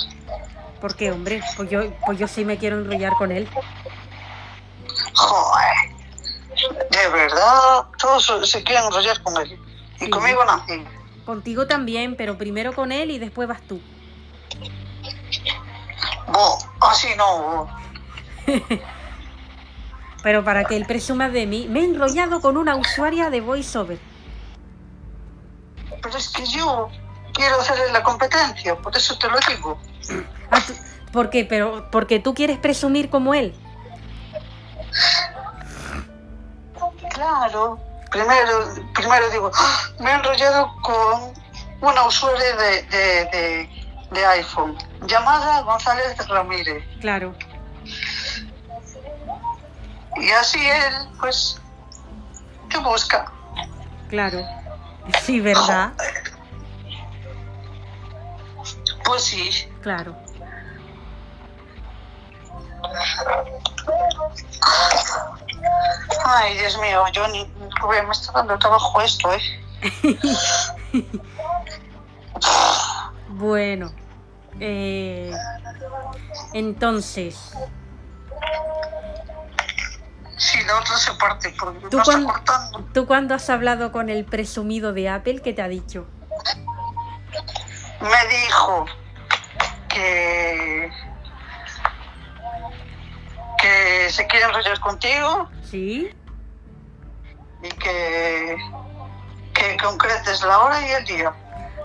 ¿Por 0.81 0.95
qué, 0.95 1.11
hombre? 1.11 1.41
Pues 1.55 1.69
yo, 1.69 1.93
pues 2.05 2.19
yo 2.19 2.27
sí 2.27 2.43
me 2.43 2.57
quiero 2.57 2.79
enrollar 2.79 3.13
con 3.13 3.31
él. 3.31 3.47
Joder. 5.13 5.93
De 6.91 7.09
verdad, 7.09 7.85
todos 7.97 8.49
se 8.49 8.63
quieren 8.63 8.85
enrollar 8.85 9.21
con 9.23 9.37
él. 9.37 9.59
Y 9.99 10.05
Sí. 10.05 10.09
conmigo 10.09 10.43
nací. 10.45 10.83
Contigo 11.25 11.67
también, 11.67 12.15
pero 12.15 12.37
primero 12.37 12.73
con 12.73 12.91
él 12.91 13.11
y 13.11 13.19
después 13.19 13.47
vas 13.47 13.61
tú. 13.61 13.79
Bo, 16.27 16.57
así 16.81 17.07
no. 17.17 17.67
Pero 20.23 20.43
para 20.45 20.63
que 20.63 20.77
él 20.77 20.85
presuma 20.85 21.27
de 21.29 21.45
mí, 21.45 21.67
me 21.69 21.81
he 21.81 21.83
enrollado 21.85 22.39
con 22.39 22.55
una 22.55 22.75
usuaria 22.77 23.29
de 23.29 23.41
VoiceOver. 23.41 23.99
Pero 26.01 26.17
es 26.17 26.29
que 26.29 26.45
yo 26.45 26.87
quiero 27.33 27.59
hacerle 27.59 27.91
la 27.91 28.03
competencia, 28.03 28.75
por 28.77 28.95
eso 28.95 29.17
te 29.17 29.27
lo 29.27 29.37
digo. 29.49 29.77
Ah, 30.49 30.61
¿Por 31.11 31.29
qué? 31.29 31.43
Pero 31.45 31.89
porque 31.91 32.19
tú 32.19 32.33
quieres 32.33 32.57
presumir 32.57 33.09
como 33.09 33.33
él. 33.33 33.53
Claro. 37.13 37.79
Primero, 38.11 38.73
primero 38.93 39.29
digo, 39.31 39.51
"Ah, 39.55 39.79
me 39.99 40.11
he 40.11 40.13
enrollado 40.13 40.71
con 40.81 41.33
una 41.81 42.03
usuaria 42.05 42.55
de, 42.55 42.83
de, 42.83 43.25
de, 43.25 43.69
de 44.11 44.25
iPhone, 44.25 44.77
llamada 45.07 45.61
González 45.61 46.15
Ramírez. 46.27 46.83
Claro. 47.01 47.33
Y 50.17 50.29
así 50.31 50.59
él, 50.65 50.93
pues, 51.19 51.59
te 52.69 52.77
busca. 52.77 53.31
Claro. 54.09 54.39
Sí, 55.23 55.39
¿verdad? 55.39 55.91
Pues 59.03 59.23
sí. 59.23 59.49
Claro. 59.81 60.15
Ay, 66.25 66.57
Dios 66.57 66.77
mío, 66.79 67.03
yo 67.11 67.27
ni 67.29 67.49
Rubén, 67.81 68.05
me 68.07 68.11
está 68.13 68.31
dando 68.33 68.57
trabajo 68.57 69.01
esto, 69.01 69.31
¿eh? 69.33 69.41
Bueno. 73.29 73.91
eh, 74.59 75.31
entonces, 76.53 77.53
Sí, 80.37 80.59
la 80.65 80.77
otra 80.77 80.97
se 80.97 81.13
parte, 81.13 81.53
porque 81.57 81.87
¿Tú 81.89 81.97
no 81.97 82.03
está 82.03 82.23
cortando. 82.23 82.85
¿tú 82.93 83.07
cuándo 83.07 83.33
has 83.33 83.49
hablado 83.49 83.91
con 83.93 84.09
el 84.09 84.25
presumido 84.25 84.91
de 84.91 85.07
Apple? 85.07 85.41
¿Qué 85.41 85.53
te 85.53 85.61
ha 85.61 85.69
dicho? 85.69 86.05
Me 88.01 88.27
dijo 88.27 88.85
que... 89.87 90.91
que 93.63 94.09
se 94.09 94.27
quiere 94.27 94.45
enrollar 94.45 94.77
contigo 94.81 95.49
¿Sí? 95.63 96.09
y 97.63 97.69
que... 97.69 98.57
que 99.53 99.77
concretes 99.81 100.41
la 100.43 100.59
hora 100.59 100.85
y 100.85 100.91
el 100.91 101.05
día. 101.05 101.33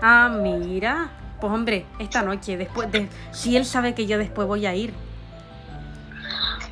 Ah, 0.01 0.29
mira. 0.29 1.09
Pues 1.39 1.53
hombre, 1.53 1.85
esta 1.99 2.21
noche, 2.21 2.57
después 2.57 2.91
de... 2.91 3.07
Si 3.31 3.55
él 3.55 3.65
sabe 3.65 3.95
que 3.95 4.05
yo 4.05 4.17
después 4.17 4.45
voy 4.45 4.65
a 4.65 4.75
ir. 4.75 4.93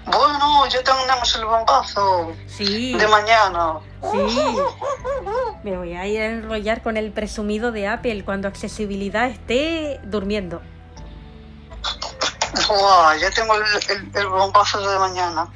Bueno, 0.06 0.66
ya 0.68 0.82
tenemos 0.84 1.36
el 1.36 1.46
bombazo 1.46 2.34
Sí, 2.48 2.94
de 2.98 3.08
mañana. 3.08 3.76
sí. 4.12 4.56
Me 5.64 5.78
voy 5.78 5.94
a 5.96 6.06
ir 6.08 6.22
a 6.22 6.26
enrollar 6.28 6.82
con 6.82 6.98
el 6.98 7.12
presumido 7.12 7.72
de 7.72 7.88
Apple 7.88 8.24
cuando 8.26 8.48
accesibilidad 8.50 9.28
esté 9.30 10.00
durmiendo. 10.04 10.62
Buah, 12.68 13.16
ya 13.18 13.30
tengo 13.32 13.54
el, 13.56 13.64
el- 13.90 14.12
el 14.16 14.28
bombazo 14.28 14.80
de 14.90 15.00
mañana. 15.00 15.48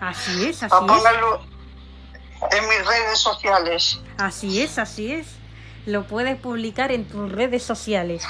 Así 0.00 0.48
es, 0.48 0.62
así 0.62 0.74
A 0.74 0.96
es. 0.96 2.56
en 2.58 2.68
mis 2.68 2.86
redes 2.86 3.18
sociales. 3.18 4.00
Así 4.18 4.62
es, 4.62 4.78
así 4.78 5.12
es. 5.12 5.26
Lo 5.86 6.06
puedes 6.06 6.38
publicar 6.40 6.90
en 6.92 7.06
tus 7.08 7.30
redes 7.30 7.62
sociales. 7.62 8.26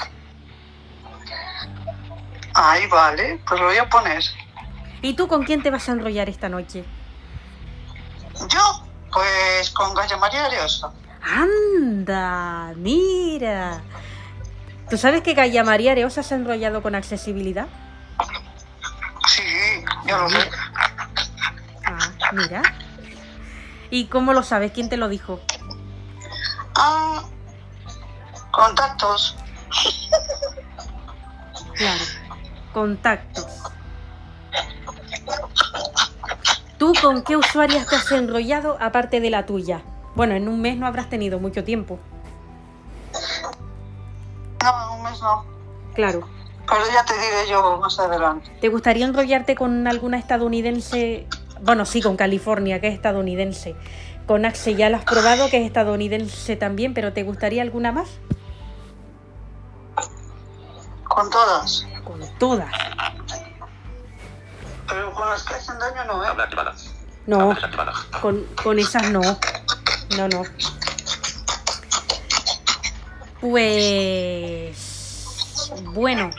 Ahí 2.53 2.87
vale, 2.87 3.41
pues 3.47 3.59
lo 3.59 3.67
voy 3.67 3.77
a 3.77 3.89
poner. 3.89 4.23
¿Y 5.01 5.13
tú 5.13 5.27
con 5.27 5.43
quién 5.43 5.63
te 5.63 5.71
vas 5.71 5.87
a 5.89 5.93
enrollar 5.93 6.29
esta 6.29 6.49
noche? 6.49 6.83
Yo, 8.49 8.83
pues 9.11 9.69
con 9.71 9.93
Gaya 9.93 10.17
María 10.17 10.45
Ariosa. 10.45 10.91
¡Anda! 11.23 12.73
¡Mira! 12.75 13.81
¿Tú 14.89 14.97
sabes 14.97 15.21
que 15.21 15.33
Gaia 15.33 15.63
María 15.63 15.93
Areosa 15.93 16.23
se 16.23 16.33
ha 16.33 16.37
enrollado 16.37 16.81
con 16.81 16.95
accesibilidad? 16.95 17.67
Sí, 19.31 19.43
ya 20.05 20.17
lo 20.17 20.29
sé. 20.29 20.49
Ah, 21.85 22.11
mira. 22.33 22.61
¿Y 23.89 24.07
cómo 24.07 24.33
lo 24.33 24.43
sabes? 24.43 24.73
¿Quién 24.73 24.89
te 24.89 24.97
lo 24.97 25.07
dijo? 25.07 25.39
Ah, 26.75 27.23
contactos. 28.51 29.37
Claro. 31.75 32.03
Contactos. 32.73 33.47
¿Tú 36.77 36.93
con 37.01 37.23
qué 37.23 37.37
usuarias 37.37 37.87
te 37.87 37.95
has 37.95 38.11
enrollado 38.11 38.77
aparte 38.81 39.21
de 39.21 39.29
la 39.29 39.45
tuya? 39.45 39.81
Bueno, 40.13 40.35
en 40.35 40.49
un 40.49 40.61
mes 40.61 40.75
no 40.75 40.87
habrás 40.87 41.09
tenido 41.09 41.39
mucho 41.39 41.63
tiempo. 41.63 41.99
No, 44.61 44.95
un 44.95 45.03
mes 45.03 45.21
no. 45.21 45.45
Claro. 45.93 46.27
Pero 46.71 46.85
ya 46.93 47.03
te 47.03 47.13
diré 47.15 47.49
yo 47.49 47.77
más 47.79 47.99
adelante. 47.99 48.49
¿Te 48.61 48.69
gustaría 48.69 49.05
enrollarte 49.05 49.55
con 49.55 49.87
alguna 49.87 50.17
estadounidense? 50.17 51.27
Bueno, 51.59 51.85
sí, 51.85 52.01
con 52.01 52.15
California, 52.15 52.79
que 52.79 52.87
es 52.87 52.93
estadounidense. 52.93 53.75
Con 54.25 54.45
Axe 54.45 54.75
ya 54.75 54.89
lo 54.89 54.95
has 54.95 55.03
probado, 55.03 55.49
que 55.49 55.57
es 55.57 55.65
estadounidense 55.65 56.55
también, 56.55 56.93
pero 56.93 57.11
¿te 57.11 57.23
gustaría 57.23 57.61
alguna 57.61 57.91
más? 57.91 58.07
Con 61.03 61.29
todas. 61.29 61.85
Con 62.05 62.21
todas. 62.39 62.71
Pero 64.87 65.13
con 65.13 65.29
las 65.29 65.43
que 65.43 65.55
hacen 65.55 65.77
daño 65.77 66.05
no, 66.05 66.23
¿eh? 66.23 66.27
Habla 66.27 66.43
activada. 66.45 66.73
No, 67.27 67.51
Habla 67.51 67.93
con, 68.21 68.45
con 68.63 68.79
esas 68.79 69.11
no. 69.11 69.19
No, 70.17 70.29
no. 70.29 70.43
Pues... 73.41 74.91
Bueno, 75.93 76.29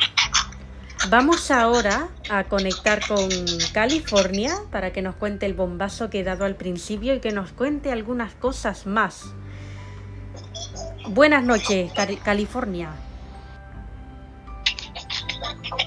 vamos 1.09 1.51
ahora 1.51 2.09
a 2.31 2.45
conectar 2.45 3.07
con 3.07 3.29
California 3.73 4.55
para 4.71 4.93
que 4.93 5.03
nos 5.03 5.15
cuente 5.17 5.47
el 5.47 5.55
bombazo 5.55 6.11
que 6.11 6.21
he 6.21 6.25
dado 6.25 6.45
al 6.45 6.57
principio 6.57 7.15
y 7.15 7.21
que 7.21 7.33
nos 7.33 7.53
cuente 7.53 7.93
algunas 7.93 8.35
cosas 8.35 8.87
más. 8.87 9.25
Buenas 11.09 11.43
noches, 11.45 11.93
Cali- 11.93 12.17
California. 12.19 12.91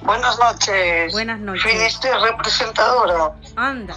Buenas 0.03 0.37
noches. 0.37 1.11
Buenas 1.13 1.39
noches. 1.39 1.63
Finiste 1.63 2.09
representadora. 2.17 3.31
Anda. 3.55 3.95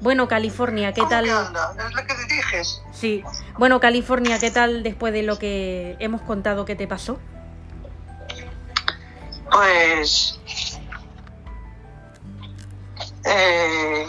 Bueno, 0.00 0.26
California, 0.26 0.92
¿qué 0.92 1.00
¿Cómo 1.02 1.10
tal? 1.10 1.30
anda? 1.30 1.74
¿Es 1.88 1.94
la 1.94 2.04
que 2.06 2.14
diriges? 2.16 2.82
Sí. 2.90 3.22
Bueno, 3.56 3.78
California, 3.78 4.40
¿qué 4.40 4.50
tal 4.50 4.82
después 4.82 5.12
de 5.12 5.22
lo 5.22 5.38
que 5.38 5.96
hemos 6.00 6.20
contado 6.22 6.64
que 6.64 6.74
te 6.74 6.88
pasó? 6.88 7.20
Pues... 9.52 10.40
Eh, 13.24 14.06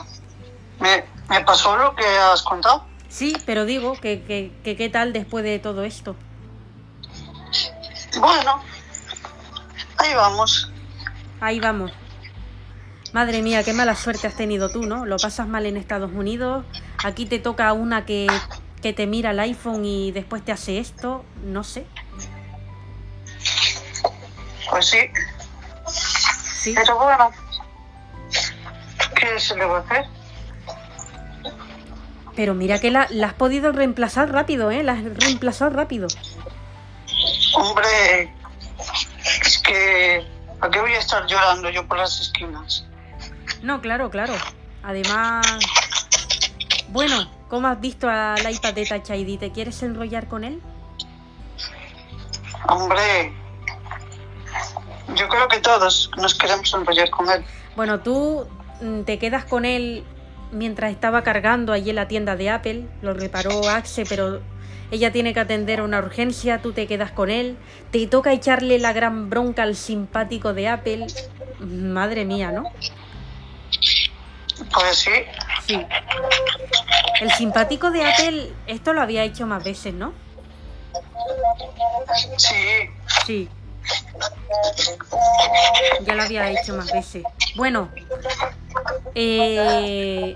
me, 0.79 1.03
me 1.29 1.41
pasó 1.41 1.77
lo 1.77 1.95
que 1.95 2.05
has 2.05 2.41
contado. 2.41 2.85
Sí, 3.09 3.35
pero 3.45 3.65
digo 3.65 3.93
que, 3.93 4.23
que, 4.23 4.51
que 4.63 4.75
qué 4.75 4.89
tal 4.89 5.13
después 5.13 5.43
de 5.43 5.59
todo 5.59 5.83
esto. 5.83 6.15
Bueno, 8.19 8.61
ahí 9.97 10.13
vamos. 10.15 10.71
Ahí 11.39 11.59
vamos. 11.59 11.91
Madre 13.11 13.43
mía, 13.43 13.63
qué 13.63 13.73
mala 13.73 13.95
suerte 13.95 14.25
has 14.25 14.35
tenido 14.35 14.69
tú, 14.69 14.83
¿no? 14.83 15.05
Lo 15.05 15.17
pasas 15.17 15.47
mal 15.47 15.67
en 15.67 15.77
Estados 15.77 16.11
Unidos. 16.11 16.65
Aquí 17.03 17.27
te 17.27 17.37
toca 17.37 17.71
una 17.73 18.05
que, 18.05 18.25
que 18.81 18.93
te 18.93 19.05
mira 19.05 19.31
el 19.31 19.39
iPhone 19.39 19.85
y 19.85 20.11
después 20.11 20.43
te 20.43 20.51
hace 20.51 20.79
esto. 20.79 21.23
No 21.43 21.63
sé. 21.63 21.85
Pues 24.71 24.87
sí, 24.87 24.97
Sí. 26.63 26.73
pero 26.75 26.97
bueno. 26.97 27.29
¿Qué 29.15 29.37
se 29.39 29.55
le 29.55 29.65
va 29.65 29.79
a 29.79 29.81
hacer? 29.81 30.05
Pero 32.37 32.53
mira 32.53 32.79
que 32.79 32.89
la, 32.89 33.07
la 33.09 33.27
has 33.27 33.33
podido 33.33 33.73
reemplazar 33.73 34.31
rápido, 34.31 34.71
¿eh? 34.71 34.81
La 34.81 34.93
has 34.93 35.03
reemplazado 35.03 35.71
rápido. 35.71 36.07
Hombre, 37.53 38.33
es 39.41 39.57
que... 39.59 40.25
¿Para 40.59 40.71
qué 40.71 40.79
voy 40.79 40.93
a 40.93 40.99
estar 40.99 41.27
llorando 41.27 41.69
yo 41.69 41.85
por 41.85 41.97
las 41.97 42.21
esquinas? 42.21 42.85
No, 43.61 43.81
claro, 43.81 44.09
claro. 44.09 44.33
Además, 44.83 45.45
bueno, 46.89 47.29
¿cómo 47.49 47.67
has 47.67 47.81
visto 47.81 48.09
al 48.09 48.49
iPad 48.49 48.73
de 48.73 48.85
Touch 48.85 49.09
ID? 49.09 49.37
¿Te 49.39 49.51
quieres 49.51 49.83
enrollar 49.83 50.27
con 50.27 50.45
él? 50.45 50.61
Hombre, 52.69 53.33
yo 55.15 55.27
creo 55.27 55.47
que 55.47 55.59
todos 55.59 56.09
nos 56.17 56.35
queremos 56.35 56.73
enrollar 56.73 57.09
con 57.09 57.29
él. 57.29 57.43
Bueno, 57.75 57.99
tú 57.99 58.47
mm, 58.81 59.01
te 59.01 59.19
quedas 59.19 59.45
con 59.45 59.65
él 59.65 60.03
mientras 60.51 60.91
estaba 60.91 61.23
cargando 61.23 61.73
allí 61.73 61.89
en 61.89 61.95
la 61.95 62.07
tienda 62.07 62.35
de 62.35 62.49
Apple. 62.49 62.85
Lo 63.01 63.13
reparó 63.13 63.67
Axe, 63.69 64.05
pero 64.07 64.41
ella 64.91 65.11
tiene 65.11 65.33
que 65.33 65.39
atender 65.39 65.81
una 65.81 65.99
urgencia. 65.99 66.61
Tú 66.61 66.73
te 66.73 66.87
quedas 66.87 67.11
con 67.11 67.29
él. 67.29 67.57
Te 67.91 68.05
toca 68.07 68.31
echarle 68.31 68.79
la 68.79 68.93
gran 68.93 69.29
bronca 69.29 69.63
al 69.63 69.75
simpático 69.75 70.53
de 70.53 70.67
Apple. 70.67 71.07
Madre 71.59 72.25
mía, 72.25 72.51
¿no? 72.51 72.63
Pues 74.71 74.97
sí, 74.97 75.11
Sí. 75.65 75.85
El 77.21 77.31
simpático 77.31 77.89
de 77.89 78.05
Apple, 78.05 78.51
esto 78.67 78.93
lo 78.93 79.01
había 79.01 79.23
hecho 79.23 79.47
más 79.47 79.63
veces, 79.63 79.93
¿no? 79.93 80.13
sí. 82.37 82.89
Sí. 83.25 83.49
Ya 86.01 86.15
lo 86.15 86.23
había 86.23 86.49
hecho 86.51 86.75
más 86.75 86.91
veces. 86.91 87.23
Bueno, 87.55 87.89
eh, 89.15 90.33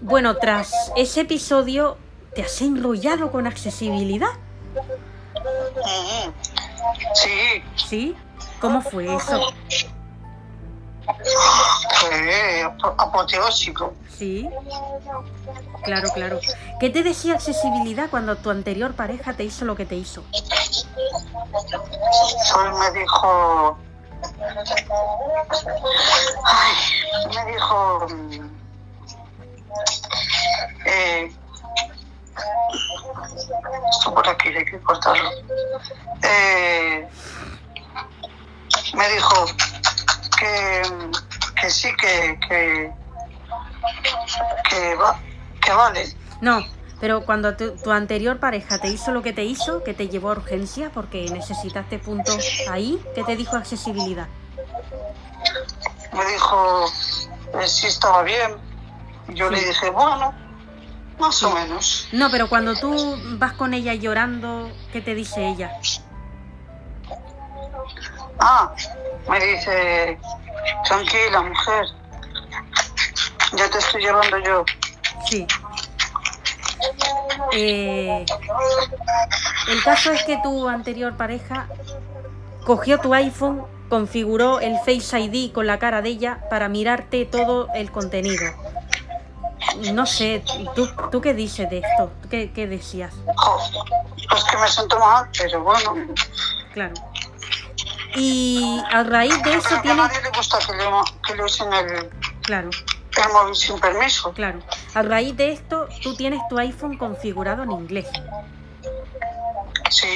bueno, 0.00 0.36
tras 0.36 0.92
ese 0.96 1.22
episodio, 1.22 1.96
¿te 2.34 2.42
has 2.42 2.60
enrollado 2.60 3.30
con 3.30 3.46
accesibilidad? 3.46 4.30
Ujú. 4.74 6.32
Sí, 7.14 7.62
¿Sí? 7.76 8.16
¿Cómo 8.60 8.80
fue 8.80 9.14
eso? 9.14 9.52
Ap- 12.64 13.00
apoteósico. 13.00 13.94
Sí. 14.16 14.48
Claro, 15.84 16.08
claro. 16.14 16.40
¿Qué 16.80 16.90
te 16.90 17.02
decía 17.02 17.34
accesibilidad 17.34 18.08
cuando 18.10 18.36
tu 18.36 18.50
anterior 18.50 18.94
pareja 18.94 19.32
te 19.34 19.44
hizo 19.44 19.64
lo 19.64 19.74
que 19.76 19.86
te 19.86 19.96
hizo? 19.96 20.22
Solo 22.50 22.78
me 22.78 22.90
dijo... 22.98 23.78
Ay, 26.44 26.74
me 27.34 27.52
dijo... 27.52 28.06
Eh, 30.86 31.32
esto 33.90 34.14
por 34.14 34.28
aquí 34.28 34.48
hay 34.48 34.64
que 34.64 34.80
cortarlo. 34.80 35.30
Eh, 36.22 37.08
me 38.94 39.08
dijo 39.10 39.46
que, 40.42 40.82
que 41.60 41.70
sí, 41.70 41.88
que, 41.96 42.38
que, 42.48 42.92
que, 44.68 44.94
va, 44.96 45.18
que 45.60 45.72
vale. 45.72 46.16
No, 46.40 46.64
pero 47.00 47.24
cuando 47.24 47.56
tu, 47.56 47.76
tu 47.76 47.90
anterior 47.90 48.38
pareja 48.38 48.78
te 48.78 48.88
hizo 48.88 49.12
lo 49.12 49.22
que 49.22 49.32
te 49.32 49.44
hizo, 49.44 49.82
que 49.84 49.94
te 49.94 50.08
llevó 50.08 50.30
a 50.30 50.32
urgencia 50.32 50.90
porque 50.90 51.30
necesitaste 51.30 51.98
puntos 51.98 52.46
ahí, 52.70 53.02
¿qué 53.14 53.24
te 53.24 53.36
dijo 53.36 53.56
accesibilidad? 53.56 54.28
me 56.12 56.24
dijo 56.26 56.86
eh, 57.54 57.66
si 57.66 57.86
estaba 57.86 58.22
bien. 58.22 58.56
Yo 59.28 59.50
le 59.50 59.60
dije, 59.60 59.90
bueno, 59.90 60.34
más 61.18 61.42
o 61.42 61.50
menos. 61.52 62.08
No, 62.12 62.30
pero 62.30 62.48
cuando 62.48 62.74
tú 62.74 63.16
vas 63.38 63.52
con 63.52 63.72
ella 63.72 63.94
llorando, 63.94 64.70
¿qué 64.92 65.00
te 65.00 65.14
dice 65.14 65.46
ella? 65.48 65.72
Ah, 68.38 68.72
me 69.28 69.40
dice, 69.40 70.18
tranquila, 70.84 71.42
mujer. 71.42 71.86
Ya 73.56 73.70
te 73.70 73.78
estoy 73.78 74.02
llevando 74.02 74.38
yo. 74.38 74.64
Sí. 75.28 75.46
Eh, 77.52 78.24
el 79.68 79.82
caso 79.84 80.10
es 80.12 80.24
que 80.24 80.38
tu 80.38 80.68
anterior 80.68 81.16
pareja 81.16 81.68
cogió 82.64 82.98
tu 82.98 83.14
iPhone, 83.14 83.64
configuró 83.88 84.60
el 84.60 84.76
Face 84.78 85.18
ID 85.20 85.52
con 85.52 85.66
la 85.66 85.78
cara 85.78 86.02
de 86.02 86.08
ella 86.10 86.40
para 86.50 86.68
mirarte 86.68 87.24
todo 87.24 87.68
el 87.74 87.92
contenido. 87.92 88.52
No 89.92 90.06
sé, 90.06 90.42
¿tú, 90.74 90.88
tú 91.10 91.20
qué 91.20 91.34
dices 91.34 91.70
de 91.70 91.78
esto? 91.78 92.10
¿Tú 92.22 92.28
¿Qué, 92.28 92.52
qué 92.52 92.66
decías? 92.66 93.14
Jo, 93.36 93.58
Pues 94.28 94.44
que 94.44 94.56
me 94.56 94.68
siento 94.68 94.98
mal, 94.98 95.28
pero 95.38 95.62
bueno. 95.62 95.94
Claro. 96.72 96.94
Y 98.14 98.80
a 98.92 99.02
raíz 99.04 99.42
de 99.42 99.54
eso 99.54 99.80
que 99.82 99.90
a 99.90 99.94
nadie 99.94 100.20
le 100.22 100.28
gusta 100.36 100.58
que 100.58 100.72
le, 100.72 100.84
que 101.26 101.34
le 101.34 101.44
usen 101.44 101.72
el, 101.72 102.10
Claro, 102.42 102.68
el 102.70 103.32
móvil 103.32 103.54
sin 103.54 103.78
permiso. 103.80 104.32
claro. 104.32 104.60
A 104.94 105.02
raíz 105.02 105.36
de 105.36 105.52
esto, 105.52 105.88
tú 106.02 106.14
tienes 106.14 106.40
tu 106.48 106.58
iPhone 106.58 106.98
configurado 106.98 107.62
en 107.62 107.70
inglés. 107.72 108.06
Sí, 109.90 110.08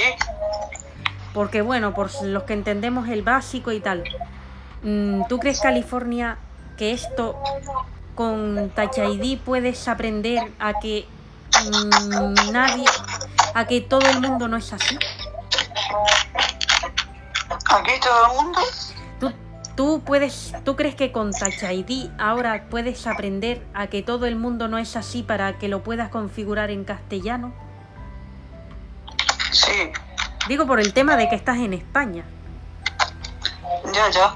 Porque 1.33 1.61
bueno, 1.63 1.95
por 1.95 2.11
los 2.25 2.43
que 2.45 2.53
entendemos 2.55 3.09
el 3.09 3.23
básico 3.23 3.73
y 3.73 3.81
tal. 3.81 4.05
Mm, 4.83 5.23
¿Tú 5.29 5.39
crees, 5.39 5.61
California, 5.61 6.39
que 6.77 6.93
esto 6.93 7.39
con 8.15 8.71
Touch 8.75 8.99
ID 8.99 9.39
puedes 9.41 9.87
aprender 9.89 10.51
a 10.59 10.73
que 10.81 11.07
mm, 11.65 12.53
nadie, 12.53 12.85
a 13.55 13.67
que 13.67 13.81
todo 13.83 14.09
el 14.09 14.21
mundo 14.21 14.49
no 14.49 14.57
es 14.57 14.73
así? 14.73 14.99
Aquí 17.49 17.93
todo 18.01 18.27
el 18.27 18.45
mundo. 18.45 18.61
¿Tú, 19.21 19.33
¿Tú, 19.77 20.03
puedes, 20.05 20.55
¿Tú 20.65 20.77
crees 20.77 20.95
que 20.95 21.13
con 21.13 21.33
Touch 21.33 21.63
ID 21.63 22.11
ahora 22.19 22.67
puedes 22.71 23.07
aprender 23.07 23.67
a 23.75 23.87
que 23.87 24.03
todo 24.03 24.27
el 24.27 24.37
mundo 24.37 24.69
no 24.69 24.79
es 24.79 24.97
así 24.97 25.23
para 25.23 25.59
que 25.59 25.69
lo 25.69 25.83
puedas 25.83 26.09
configurar 26.11 26.71
en 26.71 26.85
castellano? 26.85 27.53
Sí, 29.53 29.91
Digo 30.49 30.65
por 30.67 30.79
el 30.79 30.93
tema 30.93 31.17
de 31.17 31.29
que 31.29 31.35
estás 31.35 31.59
en 31.59 31.73
España. 31.75 32.25
ya, 33.93 34.11
ya. 34.11 34.35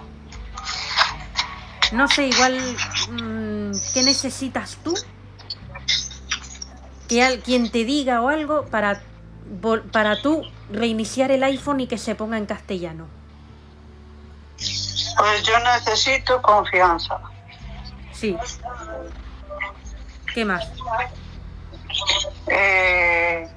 No 1.93 2.09
sé, 2.09 2.28
igual, 2.28 2.59
mm, 3.11 3.73
¿qué 3.95 4.03
necesitas 4.03 4.77
tú? 4.82 4.95
Que 7.09 7.23
alguien 7.23 7.70
te 7.70 7.85
diga 7.85 8.23
o 8.23 8.28
algo 8.28 8.66
para, 8.66 9.03
para 9.93 10.20
tú 10.22 10.43
reiniciar 10.70 11.31
el 11.31 11.43
iPhone 11.43 11.81
y 11.81 11.86
que 11.86 11.98
se 11.98 12.14
ponga 12.14 12.39
en 12.39 12.47
castellano. 12.47 13.06
Pues 14.56 15.43
yo 15.43 15.59
necesito 15.60 16.40
confianza. 16.43 17.18
Sí. 18.12 18.36
¿Qué 20.35 20.44
más? 20.44 20.64
Eh, 22.47 23.48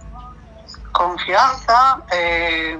confianza, 0.91 2.01
eh, 2.11 2.77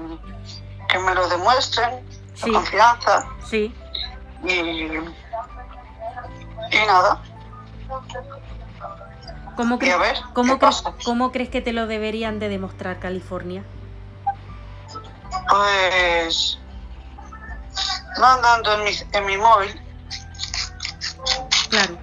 que 0.88 0.98
me 0.98 1.14
lo 1.14 1.28
demuestren, 1.28 2.04
Sí. 2.34 2.50
la 2.50 2.58
confianza 2.58 3.26
Sí. 3.48 3.72
y, 4.44 4.50
y 4.50 5.12
nada. 6.86 7.20
¿Cómo, 9.56 9.78
cre- 9.78 9.98
ver, 9.98 10.16
cómo 10.32 10.54
¿qué 10.54 10.58
crees, 10.60 10.82
pasa? 10.82 10.94
¿Cómo 11.04 11.30
crees 11.32 11.48
que 11.48 11.60
te 11.60 11.72
lo 11.72 11.86
deberían 11.86 12.38
de 12.38 12.48
demostrar 12.48 12.98
California? 12.98 13.62
Pues 15.48 16.58
mandando 18.20 18.72
en 18.74 18.84
mi, 18.84 18.90
en 19.12 19.26
mi 19.26 19.36
móvil, 19.36 19.80
Claro. 21.70 21.98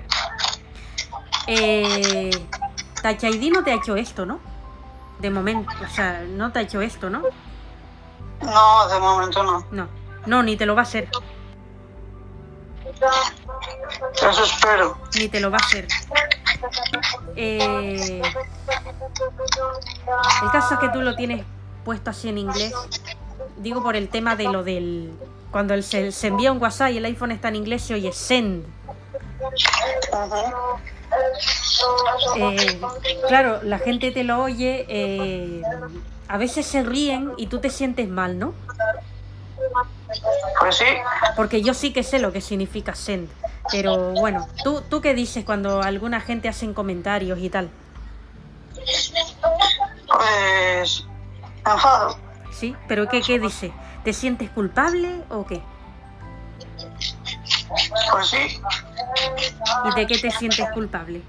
Eh, 1.48 2.30
Touch 3.02 3.24
ID 3.24 3.52
no 3.54 3.64
te 3.64 3.72
ha 3.72 3.76
hecho 3.76 3.96
esto, 3.96 4.26
¿no? 4.26 4.40
De 5.20 5.30
momento, 5.30 5.72
o 5.84 5.88
sea, 5.90 6.22
no 6.28 6.52
te 6.52 6.60
ha 6.60 6.62
hecho 6.64 6.82
esto, 6.82 7.10
¿no? 7.10 7.22
no, 8.42 8.88
de 8.90 9.00
momento 9.00 9.44
no. 9.44 9.66
No, 9.72 9.88
no, 10.26 10.44
ni 10.44 10.58
te 10.58 10.66
lo 10.66 10.76
va 10.76 10.82
a 10.82 10.84
hacer, 10.84 11.08
Eso 14.16 14.44
espero. 14.44 14.98
ni 15.18 15.30
te 15.30 15.40
lo 15.40 15.52
va 15.52 15.58
a 15.58 15.66
hacer. 15.66 15.88
Eh, 17.36 18.22
el 20.44 20.52
caso 20.52 20.74
es 20.76 20.80
que 20.80 20.90
tú 20.90 21.02
lo 21.02 21.16
tienes 21.16 21.46
puesto 21.86 22.10
así 22.10 22.30
en 22.30 22.38
inglés. 22.38 22.74
Digo 23.58 23.82
por 23.84 23.96
el 23.96 24.10
tema 24.10 24.36
de 24.36 24.46
lo 24.46 24.64
del... 24.64 25.12
Cuando 25.52 25.74
el- 25.74 25.84
se, 25.84 26.12
se 26.12 26.28
envía 26.28 26.52
un 26.52 26.62
WhatsApp 26.62 26.92
y 26.92 26.98
el 26.98 27.06
iPhone 27.06 27.32
está 27.32 27.50
en 27.50 27.58
inglés, 27.58 27.82
se 27.84 27.94
oye 27.94 28.12
send. 28.14 28.66
Eh, 32.38 32.80
claro, 33.28 33.60
la 33.64 33.80
gente 33.80 34.12
te 34.12 34.24
lo 34.24 34.42
oye, 34.42 34.86
eh, 34.88 35.62
a 36.28 36.38
veces 36.38 36.66
se 36.66 36.84
ríen 36.84 37.34
y 37.38 37.48
tú 37.48 37.60
te 37.60 37.70
sientes 37.70 38.08
mal, 38.08 38.40
¿no? 38.40 38.54
Pues 40.60 40.78
sí, 40.78 40.86
Porque 41.36 41.62
yo 41.62 41.74
sí 41.74 41.92
que 41.94 42.04
sé 42.04 42.20
lo 42.20 42.32
que 42.32 42.42
significa 42.42 42.96
send. 42.96 43.30
Pero 43.70 44.14
bueno, 44.14 44.48
¿tú, 44.64 44.82
¿tú 44.82 45.02
qué 45.02 45.14
dices 45.14 45.46
cuando 45.46 45.82
alguna 45.82 46.20
gente 46.20 46.50
hace 46.50 46.74
comentarios 46.74 47.40
y 47.40 47.50
tal? 47.50 47.70
pues 50.08 51.06
enfado. 51.66 52.18
¿Sí? 52.52 52.76
¿Pero 52.88 53.08
qué, 53.08 53.22
qué 53.22 53.40
dice? 53.40 53.72
¿Te 54.04 54.14
sientes 54.14 54.50
culpable 54.50 55.22
o 55.30 55.46
qué? 55.46 55.62
Pues 58.12 58.28
sí, 58.28 58.62
¿Y 59.86 59.96
de 59.96 60.08
qué 60.08 60.18
te 60.18 60.32
sientes 60.32 60.70
culpable? 60.74 61.22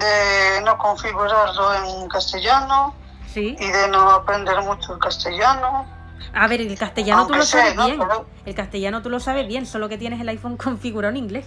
de 0.00 0.62
no 0.62 0.76
configurarlo 0.78 1.74
en 1.74 2.08
castellano 2.08 2.94
¿Sí? 3.32 3.56
y 3.58 3.66
de 3.68 3.88
no 3.88 4.10
aprender 4.10 4.60
mucho 4.62 4.94
el 4.94 4.98
castellano. 4.98 5.86
A 6.34 6.46
ver, 6.48 6.60
el 6.60 6.78
castellano 6.78 7.26
tú 7.26 7.34
lo 7.34 7.42
sabes 7.44 7.76
bien. 7.76 7.98
Pero- 7.98 8.26
El 8.44 8.54
castellano 8.54 9.02
tú 9.02 9.10
lo 9.10 9.20
sabes 9.20 9.46
bien, 9.46 9.66
solo 9.66 9.88
que 9.88 9.98
tienes 9.98 10.20
el 10.20 10.28
iPhone 10.28 10.56
configurado 10.56 11.10
en 11.10 11.16
inglés. 11.18 11.46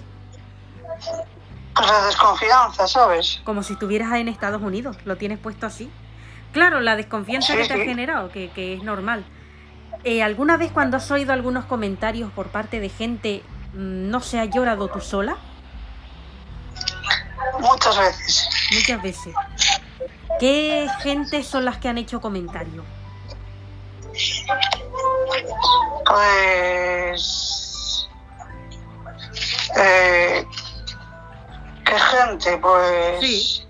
Pues 1.75 1.87
la 1.87 2.05
desconfianza, 2.05 2.87
¿sabes? 2.87 3.41
Como 3.45 3.63
si 3.63 3.73
estuvieras 3.73 4.13
en 4.13 4.27
Estados 4.27 4.61
Unidos, 4.61 4.97
lo 5.05 5.15
tienes 5.17 5.39
puesto 5.39 5.65
así. 5.65 5.89
Claro, 6.51 6.79
la 6.81 6.95
desconfianza 6.95 7.53
Sí, 7.53 7.59
que 7.59 7.67
te 7.67 7.73
ha 7.73 7.77
generado, 7.85 8.31
que, 8.31 8.49
que 8.51 8.73
es 8.73 8.83
normal. 8.83 9.23
Eh, 10.03 10.23
¿Alguna 10.23 10.57
vez 10.57 10.71
cuando 10.71 10.97
has 10.97 11.09
oído 11.11 11.31
algunos 11.33 11.65
comentarios 11.65 12.31
por 12.31 12.47
parte 12.47 12.79
de 12.79 12.89
gente, 12.89 13.43
mm, 13.73 14.09
no 14.09 14.19
se 14.21 14.39
ha 14.39 14.45
llorado 14.45 14.87
tú 14.87 14.99
sola? 14.99 15.37
Muchas 17.59 17.97
veces. 17.97 18.49
Muchas 18.73 19.01
veces. 19.01 19.35
¿Qué 20.39 20.87
gente 21.01 21.43
son 21.43 21.65
las 21.65 21.77
que 21.77 21.89
han 21.89 21.97
hecho 21.97 22.21
comentarios? 22.21 22.85
Pues... 26.05 28.07
Eh, 29.77 30.45
¿Qué 31.85 31.99
gente? 31.99 32.57
Pues... 32.57 33.19
Sí. 33.21 33.63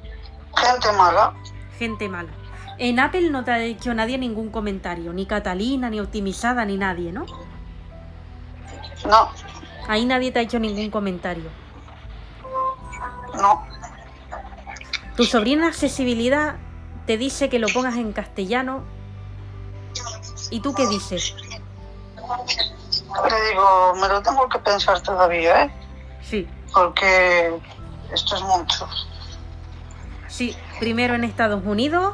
Gente 0.56 0.92
mala. 0.94 1.34
Gente 1.78 2.10
mala. 2.10 2.30
En 2.78 3.00
Apple 3.00 3.30
no 3.30 3.44
te 3.44 3.52
ha 3.52 3.62
hecho 3.62 3.94
nadie 3.94 4.18
ningún 4.18 4.50
comentario, 4.50 5.12
ni 5.12 5.26
Catalina, 5.26 5.90
ni 5.90 6.00
Optimizada, 6.00 6.64
ni 6.64 6.78
nadie, 6.78 7.12
¿no? 7.12 7.26
No, 9.06 9.30
Ahí 9.88 10.06
nadie 10.06 10.32
te 10.32 10.40
ha 10.40 10.42
hecho 10.44 10.60
ningún 10.60 10.90
comentario. 10.90 11.50
no. 13.36 13.66
Tu 15.16 15.26
sobrina 15.26 15.68
accesibilidad 15.68 16.56
te 17.06 17.18
dice 17.18 17.50
que 17.50 17.60
lo 17.60 17.68
pongas 17.68 17.96
en 17.96 18.14
castellano. 18.14 18.84
¿Y 20.52 20.60
tú 20.62 20.74
qué 20.74 20.88
dices? 20.88 21.36
Le 23.30 23.50
digo, 23.50 23.94
me 24.00 24.08
lo 24.08 24.22
tengo 24.22 24.48
que 24.50 24.60
pensar 24.60 25.02
todavía, 25.02 25.64
¿eh? 25.66 25.72
Sí, 26.22 26.48
Porque 26.74 27.52
esto 28.14 28.36
es 28.36 28.42
mucho. 28.44 28.88
sí, 30.28 30.56
primero 30.80 31.16
en 31.16 31.24
Estados 31.24 31.64
Unidos 31.66 32.14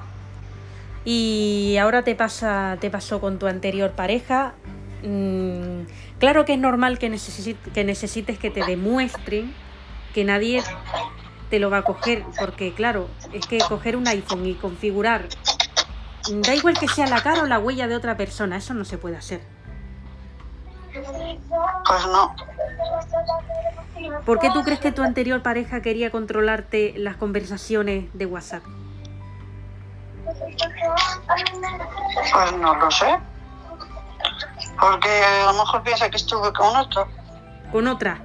y 1.04 1.78
ahora 1.80 2.04
te 2.04 2.16
pasa, 2.16 2.78
te 2.80 2.90
pasó 2.90 3.20
con 3.22 3.38
tu 3.40 3.48
anterior 3.48 3.92
pareja. 3.92 4.54
Mm, 5.04 5.82
claro 6.20 6.46
que 6.46 6.54
es 6.54 6.60
normal 6.60 6.98
que, 6.98 7.12
necesi- 7.12 7.58
que 7.74 7.84
necesites 7.84 8.40
que 8.40 8.50
te 8.50 8.64
demuestren 8.66 9.54
que 10.14 10.24
nadie 10.24 10.64
te 11.50 11.60
lo 11.60 11.70
va 11.70 11.80
a 11.80 11.82
coger, 11.84 12.26
porque 12.40 12.74
claro, 12.74 13.08
es 13.34 13.46
que 13.46 13.60
coger 13.60 13.98
un 13.98 14.08
iPhone 14.08 14.46
y 14.48 14.56
configurar, 14.56 15.28
da 16.30 16.56
igual 16.56 16.78
que 16.78 16.88
sea 16.88 17.08
la 17.08 17.22
cara 17.22 17.44
o 17.44 17.46
la 17.46 17.60
huella 17.60 17.88
de 17.88 17.96
otra 17.96 18.18
persona, 18.18 18.58
eso 18.58 18.74
no 18.74 18.86
se 18.86 18.98
puede 18.98 19.18
hacer. 19.18 19.42
Pues 20.94 22.06
no. 22.08 22.36
¿Por 24.26 24.40
qué 24.40 24.50
tú 24.52 24.64
crees 24.64 24.80
que 24.80 24.92
tu 24.92 25.04
anterior 25.04 25.42
pareja 25.42 25.82
quería 25.82 26.12
controlarte 26.12 26.94
las 26.98 27.18
conversaciones 27.18 28.06
de 28.14 28.26
WhatsApp? 28.26 28.64
Pues 32.34 32.54
no 32.58 32.76
lo 32.76 32.92
sé. 32.92 33.18
Porque 34.80 35.10
a 35.10 35.52
lo 35.52 35.54
mejor 35.54 35.84
piensa 35.84 36.10
que 36.10 36.18
estuve 36.18 36.52
con 36.54 36.76
otro. 36.76 37.08
Con 37.72 37.88
otra. 37.88 38.22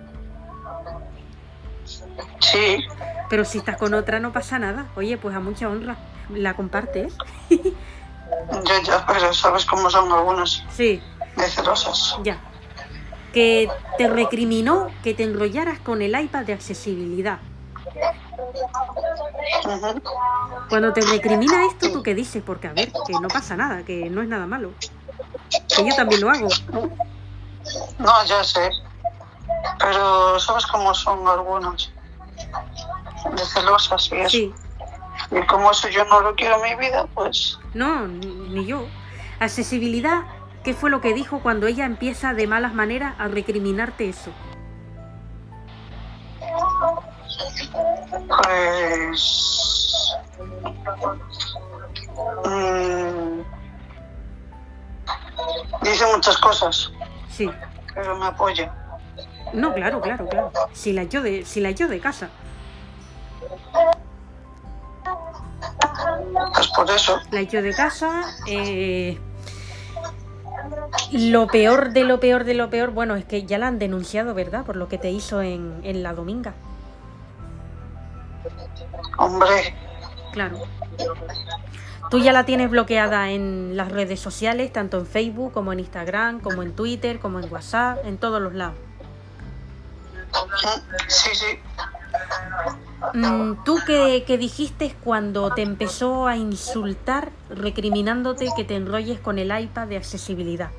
Sí, 2.41 2.85
Pero 3.29 3.45
si 3.45 3.59
estás 3.59 3.77
con 3.77 3.95
otra 3.95 4.19
no 4.21 4.33
pasa 4.33 4.59
nada. 4.59 4.87
Oye, 4.97 5.17
pues 5.19 5.35
a 5.37 5.41
mucha 5.41 5.69
honra. 5.69 5.97
La 6.31 6.55
compartes. 6.55 7.15
ya, 7.51 8.83
ya, 8.85 9.07
pero 9.07 9.33
sabes 9.35 9.65
cómo 9.65 9.91
son 9.91 10.11
algunas 10.13 10.65
Sí, 10.71 11.03
de 11.37 11.49
celosas. 11.49 12.17
ya. 12.23 12.39
Que 13.33 13.69
te 13.99 14.09
recriminó 14.09 14.89
que 15.05 15.15
te 15.15 15.23
enrollaras 15.25 15.79
con 15.81 16.03
el 16.03 16.19
iPad 16.21 16.45
de 16.45 16.53
accesibilidad. 16.55 17.39
Cuando 20.69 20.93
te 20.93 21.01
recrimina 21.03 21.67
esto, 21.67 21.93
¿tú 21.93 22.03
qué 22.03 22.15
dices? 22.15 22.43
Porque 22.45 22.69
a 22.69 22.73
ver, 22.73 22.91
que 23.07 23.13
no 23.21 23.29
pasa 23.29 23.57
nada, 23.57 23.85
que 23.85 24.09
no 24.11 24.23
es 24.23 24.29
nada 24.29 24.47
malo. 24.47 24.73
Que 25.75 25.89
yo 25.89 25.95
también 25.95 26.21
lo 26.21 26.31
hago. 26.31 26.49
No, 27.99 28.25
ya 28.25 28.43
sé. 28.45 28.71
Pero 29.79 30.39
sabes 30.39 30.67
cómo 30.67 30.95
son 30.95 31.27
algunas 31.29 31.93
de 33.33 33.45
celosas 33.45 34.11
y 34.13 34.17
eso. 34.17 34.29
Sí. 34.29 34.55
Y 35.31 35.47
como 35.47 35.71
eso 35.71 35.89
yo 35.89 36.05
no 36.07 36.21
lo 36.21 36.35
quiero 36.35 36.65
en 36.65 36.79
mi 36.79 36.87
vida, 36.87 37.07
pues 37.15 37.59
No, 37.75 38.07
ni 38.09 38.67
yo. 38.67 38.87
Accesibilidad, 39.39 40.23
¿qué 40.65 40.75
fue 40.75 40.91
lo 40.91 41.01
que 41.01 41.15
dijo 41.15 41.41
cuando 41.41 41.67
ella 41.67 41.85
empieza 41.87 42.35
de 42.35 42.47
malas 42.47 42.75
maneras 42.75 43.15
a 43.19 43.29
recriminarte 43.29 44.09
eso? 44.09 44.31
Pues. 48.29 50.17
mm, 52.45 53.41
dice 55.83 56.07
muchas 56.15 56.37
cosas. 56.39 56.93
Sí. 57.29 57.51
pero 57.95 58.17
me 58.17 58.27
apoya. 58.27 58.73
No, 59.53 59.75
claro, 59.75 60.01
claro, 60.01 60.29
claro. 60.29 60.53
Si 60.73 60.93
la 60.93 61.05
yo 61.05 61.23
de, 61.23 61.45
si 61.45 61.61
la 61.61 61.71
yo 61.71 61.89
de 61.89 62.01
casa. 62.01 62.29
Pues 66.55 66.69
por 66.69 66.91
eso, 66.91 67.21
La 67.31 67.43
yo 67.43 67.63
de 67.63 67.73
casa. 67.75 68.23
eh, 68.47 69.19
Lo 71.13 71.47
peor 71.47 71.91
de 71.91 72.05
lo 72.05 72.21
peor 72.21 72.45
de 72.45 72.55
lo 72.55 72.71
peor, 72.71 72.91
bueno, 72.91 73.17
es 73.17 73.25
que 73.25 73.45
ya 73.45 73.59
la 73.59 73.67
han 73.69 73.79
denunciado, 73.79 74.35
¿verdad? 74.35 74.65
Por 74.65 74.77
lo 74.77 74.89
que 74.89 74.99
te 74.99 75.11
hizo 75.11 75.43
en, 75.43 75.81
en 75.83 76.03
la 76.03 76.13
dominga. 76.13 76.55
hombre, 79.19 79.75
Claro. 80.33 80.59
Tú 82.11 82.19
ya 82.19 82.33
la 82.33 82.45
tienes 82.45 82.71
bloqueada 82.71 83.31
en 83.31 83.77
las 83.77 83.91
redes 83.93 84.19
sociales, 84.21 84.73
tanto 84.73 84.99
en 84.99 85.07
Facebook 85.07 85.53
como 85.53 85.73
en 85.73 85.81
Instagram, 85.81 86.41
como 86.41 86.63
en 86.63 86.73
Twitter, 86.73 87.21
como 87.21 87.39
en 87.39 87.53
WhatsApp, 87.53 87.99
en 88.05 88.19
todos 88.19 88.41
los 88.43 88.53
lados. 88.55 88.77
Sí, 91.09 91.31
sí. 91.35 91.59
Mm, 93.15 93.65
¿Tú 93.65 93.79
qué, 93.87 94.25
qué 94.27 94.37
dijiste 94.37 94.95
cuando 95.03 95.53
te 95.55 95.63
empezó 95.63 96.27
a 96.27 96.37
insultar 96.37 97.31
recriminándote 97.49 98.49
que 98.57 98.65
te 98.65 98.77
enrolles 98.77 99.21
con 99.21 99.39
el 99.39 99.59
iPad 99.59 99.87
de 99.87 99.97
accesibilidad? 99.97 100.71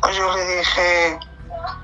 Pues 0.00 0.16
yo 0.16 0.34
le 0.34 0.56
dije, 0.56 1.18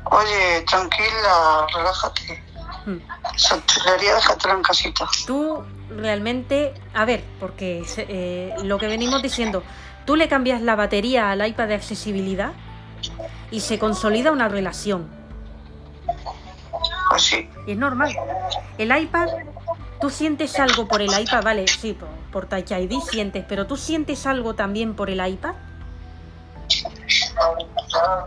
oye, 0.05 0.63
tranquila, 0.67 1.67
relájate. 1.75 2.43
Mm. 2.87 2.97
Esa 3.35 3.67
chulería 3.67 4.15
déjatela 4.15 4.55
en 4.55 4.63
casita. 4.63 5.09
Tú 5.27 5.63
realmente, 5.91 6.73
a 6.95 7.05
ver, 7.05 7.23
porque 7.41 7.85
eh, 7.97 8.55
lo 8.63 8.79
que 8.79 8.87
venimos 8.87 9.23
diciendo, 9.23 9.63
tú 10.05 10.17
le 10.17 10.29
cambias 10.29 10.63
la 10.63 10.77
batería 10.77 11.31
al 11.31 11.47
iPad 11.47 11.69
de 11.69 11.75
accesibilidad 11.75 12.53
y 13.51 13.61
se 13.61 13.79
consolida 13.79 14.33
una 14.33 14.49
relación. 14.49 15.09
Pues 17.17 17.25
sí, 17.29 17.49
Y 17.67 17.73
es 17.73 17.79
normal. 17.79 18.15
El 18.77 18.95
iPad, 18.95 19.29
tú 20.03 20.11
sientes 20.11 20.61
algo 20.61 20.87
por 20.87 21.01
el 21.01 21.19
iPad, 21.19 21.43
vale, 21.43 21.67
sí, 21.67 21.95
por, 21.95 22.11
por 22.31 22.45
Touch 22.47 22.73
ID 22.73 23.01
sientes, 23.01 23.43
pero 23.49 23.67
tú 23.67 23.79
sientes 23.79 24.27
algo 24.27 24.55
también 24.55 24.95
por 24.95 25.09
el 25.09 25.27
iPad, 25.27 25.55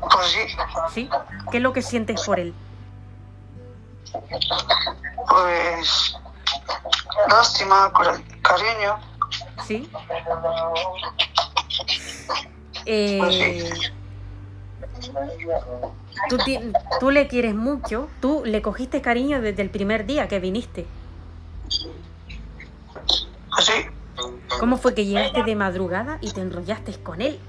pues 0.10 0.26
sí. 0.28 0.56
¿sí? 0.92 1.10
¿Qué 1.52 1.58
es 1.58 1.64
lo 1.64 1.72
que 1.72 1.84
sientes 1.84 2.24
por 2.24 2.40
él? 2.40 2.52
Pues 5.30 6.16
lástima, 7.30 7.92
cariño. 8.42 8.98
¿Sí? 9.68 9.88
Eh, 12.88 13.20
tú, 13.22 13.30
ti- 13.30 13.92
tú 17.00 17.12
le 17.12 17.28
quieres 17.28 17.56
mucho, 17.56 18.10
tú 18.22 18.44
le 18.46 18.62
cogiste 18.62 19.02
cariño 19.02 19.42
desde 19.42 19.62
el 19.62 19.70
primer 19.70 20.06
día 20.06 20.28
que 20.28 20.40
viniste. 20.40 20.86
Pues 23.56 23.66
sí, 23.66 23.86
¿Cómo 24.60 24.78
fue 24.78 24.94
que 24.94 25.06
llegaste 25.06 25.44
de 25.44 25.56
madrugada 25.56 26.18
y 26.22 26.32
te 26.32 26.42
enrollaste 26.42 26.94
con 27.02 27.22
él? 27.22 27.40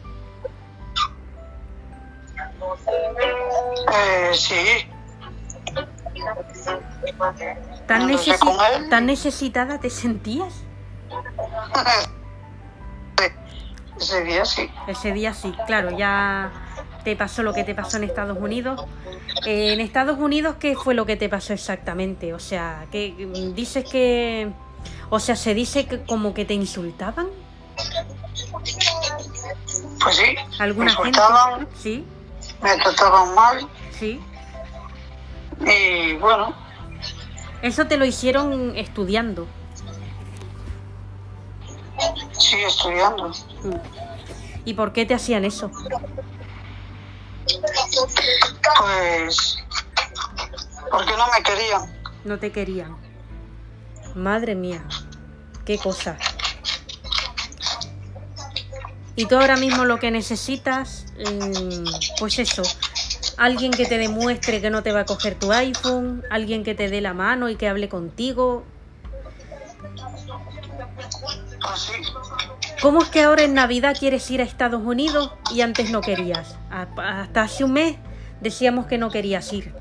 eh, 3.93 4.31
sí. 4.35 4.87
¿Tan, 7.87 8.07
necesi-. 8.07 8.89
¿Tan 8.91 9.07
necesitada 9.07 9.81
te 9.81 9.91
sentías? 9.91 10.63
Ese 14.01 14.25
día 14.25 14.45
sí. 14.45 14.71
Ese 14.87 15.13
día 15.13 15.35
sí, 15.35 15.53
claro, 15.67 15.91
ya 15.91 16.51
te 17.05 17.17
pasó 17.17 17.43
lo 17.43 17.53
que 17.53 17.65
te 17.65 17.75
pasó 17.75 17.97
en 17.97 18.05
Estados 18.05 18.39
Unidos. 18.39 18.85
Eh, 19.47 19.73
en 19.73 19.81
Estados 19.81 20.19
Unidos, 20.19 20.57
¿qué 20.59 20.75
fue 20.75 20.95
lo 20.95 21.07
que 21.07 21.17
te 21.17 21.29
pasó 21.29 21.53
exactamente? 21.53 22.35
O 22.35 22.39
sea, 22.39 22.87
que 22.91 23.13
dices 23.55 23.85
que... 23.91 24.51
O 25.11 25.19
sea, 25.19 25.37
se 25.37 25.55
dice 25.55 25.87
que 25.87 26.03
como 26.05 26.35
que 26.35 26.45
te 26.45 26.55
insultaban. 26.55 27.29
Pues 30.03 30.17
sí. 30.17 30.37
¿Alguna 30.59 30.97
me 30.97 31.05
gente? 31.05 31.21
Sí, 31.77 32.05
me 32.63 32.77
trataban 32.77 33.35
mal 33.35 33.69
sí. 33.99 34.21
y 35.61 36.15
bueno, 36.15 36.55
Eso 37.63 37.87
te 37.87 37.97
lo 37.97 38.05
hicieron 38.05 38.77
estudiando. 38.77 39.47
sí 42.39 42.57
estudiando. 42.67 43.31
¿Y 44.65 44.75
por 44.75 44.93
qué 44.93 45.07
te 45.07 45.15
hacían 45.15 45.45
eso? 45.45 45.71
Pues 48.79 49.59
porque 50.91 51.17
no 51.17 51.27
me 51.31 51.43
querían. 51.43 52.01
No 52.25 52.39
te 52.39 52.53
querían. 52.53 52.97
Madre 54.15 54.55
mía, 54.55 54.85
qué 55.65 55.79
cosa. 55.79 56.17
Y 59.17 59.27
tú 59.27 59.37
ahora 59.37 59.57
mismo 59.57 59.85
lo 59.85 59.99
que 59.99 60.11
necesitas, 60.11 61.07
mm, 61.19 61.85
pues 62.19 62.39
eso, 62.39 62.63
alguien 63.37 63.71
que 63.71 63.87
te 63.87 63.99
demuestre 63.99 64.61
que 64.61 64.71
no 64.71 64.83
te 64.83 64.93
va 64.93 65.01
a 65.01 65.05
coger 65.05 65.35
tu 65.35 65.53
iPhone, 65.53 66.25
alguien 66.31 66.65
que 66.65 66.75
te 66.75 66.89
dé 66.89 67.01
la 67.01 67.15
mano 67.15 67.49
y 67.49 67.57
que 67.57 67.69
hable 67.69 67.89
contigo. 67.89 68.65
Pues 71.61 71.81
sí. 71.81 71.93
¿Cómo 72.83 73.03
es 73.03 73.09
que 73.11 73.23
ahora 73.23 73.43
en 73.43 73.55
Navidad 73.55 73.97
quieres 73.99 74.31
ir 74.31 74.41
a 74.41 74.45
Estados 74.45 74.81
Unidos 74.83 75.33
y 75.53 75.61
antes 75.61 75.91
no 75.91 76.01
querías? 76.01 76.57
A- 76.71 76.87
Hasta 77.23 77.43
hace 77.43 77.65
un 77.65 77.73
mes 77.75 77.97
decíamos 78.41 78.87
que 78.87 78.97
no 78.99 79.11
querías 79.11 79.53
ir. 79.53 79.75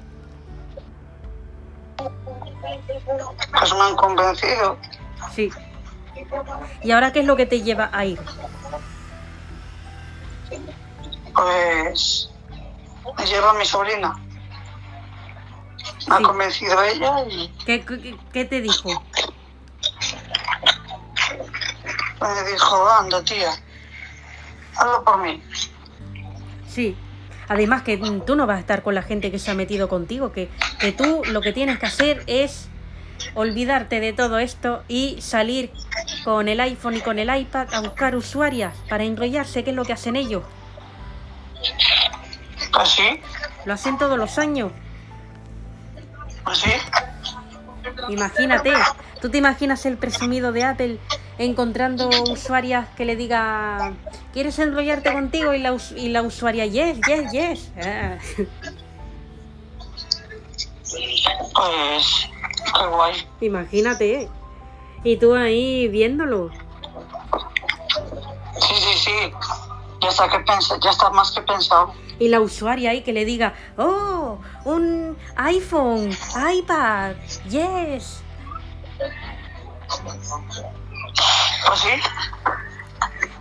Pues 1.97 3.73
me 3.73 3.81
han 3.81 3.95
convencido. 3.95 4.77
Sí. 5.33 5.49
¿Y 6.83 6.91
ahora 6.91 7.11
qué 7.13 7.21
es 7.21 7.25
lo 7.25 7.35
que 7.35 7.45
te 7.45 7.61
lleva 7.61 7.89
a 7.93 8.05
ir? 8.05 8.19
Pues 11.33 12.29
me 13.17 13.25
lleva 13.25 13.53
mi 13.53 13.65
sobrina. 13.65 14.13
Me 16.07 16.15
ha 16.15 16.17
Sí. 16.17 16.23
convencido 16.23 16.83
ella 16.83 17.23
y 17.29 17.47
¿Qué, 17.65 17.85
qué- 17.85 18.17
qué 18.33 18.45
te 18.45 18.61
dijo? 18.61 18.89
Me 22.21 22.51
dijo, 22.51 22.89
anda 22.89 23.23
tía, 23.23 23.51
hazlo 24.75 25.03
por 25.03 25.17
mí. 25.21 25.41
Sí. 26.67 26.95
Además 27.47 27.81
que 27.81 27.97
mm, 27.97 28.21
tú 28.25 28.35
no 28.35 28.45
vas 28.45 28.57
a 28.57 28.59
estar 28.59 28.83
con 28.83 28.93
la 28.93 29.01
gente 29.01 29.31
que 29.31 29.39
se 29.39 29.49
ha 29.51 29.55
metido 29.55 29.89
contigo, 29.89 30.31
que, 30.31 30.49
que 30.79 30.91
tú 30.91 31.23
lo 31.31 31.41
que 31.41 31.51
tienes 31.51 31.79
que 31.79 31.87
hacer 31.87 32.23
es 32.27 32.67
olvidarte 33.33 33.99
de 33.99 34.13
todo 34.13 34.39
esto 34.39 34.83
y 34.87 35.19
salir 35.21 35.71
con 36.23 36.47
el 36.47 36.59
iPhone 36.59 36.95
y 36.95 37.01
con 37.01 37.19
el 37.19 37.35
iPad 37.35 37.73
a 37.73 37.81
buscar 37.81 38.15
usuarias 38.15 38.73
para 38.87 39.03
enrollarse, 39.03 39.63
que 39.63 39.71
es 39.71 39.75
lo 39.75 39.83
que 39.83 39.93
hacen 39.93 40.15
ellos. 40.15 40.43
Pues 42.71 42.89
sí, 42.89 43.19
Lo 43.65 43.73
hacen 43.73 43.97
todos 43.97 44.17
los 44.17 44.37
años. 44.37 44.71
pues 46.43 46.59
sí. 46.59 46.71
Imagínate, 48.09 48.73
tú 49.21 49.29
te 49.29 49.37
imaginas 49.39 49.85
el 49.85 49.97
presumido 49.97 50.51
de 50.51 50.63
Apple 50.63 50.99
encontrando 51.39 52.09
usuarias 52.29 52.89
que 52.95 53.05
le 53.05 53.15
diga, 53.15 53.93
¿quieres 54.33 54.59
enrollarte 54.59 55.11
contigo? 55.11 55.53
Y 55.53 55.59
la, 55.59 55.75
y 55.95 56.09
la 56.09 56.21
usuaria, 56.21 56.65
yes, 56.65 56.99
yes, 57.07 57.31
yes. 57.31 57.71
Ah. 57.81 58.17
Pues 61.53 62.29
qué 62.73 62.85
guay. 62.87 63.27
Imagínate. 63.41 64.29
Y 65.03 65.17
tú 65.17 65.33
ahí 65.33 65.87
viéndolo. 65.87 66.51
Sí, 68.59 68.75
sí, 68.75 68.97
sí. 68.97 69.31
Ya 70.01 70.09
está, 70.09 70.29
que 70.29 70.39
pensa, 70.39 70.77
ya 70.81 70.89
está 70.91 71.09
más 71.09 71.31
que 71.31 71.41
pensado. 71.41 71.93
Y 72.19 72.27
la 72.27 72.41
usuaria 72.41 72.91
ahí 72.91 73.01
que 73.01 73.13
le 73.13 73.23
diga, 73.23 73.53
oh, 73.77 74.39
un 74.65 75.17
iPhone, 75.37 76.11
iPad, 76.53 77.15
yes. 77.49 78.21
Pues 81.67 81.79
sí, 81.79 81.89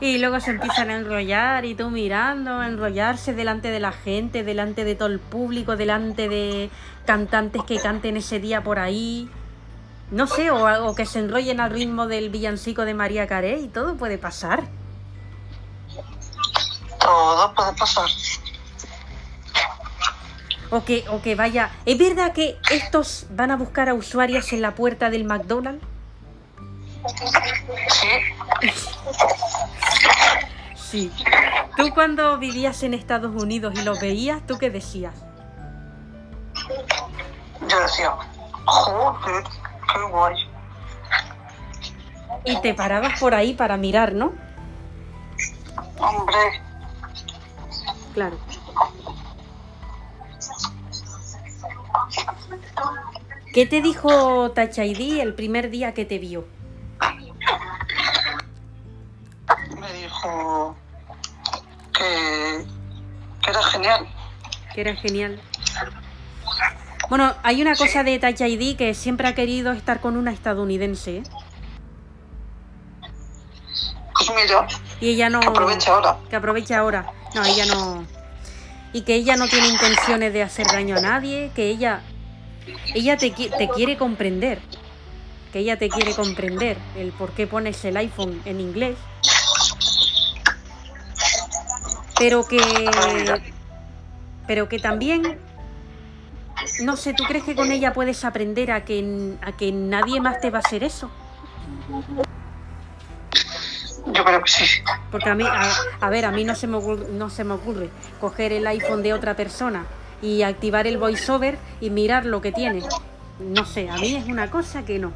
Y 0.01 0.19
luego 0.19 0.41
se 0.41 0.51
empiezan 0.51 0.91
a 0.91 0.97
enrollar 0.97 1.65
y 1.65 1.75
tú 1.75 1.91
mirando, 1.91 2.59
a 2.59 2.67
enrollarse 2.67 3.33
delante 3.35 3.69
de 3.69 3.81
la 3.81 3.93
gente, 3.93 4.45
delante 4.45 4.85
de 4.85 4.95
todo 4.95 5.09
el 5.09 5.19
público, 5.19 5.77
delante 5.77 6.29
de 6.29 6.71
cantantes 7.07 7.63
que 7.65 7.79
canten 7.81 8.17
ese 8.17 8.39
día 8.39 8.63
por 8.63 8.79
ahí. 8.79 9.29
No 10.11 10.27
sé, 10.27 10.51
o, 10.51 10.87
o 10.87 10.95
que 10.95 11.05
se 11.05 11.19
enrollen 11.19 11.61
al 11.61 11.71
ritmo 11.71 12.07
del 12.07 12.31
villancico 12.31 12.85
de 12.85 12.95
María 12.95 13.27
Carey, 13.27 13.65
y 13.65 13.69
todo 13.69 13.97
puede 13.97 14.19
pasar. 14.19 14.65
todo 16.99 17.55
puede 17.55 17.73
pasar. 17.75 18.09
O 20.71 20.85
que, 20.85 21.05
o 21.09 21.23
que 21.23 21.35
vaya. 21.35 21.71
¿Es 21.87 21.97
verdad 21.99 22.33
que 22.33 22.59
estos 22.71 23.27
van 23.31 23.51
a 23.51 23.57
buscar 23.57 23.89
a 23.89 23.95
usuarias 23.95 24.53
en 24.53 24.61
la 24.61 24.75
puerta 24.75 25.09
del 25.09 25.25
McDonald's? 25.25 25.83
Sí, 27.89 28.09
Sí. 30.77 31.13
Tú 31.77 31.93
cuando 31.93 32.39
vivías 32.39 32.83
en 32.83 32.95
Estados 32.95 33.35
Unidos 33.35 33.75
y 33.77 33.83
los 33.83 34.01
veías, 34.01 34.47
¿tú 34.47 34.57
qué 34.57 34.71
decías? 34.71 35.15
Yo 37.69 37.81
decía, 37.81 38.15
joder, 38.65 39.45
qué 39.93 40.01
guay. 40.11 40.35
Y 42.47 42.61
te 42.63 42.73
parabas 42.73 43.21
por 43.21 43.35
ahí 43.35 43.53
para 43.53 43.77
mirar, 43.77 44.15
¿no? 44.15 44.33
Hombre, 45.99 46.63
Claro. 48.15 48.37
¿Qué 53.53 53.67
te 53.67 53.83
dijo 53.83 54.51
Touch 54.53 54.79
ID 54.79 55.21
el 55.21 55.35
primer 55.35 55.71
día 55.71 55.95
que 55.95 56.05
te 56.05 56.19
vio? 56.19 56.58
Que, 61.93 62.65
que 63.43 63.51
era 63.51 63.63
genial. 63.63 64.09
Que 64.75 64.81
era 64.81 64.97
genial. 64.97 65.41
Bueno, 67.09 67.35
hay 67.43 67.63
una 67.63 67.75
cosa 67.75 68.03
de 68.05 68.19
Touch 68.19 68.41
ID 68.41 68.77
que 68.77 68.95
siempre 68.95 69.29
ha 69.29 69.35
querido 69.35 69.73
estar 69.73 70.01
con 70.01 70.17
una 70.17 70.31
estadounidense 70.31 71.19
¿eh? 71.19 71.23
Pues 74.15 74.31
mira, 74.35 74.67
y 75.01 75.11
ella 75.11 75.31
no... 75.31 75.41
que 75.41 75.47
aprovecha 75.47 75.95
ahora. 75.95 76.17
Que 76.29 76.37
aproveche 76.37 76.75
ahora. 76.75 77.13
No, 77.35 77.45
ella 77.45 77.67
no. 77.67 78.05
Y 78.93 79.03
que 79.03 79.15
ella 79.15 79.37
no 79.37 79.47
tiene 79.49 79.69
intenciones 79.69 80.33
de 80.33 80.43
hacer 80.43 80.67
daño 80.67 80.97
a 80.97 81.01
nadie, 81.01 81.53
que 81.55 81.69
ella. 81.69 82.01
Ella 82.95 83.17
te, 83.17 83.31
te 83.31 83.69
quiere 83.69 83.97
comprender. 83.97 84.61
Que 85.53 85.61
ella 85.61 85.79
te 85.79 85.89
quiere 85.89 86.15
comprender 86.15 86.77
el 86.97 87.13
por 87.13 87.31
qué 87.31 87.47
pones 87.47 87.83
el 87.85 87.97
iPhone 87.97 88.43
en 88.45 88.61
inglés. 88.61 88.97
Pero 92.19 92.47
que. 92.47 92.61
Pero 94.47 94.69
que 94.69 94.79
también. 94.79 95.39
No 96.83 96.97
sé, 96.97 97.15
¿tú 97.15 97.25
crees 97.25 97.45
que 97.45 97.55
con 97.55 97.71
ella 97.71 97.93
puedes 97.93 98.25
aprender 98.25 98.73
a 98.73 98.85
que, 98.85 99.37
a 99.43 99.53
que 99.53 99.71
nadie 99.71 100.21
más 100.21 100.41
te 100.41 100.51
va 100.51 100.59
a 100.59 100.61
hacer 100.61 100.83
eso? 100.83 101.09
Yo 104.07 104.25
creo 104.25 104.43
que 104.43 104.51
sí. 104.51 104.65
Porque 105.13 105.31
a 105.31 105.35
mí, 105.37 105.45
a, 105.47 105.71
a 106.01 106.11
ver, 106.11 106.25
a 106.25 106.33
mí 106.33 106.45
no 106.45 106.57
se, 106.57 106.67
me 106.67 106.79
ocurre, 106.79 107.07
no 107.11 107.31
se 107.31 107.45
me 107.45 107.55
ocurre 107.55 107.91
coger 108.21 108.53
el 108.53 108.67
iPhone 108.67 109.03
de 109.03 109.13
otra 109.13 109.35
persona 109.35 109.87
y 110.21 110.43
activar 110.43 110.87
el 110.87 110.99
voiceover 110.99 111.59
y 111.81 111.91
mirar 111.91 112.25
lo 112.25 112.41
que 112.41 112.51
tiene. 112.51 112.83
No 113.39 113.65
sé, 113.65 113.89
a 113.89 113.97
mí 113.97 114.17
es 114.17 114.27
una 114.27 114.51
cosa 114.51 114.85
que 114.85 114.99
no. 114.99 115.13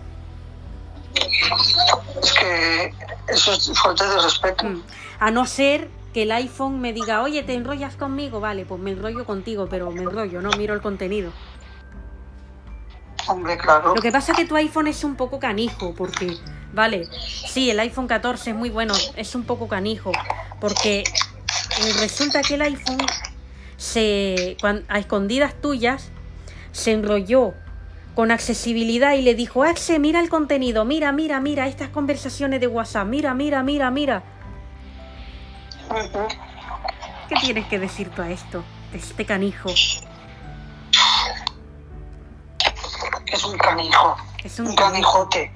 Es 2.23 2.33
que 2.35 2.95
eso 3.29 3.53
es 3.53 3.73
falta 3.81 4.09
de 4.09 4.23
respeto. 4.23 4.65
Mm. 4.65 4.83
A 5.19 5.31
no 5.31 5.47
ser 5.47 5.89
que 6.13 6.23
el 6.23 6.33
iPhone 6.33 6.81
me 6.81 6.93
diga, 6.93 7.23
oye, 7.23 7.43
¿te 7.43 7.55
enrollas 7.55 7.97
conmigo? 7.97 8.41
Vale, 8.41 8.65
pues 8.65 8.81
me 8.81 8.91
enrollo 8.93 9.25
contigo, 9.25 9.67
pero 9.69 9.91
me 9.91 10.03
enrollo, 10.03 10.43
no 10.43 10.51
miro 10.59 10.75
el 10.75 10.81
contenido. 10.81 11.33
Hombre, 13.29 13.57
claro. 13.57 13.95
Lo 13.95 14.03
que 14.03 14.13
pasa 14.13 14.33
es 14.33 14.39
que 14.39 14.45
tu 14.45 14.57
iPhone 14.57 14.89
es 14.89 15.05
un 15.05 15.15
poco 15.15 15.39
canijo, 15.39 15.95
porque, 15.95 16.37
vale, 16.73 17.07
sí, 17.47 17.71
el 17.71 17.81
iPhone 17.81 18.09
14 18.09 18.51
es 18.51 18.57
muy 18.57 18.69
bueno, 18.69 18.95
es 19.17 19.35
un 19.35 19.45
poco 19.45 19.69
canijo, 19.69 20.13
porque 20.61 21.01
eh, 21.01 21.93
resulta 22.01 22.43
que 22.43 22.55
el 22.55 22.63
iPhone 22.63 22.99
se, 23.77 24.57
a 24.89 24.99
escondidas 24.99 25.55
tuyas, 25.61 26.11
se 26.73 26.93
enrolló 26.93 27.55
con 28.15 28.31
accesibilidad 28.31 29.15
y 29.15 29.23
le 29.23 29.35
dijo, 29.35 29.65
Axe, 29.65 29.99
mira 29.99 30.21
el 30.21 30.29
contenido, 30.29 30.85
mira, 30.85 31.13
mira, 31.13 31.41
mira 31.41 31.69
estas 31.69 31.89
conversaciones 31.89 32.61
de 32.61 32.67
WhatsApp, 32.67 33.07
mira, 33.07 33.35
mira, 33.35 33.63
mira, 33.63 33.91
mira. 33.91 34.23
¿Qué 37.29 37.35
tienes 37.41 37.67
que 37.67 37.79
decir 37.79 38.11
tú 38.11 38.23
a 38.23 38.31
esto, 38.31 38.65
este 38.93 39.25
canijo? 39.25 39.69
Es 43.27 43.45
un 43.45 43.57
canijo. 43.59 44.17
Es 44.45 44.59
un 44.59 44.69
Un 44.69 44.77
canijote. 44.77 45.53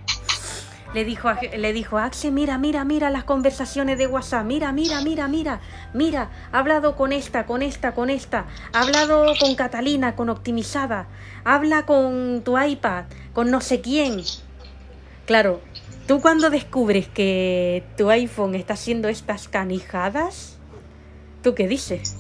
Le 0.95 1.05
dijo, 1.05 1.29
a, 1.29 1.35
le 1.35 1.73
dijo, 1.73 1.99
Axe, 1.99 2.31
mira, 2.31 2.57
mira, 2.57 2.85
mira 2.85 3.11
las 3.11 3.25
conversaciones 3.25 3.99
de 3.99 4.07
WhatsApp, 4.07 4.47
mira, 4.47 4.73
mira, 4.73 5.03
mira, 5.03 5.29
mira, 5.29 5.61
mira, 5.93 6.31
ha 6.53 6.59
hablado 6.59 6.97
con 6.97 7.13
esta, 7.13 7.45
con 7.45 7.61
esta, 7.61 7.93
con 7.93 8.09
esta, 8.09 8.47
ha 8.73 8.81
hablado 8.81 9.27
con 9.39 9.55
Catalina, 9.57 10.17
con 10.17 10.31
Optimizada, 10.31 11.07
habla 11.45 11.85
con 11.85 12.43
tu 12.45 12.59
iPad, 12.59 13.05
con 13.35 13.51
no 13.51 13.61
sé 13.61 13.83
quién. 13.83 14.23
Claro, 15.27 15.61
tú 16.07 16.21
cuando 16.21 16.51
descubres 16.51 17.09
que 17.09 17.85
tu 17.97 18.11
iPhone 18.11 18.55
está 18.55 18.75
haciendo 18.75 19.09
estas 19.09 19.49
canijadas, 19.49 20.57
¿tú 21.43 21.55
qué 21.55 21.67
dices? 21.67 22.17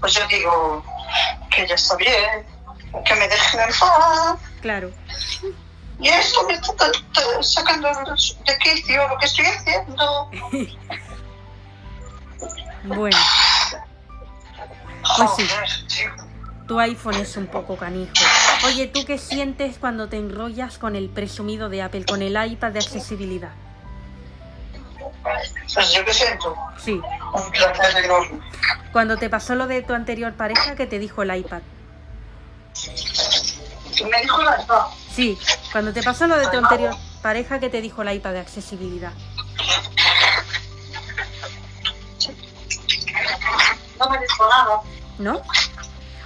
Pues 0.00 0.14
yo 0.14 0.26
digo 0.28 0.84
que 1.50 1.66
ya 1.66 1.74
está 1.74 1.96
bien, 1.96 2.46
que 3.04 3.14
me 3.14 3.28
dejen 3.28 3.60
en 3.60 3.70
paz. 3.78 4.38
Claro, 4.60 4.90
Y 6.00 6.08
esto 6.08 6.46
me 6.46 6.54
está 6.54 6.90
sacando 7.40 7.88
de 7.88 8.58
quicio 8.58 9.08
lo 9.08 9.18
que 9.18 9.26
estoy 9.26 9.46
haciendo. 9.46 10.30
bueno, 12.84 13.16
Pues 15.16 15.30
sí. 15.36 16.04
Tu 16.66 16.80
iPhone 16.80 17.14
es 17.16 17.36
un 17.36 17.46
poco 17.46 17.76
canijo. 17.76 18.12
Oye, 18.66 18.86
¿tú 18.86 19.04
qué 19.04 19.18
sientes 19.18 19.76
cuando 19.78 20.08
te 20.08 20.16
enrollas 20.16 20.78
con 20.78 20.96
el 20.96 21.10
presumido 21.10 21.68
de 21.68 21.82
Apple, 21.82 22.06
con 22.06 22.22
el 22.22 22.32
iPad 22.52 22.72
de 22.72 22.78
accesibilidad? 22.78 23.50
Pues 25.74 25.92
yo 25.92 26.04
qué 26.04 26.14
siento. 26.14 26.56
Sí, 26.78 26.92
Un 27.34 27.50
placer 27.50 28.04
enorme. 28.04 28.40
cuando 28.92 29.16
te 29.18 29.28
pasó 29.28 29.54
lo 29.54 29.66
de 29.66 29.82
tu 29.82 29.92
anterior 29.92 30.32
pareja, 30.34 30.74
que 30.74 30.86
te 30.86 30.98
dijo 30.98 31.22
el 31.22 31.34
iPad? 31.36 31.60
Me 34.10 34.22
dijo 34.22 34.42
la 34.42 34.50
verdad. 34.52 34.86
Sí, 35.14 35.38
cuando 35.70 35.92
te 35.92 36.02
pasó 36.02 36.26
lo 36.26 36.36
de 36.38 36.46
tu 36.48 36.56
anterior 36.56 36.94
pareja, 37.22 37.60
que 37.60 37.68
te 37.68 37.80
dijo 37.82 38.02
el 38.02 38.12
iPad 38.14 38.32
de 38.32 38.40
accesibilidad? 38.40 39.12
No 43.98 44.10
me 44.10 44.18
dijo 44.18 44.48
nada. 44.48 44.80
¿No? 45.18 45.42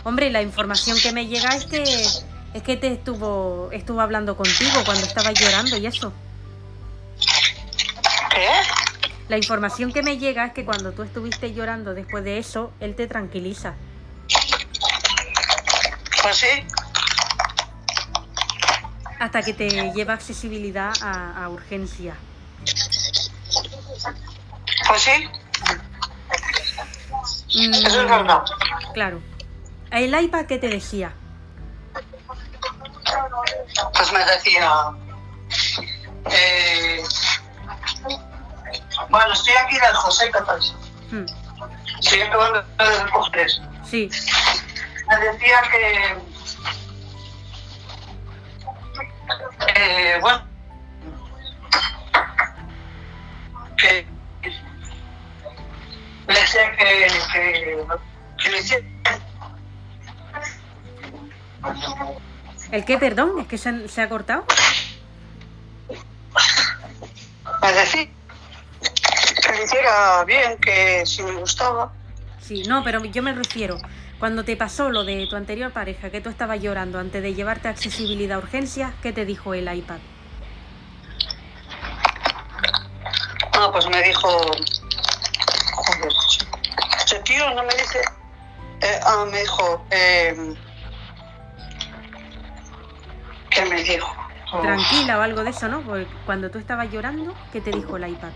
Hombre, 0.04 0.30
la 0.30 0.42
información 0.42 0.96
que 1.02 1.12
me 1.12 1.26
llega 1.26 1.50
es 1.56 1.64
que 1.66 1.82
es 2.54 2.62
que 2.62 2.76
te 2.76 2.92
estuvo 2.92 3.68
estuvo 3.72 4.00
hablando 4.00 4.36
contigo 4.36 4.82
cuando 4.84 5.04
estabas 5.04 5.34
llorando 5.34 5.76
y 5.76 5.86
eso. 5.86 6.12
¿Qué? 8.30 8.48
La 9.28 9.36
información 9.36 9.92
que 9.92 10.02
me 10.02 10.16
llega 10.16 10.46
es 10.46 10.52
que 10.54 10.64
cuando 10.64 10.92
tú 10.92 11.02
estuviste 11.02 11.52
llorando 11.52 11.92
después 11.94 12.24
de 12.24 12.38
eso, 12.38 12.72
él 12.80 12.94
te 12.94 13.06
tranquiliza. 13.06 13.74
Pues 16.22 16.36
sí. 16.36 16.46
Hasta 19.20 19.42
que 19.42 19.52
te 19.52 19.68
lleva 19.92 20.14
accesibilidad 20.14 20.92
a, 21.02 21.44
a 21.44 21.48
urgencia. 21.50 22.14
Pues 24.88 25.02
sí. 25.02 25.28
Mm, 27.54 27.74
Eso 27.74 28.02
es 28.02 28.08
verdad. 28.08 28.42
Claro. 28.94 29.20
¿El 29.90 30.20
iPad 30.20 30.46
qué 30.46 30.58
te 30.58 30.68
decía? 30.68 31.12
Pues 33.94 34.12
me 34.12 34.24
decía. 34.24 34.70
Eh, 36.30 37.02
bueno, 39.08 39.32
estoy 39.32 39.54
aquí 39.54 39.76
lejos, 39.76 40.22
¿eh, 40.22 40.30
Catáis? 40.30 40.74
Mm, 41.10 41.24
Estoy 42.00 42.20
acabando 42.22 42.62
de 42.62 43.04
recoger. 43.04 43.50
Sí, 43.84 44.10
Me 45.08 45.16
decía 45.18 45.62
que. 45.70 46.16
Eh, 49.76 50.18
bueno. 50.20 50.42
Que. 53.78 54.06
Le 56.26 56.34
decía 56.40 56.76
que. 56.76 57.06
que, 57.32 57.86
que 58.42 58.50
le 58.50 58.58
hiciera. 58.58 58.86
¿El 62.72 62.84
qué, 62.84 62.98
perdón? 62.98 63.32
¿Es 63.40 63.46
que 63.46 63.58
se, 63.58 63.68
han- 63.68 63.88
se 63.88 64.02
ha 64.02 64.08
cortado? 64.08 64.44
Me 67.62 67.72
decía 67.72 68.06
que 69.42 69.52
le 69.52 69.64
hiciera 69.64 70.24
bien, 70.24 70.58
que 70.58 71.04
si 71.06 71.22
me 71.22 71.32
gustaba. 71.34 71.92
Sí, 72.40 72.62
no, 72.64 72.82
pero 72.84 73.04
yo 73.04 73.22
me 73.22 73.32
refiero, 73.32 73.78
cuando 74.18 74.44
te 74.44 74.56
pasó 74.56 74.90
lo 74.90 75.04
de 75.04 75.26
tu 75.28 75.36
anterior 75.36 75.72
pareja, 75.72 76.10
que 76.10 76.20
tú 76.20 76.30
estabas 76.30 76.60
llorando 76.60 76.98
antes 76.98 77.22
de 77.22 77.34
llevarte 77.34 77.68
a 77.68 77.72
accesibilidad 77.72 78.36
a 78.36 78.42
urgencias, 78.42 78.92
¿qué 79.02 79.12
te 79.12 79.24
dijo 79.24 79.54
el 79.54 79.72
iPad? 79.72 79.98
Ah, 83.52 83.70
pues 83.72 83.88
me 83.90 84.02
dijo. 84.02 84.28
Joder, 85.72 86.12
ese 87.04 87.18
tío 87.20 87.54
no 87.54 87.62
me 87.64 87.74
dice. 87.74 88.00
Eh, 88.82 89.00
ah, 89.04 89.24
me 89.30 89.40
dijo. 89.40 89.84
Eh, 89.90 90.54
¿Qué 93.58 93.64
me 93.64 93.82
dijo? 93.82 94.14
Tranquila 94.62 95.18
o 95.18 95.22
algo 95.22 95.42
de 95.42 95.50
eso, 95.50 95.68
¿no? 95.68 95.80
Porque 95.80 96.06
cuando 96.24 96.48
tú 96.48 96.58
estabas 96.58 96.90
llorando, 96.92 97.34
¿qué 97.52 97.60
te 97.60 97.72
dijo 97.72 97.96
el 97.96 98.08
iPad? 98.08 98.30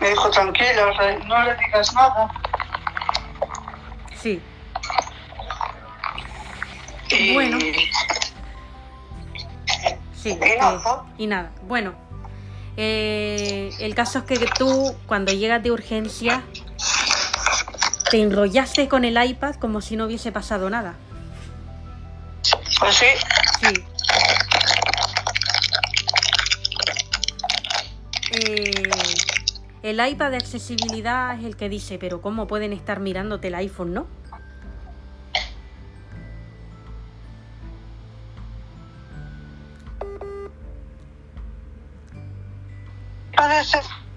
Me 0.00 0.08
dijo, 0.08 0.30
tranquila, 0.30 1.18
no 1.26 1.42
le 1.44 1.56
digas 1.56 1.94
nada. 1.94 2.30
Sí. 4.16 4.40
Y 7.10 7.34
Bueno. 7.34 7.58
Sí. 10.14 10.30
Y 10.30 10.30
eh, 10.30 10.56
nada. 10.58 11.04
y 11.18 11.26
nada. 11.26 11.50
Bueno, 11.68 11.94
eh, 12.78 13.74
el 13.80 13.94
caso 13.94 14.20
es 14.20 14.24
que 14.24 14.38
tú, 14.58 14.96
cuando 15.06 15.32
llegas 15.32 15.62
de 15.62 15.70
urgencia, 15.70 16.42
te 18.10 18.22
enrollaste 18.22 18.88
con 18.88 19.04
el 19.04 19.22
iPad 19.22 19.56
como 19.56 19.82
si 19.82 19.96
no 19.96 20.06
hubiese 20.06 20.32
pasado 20.32 20.70
nada. 20.70 20.94
Pues 22.82 22.96
sí, 22.96 23.06
Sí. 23.60 23.84
Eh, 28.32 28.90
el 29.84 30.08
iPad 30.08 30.30
de 30.32 30.36
accesibilidad 30.38 31.38
es 31.38 31.44
el 31.44 31.56
que 31.56 31.68
dice, 31.68 31.98
pero 31.98 32.20
¿cómo 32.20 32.48
pueden 32.48 32.72
estar 32.72 32.98
mirándote 32.98 33.48
el 33.48 33.54
iPhone, 33.54 33.94
no? 33.94 34.06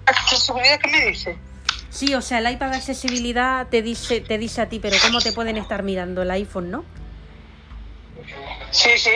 accesibilidad 0.06 0.80
que 0.80 0.90
me 0.90 1.06
dice. 1.06 1.38
Sí, 1.90 2.14
o 2.14 2.20
sea, 2.20 2.38
el 2.38 2.50
iPad 2.50 2.70
de 2.70 2.76
accesibilidad 2.76 3.68
te 3.68 3.82
dice, 3.82 4.20
te 4.20 4.38
dice 4.38 4.60
a 4.60 4.68
ti, 4.68 4.80
pero 4.80 4.96
¿cómo 5.02 5.20
te 5.20 5.32
pueden 5.32 5.56
estar 5.56 5.82
mirando 5.82 6.22
el 6.22 6.30
iPhone, 6.30 6.70
no? 6.70 6.84
Sí, 8.70 8.90
sí. 8.96 9.10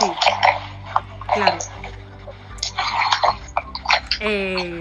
Sí, 0.00 0.12
claro. 1.34 1.58
Eh, 4.20 4.78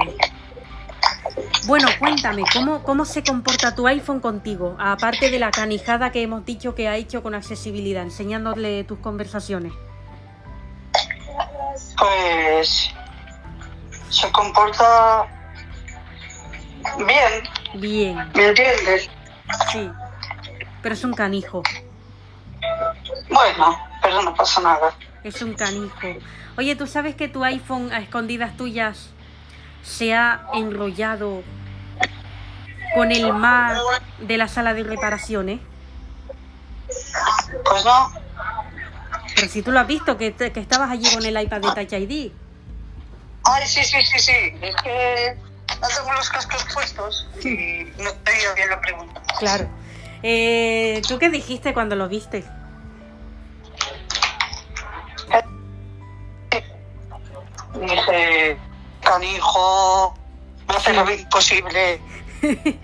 bueno, 1.68 1.88
cuéntame, 2.00 2.44
¿cómo, 2.54 2.84
¿cómo 2.84 3.06
se 3.06 3.24
comporta 3.24 3.76
tu 3.76 3.88
iPhone 3.88 4.20
contigo? 4.20 4.76
Aparte 4.80 5.30
de 5.30 5.40
la 5.40 5.52
canijada 5.52 6.12
que 6.12 6.22
hemos 6.22 6.46
dicho 6.46 6.76
que 6.76 6.88
ha 6.88 6.96
hecho 6.96 7.22
con 7.24 7.36
accesibilidad, 7.36 8.04
enseñándole 8.04 8.84
tus 8.84 9.00
conversaciones. 9.00 9.74
Pues 11.98 12.92
se 14.10 14.32
comporta 14.32 15.26
bien, 16.98 17.44
Bien, 17.76 18.16
¿me 18.34 18.48
entiendes? 18.48 19.10
sí. 19.72 19.90
Pero 20.82 20.94
es 20.94 21.04
un 21.04 21.14
canijo, 21.14 21.64
Bueno, 23.36 23.78
pero 24.02 24.22
no 24.22 24.34
pasa 24.34 24.62
nada. 24.62 24.94
es 25.24 25.42
un 25.42 25.54
canijo. 25.56 26.08
Oye, 26.58 26.76
¿tú 26.78 26.88
sabes 26.88 27.16
que 27.16 27.28
tu 27.28 27.44
iPhone 27.44 27.92
a 27.92 28.00
escondidas 28.00 28.56
tuyas 28.56 29.10
se 29.84 30.14
ha 30.16 30.48
enrollado 30.54 31.44
con 32.96 33.12
el 33.12 33.34
Mac 33.34 33.78
de 34.20 34.38
la 34.38 34.48
sala 34.48 34.74
de 34.74 34.84
reparaciones? 34.84 35.60
Pues 37.66 37.84
no, 37.84 38.12
Pero 39.36 39.48
si 39.50 39.62
tú 39.62 39.72
lo 39.72 39.80
has 39.82 39.88
visto, 39.88 40.18
que, 40.18 40.32
te- 40.32 40.52
que 40.54 40.62
estabas 40.62 40.90
allí 40.92 41.14
con 41.14 41.26
el 41.26 41.40
iPad 41.42 41.60
de 41.62 41.72
Touch 41.86 41.94
ID. 42.02 42.32
Ay, 43.44 43.68
sí, 43.68 43.84
sí, 43.84 44.02
sí, 44.02 44.20
sí. 44.20 44.32
Es 44.62 44.76
que 44.78 45.36
no 45.82 45.88
tengo 45.90 46.14
los 46.14 46.30
cascos 46.30 46.66
puestos 46.74 47.28
y 47.44 47.84
no 48.02 48.12
te 48.24 48.32
bien 48.56 48.70
la 48.70 48.80
pregunta. 48.80 49.22
Claro. 49.40 49.68
Eh, 50.24 51.02
¿Tú 51.08 51.20
qué 51.20 51.30
dijiste 51.30 51.74
cuando 51.74 51.96
lo 51.98 52.08
viste? 52.08 52.46
Dije, 57.82 58.58
canijo, 59.02 60.14
me 60.68 60.76
hace 60.76 60.94
lo 60.94 61.12
imposible. 61.12 62.02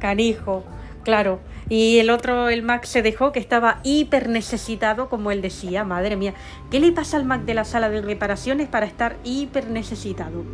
Canijo, 0.00 0.64
claro. 1.04 1.40
Y 1.68 2.00
el 2.00 2.10
otro, 2.10 2.48
el 2.48 2.62
Mac, 2.62 2.84
se 2.84 3.02
dejó 3.02 3.32
que 3.32 3.38
estaba 3.38 3.78
hiper 3.82 4.28
necesitado, 4.28 5.08
como 5.08 5.30
él 5.30 5.40
decía. 5.40 5.84
Madre 5.84 6.16
mía, 6.16 6.34
¿qué 6.70 6.80
le 6.80 6.92
pasa 6.92 7.16
al 7.16 7.24
Mac 7.24 7.42
de 7.42 7.54
la 7.54 7.64
sala 7.64 7.88
de 7.88 8.02
reparaciones 8.02 8.68
para 8.68 8.84
estar 8.84 9.16
hiper 9.24 9.68
necesitado? 9.68 10.44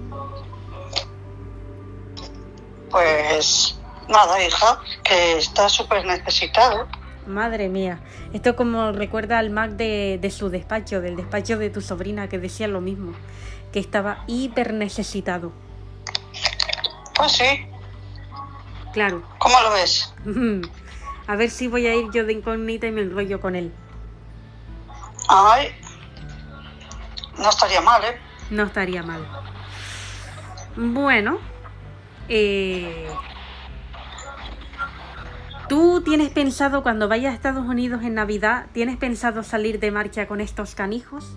Pues 2.90 3.78
nada, 4.08 4.42
hija, 4.44 4.80
que 5.02 5.38
está 5.38 5.68
súper 5.68 6.04
necesitado. 6.04 6.86
Madre 7.28 7.68
mía, 7.68 8.00
esto 8.32 8.56
como 8.56 8.92
recuerda 8.92 9.38
al 9.38 9.50
Mac 9.50 9.70
de, 9.72 10.18
de 10.20 10.30
su 10.30 10.48
despacho, 10.50 11.00
del 11.00 11.16
despacho 11.16 11.58
de 11.58 11.70
tu 11.70 11.80
sobrina, 11.80 12.28
que 12.28 12.38
decía 12.38 12.66
lo 12.68 12.80
mismo, 12.80 13.12
que 13.72 13.78
estaba 13.80 14.24
hiper 14.26 14.72
necesitado. 14.74 15.52
Pues 17.14 17.32
sí, 17.32 17.66
Claro. 18.92 19.22
¿cómo 19.38 19.60
lo 19.60 19.72
ves? 19.72 20.12
A 21.26 21.36
ver 21.36 21.50
si 21.50 21.68
voy 21.68 21.86
a 21.86 21.94
ir 21.94 22.10
yo 22.10 22.24
de 22.24 22.32
incógnita 22.32 22.86
y 22.86 22.90
me 22.90 23.02
enrollo 23.02 23.38
con 23.40 23.54
él. 23.54 23.72
Ay, 25.28 25.68
no 27.36 27.50
estaría 27.50 27.80
mal, 27.82 28.02
¿eh? 28.02 28.18
No 28.50 28.62
estaría 28.64 29.02
mal. 29.02 29.20
Bueno, 30.74 31.38
eh, 32.30 33.06
¿tú 35.68 36.02
tienes 36.02 36.30
pensado 36.30 36.82
cuando 36.82 37.08
vayas 37.08 37.32
a 37.32 37.34
Estados 37.34 37.66
Unidos 37.66 38.02
en 38.02 38.14
Navidad, 38.14 38.66
tienes 38.72 38.96
pensado 38.96 39.42
salir 39.42 39.80
de 39.80 39.90
marcha 39.90 40.26
con 40.26 40.40
estos 40.40 40.74
canijos? 40.74 41.36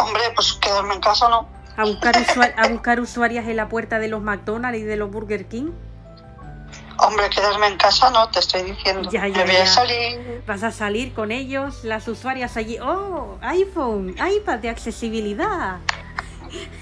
Hombre, 0.00 0.22
pues 0.34 0.54
quedarme 0.54 0.94
en 0.94 1.00
casa 1.00 1.28
no. 1.28 1.48
¿A 1.76 1.84
buscar, 1.84 2.14
a 2.56 2.68
buscar 2.68 3.00
usuarias 3.00 3.46
en 3.46 3.56
la 3.56 3.68
puerta 3.68 3.98
de 3.98 4.08
los 4.08 4.22
McDonald's 4.22 4.80
y 4.80 4.82
de 4.82 4.96
los 4.96 5.10
Burger 5.10 5.46
King? 5.46 5.70
Hombre, 6.98 7.28
quedarme 7.30 7.66
en 7.68 7.76
casa 7.78 8.10
no, 8.10 8.28
te 8.28 8.38
estoy 8.40 8.62
diciendo. 8.62 9.08
Ya, 9.10 9.26
ya, 9.26 9.38
Me 9.38 9.44
voy 9.44 9.52
ya. 9.54 9.62
a 9.62 9.66
salir. 9.66 10.42
Vas 10.46 10.62
a 10.62 10.70
salir 10.70 11.14
con 11.14 11.32
ellos, 11.32 11.82
las 11.84 12.06
usuarias 12.08 12.56
allí. 12.56 12.78
¡Oh! 12.78 13.38
iPhone, 13.40 14.10
iPad 14.10 14.58
de 14.58 14.68
accesibilidad. 14.68 15.78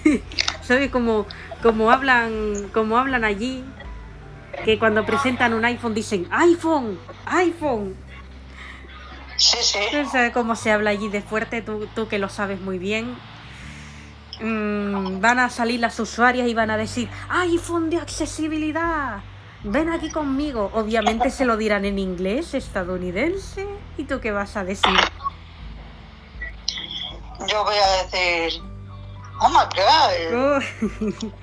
¿Sabes 0.62 0.90
cómo, 0.90 1.26
cómo 1.62 1.90
hablan, 1.90 2.68
cómo 2.74 2.98
hablan 2.98 3.24
allí? 3.24 3.64
Que 4.64 4.78
cuando 4.78 5.04
presentan 5.06 5.54
un 5.54 5.64
iPhone 5.64 5.94
dicen 5.94 6.28
iPhone, 6.30 6.98
iPhone. 7.26 7.96
Sí, 9.36 9.56
sí. 9.62 9.78
¿Sabes 10.10 10.32
cómo 10.32 10.54
se 10.54 10.70
habla 10.70 10.90
allí 10.90 11.08
de 11.08 11.22
fuerte? 11.22 11.62
Tú, 11.62 11.88
tú 11.94 12.08
que 12.08 12.18
lo 12.18 12.28
sabes 12.28 12.60
muy 12.60 12.78
bien. 12.78 13.16
Mm, 14.40 15.20
van 15.20 15.38
a 15.38 15.50
salir 15.50 15.80
las 15.80 15.98
usuarias 16.00 16.48
y 16.48 16.54
van 16.54 16.70
a 16.70 16.76
decir 16.76 17.08
iPhone 17.28 17.90
de 17.90 17.98
accesibilidad. 17.98 19.20
Ven 19.64 19.90
aquí 19.90 20.10
conmigo. 20.10 20.70
Obviamente 20.74 21.30
se 21.30 21.44
lo 21.44 21.56
dirán 21.56 21.84
en 21.84 21.98
inglés 21.98 22.54
estadounidense. 22.54 23.66
¿Y 23.98 24.04
tú 24.04 24.20
qué 24.20 24.30
vas 24.30 24.56
a 24.56 24.64
decir? 24.64 24.98
Yo 27.46 27.64
voy 27.64 27.76
a 27.76 28.04
decir. 28.04 28.62
Oh 29.40 29.48
my 29.48 29.64
god. 29.74 30.60
Oh. 31.22 31.39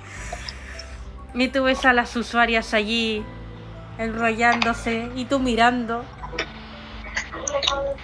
Y 1.38 1.47
tú 1.49 1.64
ves 1.64 1.85
a 1.85 1.93
las 1.93 2.15
usuarias 2.15 2.73
allí 2.73 3.23
enrollándose 3.97 5.11
y 5.15 5.26
tú 5.26 5.39
mirando. 5.39 6.03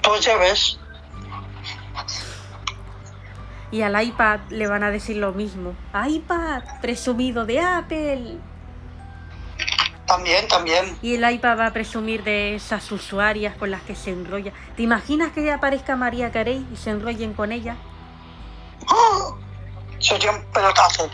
Pues 0.03 0.21
ya 0.25 0.37
ves. 0.37 0.79
Y 3.71 3.81
al 3.81 4.01
iPad 4.01 4.39
le 4.49 4.67
van 4.67 4.83
a 4.83 4.91
decir 4.91 5.17
lo 5.17 5.33
mismo. 5.33 5.73
iPad, 6.07 6.61
presumido 6.81 7.45
de 7.45 7.59
Apple. 7.59 8.37
También, 10.05 10.47
también. 10.47 10.97
Y 11.01 11.15
el 11.15 11.27
iPad 11.27 11.57
va 11.57 11.65
a 11.67 11.73
presumir 11.73 12.23
de 12.23 12.53
esas 12.55 12.91
usuarias 12.91 13.55
con 13.55 13.71
las 13.71 13.81
que 13.81 13.95
se 13.95 14.11
enrolla. 14.11 14.51
¿Te 14.75 14.83
imaginas 14.83 15.31
que 15.31 15.51
aparezca 15.51 15.95
María 15.95 16.31
Carey 16.31 16.67
y 16.71 16.75
se 16.75 16.91
enrollen 16.91 17.33
con 17.33 17.51
ella? 17.51 17.77
¡Oh! 18.89 19.37
Sería 19.97 20.31
un 20.31 20.43
pelotazo. 20.51 21.09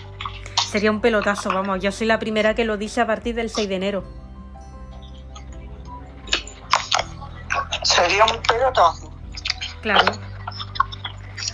Sería 0.70 0.92
un 0.92 1.02
pelotazo, 1.02 1.50
vamos. 1.50 1.82
Yo 1.82 1.92
soy 1.92 2.06
la 2.06 2.20
primera 2.20 2.54
que 2.54 2.64
lo 2.64 2.78
dice 2.78 3.02
a 3.02 3.08
partir 3.08 3.34
del 3.34 3.50
6 3.50 3.68
de 3.68 3.76
enero. 3.76 4.04
Sería 7.82 8.24
un 8.26 8.40
pelotazo. 8.44 9.12
Claro. 9.82 10.12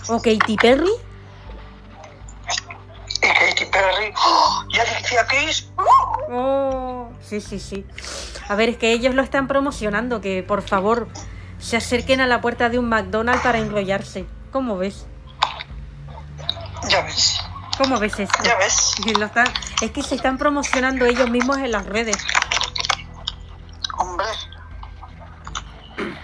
¿O 0.08 0.18
Katy 0.20 0.56
Perry? 0.56 0.90
Y 3.22 3.26
Katy 3.26 3.64
Perry. 3.72 4.12
¡Oh! 4.22 4.64
Y 4.68 4.78
Alicia 4.80 5.26
Keys. 5.26 5.70
¡Oh! 5.78 6.18
Oh, 6.28 7.08
sí, 7.22 7.40
sí, 7.40 7.58
sí. 7.58 7.86
A 8.50 8.54
ver, 8.54 8.68
es 8.68 8.76
que 8.76 8.92
ellos 8.92 9.14
lo 9.14 9.22
están 9.22 9.48
promocionando, 9.48 10.20
que 10.20 10.42
por 10.42 10.60
favor 10.60 11.08
se 11.58 11.78
acerquen 11.78 12.20
a 12.20 12.26
la 12.26 12.42
puerta 12.42 12.68
de 12.68 12.78
un 12.78 12.90
McDonald's 12.90 13.42
para 13.42 13.60
enrollarse. 13.60 14.26
¿Cómo 14.52 14.76
ves? 14.76 15.06
Ya 16.90 17.02
ves. 17.02 17.40
¿Cómo 17.78 17.98
ves 17.98 18.18
esto? 18.18 18.42
Ya 18.42 18.56
ves. 18.56 18.94
Y 19.04 19.14
lo 19.14 19.26
están- 19.26 19.52
es 19.82 19.90
que 19.90 20.02
se 20.02 20.14
están 20.14 20.38
promocionando 20.38 21.04
ellos 21.04 21.28
mismos 21.30 21.58
en 21.58 21.72
las 21.72 21.84
redes. 21.86 22.16
Hombre. 23.98 24.26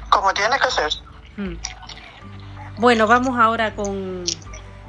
Como 0.08 0.32
tiene 0.34 0.58
que 0.58 0.70
ser. 0.70 0.92
Hmm. 1.36 1.56
Bueno, 2.78 3.06
vamos 3.06 3.38
ahora 3.38 3.74
con... 3.74 4.24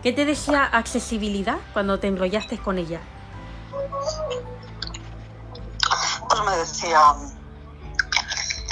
¿Qué 0.02 0.12
te 0.14 0.26
decía 0.26 0.66
accesibilidad 0.66 1.58
cuando 1.74 2.00
te 2.00 2.08
enrollaste 2.08 2.58
con 2.58 2.78
ella? 2.78 3.00
pues 6.30 6.42
me 6.46 6.58
decía 6.58 7.00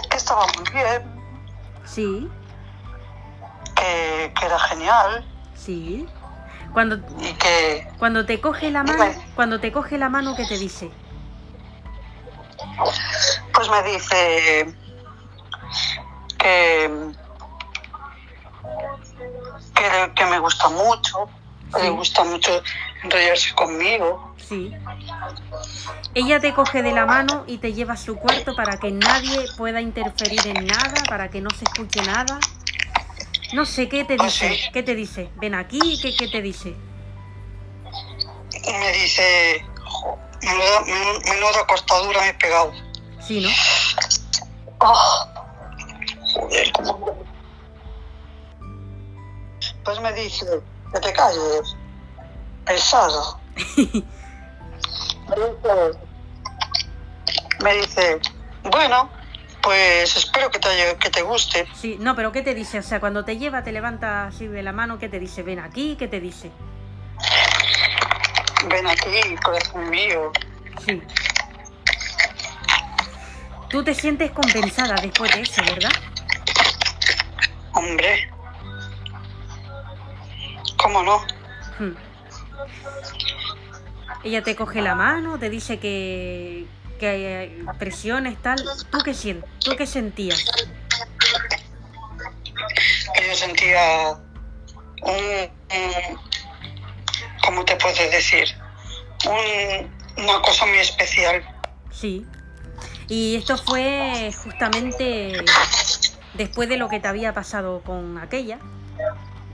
que 0.10 0.18
estaba 0.18 0.46
muy 0.48 0.72
bien, 0.74 1.04
Sí, 1.86 2.30
que, 3.76 4.34
que 4.40 4.46
era 4.46 4.58
genial 4.60 5.26
sí. 5.56 6.08
Cuando, 6.74 6.98
y 7.20 7.34
que 7.34 7.88
cuando 8.00 8.26
te 8.26 8.40
coge 8.40 8.72
la 8.72 8.84
mano, 8.84 9.04
Dime. 9.04 9.32
cuando 9.36 9.60
te 9.60 9.72
coge 9.72 9.98
la 9.98 10.10
mano, 10.10 10.36
¿qué 10.36 10.46
te 10.46 10.58
dice? 10.58 10.90
pues 13.54 13.70
me 13.70 13.84
dice 13.92 14.76
que, 16.38 16.90
que, 19.76 20.12
que 20.16 20.26
me 20.26 20.40
gusta 20.40 20.70
mucho, 20.70 21.30
Sí. 21.74 21.84
le 21.84 21.90
gusta 21.92 22.24
mucho 22.26 22.62
enrollarse 23.04 23.54
conmigo. 23.56 24.34
Sí. 24.38 24.74
Ella 26.14 26.40
te 26.42 26.54
coge 26.54 26.82
de 26.84 26.92
la 26.92 27.06
mano 27.06 27.46
y 27.48 27.60
te 27.60 27.72
lleva 27.74 27.94
a 27.94 27.98
su 27.98 28.18
cuarto 28.18 28.56
para 28.56 28.78
que 28.78 28.92
nadie 28.92 29.46
pueda 29.58 29.80
interferir 29.80 30.46
en 30.48 30.66
nada, 30.68 31.02
para 31.08 31.30
que 31.30 31.40
no 31.40 31.50
se 31.52 31.64
escuche 31.64 32.02
nada. 32.04 32.40
No 33.54 33.66
sé, 33.66 33.90
¿qué 33.90 34.04
te 34.06 34.16
Pues 34.16 34.34
dice? 34.34 34.56
sí. 34.56 34.70
¿Qué 34.72 34.84
te 34.84 34.96
dice? 34.96 35.30
Ven 35.36 35.56
aquí, 35.56 36.00
¿qué, 36.02 36.16
qué 36.16 36.28
te 36.28 36.42
dice? 36.42 36.76
Me 38.66 38.92
dice, 38.94 39.66
"Jo, 39.84 40.18
menuda, 40.42 40.82
men- 40.82 41.22
menuda 41.26 41.66
costadura 41.68 42.22
me 42.22 42.30
he 42.30 42.34
pegado. 42.36 42.72
Sí, 43.20 43.42
¿no? 43.42 43.50
Ah, 44.80 45.28
joder, 46.34 46.72
cómo- 46.74 47.18
Pues 49.84 50.00
me 50.00 50.14
dice, 50.14 50.46
que 50.94 51.00
te 51.00 51.14
calles, 51.14 51.76
dice, 55.36 55.98
me 57.64 57.74
dice, 57.76 58.20
bueno, 58.72 59.10
pues 59.62 60.16
espero 60.16 60.50
que 60.52 60.60
te, 60.60 60.68
haya- 60.70 60.98
que 60.98 61.10
te 61.10 61.22
guste. 61.22 61.68
Sí, 61.76 61.98
no, 62.00 62.16
pero 62.16 62.32
¿qué 62.32 62.42
te 62.42 62.54
dice? 62.54 62.80
O 62.80 62.84
sea, 62.84 63.00
cuando 63.00 63.24
te 63.26 63.38
lleva, 63.38 63.64
te 63.64 63.72
levanta 63.72 64.28
así 64.28 64.48
de 64.48 64.64
la 64.64 64.72
mano, 64.72 64.98
¿qué 65.00 65.10
te 65.10 65.20
dice? 65.20 65.44
Ven 65.44 65.60
aquí, 65.60 65.96
¿qué 65.98 66.08
te 66.08 66.20
dice? 66.20 66.52
Ven 68.70 68.88
aquí, 68.88 69.36
corazón 69.44 69.90
mío. 69.90 70.32
Sí. 70.86 71.02
Tú 73.70 73.84
te 73.84 73.94
sientes 73.94 74.32
compensada 74.32 74.96
después 75.02 75.34
de 75.34 75.42
eso, 75.42 75.62
¿verdad? 75.64 75.92
Hombre. 77.74 78.30
¿Cómo 80.78 81.04
no? 81.04 81.20
Hmm. 81.80 81.94
Ella 84.24 84.44
te 84.44 84.56
coge 84.56 84.82
la 84.82 84.94
mano, 84.96 85.40
te 85.40 85.50
dice 85.50 85.80
que, 85.80 86.66
que 87.02 87.08
hay 87.10 87.66
presiones, 87.80 88.40
tal. 88.44 88.64
¿Tú 88.92 89.00
qué 89.04 89.16
sientes? 89.16 89.50
¿Tú 89.60 89.76
qué 89.76 89.88
sentías? 89.88 90.46
Yo 93.28 93.36
sentía 93.36 94.12
un, 95.02 95.12
un- 95.12 96.20
¿cómo 97.44 97.66
te 97.66 97.76
puedo 97.78 97.96
decir? 98.12 98.48
Un- 99.26 100.24
una 100.24 100.42
cosa 100.44 100.66
muy 100.68 100.78
especial. 100.78 101.44
Sí. 101.92 102.26
Y 103.08 103.36
esto 103.36 103.58
fue 103.58 104.32
justamente 104.44 105.44
después 106.36 106.70
de 106.70 106.78
lo 106.78 106.88
que 106.88 107.00
te 107.00 107.08
había 107.08 107.34
pasado 107.34 107.82
con 107.82 108.20
aquella, 108.20 108.60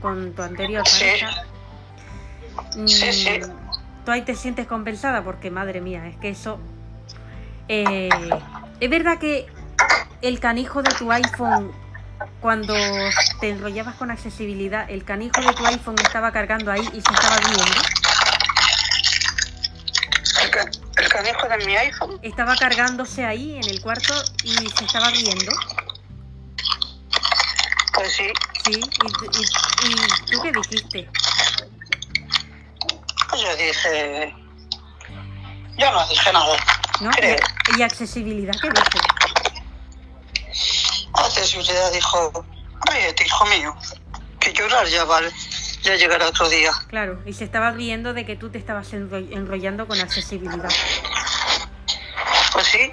con 0.02 0.34
tu 0.34 0.42
anterior 0.42 0.84
pareja. 0.84 1.44
Sí, 2.86 3.12
sí. 3.12 3.40
Mm, 3.40 4.04
Tú 4.04 4.12
ahí 4.12 4.22
te 4.22 4.34
sientes 4.34 4.66
compensada 4.66 5.22
porque, 5.24 5.50
madre 5.50 5.80
mía, 5.80 6.06
es 6.08 6.16
que 6.16 6.28
eso... 6.30 6.58
eh, 7.68 8.08
es 8.80 8.90
verdad 8.90 9.18
que 9.18 9.46
el 10.22 10.40
canijo 10.40 10.82
de 10.82 10.90
tu 10.94 11.10
iPhone, 11.12 11.72
cuando 12.40 12.74
te 13.40 13.50
enrollabas 13.50 13.94
con 13.96 14.10
accesibilidad, 14.10 14.88
el 14.90 15.04
canijo 15.04 15.40
de 15.40 15.52
tu 15.54 15.66
iPhone 15.66 15.96
estaba 16.02 16.32
cargando 16.32 16.70
ahí 16.72 16.80
y 16.92 17.00
se 17.00 17.12
estaba 17.12 17.36
riendo. 17.36 17.64
El, 20.42 20.50
ca- 20.50 20.70
el 20.98 21.08
canijo 21.08 21.48
de 21.48 21.66
mi 21.66 21.76
iPhone. 21.76 22.18
Estaba 22.22 22.56
cargándose 22.56 23.24
ahí 23.24 23.56
en 23.56 23.68
el 23.68 23.80
cuarto 23.80 24.12
y 24.44 24.50
se 24.54 24.84
estaba 24.84 25.10
riendo. 25.10 25.52
Pues 27.94 28.12
sí, 28.14 28.30
Sí, 28.64 28.80
y, 28.80 29.86
y- 29.86 29.92
y 29.92 29.96
tú 30.30 30.42
qué 30.42 30.52
dijiste? 30.52 31.08
pues 33.30 33.42
yo 33.42 33.56
dije. 33.56 34.34
Yo 35.76 35.92
no 35.92 36.06
dije 36.08 36.32
nada. 36.32 36.56
¿No? 37.00 37.10
Creo. 37.10 37.36
Y, 37.76 37.82
accesibilidad, 37.82 38.54
¿qué 38.60 38.68
dice? 38.70 38.98
Accesibilidad 41.14 41.92
dijo: 41.92 42.44
Ríete, 42.90 43.24
hijo 43.24 43.46
mío. 43.46 43.76
Que 44.40 44.52
llorar 44.52 44.86
ya 44.86 45.04
vale. 45.04 45.30
Ya 45.82 45.94
llegará 45.94 46.26
otro 46.28 46.48
día. 46.48 46.72
Claro, 46.88 47.20
y 47.24 47.32
se 47.32 47.44
estaba 47.44 47.70
riendo 47.70 48.12
de 48.12 48.26
que 48.26 48.34
tú 48.36 48.50
te 48.50 48.58
estabas 48.58 48.92
enro- 48.92 49.28
enrollando 49.30 49.86
con 49.86 50.00
accesibilidad. 50.00 50.68
Pues 52.52 52.66
sí, 52.66 52.90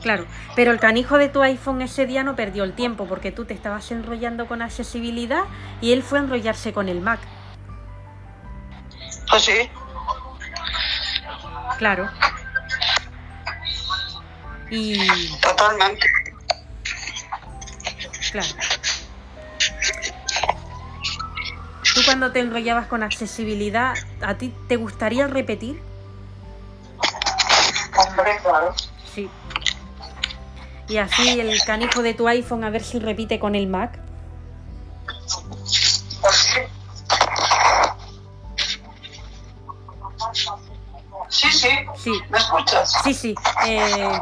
Claro, 0.00 0.26
pero 0.54 0.70
el 0.70 0.78
canijo 0.78 1.16
de 1.18 1.28
tu 1.30 1.42
iPhone 1.42 1.80
ese 1.80 2.04
día 2.06 2.22
no 2.22 2.36
perdió 2.36 2.62
el 2.64 2.74
tiempo 2.74 3.06
porque 3.06 3.32
tú 3.32 3.46
te 3.46 3.54
estabas 3.54 3.90
enrollando 3.90 4.46
con 4.46 4.60
accesibilidad 4.60 5.44
y 5.80 5.92
él 5.92 6.02
fue 6.02 6.18
a 6.18 6.22
enrollarse 6.22 6.72
con 6.74 6.88
el 6.90 7.00
Mac. 7.00 7.20
pues 9.30 9.42
sí. 9.44 9.70
Claro. 11.78 12.08
Y 14.70 15.06
Totalmente. 15.40 16.06
claro. 18.32 18.48
Tú 21.94 22.00
cuando 22.04 22.32
te 22.32 22.40
enrollabas 22.40 22.86
con 22.88 23.02
accesibilidad, 23.02 23.94
¿a 24.20 24.34
ti 24.34 24.52
te 24.68 24.76
gustaría 24.76 25.28
repetir? 25.28 25.80
Hombre, 27.96 28.38
claro. 28.42 28.74
Sí. 29.14 29.30
Y 30.88 30.96
así 30.96 31.40
el 31.40 31.62
canijo 31.64 32.02
de 32.02 32.14
tu 32.14 32.26
iPhone 32.26 32.64
a 32.64 32.70
ver 32.70 32.82
si 32.82 32.98
repite 32.98 33.38
con 33.38 33.54
el 33.54 33.68
Mac. 33.68 33.98
Pues 36.20 36.36
sí. 36.36 36.60
Sí. 42.04 42.22
¿Me 42.30 42.38
escuchas? 42.38 42.92
sí, 43.02 43.14
sí. 43.14 43.34
Eh, 43.66 44.20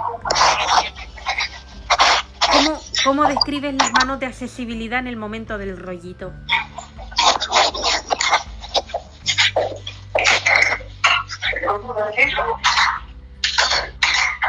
¿cómo, 2.52 2.80
¿Cómo 3.04 3.24
describes 3.24 3.74
las 3.74 3.92
manos 3.92 4.20
de 4.20 4.26
accesibilidad 4.26 5.00
en 5.00 5.08
el 5.08 5.16
momento 5.16 5.58
del 5.58 5.76
rollito? 5.76 6.32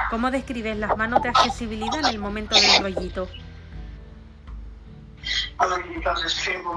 ¿Cómo 0.09 0.29
describes 0.29 0.77
las 0.77 0.95
manos 0.95 1.23
de 1.23 1.29
accesibilidad 1.29 1.99
en 1.99 2.05
el 2.05 2.19
momento 2.19 2.55
del 2.55 2.81
rollito? 2.83 3.27
Las 5.59 5.69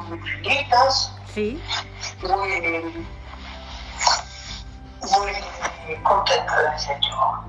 muy 0.09 0.19
finitas, 0.21 1.13
Sí, 1.35 1.61
muy. 2.23 3.07
Muy 5.11 6.03
contenta 6.03 6.63
de 6.71 6.79
ser 6.79 6.99
yo. 7.01 7.45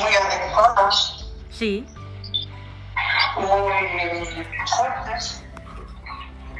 Muy 0.00 0.12
adecuadas, 0.14 1.26
sí, 1.50 1.86
muy 3.36 4.46
fuertes 4.66 5.42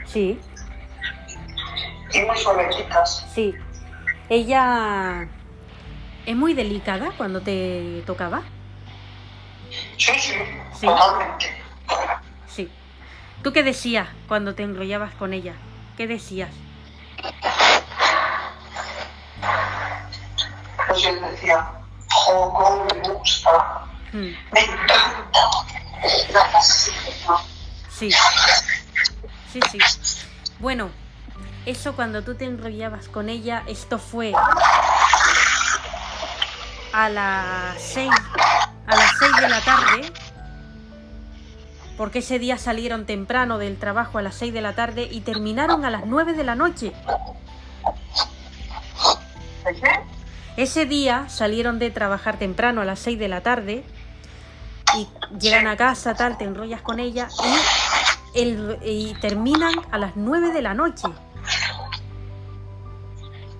sí, 0.06 0.40
y 2.12 2.20
muy 2.22 2.36
suavecitas. 2.36 3.26
sí. 3.34 3.54
Ella 4.28 5.28
es 6.26 6.34
muy 6.34 6.52
delicada 6.54 7.12
cuando 7.16 7.40
te 7.40 8.02
tocaba. 8.06 8.42
Sí, 9.96 10.12
sí, 10.18 10.32
Sí. 10.74 10.86
totalmente. 10.86 11.46
Sí. 12.48 12.68
¿Tú 13.44 13.52
qué 13.52 13.62
decías 13.62 14.08
cuando 14.26 14.54
te 14.56 14.64
enrollabas 14.64 15.14
con 15.14 15.32
ella? 15.32 15.54
¿Qué 15.96 16.08
decías? 16.08 16.50
Pues 20.86 21.02
yo 21.02 21.14
decía, 21.20 21.70
jo, 22.08 22.52
cómo 22.54 22.84
me 22.84 23.08
gusta, 23.08 23.86
Hmm, 24.12 24.30
me 24.52 24.60
encanta. 24.60 25.40
La. 26.32 26.62
Sí. 27.90 28.10
Sí, 29.52 29.60
sí. 29.70 29.78
Bueno, 30.58 30.90
eso 31.66 31.96
cuando 31.96 32.22
tú 32.22 32.34
te 32.34 32.44
enrollabas 32.44 33.08
con 33.08 33.28
ella, 33.28 33.64
esto 33.66 33.98
fue 33.98 34.32
a 36.92 37.08
las 37.08 37.80
6 37.80 38.10
a 38.86 38.96
las 38.96 39.10
6 39.18 39.32
de 39.40 39.48
la 39.48 39.60
tarde. 39.60 40.12
Porque 41.96 42.20
ese 42.20 42.38
día 42.38 42.58
salieron 42.58 43.06
temprano 43.06 43.58
del 43.58 43.78
trabajo 43.78 44.18
a 44.18 44.22
las 44.22 44.34
6 44.36 44.52
de 44.52 44.60
la 44.60 44.74
tarde 44.74 45.08
y 45.10 45.22
terminaron 45.22 45.84
a 45.84 45.90
las 45.90 46.06
9 46.06 46.34
de 46.34 46.44
la 46.44 46.54
noche. 46.54 46.92
¿De 49.64 49.74
qué? 49.74 50.15
Ese 50.56 50.86
día 50.86 51.28
salieron 51.28 51.78
de 51.78 51.90
trabajar 51.90 52.38
temprano 52.38 52.80
a 52.80 52.84
las 52.84 52.98
6 53.00 53.18
de 53.18 53.28
la 53.28 53.42
tarde 53.42 53.84
y 54.96 55.06
llegan 55.38 55.66
a 55.66 55.76
casa, 55.76 56.14
tal, 56.14 56.38
te 56.38 56.44
enrollas 56.44 56.80
con 56.80 56.98
ella 57.00 57.28
y, 58.34 58.40
el- 58.40 58.78
y 58.82 59.14
terminan 59.20 59.74
a 59.90 59.98
las 59.98 60.16
9 60.16 60.52
de 60.52 60.62
la 60.62 60.72
noche. 60.74 61.08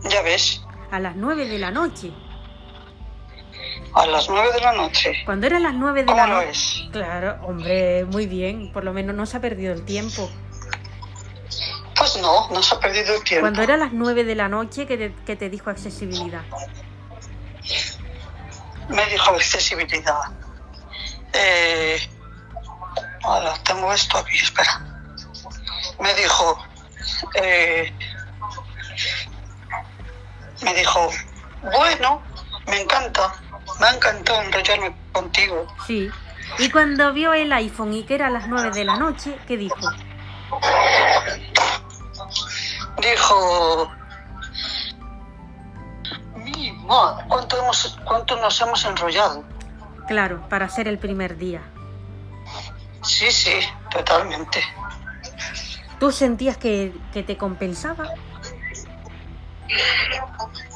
Ya 0.09 0.23
ves, 0.23 0.63
A 0.91 1.01
las 1.01 1.17
9 1.17 1.47
de 1.47 1.59
la 1.59 1.71
noche. 1.71 2.13
a 3.95 4.05
las 4.07 4.29
nueve 4.29 4.51
de 4.53 4.61
la 4.61 4.73
noche. 4.75 5.13
Cuando 5.25 5.47
eran 5.47 5.63
las 5.63 5.73
9 5.75 6.01
de 6.01 6.07
¿Cómo 6.07 6.19
la 6.19 6.27
noche. 6.27 6.87
Claro, 6.93 7.39
hombre, 7.47 8.05
muy 8.05 8.27
bien. 8.27 8.71
Por 8.71 8.85
lo 8.85 8.93
menos 8.93 9.17
no 9.17 9.25
se 9.25 9.39
ha 9.39 9.41
perdido 9.41 9.73
el 9.73 9.87
tiempo. 9.87 10.29
Pues 11.97 12.19
no, 12.21 12.51
no 12.51 12.63
se 12.63 12.75
ha 12.75 12.79
perdido 12.79 13.15
el 13.15 13.25
tiempo. 13.25 13.41
Cuando 13.45 13.63
era 13.63 13.79
las 13.79 13.95
9 13.95 14.25
de 14.25 14.35
la 14.35 14.51
noche 14.51 14.87
que 14.87 14.99
te, 14.99 15.15
que 15.25 15.35
te 15.35 15.49
dijo 15.49 15.71
accesibilidad. 15.71 16.43
Me 18.89 19.05
dijo 19.07 19.31
accesibilidad. 19.31 20.21
Eh, 21.33 21.99
ahora 23.23 23.55
tengo 23.65 23.93
esto 23.93 24.19
aquí, 24.19 24.37
espera. 24.37 24.81
Me 26.01 26.15
dijo, 26.15 26.65
eh, 27.35 27.93
me 30.63 30.75
dijo, 30.75 31.11
bueno, 31.63 32.23
me 32.67 32.81
encanta, 32.81 33.35
me 33.81 33.87
ha 33.87 33.91
encantado 33.95 34.43
enrollarme 34.43 34.97
contigo. 35.13 35.67
Sí. 35.87 36.11
Y 36.59 36.71
cuando 36.71 37.13
vio 37.13 37.35
el 37.35 37.53
iPhone 37.53 37.93
y 37.93 38.05
que 38.05 38.15
era 38.15 38.31
las 38.31 38.49
9 38.49 38.71
de 38.71 38.85
la 38.85 38.97
noche, 38.97 39.37
¿qué 39.47 39.57
dijo? 39.57 39.77
Dijo, 43.03 43.93
¿cuánto, 46.87 47.59
hemos, 47.59 47.99
cuánto 48.05 48.37
nos 48.41 48.61
hemos 48.61 48.85
enrollado? 48.85 49.45
Claro, 50.09 50.49
para 50.49 50.69
ser 50.69 50.89
el 50.89 50.99
primer 50.99 51.37
día. 51.37 51.63
Sí, 53.03 53.31
sí, 53.31 53.59
totalmente. 53.91 54.63
¿Tú 55.99 56.13
sentías 56.13 56.57
que, 56.57 56.95
que 57.13 57.23
te 57.23 57.37
compensaba? 57.37 58.11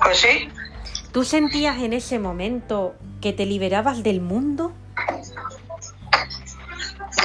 Pues 0.02 0.18
sí, 0.18 0.50
¿Tú 1.12 1.24
sentías 1.24 1.78
en 1.78 1.92
ese 1.92 2.20
momento 2.20 2.94
que 3.20 3.32
te 3.32 3.44
liberabas 3.44 4.04
del 4.04 4.20
mundo? 4.20 4.72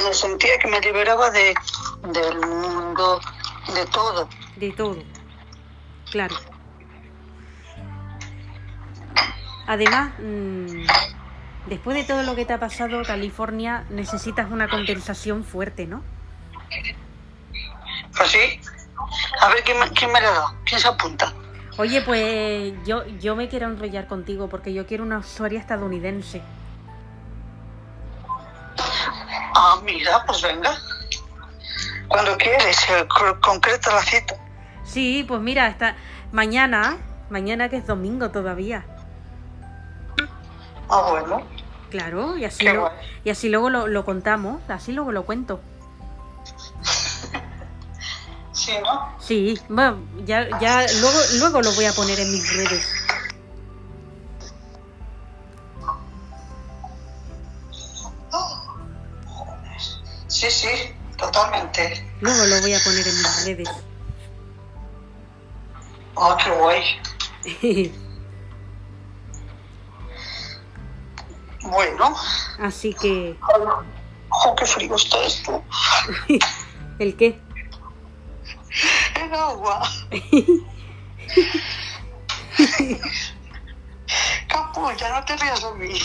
me 0.04 0.14
sentía 0.14 0.58
que 0.58 0.68
me 0.68 0.80
liberaba 0.80 1.30
de, 1.30 1.54
del 2.12 2.38
mundo, 2.46 3.20
de 3.74 3.86
todo. 3.86 4.28
De 4.56 4.70
todo. 4.72 5.02
Claro. 6.10 6.36
Además, 9.66 10.12
mm, 10.18 10.86
después 11.68 11.96
de 11.96 12.04
todo 12.04 12.22
lo 12.22 12.34
que 12.36 12.44
te 12.44 12.52
ha 12.52 12.60
pasado, 12.60 13.02
California, 13.04 13.84
necesitas 13.90 14.50
una 14.50 14.68
compensación 14.68 15.44
fuerte, 15.44 15.86
¿no? 15.86 16.02
Pues 18.16 18.30
sí. 18.30 18.60
A 19.40 19.48
ver, 19.48 19.62
¿quién 19.64 19.78
me, 19.78 19.88
quién 19.90 20.12
me 20.12 20.20
la 20.20 20.30
da? 20.30 20.54
¿Quién 20.64 20.80
se 20.80 20.88
apunta? 20.88 21.32
Oye, 21.78 22.00
pues 22.02 22.72
yo, 22.86 23.04
yo 23.20 23.36
me 23.36 23.48
quiero 23.48 23.66
enrollar 23.66 24.06
contigo 24.06 24.48
porque 24.48 24.72
yo 24.72 24.86
quiero 24.86 25.04
una 25.04 25.18
usuaria 25.18 25.60
estadounidense. 25.60 26.40
Ah, 29.54 29.78
mira, 29.84 30.24
pues 30.26 30.42
venga. 30.42 30.74
Cuando 32.08 32.36
quieres, 32.38 32.78
eh, 32.90 33.06
cr- 33.08 33.40
concreta 33.40 33.94
la 33.94 34.02
cita. 34.02 34.34
Sí, 34.84 35.24
pues 35.26 35.40
mira, 35.40 35.66
esta 35.68 35.96
mañana, 36.32 36.96
mañana 37.30 37.68
que 37.68 37.76
es 37.76 37.86
domingo 37.86 38.30
todavía. 38.30 38.84
Ah, 40.88 41.08
bueno. 41.10 41.42
Claro, 41.90 42.36
y 42.36 42.44
así, 42.44 42.64
Qué 42.64 42.72
lo- 42.72 42.80
guay. 42.82 42.92
y 43.24 43.30
así 43.30 43.48
luego 43.48 43.70
lo, 43.70 43.86
lo 43.86 44.04
contamos, 44.04 44.60
así 44.68 44.92
luego 44.92 45.12
lo 45.12 45.24
cuento. 45.24 45.60
Sí, 48.52 48.72
¿no? 48.82 49.12
Sí, 49.20 49.60
bueno, 49.68 49.98
ya, 50.24 50.48
ya 50.58 50.84
luego, 51.00 51.18
luego 51.38 51.62
lo 51.62 51.72
voy 51.74 51.84
a 51.84 51.92
poner 51.92 52.18
en 52.18 52.32
mis 52.32 52.56
redes. 52.56 52.88
Sí, 60.28 60.50
sí, 60.50 60.68
totalmente. 61.16 62.04
Luego 62.20 62.44
lo 62.46 62.60
voy 62.60 62.74
a 62.74 62.78
poner 62.84 63.06
en 63.06 63.16
mis 63.16 63.44
redes. 63.46 63.68
Ah, 66.16 66.36
qué 66.42 66.50
guay. 66.50 67.92
Bueno. 71.70 72.14
Así 72.60 72.94
que, 72.94 73.36
Oh, 74.28 74.54
qué 74.56 74.66
frío 74.66 74.94
está 74.96 75.22
esto. 75.24 75.62
¿el 76.98 77.16
qué? 77.16 77.40
El 79.14 79.34
agua. 79.34 79.88
Capulla, 84.48 85.08
no 85.20 85.24
te 85.24 85.36
rías 85.36 85.62
de 85.62 85.72
mí. 85.74 85.98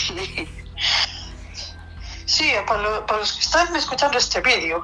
Sí, 2.24 2.50
para, 2.66 2.80
lo- 2.82 3.06
para 3.06 3.20
los 3.20 3.32
que 3.34 3.40
están 3.40 3.74
escuchando 3.76 4.18
este 4.18 4.40
vídeo, 4.40 4.82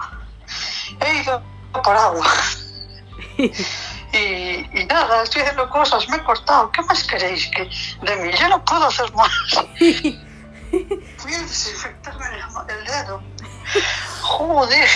he 1.01 1.23
ido 1.23 1.43
por 1.83 1.97
agua. 1.97 2.27
Y, 4.11 4.17
y 4.81 4.87
nada, 4.87 5.23
estoy 5.23 5.43
haciendo 5.43 5.69
cosas, 5.69 6.09
me 6.09 6.17
he 6.17 6.25
cortado. 6.25 6.73
¿Qué 6.73 6.81
más 6.81 7.05
queréis 7.05 7.47
que 7.49 7.65
de 8.07 8.17
mí? 8.17 8.33
Yo 8.41 8.49
no 8.49 8.65
puedo 8.65 8.87
hacer 8.87 9.13
más. 9.13 9.31
Fui 11.19 11.35
a 11.35 11.39
desinfectarme 11.41 12.27
el, 12.27 12.79
el 12.79 12.85
dedo. 12.85 13.23
Joder. 14.23 14.89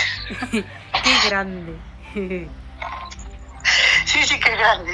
Qué 0.51 1.29
grande. 1.29 1.77
Sí, 2.13 4.23
sí, 4.23 4.39
qué 4.39 4.55
grande. 4.55 4.93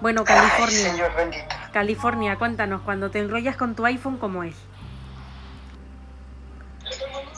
Bueno, 0.00 0.24
Ay, 0.26 0.34
California. 0.34 0.90
Señor 0.90 1.14
bendito. 1.14 1.54
California, 1.72 2.36
cuéntanos, 2.36 2.80
cuando 2.82 3.10
te 3.10 3.18
enrollas 3.18 3.56
con 3.56 3.74
tu 3.74 3.84
iPhone, 3.84 4.16
¿cómo 4.16 4.42
es? 4.42 4.54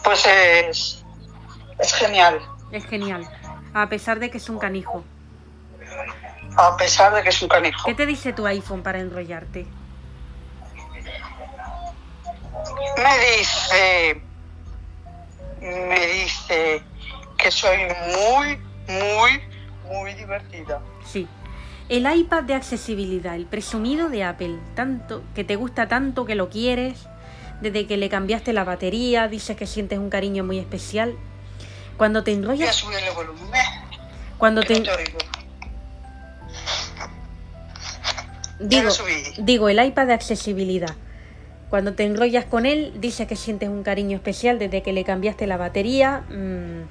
Pues 0.05 0.25
es, 0.27 1.05
es 1.79 1.95
genial, 1.95 2.41
Es 2.71 2.85
genial. 2.87 3.27
A 3.75 3.89
pesar 3.89 4.21
de 4.21 4.31
que 4.31 4.39
es 4.39 4.49
un 4.49 4.59
canijo. 4.59 5.05
a 6.57 6.77
pesar 6.77 7.15
de 7.15 7.23
que 7.23 7.31
es 7.31 7.43
un 7.43 7.49
canijo. 7.49 7.85
¿Qué 7.85 7.95
te 7.95 8.07
dice 8.07 8.33
tu 8.33 8.47
iPhone 8.47 8.83
para 8.83 9.01
enrollarte? 9.01 9.67
Me 12.97 13.19
dice, 13.37 14.21
me 15.61 16.07
dice 16.07 16.83
que 17.39 17.51
soy 17.51 17.79
muy, 17.79 18.59
muy, 18.89 19.41
muy 19.85 20.15
divertida. 20.15 20.81
Sí. 21.05 21.27
El 21.89 22.11
iPad 22.13 22.45
de 22.45 22.55
accesibilidad, 22.55 23.35
el 23.35 23.47
presumido 23.47 24.09
de 24.09 24.25
Apple, 24.25 24.57
tanto 24.75 25.23
que 25.35 25.45
te 25.45 25.57
gusta 25.57 25.89
tanto 25.89 26.25
que 26.25 26.35
lo 26.35 26.49
quieres, 26.49 27.07
desde 27.61 27.87
que 27.87 27.97
le 27.97 28.09
cambiaste 28.09 28.53
la 28.53 28.65
batería, 28.65 29.29
dices 29.29 29.57
que 29.57 29.67
sientes 29.67 29.99
un 29.99 30.11
cariño 30.11 30.45
muy 30.45 30.59
especial. 30.59 31.15
Cuando 31.97 32.25
te 32.25 32.31
Voy 32.31 32.37
a 32.37 32.43
enrollas, 32.43 32.77
subir 32.77 32.99
el 32.99 33.15
volumen, 33.15 33.61
cuando 34.39 34.63
te 34.63 34.79
no 34.79 34.85
te 34.85 34.91
oigo. 34.91 35.19
digo, 38.61 38.91
digo 39.39 39.69
el 39.69 39.85
iPad 39.85 40.07
de 40.07 40.15
accesibilidad. 40.15 40.97
Cuando 41.73 41.95
te 41.95 42.05
enrollas 42.05 42.45
con 42.45 42.67
él, 42.67 42.93
dices 43.01 43.27
que 43.27 43.35
sientes 43.35 43.71
un 43.71 43.83
cariño 43.83 44.15
especial 44.15 44.59
desde 44.59 44.83
que 44.83 44.93
le 44.93 45.05
cambiaste 45.05 45.47
la 45.47 45.57
batería. 45.57 46.23
mm, 46.29 46.83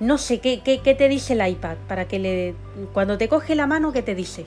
no 0.00 0.16
sé 0.16 0.40
qué, 0.40 0.62
qué, 0.62 0.80
qué 0.80 0.94
te 0.94 1.10
dice 1.10 1.34
el 1.34 1.46
iPad 1.46 1.76
para 1.86 2.08
que 2.08 2.18
le 2.18 2.54
cuando 2.94 3.18
te 3.18 3.28
coge 3.28 3.54
la 3.54 3.66
mano 3.66 3.92
qué 3.92 4.00
te 4.00 4.14
dice. 4.14 4.46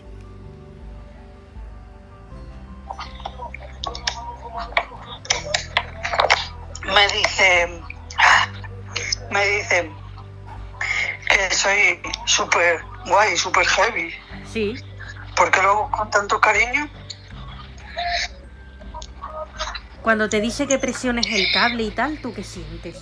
Me 6.84 7.08
dice, 7.16 7.82
me 9.30 9.46
dice 9.46 9.92
que 11.30 11.54
soy 11.54 12.00
súper 12.26 12.82
guay, 13.06 13.38
súper 13.38 13.68
heavy. 13.68 14.12
Sí, 14.52 14.74
Porque 15.36 15.62
luego 15.62 15.92
con 15.92 16.10
tanto 16.10 16.42
cariño, 16.42 16.90
cuando 20.02 20.30
te 20.30 20.42
dice 20.42 20.68
que 20.68 20.78
presiones 20.80 21.28
el 21.28 21.52
cable 21.52 21.84
y 21.84 21.92
tal, 21.92 22.20
¿tú 22.22 22.34
qué 22.34 22.44
sientes? 22.44 23.02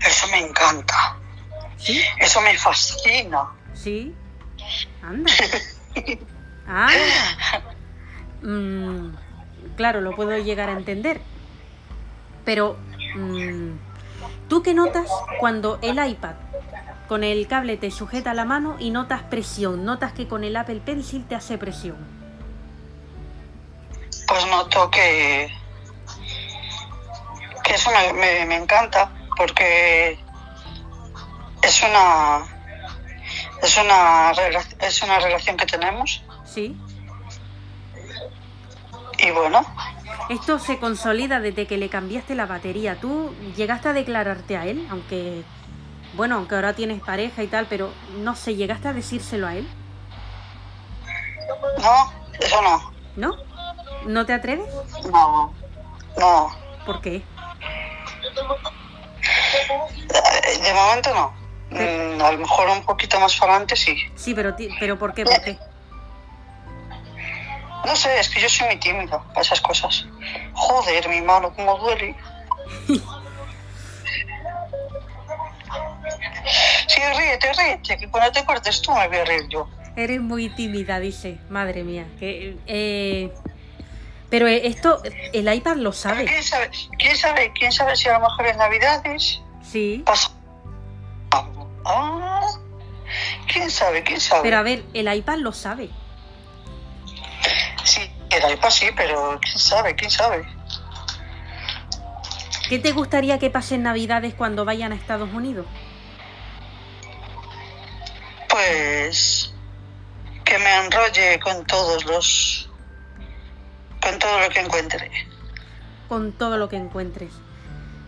eso 0.00 0.28
me 0.28 0.46
encanta. 0.46 1.16
¿Sí? 1.78 2.02
Eso 2.18 2.40
me 2.40 2.56
fascina. 2.56 3.48
Sí. 3.74 4.14
Anda. 5.02 5.32
Ah. 6.68 6.90
Mm, 8.42 9.14
claro, 9.76 10.00
lo 10.02 10.14
puedo 10.14 10.36
llegar 10.36 10.68
a 10.68 10.72
entender. 10.72 11.20
Pero, 12.44 12.76
mm, 13.16 13.72
¿tú 14.46 14.62
qué 14.62 14.72
notas 14.74 15.10
cuando 15.40 15.80
el 15.82 15.98
iPad 16.06 16.34
con 17.08 17.22
el 17.22 17.46
cable 17.46 17.76
te 17.76 17.90
sujeta 17.90 18.34
la 18.34 18.44
mano 18.44 18.76
y 18.78 18.90
notas 18.90 19.22
presión, 19.22 19.84
notas 19.84 20.12
que 20.12 20.26
con 20.26 20.44
el 20.44 20.56
Apple 20.56 20.82
Pencil 20.84 21.24
te 21.24 21.34
hace 21.34 21.56
presión. 21.56 21.96
Pues 24.26 24.46
noto 24.48 24.90
que, 24.90 25.50
que 27.64 27.74
eso 27.74 27.90
me, 27.90 28.12
me- 28.14 28.46
me 28.46 28.56
encanta 28.56 29.10
porque 29.36 30.18
es 31.62 31.82
una 31.82 32.44
es 33.62 33.76
una 33.78 34.32
es 34.80 35.02
una 35.02 35.18
relación 35.20 35.56
que 35.56 35.66
tenemos 35.66 36.22
¿Sí? 36.44 36.76
y 39.18 39.30
bueno 39.30 39.64
Esto 40.28 40.58
se 40.58 40.78
consolida 40.78 41.40
desde 41.40 41.66
que 41.66 41.76
le 41.78 41.88
cambiaste 41.88 42.34
la 42.34 42.46
batería. 42.46 42.98
¿Tú 43.00 43.32
llegaste 43.56 43.88
a 43.88 43.92
declararte 43.92 44.56
a 44.56 44.66
él? 44.66 44.86
Aunque, 44.90 45.42
bueno, 46.14 46.34
aunque 46.36 46.54
ahora 46.56 46.74
tienes 46.74 47.00
pareja 47.00 47.42
y 47.44 47.46
tal, 47.46 47.66
pero 47.66 47.92
no 48.18 48.34
sé, 48.34 48.56
¿llegaste 48.56 48.88
a 48.88 48.92
decírselo 48.92 49.46
a 49.46 49.54
él? 49.54 49.68
no 51.78 52.12
eso 52.40 52.62
no 52.62 52.92
¿No? 53.16 53.36
¿No 54.04 54.26
te 54.26 54.32
atreves? 54.32 54.68
no 55.10 55.52
no 56.18 56.50
¿Por 56.84 57.00
qué? 57.00 57.16
Eh, 60.06 60.58
de 60.62 60.74
momento 60.74 61.14
no 61.14 61.46
Mm, 61.68 62.20
a 62.22 62.30
lo 62.30 62.38
mejor 62.38 62.68
un 62.68 62.84
poquito 62.84 63.18
más 63.18 63.36
para 63.36 63.52
adelante 63.54 63.74
sí 63.74 63.96
Sí, 64.14 64.34
pero, 64.34 64.54
pero 64.78 64.96
¿por 64.96 65.12
qué? 65.12 65.24
¿Por 65.24 65.40
qué? 65.42 65.58
no 67.84 67.96
sé 67.96 68.20
es 68.20 68.28
que 68.28 68.40
yo 68.40 68.48
soy 68.48 68.66
muy 68.68 68.76
tímida 68.78 69.20
para 69.28 69.40
esas 69.40 69.60
cosas 69.60 70.06
joder 70.52 71.08
mi 71.08 71.20
mano 71.20 71.52
cómo 71.54 71.76
duele 71.78 72.14
Sí, 76.86 77.00
ríete, 77.16 77.52
ríete, 77.52 77.98
que 77.98 78.08
cuando 78.08 78.32
te 78.32 78.44
cortes 78.44 78.80
tú 78.80 78.92
me 78.92 79.08
voy 79.08 79.16
a 79.18 79.24
reír 79.24 79.48
yo. 79.48 79.68
Eres 79.96 80.20
muy 80.20 80.48
tímida, 80.48 81.00
dice. 81.00 81.38
Madre 81.50 81.82
mía. 81.82 82.06
Que, 82.18 82.56
eh, 82.66 83.34
Pero 84.30 84.48
eh, 84.48 84.66
esto, 84.66 85.00
el 85.32 85.52
iPad 85.52 85.76
lo 85.76 85.92
sabe. 85.92 86.24
¿Quién 86.24 86.42
sabe? 86.42 86.70
¿Quién 86.98 87.16
sabe? 87.16 87.52
¿Quién 87.52 87.72
sabe 87.72 87.94
si 87.96 88.08
a 88.08 88.14
lo 88.18 88.28
mejor 88.28 88.46
en 88.46 88.56
Navidades 88.58 89.40
Sí. 89.62 90.02
pasa? 90.04 90.30
Ah, 91.84 92.40
¿Quién 93.52 93.70
sabe? 93.70 94.02
¿Quién 94.02 94.20
sabe? 94.20 94.42
Pero 94.42 94.56
a 94.58 94.62
ver, 94.62 94.84
el 94.94 95.12
iPad 95.12 95.36
lo 95.38 95.52
sabe. 95.52 95.90
Sí, 97.84 98.00
el 98.30 98.52
iPad 98.52 98.70
sí, 98.70 98.86
pero 98.96 99.38
¿quién 99.40 99.58
sabe? 99.58 99.94
¿Quién 99.94 100.10
sabe? 100.10 100.44
¿Qué 102.68 102.80
te 102.80 102.90
gustaría 102.90 103.38
que 103.38 103.48
pasen 103.48 103.84
Navidades 103.84 104.34
cuando 104.34 104.64
vayan 104.64 104.90
a 104.90 104.96
Estados 104.96 105.32
Unidos? 105.32 105.66
Pues 108.48 109.52
que 110.44 110.58
me 110.58 110.74
enrolle 110.84 111.38
con 111.40 111.64
todos 111.66 112.04
los... 112.06 112.65
con 114.06 114.18
todo 114.20 114.40
lo 114.40 114.48
que 114.50 114.60
encuentre. 114.60 115.10
Con 116.08 116.32
todo 116.32 116.56
lo 116.58 116.68
que 116.68 116.76
encuentres. 116.76 117.32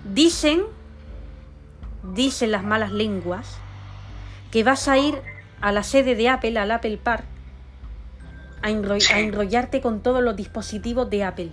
Dicen, 0.05 0.63
dicen 2.15 2.53
las 2.53 2.63
malas 2.63 2.93
lenguas, 2.93 3.59
que 4.53 4.63
vas 4.63 4.87
a 4.87 4.97
ir 4.97 5.21
a 5.61 5.73
la 5.73 5.83
sede 5.83 6.15
de 6.15 6.29
Apple, 6.29 6.59
al 6.59 6.71
Apple 6.71 6.99
Park, 6.99 7.25
a, 8.63 8.69
Sí. 9.01 9.13
a 9.13 9.19
enrollarte 9.19 9.81
con 9.81 10.01
todos 10.03 10.23
los 10.23 10.37
dispositivos 10.37 11.11
de 11.11 11.25
Apple. 11.25 11.51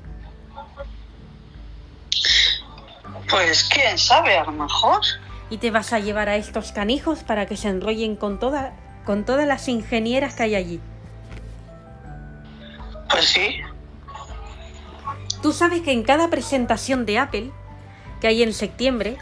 Pues 3.30 3.63
quién 3.63 3.97
sabe, 3.97 4.38
a 4.38 4.43
lo 4.43 4.51
mejor. 4.51 5.01
Y 5.49 5.57
te 5.57 5.72
vas 5.72 5.91
a 5.91 5.99
llevar 5.99 6.30
a 6.30 6.35
estos 6.35 6.72
canijos 6.72 7.23
para 7.23 7.47
que 7.47 7.57
se 7.57 7.69
enrollen 7.69 8.15
con, 8.15 8.39
toda, 8.39 8.73
con 9.05 9.26
todas 9.26 9.47
las 9.47 9.67
ingenieras 9.67 10.35
que 10.35 10.43
hay 10.43 10.55
allí. 10.55 10.80
Pues 13.09 13.26
sí. 13.26 13.61
Tú 15.45 15.53
sabes 15.53 15.81
que 15.81 15.91
en 15.91 16.01
cada 16.01 16.31
presentación 16.31 17.05
de 17.05 17.19
Apple, 17.19 17.51
que 18.19 18.26
hay 18.26 18.41
en 18.41 18.51
septiembre, 18.51 19.15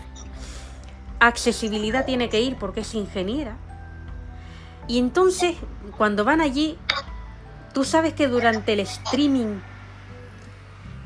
accesibilidad 1.20 2.06
tiene 2.06 2.30
que 2.30 2.40
ir 2.40 2.56
porque 2.56 2.80
es 2.80 2.96
ingeniera. 2.96 3.58
Y 4.88 5.00
entonces, 5.00 5.58
cuando 5.98 6.24
van 6.24 6.40
allí, 6.40 6.78
tú 7.74 7.84
sabes 7.84 8.14
que 8.14 8.30
durante 8.30 8.72
el 8.72 8.80
streaming, 8.80 9.60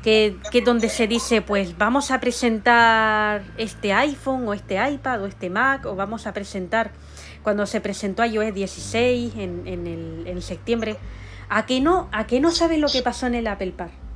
que, 0.04 0.36
que 0.52 0.60
donde 0.60 0.88
se 0.88 1.08
dice, 1.08 1.42
pues 1.42 1.76
vamos 1.76 2.12
a 2.12 2.20
presentar 2.20 3.42
este 3.56 3.92
iPhone 3.92 4.46
o 4.46 4.54
este 4.54 4.76
iPad 4.76 5.22
o 5.24 5.26
este 5.26 5.50
Mac, 5.50 5.84
o 5.86 5.96
vamos 5.96 6.28
a 6.28 6.32
presentar, 6.32 6.92
cuando 7.42 7.66
se 7.66 7.80
presentó 7.80 8.24
iOS 8.24 8.54
16 8.54 9.34
en, 9.34 9.66
en, 9.66 10.26
el, 10.28 10.42
septiembre, 10.44 10.96
¿a 11.48 11.66
que, 11.66 11.80
no, 11.80 12.08
¿a 12.12 12.24
no 12.40 12.52
sabes 12.52 12.78
lo 12.78 12.86
que 12.86 13.02
pasó 13.02 13.26
en 13.26 13.34
el 13.34 13.48
Apple 13.48 13.72
Park? 13.72 14.07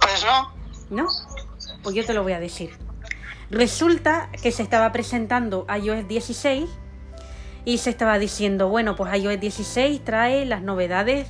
Pues 0.00 0.24
no. 0.24 0.52
¿No? 0.90 1.08
Pues 1.82 1.94
yo 1.94 2.04
te 2.04 2.14
lo 2.14 2.22
voy 2.22 2.32
a 2.32 2.40
decir. 2.40 2.70
Resulta 3.50 4.30
que 4.42 4.50
se 4.50 4.62
estaba 4.62 4.90
presentando 4.92 5.66
iOS 5.68 6.08
16 6.08 6.68
y 7.64 7.78
se 7.78 7.90
estaba 7.90 8.18
diciendo, 8.18 8.68
bueno, 8.68 8.96
pues 8.96 9.14
iOS 9.22 9.40
16 9.40 10.04
trae 10.04 10.44
las 10.46 10.62
novedades 10.62 11.28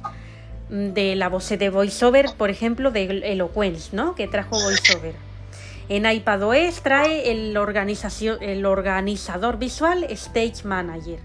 mm, 0.71 0.89
de 0.89 1.17
la 1.17 1.29
voz 1.29 1.49
de 1.49 1.71
VoiceOver, 1.71 2.35
por 2.37 2.51
ejemplo, 2.51 2.91
de 2.91 3.05
Eloquence, 3.33 3.95
¿no? 3.95 4.15
Que 4.15 4.29
trajo 4.29 4.59
VoiceOver. 4.59 5.15
En 5.89 6.11
iPadOS 6.11 6.83
trae 6.83 7.31
el, 7.31 7.57
el 8.41 8.67
organizador 8.67 9.59
visual 9.59 10.05
Stage 10.05 10.65
Manager. 10.65 11.21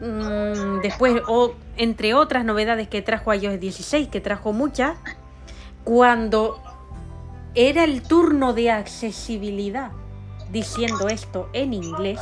Mm, 0.00 0.80
después, 0.80 1.22
o, 1.28 1.54
entre 1.76 2.14
otras 2.14 2.44
novedades 2.44 2.88
que 2.88 3.02
trajo 3.02 3.32
iOS 3.34 3.60
16, 3.60 4.08
que 4.08 4.20
trajo 4.20 4.52
muchas, 4.52 4.96
cuando 5.84 6.60
era 7.54 7.84
el 7.84 8.02
turno 8.02 8.52
de 8.52 8.70
accesibilidad, 8.70 9.90
diciendo 10.50 11.08
esto 11.08 11.48
en 11.52 11.74
inglés, 11.74 12.20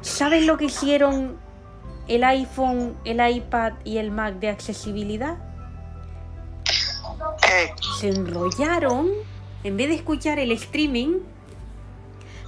¿sabes 0.00 0.46
lo 0.46 0.56
que 0.56 0.66
hicieron 0.66 1.36
el 2.08 2.24
iPhone, 2.24 2.96
el 3.04 3.26
iPad 3.36 3.74
y 3.84 3.98
el 3.98 4.10
Mac 4.10 4.34
de 4.34 4.50
accesibilidad? 4.50 5.38
Se 7.98 8.08
enrollaron, 8.08 9.10
en 9.62 9.76
vez 9.76 9.88
de 9.88 9.94
escuchar 9.94 10.38
el 10.38 10.52
streaming, 10.52 11.20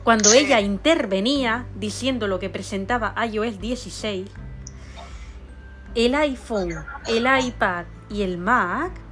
cuando 0.04 0.32
ella 0.32 0.60
intervenía 0.60 1.66
diciendo 1.74 2.28
lo 2.28 2.38
que 2.38 2.48
presentaba 2.48 3.14
iOS 3.26 3.58
16, 3.58 4.28
el 5.94 6.14
iPhone, 6.14 6.84
el 7.08 7.26
iPad 7.44 7.86
y 8.08 8.22
el 8.22 8.38
Mac 8.38 9.05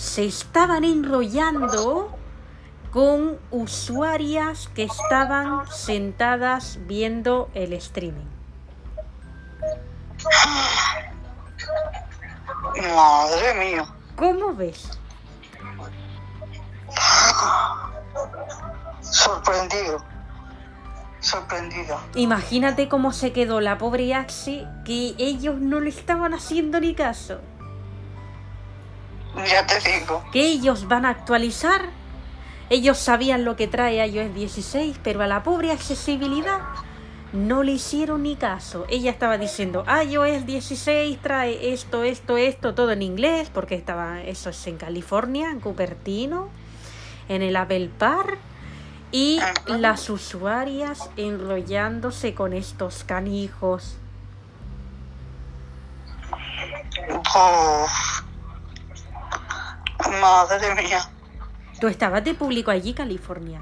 se 0.00 0.24
estaban 0.24 0.82
enrollando 0.82 2.16
con 2.90 3.38
usuarias 3.50 4.70
que 4.74 4.84
estaban 4.84 5.70
sentadas 5.70 6.78
viendo 6.86 7.50
el 7.52 7.74
streaming. 7.74 8.24
Madre 12.96 13.54
mía. 13.54 13.86
¿Cómo 14.16 14.54
ves? 14.54 14.98
Sorprendido. 19.02 20.02
Sorprendido. 21.20 22.00
Imagínate 22.14 22.88
cómo 22.88 23.12
se 23.12 23.34
quedó 23.34 23.60
la 23.60 23.76
pobre 23.76 24.14
Axi 24.14 24.66
que 24.86 25.14
ellos 25.18 25.56
no 25.60 25.78
le 25.78 25.90
estaban 25.90 26.32
haciendo 26.32 26.80
ni 26.80 26.94
caso. 26.94 27.40
Ya 29.36 29.66
te 29.66 29.80
digo. 29.80 30.24
que 30.32 30.42
ellos 30.42 30.88
van 30.88 31.04
a 31.04 31.10
actualizar. 31.10 31.82
Ellos 32.68 32.98
sabían 32.98 33.44
lo 33.44 33.56
que 33.56 33.66
trae 33.66 34.06
iOS 34.06 34.32
16, 34.34 35.00
pero 35.02 35.22
a 35.22 35.26
la 35.26 35.42
pobre 35.42 35.72
accesibilidad 35.72 36.60
no 37.32 37.62
le 37.62 37.72
hicieron 37.72 38.22
ni 38.22 38.36
caso. 38.36 38.86
Ella 38.88 39.10
estaba 39.10 39.38
diciendo, 39.38 39.84
iOS 39.86 40.46
16 40.46 41.18
trae 41.20 41.72
esto, 41.72 42.04
esto, 42.04 42.36
esto, 42.36 42.74
todo 42.74 42.92
en 42.92 43.02
inglés, 43.02 43.50
porque 43.52 43.74
estaba, 43.74 44.22
eso 44.22 44.50
es 44.50 44.66
en 44.66 44.76
California, 44.76 45.50
en 45.50 45.60
Cupertino, 45.60 46.48
en 47.28 47.42
el 47.42 47.56
Apple 47.56 47.90
Park, 47.98 48.38
y 49.12 49.40
las 49.66 50.08
usuarias 50.08 51.10
enrollándose 51.16 52.34
con 52.34 52.52
estos 52.52 53.02
canijos. 53.04 53.96
Uf. 57.10 58.29
Madre 60.20 60.74
mía. 60.74 61.08
Tú 61.80 61.88
estabas 61.88 62.22
de 62.24 62.34
público 62.34 62.70
allí, 62.70 62.92
California. 62.94 63.60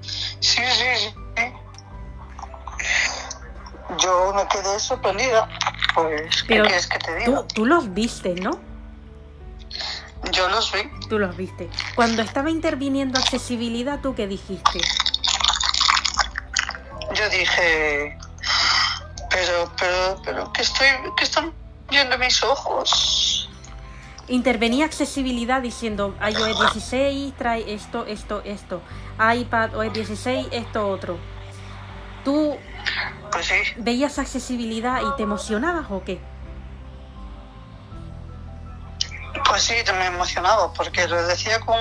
Sí, 0.00 0.30
sí, 0.40 1.14
sí. 1.36 1.52
Yo 3.98 4.32
me 4.34 4.46
quedé 4.48 4.80
sorprendida. 4.80 5.48
Pues, 5.94 6.42
¿qué 6.42 6.48
Pero 6.48 6.64
quieres 6.64 6.86
que 6.86 6.98
te 6.98 7.24
Tú, 7.24 7.30
diga? 7.30 7.46
tú 7.54 7.66
los 7.66 7.92
viste, 7.92 8.34
¿no? 8.34 8.58
Yo 10.30 10.48
los 10.48 10.72
vi. 10.72 10.80
Tú 11.08 11.18
los 11.18 11.36
viste. 11.36 11.68
Cuando 11.94 12.22
estaba 12.22 12.50
interviniendo 12.50 13.18
accesibilidad, 13.18 14.00
¿tú 14.00 14.14
qué 14.14 14.26
dijiste? 14.26 14.80
yo 17.14 17.28
dije, 17.28 18.16
pero, 19.28 19.70
pero, 19.78 20.22
pero, 20.24 20.52
¿qué, 20.54 20.62
estoy, 20.62 20.86
qué 21.18 21.24
están 21.24 21.52
viendo 21.90 22.16
mis 22.16 22.42
ojos? 22.42 23.50
Intervenía 24.28 24.84
accesibilidad 24.84 25.60
diciendo 25.60 26.14
iOS 26.20 26.72
16 26.72 27.34
trae 27.36 27.74
esto, 27.74 28.06
esto, 28.06 28.40
esto. 28.44 28.80
iPad 29.18 29.74
OS 29.76 29.92
16, 29.92 30.48
esto 30.52 30.88
otro. 30.88 31.18
¿Tú 32.24 32.56
Pues 33.32 33.46
sí, 33.46 33.54
veías 33.78 34.18
accesibilidad 34.18 35.00
y 35.02 35.16
te 35.16 35.24
emocionabas 35.24 35.86
o 35.90 36.02
qué? 36.04 36.20
pues 39.48 39.64
sí, 39.64 39.74
me 39.98 40.06
emocionaba 40.06 40.72
porque 40.72 41.06
lo 41.08 41.26
decía 41.26 41.60
con 41.60 41.76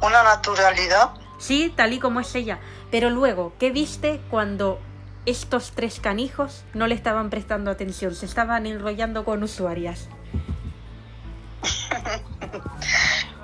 una 0.00 0.22
naturalidad. 0.24 1.10
Sí, 1.38 1.72
tal 1.76 1.92
y 1.92 2.00
como 2.00 2.18
es 2.20 2.34
ella. 2.34 2.58
Pero 2.90 3.10
luego, 3.10 3.52
¿qué 3.60 3.70
viste 3.70 4.20
cuando 4.30 4.80
estos 5.26 5.72
tres 5.72 6.00
canijos 6.00 6.64
no 6.74 6.86
le 6.88 6.94
estaban 6.96 7.30
prestando 7.30 7.70
atención? 7.70 8.14
Se 8.16 8.26
estaban 8.26 8.66
enrollando 8.66 9.24
con 9.24 9.42
usuarias. 9.44 10.08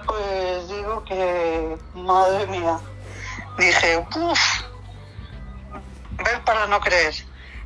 Pues 0.07 0.69
digo 0.69 1.05
que, 1.05 1.77
madre 1.95 2.47
mía, 2.47 2.79
dije, 3.59 3.99
uff, 4.17 4.63
ver 6.25 6.41
para 6.45 6.67
no 6.67 6.81
creer. 6.81 7.15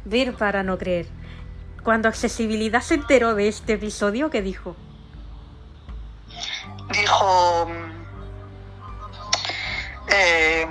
Ver 0.04 0.34
para 0.34 0.62
no 0.62 0.76
creer. 0.78 1.06
Cuando 1.82 2.08
accesibilidad 2.08 2.80
se 2.80 2.94
enteró 2.94 3.34
de 3.34 3.48
este 3.48 3.74
episodio, 3.74 4.30
¿qué 4.30 4.42
dijo? 4.42 4.76
Dijo, 6.90 7.68
eh, 10.08 10.66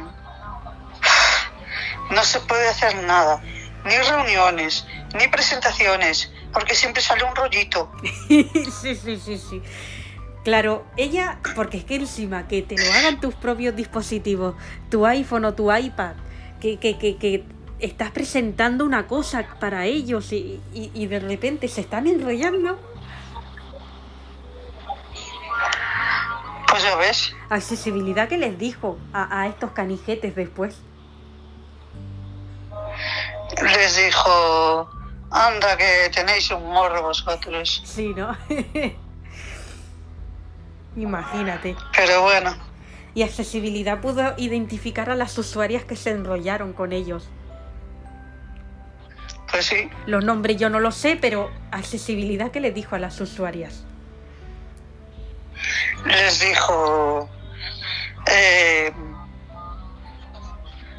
no 2.11 2.23
se 2.23 2.39
puede 2.41 2.67
hacer 2.67 3.03
nada, 3.03 3.41
ni 3.85 3.95
reuniones, 3.97 4.85
ni 5.15 5.27
presentaciones, 5.27 6.31
porque 6.51 6.75
siempre 6.75 7.01
sale 7.01 7.23
un 7.23 7.35
rollito. 7.35 7.91
sí, 8.27 8.95
sí, 8.95 9.17
sí, 9.17 9.37
sí. 9.37 9.61
Claro, 10.43 10.85
ella, 10.97 11.39
porque 11.55 11.77
es 11.77 11.85
que 11.85 11.95
encima 11.95 12.47
que 12.47 12.61
te 12.61 12.75
lo 12.75 12.91
hagan 12.91 13.21
tus 13.21 13.33
propios 13.33 13.75
dispositivos, 13.75 14.55
tu 14.89 15.05
iPhone 15.05 15.45
o 15.45 15.53
tu 15.53 15.73
iPad, 15.73 16.15
que, 16.59 16.77
que, 16.79 16.97
que, 16.97 17.15
que 17.15 17.45
estás 17.79 18.11
presentando 18.11 18.83
una 18.85 19.07
cosa 19.07 19.45
para 19.59 19.85
ellos 19.85 20.33
y, 20.33 20.59
y, 20.73 20.91
y 20.93 21.07
de 21.07 21.19
repente 21.21 21.69
se 21.69 21.81
están 21.81 22.07
enrollando. 22.07 22.77
Pues 26.67 26.83
ya 26.83 26.95
ves, 26.97 27.35
Accesibilidad 27.49 28.27
que 28.27 28.37
les 28.37 28.57
dijo 28.57 28.97
a, 29.13 29.41
a 29.41 29.47
estos 29.47 29.71
canijetes 29.71 30.35
después. 30.35 30.81
les 33.61 33.95
dijo, 33.95 34.89
anda 35.29 35.77
que 35.77 36.09
tenéis 36.13 36.51
un 36.51 36.69
morro 36.69 37.03
vosotros. 37.03 37.81
Sí, 37.85 38.13
¿no? 38.13 38.35
Imagínate. 40.95 41.75
Pero 41.95 42.21
bueno, 42.23 42.55
Y 43.15 43.23
accesibilidad 43.23 43.99
pudo 44.01 44.33
identificar 44.37 45.09
a 45.09 45.15
las 45.15 45.37
usuarias 45.37 45.83
que 45.85 45.95
se 45.95 46.11
enrollaron 46.11 46.73
con 46.73 46.91
ellos. 46.93 47.29
pues 49.51 49.65
sí, 49.67 49.89
Los 50.07 50.23
nombres 50.23 50.57
yo 50.57 50.69
no 50.69 50.79
los 50.79 50.95
sé, 50.95 51.15
pero 51.19 51.51
accesibilidad 51.71 52.49
que 52.51 52.59
les 52.59 52.73
dijo 52.73 52.95
a 52.95 52.99
las 52.99 53.19
usuarias. 53.21 53.83
les 56.05 56.39
dijo, 56.39 57.29
eh, 58.27 58.91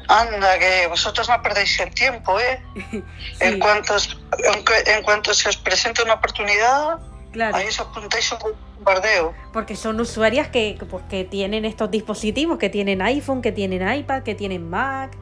anda 0.07 0.57
que 0.59 0.87
vosotros 0.87 1.27
no 1.29 1.41
perdéis 1.41 1.79
el 1.79 1.93
tiempo, 1.93 2.39
¿eh? 2.39 2.61
En, 3.39 3.59
cuanto, 3.59 3.95
en, 3.97 4.63
en 4.95 5.03
cuanto 5.03 5.33
se 5.33 5.49
os 5.49 5.57
presente 5.57 6.01
una 6.03 6.13
oportunidad, 6.13 6.97
claro. 7.35 7.57
ahí 7.57 7.67
os 7.67 7.79
apuntáis 7.79 8.31
un 8.31 8.39
bombardeo. 8.77 9.33
Porque 9.53 9.75
son 9.75 9.99
usuarias 9.99 10.47
que, 10.47 10.75
que, 10.79 10.85
pues, 10.85 11.03
que 11.09 11.23
tienen 11.23 11.65
estos 11.65 11.91
dispositivos, 11.91 12.57
que 12.57 12.69
tienen 12.69 13.01
iPhone, 13.01 13.41
que 13.41 13.51
tienen 13.51 13.81
iPad, 13.87 14.23
que 14.23 14.35
tienen 14.35 14.69
Mac, 14.69 15.15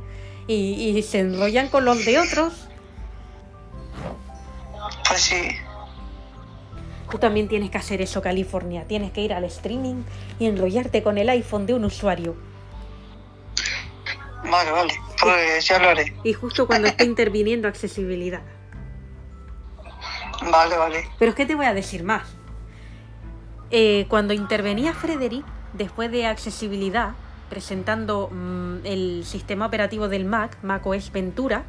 y, 0.47 0.89
y 0.89 1.01
se 1.03 1.19
enrollan 1.19 1.69
con 1.69 1.85
los 1.85 2.05
de 2.05 2.19
otros. 2.19 2.69
Pues 5.07 5.21
sí, 5.21 5.55
Tú 7.13 7.19
también 7.19 7.47
tienes 7.47 7.69
que 7.69 7.77
hacer 7.77 8.01
eso, 8.01 8.23
California. 8.23 8.85
Tienes 8.87 9.11
que 9.11 9.21
ir 9.21 9.33
al 9.33 9.43
streaming 9.43 10.01
y 10.39 10.47
enrollarte 10.47 11.03
con 11.03 11.19
el 11.19 11.29
iPhone 11.29 11.67
de 11.67 11.75
un 11.75 11.85
usuario. 11.85 12.35
vale, 14.49 14.71
vale, 14.71 14.93
pues 15.21 15.67
ya 15.67 15.77
lo 15.77 15.89
haré. 15.89 16.11
Y 16.23 16.33
justo 16.33 16.65
cuando 16.65 16.87
esté 16.87 17.03
interviniendo 17.03 17.67
accesibilidad. 17.67 18.41
Vale, 20.41 20.77
vale. 20.77 21.09
Pero 21.19 21.29
es 21.29 21.35
que 21.35 21.45
te 21.45 21.55
voy 21.55 21.65
a 21.65 21.73
decir 21.73 22.03
más. 22.03 22.23
Eh, 23.71 24.05
cuando 24.07 24.33
intervenía 24.33 24.93
Frederick, 24.93 25.45
después 25.73 26.11
de 26.11 26.27
accesibilidad, 26.27 27.13
presentando 27.49 28.29
mm, 28.31 28.85
el 28.85 29.23
sistema 29.25 29.65
operativo 29.65 30.07
del 30.07 30.25
Mac, 30.25 30.57
macOS 30.61 31.11
Ventura, 31.11 31.63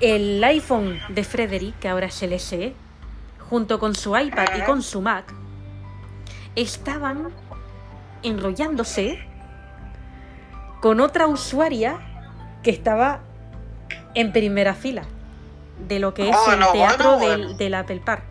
el 0.00 0.42
iPhone 0.42 0.98
de 1.10 1.24
Frederick, 1.24 1.78
que 1.78 1.88
ahora 1.88 2.06
es 2.06 2.22
el 2.22 2.38
SE, 2.40 2.74
junto 3.50 3.78
con 3.78 3.94
su 3.94 4.16
iPad 4.16 4.46
y 4.56 4.62
con 4.62 4.82
su 4.82 5.02
Mac, 5.02 5.32
estaban 6.54 7.28
enrollándose 8.22 9.18
con 10.80 11.00
otra 11.00 11.26
usuaria 11.26 11.98
que 12.62 12.70
estaba 12.70 13.20
en 14.14 14.32
primera 14.32 14.74
fila 14.74 15.04
de 15.80 15.98
lo 15.98 16.14
que 16.14 16.28
es 16.30 16.36
Bueno, 16.44 16.66
el 16.66 16.72
teatro 16.72 17.16
bueno, 17.16 17.28
del, 17.28 17.42
bueno. 17.42 17.58
del 17.58 17.74
Apple 17.74 18.02
Park. 18.04 18.24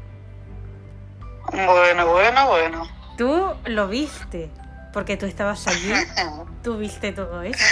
Bueno, 1.51 2.07
bueno, 2.07 2.47
bueno. 2.47 2.87
Tú 3.17 3.53
lo 3.65 3.87
viste, 3.87 4.51
porque 4.93 5.17
tú 5.17 5.25
estabas 5.25 5.65
allí, 5.67 5.93
tú 6.63 6.77
viste 6.77 7.11
todo 7.11 7.41
esto. 7.41 7.63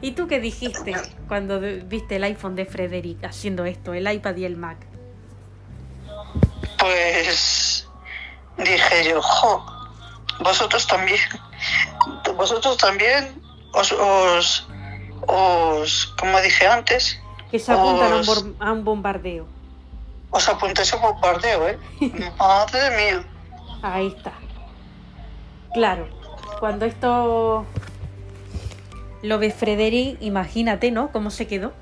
¿Y 0.00 0.12
tú 0.12 0.28
qué 0.28 0.38
dijiste 0.40 0.94
cuando 1.26 1.60
viste 1.60 2.16
el 2.16 2.24
iPhone 2.24 2.54
de 2.54 2.64
Frederick 2.64 3.24
haciendo 3.24 3.64
esto, 3.64 3.92
el 3.94 4.10
iPad 4.10 4.36
y 4.36 4.44
el 4.44 4.56
Mac? 4.56 4.78
Pues 6.78 7.88
dije 8.56 9.08
yo, 9.08 9.20
jo, 9.20 9.66
vosotros 10.40 10.86
también, 10.86 11.20
vosotros 12.36 12.76
también 12.76 13.42
os, 13.72 13.92
os, 13.92 14.68
os 15.26 16.06
como 16.18 16.40
dije 16.40 16.66
antes, 16.66 17.20
Que 17.50 17.58
se 17.58 17.72
apuntan 17.72 18.12
a 18.12 18.16
un, 18.16 18.56
a 18.60 18.72
un 18.72 18.84
bombardeo. 18.84 19.46
os 20.30 20.48
apuntéis 20.48 20.92
a 20.92 20.96
bombardeo, 20.96 21.68
¿eh? 21.68 21.78
Madre 22.38 22.96
mía. 22.96 23.24
Ahí 23.82 24.08
está. 24.08 24.32
Claro, 25.72 26.08
cuando 26.60 26.84
esto 26.84 27.64
lo 29.22 29.38
ve 29.38 29.50
Frederick, 29.50 30.18
imagínate, 30.20 30.90
¿no? 30.90 31.10
¿Cómo 31.12 31.30
se 31.30 31.46
quedó? 31.46 31.72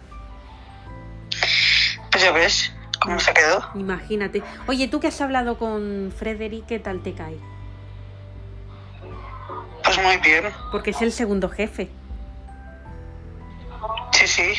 Pues 2.10 2.22
ya 2.22 2.32
ves 2.32 2.72
cómo 3.01 3.18
se 3.18 3.32
quedó. 3.34 3.64
Imagínate. 3.74 4.43
Oye, 4.66 4.88
tú 4.88 5.01
que 5.01 5.09
has 5.09 5.20
hablado 5.20 5.59
con 5.59 6.12
Frederick, 6.16 6.66
¿qué 6.66 6.78
tal 6.78 7.02
te 7.02 7.12
cae? 7.12 7.38
Pues 9.84 10.02
muy 10.02 10.16
bien. 10.18 10.44
Porque 10.72 10.90
es 10.90 11.02
el 11.02 11.12
segundo 11.12 11.48
jefe. 11.48 11.88
Sí, 14.12 14.26
sí. 14.26 14.52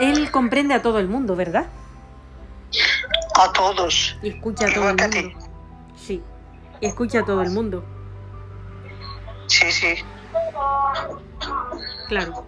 Él 0.00 0.30
comprende 0.30 0.74
a 0.74 0.82
todo 0.82 0.98
el 0.98 1.08
mundo, 1.08 1.36
¿verdad? 1.36 1.66
A 3.38 3.52
todos. 3.52 4.16
Y 4.22 4.28
escucha 4.30 4.66
a 4.66 4.68
todo 4.68 4.90
Igual 4.90 4.90
el 4.90 4.96
que 4.96 5.04
a 5.04 5.10
ti. 5.10 5.22
mundo. 5.22 5.46
Sí. 5.96 6.22
Y 6.80 6.86
escucha 6.86 7.20
a 7.20 7.24
todo 7.24 7.42
el 7.42 7.50
mundo. 7.50 7.84
Sí, 9.46 9.70
sí. 9.70 9.94
Claro. 12.08 12.44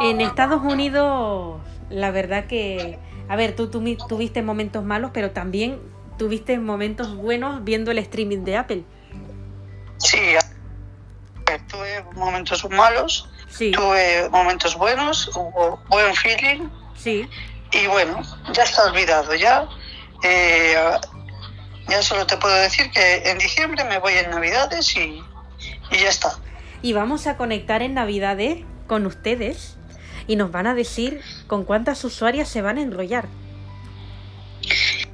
En 0.00 0.20
Estados 0.20 0.62
Unidos, 0.62 1.60
la 1.90 2.10
verdad 2.10 2.46
que, 2.46 2.98
a 3.28 3.36
ver, 3.36 3.54
tú, 3.56 3.68
tú 3.68 3.82
tuviste 4.08 4.42
momentos 4.42 4.84
malos, 4.84 5.10
pero 5.12 5.30
también 5.30 5.80
tuviste 6.18 6.58
momentos 6.58 7.16
buenos 7.16 7.64
viendo 7.64 7.90
el 7.90 7.98
streaming 7.98 8.44
de 8.44 8.56
Apple. 8.56 8.84
Sí. 9.98 10.18
Ver, 11.52 11.66
Tuve 11.66 12.02
momentos 12.14 12.68
malos, 12.70 13.28
Sí, 13.48 13.70
tuve 13.70 14.28
momentos 14.30 14.76
buenos, 14.76 15.28
hubo 15.36 15.82
buen 15.88 16.14
feeling 16.14 16.68
sí. 16.96 17.28
y 17.72 17.86
bueno, 17.86 18.22
ya 18.52 18.62
está 18.62 18.84
olvidado 18.84 19.34
ya. 19.34 19.66
Eh, 20.22 20.74
ya 21.88 22.02
solo 22.02 22.26
te 22.26 22.36
puedo 22.38 22.54
decir 22.54 22.90
que 22.90 23.16
en 23.30 23.38
diciembre 23.38 23.84
me 23.84 23.98
voy 23.98 24.14
en 24.14 24.30
Navidades 24.30 24.96
y, 24.96 25.20
y 25.90 25.98
ya 25.98 26.08
está. 26.08 26.38
Y 26.80 26.92
vamos 26.94 27.26
a 27.26 27.36
conectar 27.36 27.82
en 27.82 27.94
Navidades 27.94 28.64
con 28.86 29.04
ustedes 29.06 29.76
y 30.26 30.36
nos 30.36 30.50
van 30.50 30.66
a 30.66 30.74
decir 30.74 31.20
con 31.46 31.64
cuántas 31.64 32.02
usuarias 32.04 32.48
se 32.48 32.62
van 32.62 32.78
a 32.78 32.82
enrollar. 32.82 33.26
Pues 34.62 35.06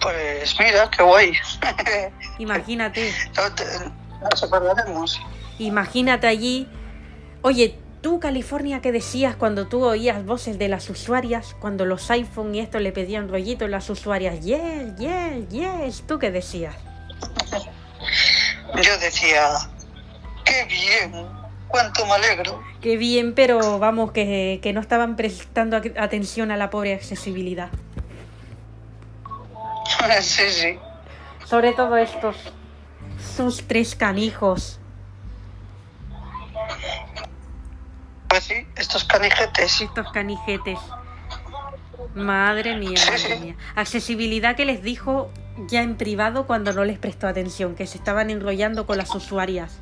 Pues 0.00 0.56
mira, 0.58 0.90
qué 0.90 1.02
guay. 1.02 1.32
Imagínate, 2.38 3.12
No 3.36 3.54
te- 3.54 3.64
Nos 4.22 5.20
imagínate 5.58 6.26
allí. 6.26 6.68
Oye, 7.42 7.78
tú, 8.02 8.20
California, 8.20 8.80
¿qué 8.80 8.92
decías 8.92 9.36
cuando 9.36 9.66
tú 9.66 9.84
oías 9.84 10.24
voces 10.24 10.58
de 10.58 10.68
las 10.68 10.90
usuarias? 10.90 11.56
Cuando 11.58 11.84
los 11.84 12.10
iPhone 12.10 12.54
y 12.54 12.60
esto 12.60 12.78
le 12.78 12.92
pedían 12.92 13.28
rollito 13.28 13.64
a 13.64 13.68
las 13.68 13.88
usuarias. 13.90 14.40
Yes, 14.40 14.96
yes, 14.98 15.48
yes. 15.48 16.04
¿Tú 16.06 16.18
qué 16.18 16.30
decías? 16.30 16.74
Yo 18.82 18.98
decía, 18.98 19.48
qué 20.44 20.64
bien, 20.66 21.26
cuánto 21.68 22.06
me 22.06 22.12
alegro. 22.12 22.62
Qué 22.80 22.96
bien, 22.96 23.34
pero 23.34 23.78
vamos, 23.78 24.12
que, 24.12 24.60
que 24.62 24.72
no 24.72 24.80
estaban 24.80 25.16
prestando 25.16 25.76
atención 25.76 26.50
a 26.50 26.56
la 26.56 26.70
pobre 26.70 26.94
accesibilidad. 26.94 27.70
sí, 30.20 30.50
sí. 30.50 30.78
Sobre 31.46 31.72
todo 31.72 31.96
estos, 31.96 32.36
sus 33.36 33.66
tres 33.66 33.94
canijos. 33.94 34.78
Pues 38.28 38.44
sí, 38.44 38.66
estos 38.76 39.04
canijetes. 39.04 39.80
Estos 39.80 40.12
canijetes. 40.12 40.78
Madre 42.14 42.76
mía, 42.76 42.96
Sí, 42.96 43.06
madre 43.10 43.18
sí. 43.18 43.40
mía. 43.40 43.56
Accesibilidad 43.74 44.56
que 44.56 44.64
les 44.64 44.82
dijo 44.82 45.30
ya 45.68 45.82
en 45.82 45.96
privado 45.96 46.46
cuando 46.46 46.72
no 46.72 46.84
les 46.84 46.98
prestó 46.98 47.26
atención, 47.28 47.74
que 47.74 47.86
se 47.86 47.98
estaban 47.98 48.30
enrollando 48.30 48.86
con 48.86 48.98
las 48.98 49.14
usuarias. 49.14 49.78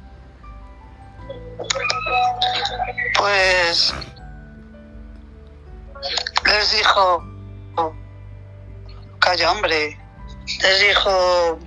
Pues 3.16 3.94
les 6.47 6.73
dijo, 6.77 7.24
calla 9.19 9.52
hombre, 9.52 9.98
les 10.47 10.81
dijo, 10.89 11.59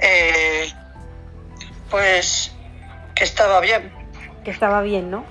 eh, 0.00 0.72
pues 1.90 2.52
que 3.14 3.24
estaba 3.24 3.60
bien. 3.60 3.92
Que 4.44 4.50
estaba 4.50 4.82
bien, 4.82 5.10
¿no? 5.10 5.24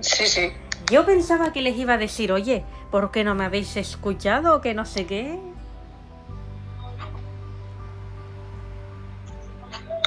Sí, 0.00 0.26
sí. 0.26 0.52
Yo 0.90 1.06
pensaba 1.06 1.52
que 1.52 1.62
les 1.62 1.76
iba 1.76 1.94
a 1.94 1.98
decir, 1.98 2.32
oye, 2.32 2.64
¿por 2.90 3.10
qué 3.10 3.24
no 3.24 3.34
me 3.34 3.44
habéis 3.44 3.76
escuchado? 3.76 4.56
o 4.56 4.60
Que 4.60 4.74
no 4.74 4.84
sé 4.84 5.06
qué. 5.06 5.38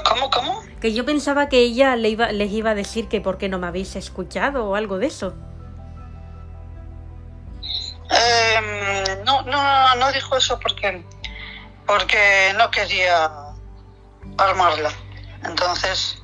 ¿Cómo, 0.07 0.29
cómo? 0.29 0.61
Que 0.81 0.93
yo 0.93 1.05
pensaba 1.05 1.47
que 1.47 1.59
ella 1.59 1.95
le 1.95 2.09
iba, 2.09 2.31
les 2.31 2.51
iba 2.51 2.71
a 2.71 2.75
decir 2.75 3.07
que 3.07 3.21
por 3.21 3.37
qué 3.37 3.47
no 3.47 3.57
me 3.57 3.67
habéis 3.67 3.95
escuchado 3.95 4.69
o 4.69 4.75
algo 4.75 4.97
de 4.99 5.07
eso. 5.07 5.33
Em, 8.09 9.23
no, 9.23 9.41
no, 9.43 9.95
no 9.95 10.11
dijo 10.11 10.35
eso 10.35 10.59
porque, 10.59 11.03
porque 11.87 12.53
no 12.57 12.69
quería 12.69 13.52
armarla. 14.37 14.91
Entonces, 15.43 16.19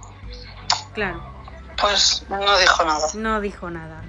Claro, 0.94 1.22
pues 1.80 2.26
no 2.30 2.58
dijo 2.58 2.84
nada. 2.86 3.08
no 3.16 3.42
dijo 3.42 3.70
nada. 3.70 4.02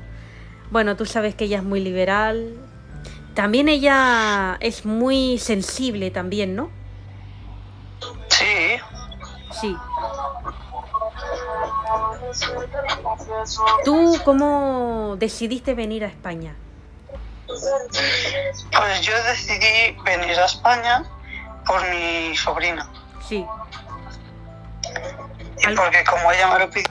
Bueno, 0.71 0.97
tú 0.97 1.05
sabes 1.07 1.35
que 1.35 1.45
ella 1.45 1.59
es 1.59 1.65
muy 1.65 1.81
liberal. 1.81 2.55
También 3.35 3.69
ella 3.69 4.57
es 4.61 4.85
muy 4.85 5.39
sensible 5.39 6.11
también, 6.11 6.55
¿no? 6.57 6.71
Sí, 8.29 8.81
Sí. 9.61 9.77
¿Tú 13.85 14.17
cómo 14.25 15.17
decidiste 15.19 15.75
venir 15.75 16.05
a 16.05 16.09
España? 16.09 16.55
pues 17.47 19.01
yo 19.03 19.13
decidí 19.25 19.97
venir 20.05 20.39
a 20.39 20.45
España 20.45 21.05
por 21.67 21.81
mi 21.91 22.37
sobrina. 22.37 22.89
Sí. 23.29 23.45
Y 25.69 25.75
porque 25.75 26.05
como 26.05 26.31
ella 26.33 26.49
me 26.53 26.59
lo 26.61 26.71
pidió, 26.71 26.91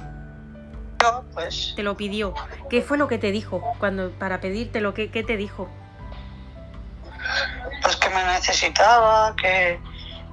pues 1.33 1.73
Te 1.75 1.83
lo 1.83 1.95
pidió. 1.97 2.33
¿Qué 2.69 2.81
fue 2.81 2.97
lo 2.97 3.07
que 3.07 3.17
te 3.17 3.31
dijo 3.31 3.61
cuando 3.79 4.11
para 4.11 4.39
pedirte 4.41 4.81
lo 4.81 4.93
que 4.93 5.09
qué 5.11 5.23
te 5.23 5.37
dijo? 5.37 5.69
pues 7.83 7.95
que 7.97 8.09
me 8.09 8.23
necesitaba, 8.25 9.35
que 9.35 9.79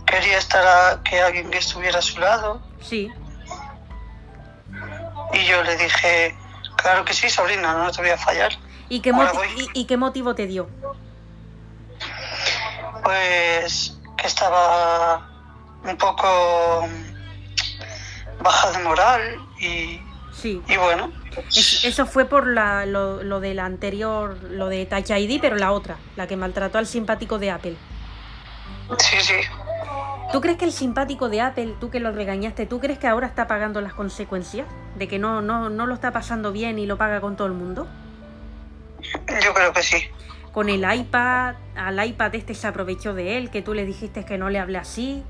quería 0.06 0.38
estar 0.38 0.64
a- 0.66 1.02
que 1.02 1.20
alguien 1.20 1.50
que 1.50 1.58
estuviera 1.58 1.98
a 1.98 2.02
su 2.02 2.18
lado. 2.18 2.60
Sí. 2.80 3.10
Y 5.32 5.44
yo 5.44 5.62
le 5.62 5.76
dije, 5.76 6.34
claro 6.76 7.04
que 7.04 7.12
sí, 7.12 7.28
sobrina, 7.30 7.74
no 7.74 7.90
te 7.92 8.00
voy 8.00 8.10
a 8.10 8.16
fallar. 8.18 8.52
¿Y 8.88 9.00
qué, 9.00 9.12
y, 9.56 9.80
y 9.80 9.86
qué 9.86 9.96
motivo 9.96 10.34
te 10.34 10.46
dio? 10.46 10.68
Pues 13.02 13.98
que 14.16 14.26
estaba 14.26 15.28
un 15.84 15.96
poco 15.96 16.88
baja 18.46 18.70
de 18.72 18.84
moral 18.84 19.36
y, 19.58 20.00
Sí. 20.32 20.62
y 20.68 20.76
bueno, 20.76 21.10
Es- 21.48 21.84
eso 21.84 22.06
fue 22.06 22.26
por 22.26 22.46
la, 22.46 22.86
lo, 22.86 23.22
lo 23.22 23.40
de 23.40 23.54
la 23.54 23.64
anterior, 23.64 24.36
lo 24.50 24.68
de 24.68 24.86
Touch 24.86 25.10
ID, 25.10 25.40
pero 25.40 25.56
la 25.56 25.72
otra, 25.72 25.96
la 26.16 26.26
que 26.26 26.36
maltrató 26.36 26.78
al 26.78 26.86
simpático 26.86 27.38
de 27.38 27.50
Apple. 27.50 27.76
sí, 28.98 29.16
sí. 29.20 29.34
¿Tú 30.32 30.40
crees 30.40 30.58
que 30.58 30.64
el 30.64 30.72
simpático 30.72 31.28
de 31.28 31.40
Apple, 31.40 31.74
tú 31.80 31.88
que 31.90 32.00
lo 32.00 32.10
regañaste, 32.12 32.66
tú 32.66 32.80
crees 32.80 32.98
que 32.98 33.06
ahora 33.06 33.26
está 33.28 33.46
pagando 33.46 33.80
las 33.80 33.94
consecuencias? 33.94 34.66
¿De 34.96 35.06
que 35.08 35.18
no, 35.18 35.40
no, 35.40 35.70
no 35.70 35.86
lo 35.86 35.94
está 35.94 36.12
pasando 36.12 36.52
bien 36.52 36.78
y 36.78 36.86
lo 36.86 36.96
paga 36.98 37.20
con 37.20 37.36
todo 37.36 37.46
el 37.46 37.52
mundo? 37.54 37.86
Yo 39.44 39.54
creo 39.54 39.72
que 39.72 39.82
sí. 39.82 40.04
Con 40.52 40.68
el 40.68 40.84
iPad, 40.90 41.54
al 41.76 42.04
iPad 42.04 42.34
este 42.34 42.54
se 42.54 42.66
aprovechó 42.66 43.14
de 43.14 43.36
él, 43.38 43.50
que 43.50 43.62
tú 43.62 43.72
le 43.74 43.84
dijiste 43.84 44.24
que 44.24 44.36
no 44.38 44.50
le 44.50 44.58
hable 44.58 44.78
así, 44.78 45.22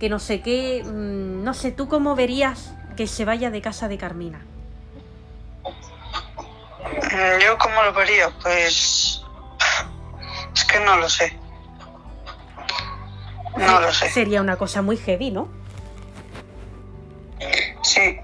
que 0.00 0.08
no 0.08 0.18
sé 0.18 0.40
qué. 0.40 0.82
mm, 0.84 1.44
No 1.44 1.54
sé, 1.54 1.70
¿tú 1.70 1.86
cómo 1.88 2.16
verías 2.16 2.72
que 2.96 3.06
se 3.06 3.24
vaya 3.24 3.50
de 3.50 3.60
casa 3.62 3.86
de 3.86 3.98
Carmina? 3.98 4.40
Mm, 5.62 7.40
Yo 7.44 7.56
cómo 7.58 7.82
lo 7.84 7.92
vería, 7.92 8.30
pues 8.42 9.22
es 10.54 10.64
que 10.64 10.80
no 10.80 10.96
lo 10.96 11.08
sé. 11.08 11.38
No 13.56 13.80
lo 13.80 13.92
sé. 13.92 14.08
Sería 14.10 14.40
una 14.40 14.56
cosa 14.56 14.80
muy 14.82 14.96
heavy, 14.96 15.30
¿no? 15.30 15.48
Sí, 17.82 18.18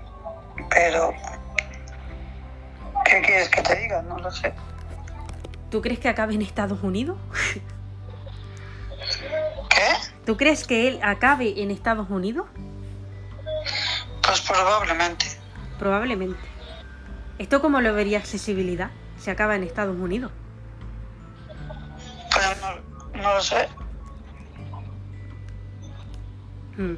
pero 0.70 1.12
¿qué 3.04 3.20
quieres 3.22 3.48
que 3.48 3.62
te 3.62 3.76
diga? 3.76 4.02
No 4.02 4.18
lo 4.18 4.30
sé. 4.30 4.52
¿Tú 5.70 5.82
crees 5.82 5.98
que 5.98 6.08
acabe 6.08 6.34
en 6.34 6.42
Estados 6.42 6.82
Unidos? 6.82 7.18
¿Qué? 9.68 9.88
¿Tú 10.26 10.36
crees 10.36 10.66
que 10.66 10.88
él 10.88 10.98
acabe 11.02 11.62
en 11.62 11.70
Estados 11.70 12.10
Unidos? 12.10 12.46
Pues 14.26 14.40
probablemente. 14.40 15.26
Probablemente. 15.78 16.40
¿Esto 17.38 17.62
cómo 17.62 17.80
lo 17.80 17.94
vería 17.94 18.18
accesibilidad? 18.18 18.90
Se 19.18 19.30
acaba 19.30 19.54
en 19.54 19.62
Estados 19.62 19.96
Unidos. 19.96 20.32
Pues 22.32 22.60
no, 22.60 23.22
no 23.22 23.34
lo 23.34 23.40
sé. 23.40 23.68
Hmm. 26.76 26.96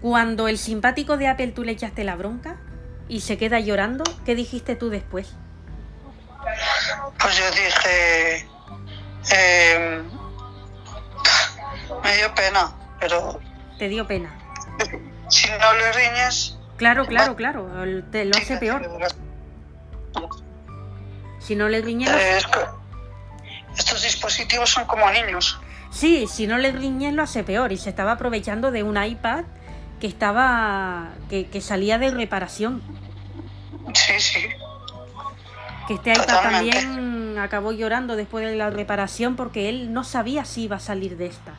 Cuando 0.00 0.46
el 0.46 0.58
simpático 0.58 1.16
de 1.16 1.26
Apple 1.26 1.48
tú 1.48 1.64
le 1.64 1.72
echaste 1.72 2.04
la 2.04 2.14
bronca 2.14 2.56
y 3.08 3.22
se 3.22 3.36
queda 3.36 3.58
llorando, 3.58 4.04
¿qué 4.24 4.36
dijiste 4.36 4.76
tú 4.76 4.90
después? 4.90 5.34
Pues 7.18 7.36
yo 7.36 7.50
dije, 7.50 8.46
eh, 9.34 10.02
me 12.02 12.16
dio 12.16 12.34
pena, 12.34 12.72
pero 13.00 13.40
Te 13.78 13.88
dio 13.88 14.06
pena. 14.06 14.36
si 15.28 15.48
no 15.48 15.72
le 15.74 15.92
riñes, 15.92 16.58
Claro, 16.78 17.06
claro, 17.06 17.34
claro. 17.34 17.68
Te 18.12 18.24
lo 18.24 18.36
hace 18.36 18.56
peor. 18.56 18.88
Si 21.40 21.56
no 21.56 21.68
le 21.68 21.82
riñes... 21.82 22.08
Eh, 22.10 22.38
estos 23.76 24.02
dispositivos 24.02 24.70
son 24.70 24.84
como 24.86 25.10
niños. 25.10 25.60
Sí, 25.90 26.26
si 26.28 26.46
no 26.46 26.56
le 26.56 26.70
riñes 26.70 27.14
lo 27.14 27.24
hace 27.24 27.42
peor. 27.42 27.72
Y 27.72 27.78
se 27.78 27.90
estaba 27.90 28.12
aprovechando 28.12 28.70
de 28.70 28.84
un 28.84 29.02
iPad 29.02 29.44
que 30.00 30.06
estaba... 30.06 31.08
que, 31.28 31.48
que 31.48 31.60
salía 31.60 31.98
de 31.98 32.12
reparación. 32.12 32.80
Sí, 33.92 34.20
sí. 34.20 34.46
Que 35.88 35.94
este 35.94 36.12
iPad 36.12 36.26
Totalmente. 36.26 36.80
también 36.80 37.38
acabó 37.38 37.72
llorando 37.72 38.14
después 38.14 38.46
de 38.46 38.54
la 38.54 38.70
reparación 38.70 39.34
porque 39.34 39.68
él 39.68 39.92
no 39.92 40.04
sabía 40.04 40.44
si 40.44 40.64
iba 40.64 40.76
a 40.76 40.80
salir 40.80 41.16
de 41.16 41.26
esta. 41.26 41.54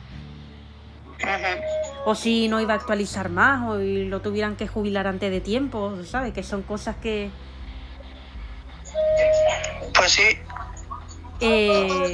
O 2.04 2.14
si 2.14 2.48
no 2.48 2.60
iba 2.60 2.74
a 2.74 2.76
actualizar 2.76 3.28
más 3.28 3.68
o 3.68 3.76
lo 3.78 4.20
tuvieran 4.20 4.56
que 4.56 4.66
jubilar 4.66 5.06
antes 5.06 5.30
de 5.30 5.40
tiempo, 5.40 5.96
¿sabes? 6.04 6.32
Que 6.32 6.42
son 6.42 6.62
cosas 6.62 6.96
que... 6.96 7.30
Pues 9.94 10.12
sí, 10.12 10.22
eh, 11.40 12.12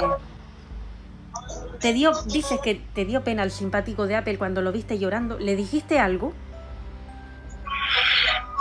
te 1.80 1.92
dio, 1.92 2.12
dices 2.24 2.58
que 2.60 2.74
te 2.94 3.04
dio 3.04 3.22
pena 3.22 3.42
el 3.44 3.50
simpático 3.52 4.06
de 4.06 4.16
Apple 4.16 4.38
cuando 4.38 4.60
lo 4.60 4.72
viste 4.72 4.98
llorando. 4.98 5.38
¿Le 5.38 5.54
dijiste 5.56 5.98
algo? 5.98 6.32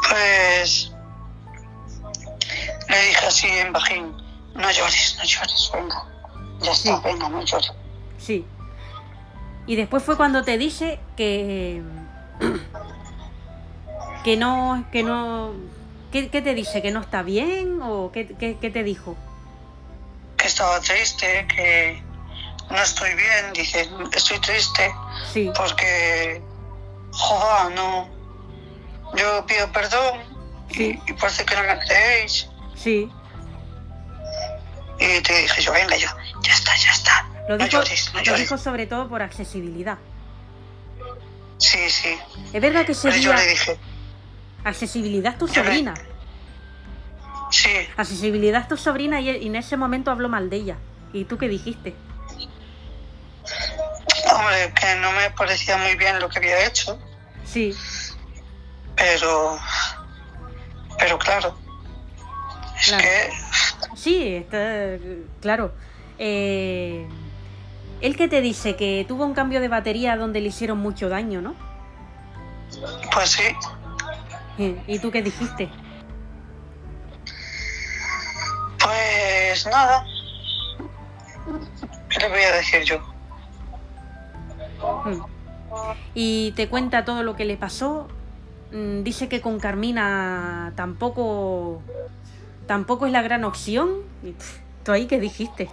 pues 0.10 0.92
le 2.88 3.02
dije 3.08 3.26
así 3.26 3.48
en 3.48 3.74
bajín, 3.74 4.16
no 4.54 4.72
llores, 4.72 5.16
no 5.18 5.24
llores, 5.24 5.72
venga. 5.74 6.04
Ya 6.62 6.72
está, 6.72 6.96
Sí. 6.98 7.02
venga, 7.04 7.30
no 7.30 7.44
llores. 7.44 7.74
Sí. 8.18 8.46
Y 9.68 9.76
después 9.76 10.04
fue 10.04 10.16
cuando 10.18 10.44
te 10.44 10.58
dice 10.58 11.00
que. 11.18 11.82
que 14.24 14.38
no. 14.38 14.86
que 14.92 15.04
no. 15.04 15.52
¿Qué, 16.12 16.30
qué 16.30 16.42
te 16.42 16.54
dice? 16.54 16.82
¿Que 16.82 16.92
no 16.92 17.02
está 17.02 17.24
bien? 17.24 17.80
¿O 17.82 18.12
qué, 18.12 18.28
qué, 18.40 18.58
qué 18.60 18.70
te 18.70 18.84
dijo? 18.84 19.16
Que 20.38 20.48
estaba 20.48 20.80
triste, 20.80 21.48
que 21.54 22.02
no 22.70 22.78
estoy 22.82 23.10
bien. 23.16 23.54
Dice, 23.54 23.90
estoy 24.14 24.40
triste 24.40 24.94
Sí, 25.34 25.52
porque, 25.58 26.42
joder, 27.12 27.76
no. 27.76 28.08
Yo 29.16 29.46
pido 29.46 29.72
perdón 29.72 30.20
Sí. 30.72 31.00
y, 31.08 31.12
y 31.12 31.14
parece 31.14 31.46
que 31.46 31.56
no 31.56 31.62
me 31.64 31.80
creéis. 31.80 32.48
sí. 32.76 33.10
Y 34.98 35.22
te 35.22 35.42
dije 35.42 35.62
yo, 35.62 35.74
venga, 35.74 35.98
yo, 35.98 36.08
ya 36.42 36.54
está, 36.54 36.74
ya 36.78 36.92
está. 36.92 37.26
Lo 37.48 37.58
dijo, 37.58 37.70
llores, 37.70 38.12
no 38.14 38.20
lo 38.20 38.26
llores. 38.26 38.42
dijo 38.42 38.58
sobre 38.58 38.88
todo 38.88 39.08
por 39.08 39.22
accesibilidad. 39.22 39.98
Sí, 41.58 41.90
sí. 41.90 42.18
Es 42.54 42.62
verdad 42.62 42.86
que 42.86 42.94
Pero 43.02 43.16
yo 43.18 43.34
le 43.34 43.48
dije, 43.48 43.78
Accesibilidad 44.64 45.34
es 45.34 45.40
tu 45.40 45.48
le- 45.48 45.54
sobrina. 45.54 45.94
sí, 47.52 47.70
Accesibilidad 47.98 48.62
es 48.64 48.68
tu 48.68 48.78
sobrina 48.78 49.22
y, 49.22 49.30
y 49.30 49.48
en 49.48 49.56
ese 49.56 49.78
momento 49.78 50.10
habló 50.12 50.28
mal 50.28 50.50
de 50.50 50.58
ella. 50.58 50.78
¿Y 51.14 51.26
tú 51.26 51.38
qué 51.38 51.48
dijiste? 51.48 51.96
hombre, 54.34 54.74
que 54.74 54.96
no 54.96 55.12
me 55.12 55.30
parecía 55.32 55.78
muy 55.78 55.96
bien 55.96 56.20
lo 56.20 56.28
que 56.30 56.40
había 56.40 56.66
hecho, 56.66 57.00
Sí, 57.46 57.76
pero, 58.96 59.60
pero 60.98 61.20
claro, 61.20 61.56
es 62.80 62.88
Claro. 62.88 63.04
que, 63.04 63.30
sí, 63.96 64.36
está 64.36 64.98
claro. 65.42 65.72
Eh, 66.18 67.08
él 68.02 68.16
que 68.18 68.28
te 68.28 68.42
dice 68.42 68.76
que 68.76 69.06
tuvo 69.08 69.26
un 69.26 69.34
cambio 69.34 69.60
de 69.62 69.68
batería 69.68 70.16
donde 70.18 70.42
le 70.42 70.50
hicieron 70.50 70.78
mucho 70.80 71.10
daño, 71.10 71.42
¿no? 71.42 71.56
pues 73.14 73.30
sí, 73.32 73.44
Eh, 74.58 74.82
¿Y 74.88 75.00
tú 75.00 75.12
qué 75.12 75.22
dijiste? 75.22 75.70
pues 78.84 79.66
nada. 79.68 80.06
¿Qué 82.10 82.20
le 82.20 82.30
voy 82.30 82.42
a 82.42 82.52
decir 82.56 82.84
yo? 82.84 83.00
Mm. 85.06 85.22
Y 86.14 86.52
te 86.56 86.70
cuenta 86.70 87.06
todo 87.06 87.24
lo 87.24 87.36
que 87.36 87.46
le 87.46 87.58
pasó. 87.58 88.08
Mm, 88.72 89.04
Dice 89.04 89.28
que 89.30 89.42
con 89.42 89.60
Carmina 89.60 90.74
tampoco 90.76 91.82
tampoco 92.68 93.06
es 93.06 93.12
la 93.12 93.22
gran 93.22 93.44
opción. 93.44 93.90
¿Tú 94.84 94.92
ahí 94.92 95.08
qué 95.08 95.20
dijiste? 95.20 95.70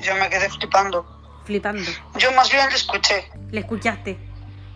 Yo 0.00 0.14
me 0.16 0.28
quedé 0.28 0.48
flipando. 0.50 1.06
Flipando. 1.44 1.82
Yo 2.18 2.32
más 2.32 2.50
bien 2.50 2.68
le 2.68 2.74
escuché. 2.76 3.30
Le 3.50 3.60
escuchaste. 3.60 4.18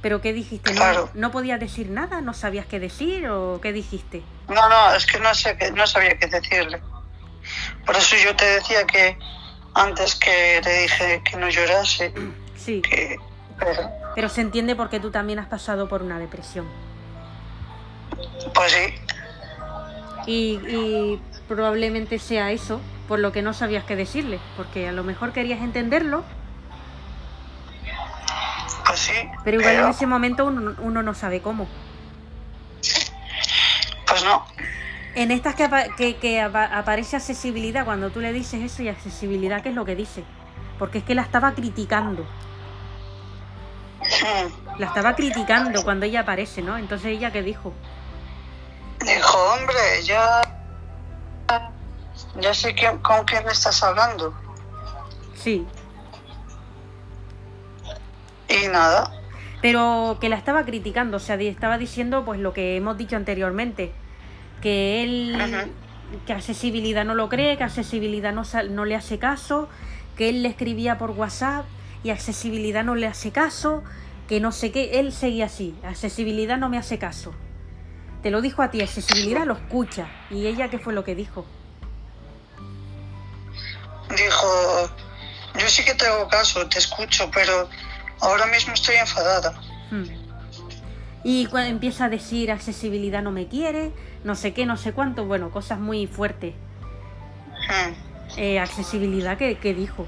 ¿Pero 0.02 0.20
qué 0.20 0.32
dijiste? 0.32 0.72
¿No, 0.72 0.76
Claro. 0.80 1.10
¿No 1.14 1.30
podías 1.32 1.58
decir 1.58 1.90
nada? 1.90 2.20
¿No 2.20 2.32
sabías 2.34 2.66
qué 2.66 2.78
decir? 2.78 3.28
¿O 3.28 3.60
qué 3.60 3.72
dijiste? 3.72 4.22
No, 4.48 4.68
no, 4.68 4.94
es 4.94 5.06
que 5.06 5.18
no 5.18 5.34
sé 5.34 5.56
no 5.72 5.86
sabía 5.86 6.16
qué 6.18 6.26
decirle. 6.28 6.80
Por 7.84 7.96
eso 7.96 8.16
yo 8.22 8.36
te 8.36 8.44
decía 8.44 8.84
que 8.86 9.18
antes 9.74 10.14
que 10.14 10.60
le 10.64 10.82
dije 10.82 11.22
que 11.28 11.36
no 11.36 11.48
llorase, 11.48 12.12
Sí. 12.56 12.82
que 12.82 13.16
pero, 13.58 13.90
Pero 14.14 14.28
se 14.28 14.40
entiende 14.42 14.76
porque 14.76 15.00
tú 15.00 15.10
también 15.10 15.38
has 15.40 15.46
pasado 15.48 15.88
por 15.88 16.02
una 16.02 16.18
depresión. 16.18 16.66
pues 18.54 18.72
sí, 18.72 18.94
Y, 20.26 20.60
y 20.68 21.20
probablemente 21.48 22.18
sea 22.18 22.52
eso, 22.52 22.80
por 23.08 23.18
lo 23.18 23.32
que 23.32 23.42
no 23.42 23.52
sabías 23.54 23.84
qué 23.84 23.96
decirle. 23.96 24.38
Porque 24.56 24.88
a 24.88 24.92
lo 24.92 25.02
mejor 25.02 25.32
querías 25.32 25.60
entenderlo, 25.60 26.22
pues 28.86 29.00
sí. 29.00 29.12
pero 29.44 29.60
igual 29.60 29.74
en 29.76 29.88
ese 29.88 30.06
momento 30.06 30.44
uno, 30.46 30.74
uno 30.78 31.02
no 31.02 31.14
sabe 31.14 31.40
cómo. 31.40 31.66
Pues 34.06 34.24
no. 34.24 34.44
En 35.14 35.30
estas 35.30 35.54
que, 35.54 35.64
apa- 35.64 35.88
que, 35.96 36.16
que 36.16 36.40
apa- 36.40 36.66
aparece 36.78 37.16
accesibilidad, 37.16 37.84
cuando 37.84 38.10
tú 38.10 38.20
le 38.20 38.32
dices 38.32 38.62
eso 38.62 38.82
y 38.82 38.88
accesibilidad, 38.88 39.62
¿qué 39.62 39.70
es 39.70 39.74
lo 39.74 39.84
que 39.84 39.96
dice? 39.96 40.22
Porque 40.78 40.98
es 40.98 41.04
que 41.04 41.14
la 41.14 41.22
estaba 41.22 41.52
criticando. 41.54 42.22
Hmm. 44.00 44.78
La 44.78 44.86
estaba 44.86 45.16
criticando 45.16 45.82
cuando 45.82 46.06
ella 46.06 46.20
aparece, 46.20 46.62
¿no? 46.62 46.78
Entonces 46.78 47.08
ella 47.08 47.32
qué 47.32 47.42
dijo? 47.42 47.72
Dijo, 49.00 49.38
hombre, 49.54 50.02
ya. 50.04 50.40
Ya 52.40 52.54
sé 52.54 52.74
quién- 52.74 52.98
con 52.98 53.24
quién 53.24 53.46
estás 53.48 53.82
hablando. 53.82 54.32
Sí, 55.34 55.66
Y 58.48 58.68
nada. 58.68 59.10
pero 59.62 60.18
que 60.20 60.28
la 60.28 60.36
estaba 60.36 60.64
criticando, 60.64 61.16
o 61.18 61.20
sea, 61.20 61.36
estaba 61.36 61.78
diciendo 61.78 62.24
pues 62.24 62.40
lo 62.40 62.52
que 62.52 62.76
hemos 62.76 62.96
dicho 62.96 63.16
anteriormente, 63.16 63.92
que 64.60 65.02
él, 65.02 65.36
que 66.26 66.32
accesibilidad 66.32 67.04
no 67.04 67.14
lo 67.14 67.28
cree, 67.28 67.56
que 67.56 67.64
accesibilidad 67.64 68.32
no, 68.32 68.42
no 68.70 68.84
le 68.84 68.96
hace 68.96 69.18
caso, 69.18 69.68
que 70.16 70.28
él 70.28 70.42
le 70.42 70.48
escribía 70.48 70.98
por 70.98 71.10
WhatsApp 71.12 71.66
y 72.02 72.10
accesibilidad 72.10 72.84
no 72.84 72.94
le 72.94 73.06
hace 73.06 73.30
caso, 73.32 73.82
que 74.28 74.40
no 74.40 74.52
sé 74.52 74.72
qué, 74.72 74.98
él 75.00 75.12
seguía 75.12 75.46
así, 75.46 75.74
accesibilidad 75.84 76.58
no 76.58 76.68
me 76.68 76.78
hace 76.78 76.98
caso. 76.98 77.32
Te 78.22 78.30
lo 78.30 78.40
dijo 78.40 78.62
a 78.62 78.70
ti, 78.70 78.80
accesibilidad 78.80 79.46
lo 79.46 79.54
escucha. 79.54 80.08
¿Y 80.30 80.46
ella 80.46 80.68
qué 80.68 80.78
fue 80.78 80.92
lo 80.92 81.04
que 81.04 81.14
dijo? 81.14 81.46
Dijo, 84.16 84.90
yo 85.58 85.68
sí 85.68 85.84
que 85.84 85.94
te 85.94 86.06
hago 86.06 86.28
caso, 86.28 86.66
te 86.68 86.78
escucho, 86.78 87.30
pero 87.32 87.68
ahora 88.20 88.46
mismo 88.46 88.74
estoy 88.74 88.96
enfadada. 88.96 89.60
Hmm. 89.90 90.04
Y 91.24 91.46
cuando 91.46 91.70
empieza 91.70 92.06
a 92.06 92.08
decir 92.08 92.50
accesibilidad 92.50 93.22
no 93.22 93.30
me 93.30 93.48
quiere, 93.48 93.92
no 94.24 94.34
sé 94.34 94.54
qué, 94.54 94.66
no 94.66 94.76
sé 94.76 94.92
cuánto, 94.92 95.24
bueno, 95.24 95.50
cosas 95.50 95.78
muy 95.78 96.06
fuertes. 96.06 96.54
Hmm. 97.68 97.92
Eh, 98.36 98.60
accesibilidad 98.60 99.36
que, 99.36 99.58
que 99.58 99.74
dijo. 99.74 100.06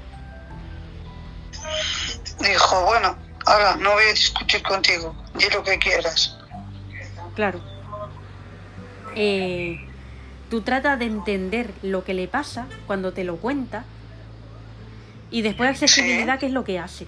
Dijo, 2.39 2.85
bueno, 2.85 3.15
ahora 3.45 3.75
no 3.75 3.91
voy 3.91 4.05
a 4.05 4.11
discutir 4.11 4.63
contigo, 4.63 5.15
di 5.35 5.49
lo 5.49 5.63
que 5.63 5.77
quieras. 5.77 6.37
Claro. 7.35 7.61
Eh, 9.15 9.79
tú 10.51 10.61
tratas 10.61 10.99
de 10.99 11.05
entender 11.05 11.71
lo 11.81 12.03
que 12.03 12.13
le 12.13 12.27
pasa 12.27 12.67
cuando 12.85 13.13
te 13.13 13.23
lo 13.23 13.37
cuenta. 13.37 13.85
Y 15.31 15.41
después 15.41 15.69
accesibilidad, 15.69 16.33
Sí. 16.35 16.39
¿qué 16.41 16.45
es 16.47 16.51
lo 16.51 16.63
que 16.63 16.77
hace? 16.77 17.07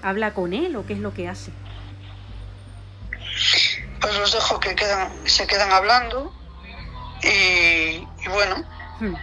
¿Habla 0.00 0.32
con 0.32 0.52
él 0.54 0.76
o 0.76 0.86
qué 0.86 0.92
es 0.94 1.00
lo 1.00 1.12
que 1.12 1.28
hace? 1.28 1.50
Pues 4.00 4.16
los 4.18 4.32
dejo 4.32 4.60
que 4.60 4.74
quedan, 4.76 5.10
se 5.24 5.46
quedan 5.46 5.72
hablando 5.72 6.32
y, 7.22 7.26
y 8.24 8.28
bueno, 8.30 8.64
Hmm. 9.00 9.14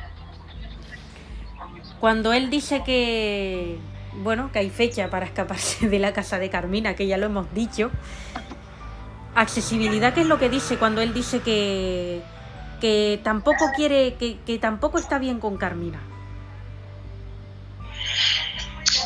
Cuando 2.00 2.32
él 2.34 2.50
dice 2.50 2.82
que, 2.86 3.78
bueno, 4.24 4.52
que 4.54 4.60
hay 4.60 4.70
fecha 4.70 5.10
para 5.10 5.26
escaparse 5.26 5.90
de 5.90 6.00
la 6.00 6.14
casa 6.14 6.40
de 6.40 6.50
Carmina, 6.50 6.96
que 6.96 7.08
ya 7.08 7.18
lo 7.18 7.26
hemos 7.26 7.54
dicho, 7.54 7.92
accesibilidad, 9.34 10.14
¿qué 10.14 10.22
es 10.22 10.28
lo 10.28 10.40
que 10.40 10.50
dice 10.50 10.78
cuando 10.78 11.02
él 11.02 11.14
dice 11.14 11.40
que, 11.42 12.22
que 12.80 13.20
tampoco 13.24 13.72
quiere, 13.76 14.16
que, 14.16 14.40
que 14.42 14.58
tampoco 14.60 14.98
está 14.98 15.18
bien 15.20 15.40
con 15.40 15.58
Carmina? 15.58 16.02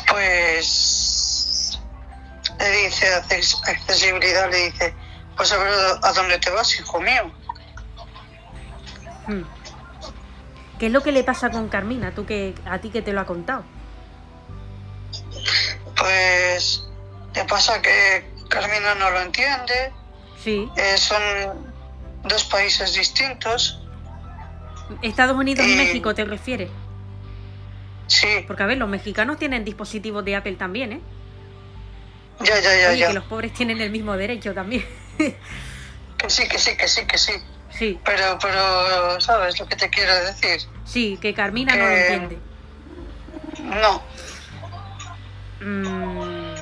pues 0.08 1.78
le 2.58 2.70
dice 2.84 3.06
acces- 3.14 3.60
accesibilidad, 3.68 4.50
le 4.50 4.70
dice, 4.70 4.94
pues 5.36 5.52
a 5.52 5.58
ver 5.58 5.72
a 6.02 6.12
dónde 6.12 6.38
te 6.38 6.50
vas, 6.50 6.78
hijo 6.78 7.00
mío. 7.00 7.32
Hmm. 9.26 9.42
¿Qué 10.78 10.86
es 10.86 10.92
lo 10.92 11.02
que 11.02 11.12
le 11.12 11.24
pasa 11.24 11.50
con 11.50 11.68
Carmina? 11.68 12.12
Tú 12.14 12.26
que 12.26 12.54
a 12.64 12.78
ti 12.78 12.90
que 12.90 13.02
te 13.02 13.12
lo 13.12 13.20
ha 13.20 13.26
contado. 13.26 13.64
Pues 15.96 16.84
le 17.34 17.44
pasa 17.44 17.80
que 17.82 18.30
Carmina 18.48 18.94
no 18.94 19.10
lo 19.10 19.20
entiende, 19.20 19.92
Sí. 20.42 20.68
eh, 20.76 20.96
son 20.96 21.69
dos 22.24 22.44
países 22.44 22.94
distintos, 22.94 23.80
Estados 25.02 25.36
Unidos 25.36 25.66
y 25.66 25.72
Eh, 25.72 25.76
México 25.76 26.14
te 26.14 26.24
refieres. 26.24 26.68
sí, 28.06 28.44
Porque 28.46 28.62
a 28.62 28.66
ver, 28.66 28.78
los 28.78 28.88
mexicanos 28.88 29.38
tienen 29.38 29.64
dispositivos 29.64 30.24
de 30.24 30.36
Apple 30.36 30.56
también, 30.56 30.92
¿eh? 30.94 31.00
ya, 32.40 32.58
ya, 32.60 32.76
ya, 32.76 32.88
Oye, 32.90 32.98
ya. 33.00 33.08
que 33.08 33.14
los 33.14 33.24
pobres 33.24 33.52
tienen 33.54 33.80
el 33.80 33.90
mismo 33.90 34.16
derecho 34.16 34.52
también. 34.54 34.84
Que 35.16 36.28
sí, 36.28 36.48
que 36.48 36.58
sí, 36.58 36.76
que 36.76 36.88
sí, 36.88 37.06
que 37.06 37.18
sí. 37.18 37.32
sí, 37.70 37.98
Pero, 38.04 38.38
pero, 38.40 39.20
¿sabes 39.20 39.58
lo 39.60 39.66
que 39.66 39.76
te 39.76 39.88
quiero 39.90 40.14
decir? 40.24 40.60
sí, 40.84 41.18
que 41.20 41.32
Carmina 41.34 41.76
no 41.76 41.86
lo 41.86 41.96
entiende. 41.96 42.38
No, 43.62 44.02
Mm, 45.62 46.54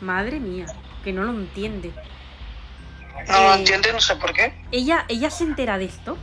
madre 0.00 0.40
mía, 0.40 0.66
que 1.04 1.12
no 1.12 1.22
lo 1.22 1.30
entiende. 1.30 1.92
No 3.28 3.40
lo 3.42 3.54
Eh, 3.54 3.58
entiende, 3.58 3.92
no 3.92 4.00
sé 4.00 4.16
por 4.16 4.32
qué. 4.32 4.52
¿Ella, 4.72 5.04
ella 5.08 5.30
se 5.30 5.44
entera 5.44 5.78
de 5.78 5.86
esto? 5.86 6.16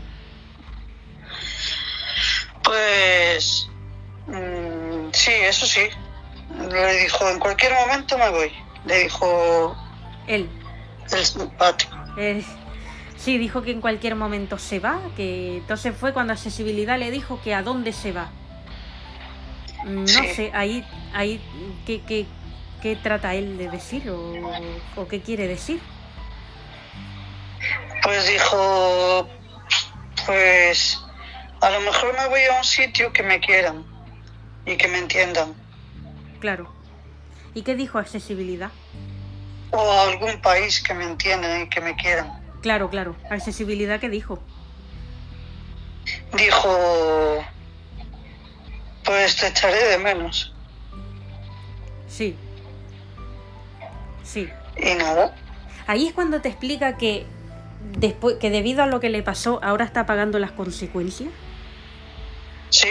Pues, 2.63 3.69
mm, 4.27 5.11
sí, 5.11 5.31
eso 5.31 5.65
sí. 5.65 5.81
le 6.71 6.97
dijo, 7.03 7.29
en 7.29 7.39
cualquier 7.39 7.73
momento 7.73 8.17
me 8.17 8.29
voy. 8.29 8.51
Le 8.85 9.03
dijo 9.03 9.75
Él. 10.27 10.49
el 11.11 11.25
simpático. 11.25 11.95
Eh, 12.17 12.43
sí, 13.17 13.37
dijo 13.37 13.61
que 13.63 13.71
en 13.71 13.81
cualquier 13.81 14.15
momento 14.15 14.57
se 14.57 14.79
va, 14.79 14.99
que 15.15 15.57
entonces 15.57 15.95
fue 15.97 16.13
cuando 16.13 16.33
accesibilidad 16.33 16.97
le 16.99 17.11
dijo 17.11 17.39
que 17.43 17.53
a 17.53 17.63
dónde 17.63 17.91
se 17.93 18.11
va. 18.11 18.29
Mm, 19.85 20.01
No 20.01 20.07
Sí. 20.07 20.27
sé, 20.35 20.51
ahí, 20.53 20.85
ahí, 21.13 21.41
¿qué, 21.85 22.01
qué, 22.01 22.25
qué 22.81 22.95
trata 22.95 23.33
él 23.35 23.57
de 23.57 23.69
decir 23.69 24.09
o, 24.09 24.33
o 24.95 25.07
qué 25.07 25.21
quiere 25.21 25.47
decir? 25.47 25.79
Pues 28.03 28.27
dijo, 28.27 29.27
pues 30.25 30.99
a 31.61 31.69
lo 31.69 31.79
mejor 31.79 32.13
me 32.13 32.27
voy 32.27 32.41
a 32.51 32.57
un 32.57 32.63
sitio 32.63 33.13
que 33.13 33.23
me 33.23 33.39
quieran 33.39 33.85
y 34.65 34.75
que 34.75 34.87
me 34.89 34.97
entiendan. 34.97 35.53
Claro. 36.39 36.69
¿Y 37.53 37.61
qué 37.61 37.75
dijo 37.75 37.99
accesibilidad? 37.99 38.71
O 39.71 39.91
a 39.91 40.09
algún 40.09 40.41
país 40.41 40.83
que 40.83 40.93
me 40.93 41.05
entiendan 41.05 41.61
y 41.61 41.69
que 41.69 41.79
me 41.79 41.95
quieran. 41.95 42.43
Claro, 42.61 42.89
claro. 42.89 43.15
Accesibilidad, 43.29 43.99
¿qué 43.99 44.09
dijo? 44.09 44.39
Dijo, 46.33 47.45
pues 49.03 49.37
te 49.37 49.47
echaré 49.47 49.87
de 49.87 49.97
menos. 49.97 50.53
Sí. 52.07 52.35
Sí. 54.23 54.49
Y 54.77 54.95
nada. 54.95 55.35
Ahí 55.87 56.07
es 56.07 56.13
cuando 56.13 56.41
te 56.41 56.49
explica 56.49 56.97
que 56.97 57.25
después 57.97 58.37
que 58.39 58.49
debido 58.49 58.83
a 58.83 58.87
lo 58.87 58.99
que 58.99 59.09
le 59.09 59.23
pasó 59.23 59.59
ahora 59.63 59.85
está 59.85 60.05
pagando 60.05 60.39
las 60.39 60.51
consecuencias. 60.51 61.29
Sí, 62.69 62.89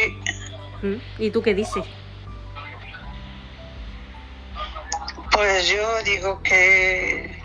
¿Mm? 0.83 0.95
¿Y 1.19 1.31
tú 1.31 1.43
qué 1.43 1.55
dices? 1.55 1.85
pues 5.33 5.69
yo 5.69 6.03
digo 6.05 6.43
que, 6.43 7.43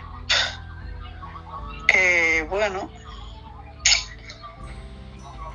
que 1.86 2.46
bueno, 2.48 2.90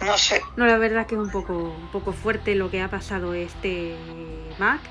no 0.01 0.17
sé, 0.17 0.41
No, 0.57 0.65
la 0.65 0.77
verdad 0.77 1.05
que 1.05 1.15
es 1.15 1.21
un 1.21 1.29
poco, 1.29 1.53
un 1.53 1.87
poco 1.91 2.11
fuerte 2.11 2.55
lo 2.55 2.69
que 2.69 2.81
ha 2.81 2.89
pasado 2.89 3.33
este 3.33 3.95
Mac. 4.57 4.81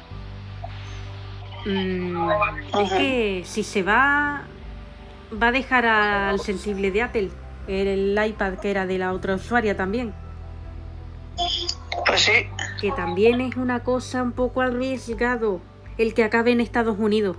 Mm, 1.66 2.30
es 2.80 2.92
que 2.92 3.42
si 3.44 3.62
se 3.62 3.82
va, 3.82 4.44
va 5.40 5.48
a 5.48 5.52
dejar 5.52 5.86
al 5.86 6.40
sensible 6.40 6.90
de 6.90 7.02
Apple, 7.02 7.30
el 7.68 8.18
iPad 8.26 8.54
que 8.54 8.70
era 8.70 8.86
de 8.86 8.98
la 8.98 9.12
otra 9.12 9.34
usuaria 9.36 9.76
también, 9.76 10.12
pues 12.06 12.20
sí, 12.22 12.46
que 12.80 12.92
también 12.92 13.40
es 13.40 13.56
una 13.56 13.80
cosa 13.80 14.22
un 14.22 14.32
poco 14.32 14.60
arriesgado 14.60 15.60
el 15.98 16.14
que 16.14 16.24
acabe 16.24 16.52
en 16.52 16.60
Estados 16.60 16.98
Unidos. 16.98 17.36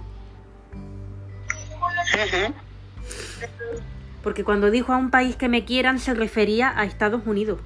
Porque 4.23 4.43
cuando 4.43 4.71
dijo 4.71 4.93
a 4.93 4.97
un 4.97 5.11
país 5.11 5.35
que 5.35 5.49
me 5.49 5.65
quieran 5.65 5.99
se 5.99 6.13
refería 6.13 6.73
a 6.77 6.85
Estados 6.85 7.21
Unidos. 7.25 7.59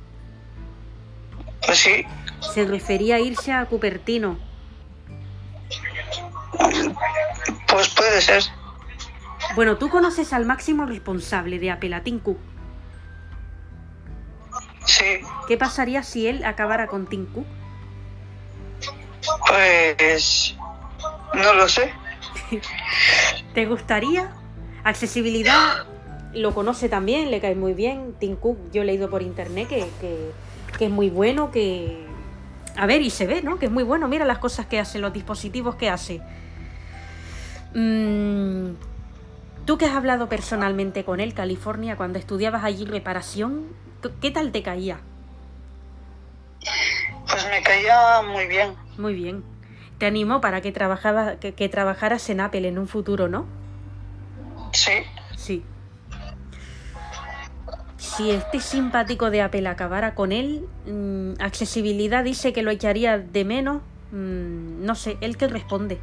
pues 1.66 1.78
sí, 1.78 2.06
Se 2.54 2.66
refería 2.66 3.16
a 3.16 3.20
irse 3.20 3.52
a 3.52 3.66
Cupertino. 3.66 4.38
pues 7.68 7.90
puede 7.90 8.22
ser, 8.22 8.44
Bueno, 9.56 9.78
tú 9.78 9.90
conoces 9.90 10.34
al 10.34 10.46
máximo 10.46 10.86
responsable 10.86 11.60
de 11.60 11.72
Apple, 11.72 11.96
a 11.96 12.04
Tim 12.04 12.20
Cook. 12.20 12.38
sí, 14.86 15.06
¿Qué 15.48 15.58
pasaría 15.58 16.04
si 16.04 16.28
él 16.28 16.44
acabara 16.46 16.88
con 16.88 17.06
Cook? 17.06 17.46
pues 19.48 20.56
no 21.34 21.54
lo 21.54 21.68
sé, 21.68 21.92
¿Te 23.54 23.66
gustaría? 23.66 24.32
Accesibilidad 24.84 25.86
lo 26.34 26.54
conoce 26.54 26.88
también, 26.88 27.32
le 27.32 27.42
cae 27.42 27.56
muy 27.56 27.74
bien. 27.74 28.14
Tim 28.20 28.36
Cook, 28.36 28.58
yo 28.72 28.84
he 28.84 28.86
leído 28.86 29.10
por 29.10 29.22
internet 29.22 29.68
que, 29.68 29.88
que- 30.00 30.32
que 30.78 30.86
es 30.86 30.92
muy 30.92 31.10
bueno, 31.10 31.50
que... 31.52 32.06
A 32.78 32.86
ver, 32.86 33.02
y 33.02 33.10
se 33.10 33.26
ve, 33.26 33.42
¿no? 33.42 33.58
Que 33.58 33.66
es 33.66 33.72
muy 33.72 33.84
bueno. 33.84 34.08
Mira 34.08 34.26
las 34.26 34.38
cosas 34.38 34.68
que 34.68 34.80
hace, 34.80 35.00
los 35.00 35.12
dispositivos 35.12 35.76
que 35.76 35.90
hace. 35.90 36.22
Mm, 37.74 38.74
Tú 39.68 39.78
que 39.78 39.86
has 39.86 39.96
hablado 39.96 40.30
personalmente 40.30 41.04
con 41.04 41.20
él, 41.20 41.34
California, 41.36 41.96
cuando 41.98 42.18
estudiabas 42.18 42.64
allí 42.64 42.86
reparación, 42.86 43.66
¿qué- 44.02 44.12
¿qué 44.20 44.32
tal 44.32 44.52
te 44.52 44.64
caía? 44.64 45.00
pues 47.30 47.46
me 47.50 47.62
caía 47.62 48.22
muy 48.24 48.48
bien, 48.48 48.74
Muy 48.98 49.14
bien. 49.14 49.44
Te 50.00 50.06
animó 50.06 50.40
para 50.42 50.62
que, 50.62 50.72
trabajaba, 50.72 51.36
que, 51.36 51.54
que 51.54 51.68
trabajaras 51.70 52.30
en 52.30 52.40
Apple 52.40 52.68
en 52.68 52.80
un 52.80 52.88
futuro, 52.88 53.28
¿no? 53.28 53.46
sí, 54.72 54.94
Sí. 55.36 55.64
Si 57.98 58.32
este 58.32 58.60
simpático 58.62 59.30
de 59.30 59.42
Apple 59.42 59.68
acabara 59.68 60.16
con 60.16 60.32
él, 60.32 60.66
mm, 60.86 61.42
accesibilidad 61.42 62.24
dice 62.24 62.54
que 62.54 62.64
lo 62.64 62.72
echaría 62.72 63.18
de 63.20 63.44
menos. 63.46 63.82
mm, 64.12 64.86
no 64.86 64.96
sé, 64.96 65.18
¿él 65.22 65.36
qué 65.38 65.48
responde? 65.50 66.00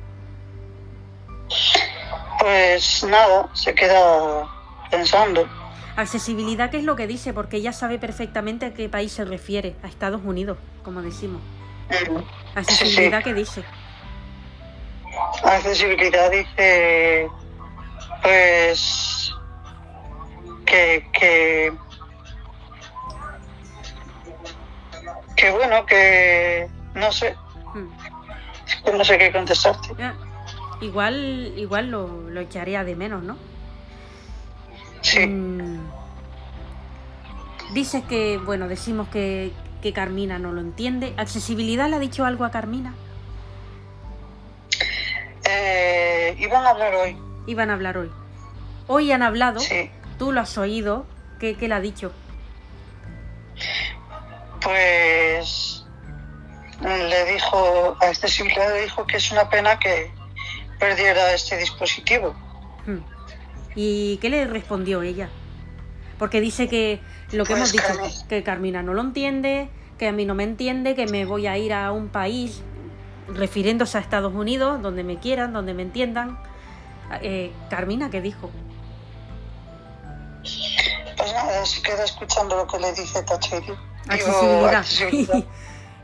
Pues 2.45 3.03
nada, 3.05 3.49
se 3.55 3.75
queda 3.75 4.47
pensando, 4.91 5.49
Accesibilidad, 5.97 6.71
¿qué 6.71 6.77
es 6.79 6.85
lo 6.85 6.95
que 6.97 7.07
dice? 7.07 7.33
Porque 7.33 7.57
ella 7.57 7.73
sabe 7.73 7.99
perfectamente 7.99 8.67
a 8.67 8.75
qué 8.75 8.89
país 8.91 9.13
se 9.13 9.25
refiere, 9.25 9.77
a 9.83 9.87
Estados 9.87 10.21
Unidos, 10.25 10.59
como 10.83 11.01
decimos. 11.01 11.41
Ujú. 12.03 12.23
Accesibilidad, 12.55 13.23
¿qué 13.23 13.33
dice? 13.33 13.65
accesibilidad 15.45 16.31
dice 16.31 17.29
pues 18.23 19.31
que 20.67 21.07
que 21.13 21.73
que 25.37 25.51
bueno 25.51 25.87
que 25.87 26.69
no 26.95 27.11
sé 27.13 27.37
Mm. 27.75 27.89
que 28.85 28.93
no 28.93 29.05
sé 29.05 29.19
qué 29.19 29.33
contestarte 29.33 29.89
Igual, 30.81 31.53
igual 31.57 31.91
lo, 31.91 32.29
lo 32.31 32.41
echaría 32.41 32.85
de 32.85 32.97
menos, 32.97 33.23
¿no? 33.23 33.37
sí 35.03 35.27
Mm. 35.27 35.79
Dices 37.73 38.05
que, 38.05 38.39
bueno, 38.39 38.69
decimos 38.69 39.09
que, 39.09 39.53
que 39.83 39.93
Carmina 39.93 40.39
no 40.39 40.53
lo 40.53 40.61
entiende. 40.61 41.15
¿Accesibilidad 41.17 41.89
le 41.89 41.97
ha 41.97 41.99
dicho 41.99 42.25
algo 42.25 42.45
a 42.45 42.51
Carmina? 42.51 42.95
eh, 45.47 46.37
iban 46.39 46.65
a 46.65 46.71
hablar 46.71 46.95
hoy 46.95 47.17
Iban 47.47 47.71
a 47.71 47.75
hablar 47.75 47.99
hoy. 47.99 48.11
Hoy 48.87 49.13
han 49.13 49.23
hablado, 49.23 49.61
sí 49.61 49.91
tú 50.19 50.33
lo 50.33 50.41
has 50.41 50.57
oído. 50.59 51.07
¿Qué, 51.39 51.57
qué 51.57 51.69
le 51.69 51.75
ha 51.75 51.81
dicho? 51.81 52.13
pues 54.61 55.85
le 56.81 57.25
dijo 57.27 57.97
a 58.01 58.07
accesibilidad 58.07 58.73
le 58.75 58.83
dijo 58.83 59.07
que 59.07 59.19
es 59.19 59.31
una 59.31 59.51
pena 59.51 59.79
que 59.79 60.11
perdiera 60.89 61.33
este 61.33 61.57
dispositivo 61.57 62.35
Hmm. 62.87 62.99
¿Y 63.75 64.19
qué 64.19 64.29
le 64.29 64.45
respondió 64.47 65.01
ella? 65.03 65.31
Porque 66.19 66.41
dice 66.43 66.69
que 66.69 67.01
lo 67.33 67.45
que 67.45 67.55
Pues 67.57 67.59
hemos 67.59 67.73
dicho, 67.73 67.85
Carmi- 67.85 68.27
que 68.29 68.43
Carmina 68.43 68.83
no 68.83 68.93
lo 68.93 69.01
entiende, 69.01 69.71
que 69.99 70.07
a 70.09 70.13
mí 70.13 70.27
no 70.27 70.35
me 70.35 70.45
entiende, 70.45 70.95
que 70.95 71.07
me 71.07 71.25
voy 71.25 71.47
a 71.47 71.57
ir 71.57 71.73
a 71.73 71.91
un 71.93 72.09
país, 72.09 72.61
refiriéndose 73.29 73.97
a 73.97 74.01
Estados 74.03 74.35
Unidos, 74.35 74.83
donde 74.83 75.03
me 75.03 75.17
quieran, 75.19 75.55
donde 75.55 75.73
me 75.73 75.81
entiendan. 75.83 76.39
Eh, 77.23 77.53
Carmina, 77.71 78.11
¿qué 78.11 78.21
dijo? 78.21 78.51
pues 81.17 81.33
nada 81.33 81.65
se 81.65 81.81
queda 81.81 82.05
escuchando 82.05 82.57
lo 82.57 82.67
que 82.67 82.79
le 82.79 82.93
dice 82.93 83.19
Accesibilidad. 83.19 84.75
accesibilidad. 84.75 85.45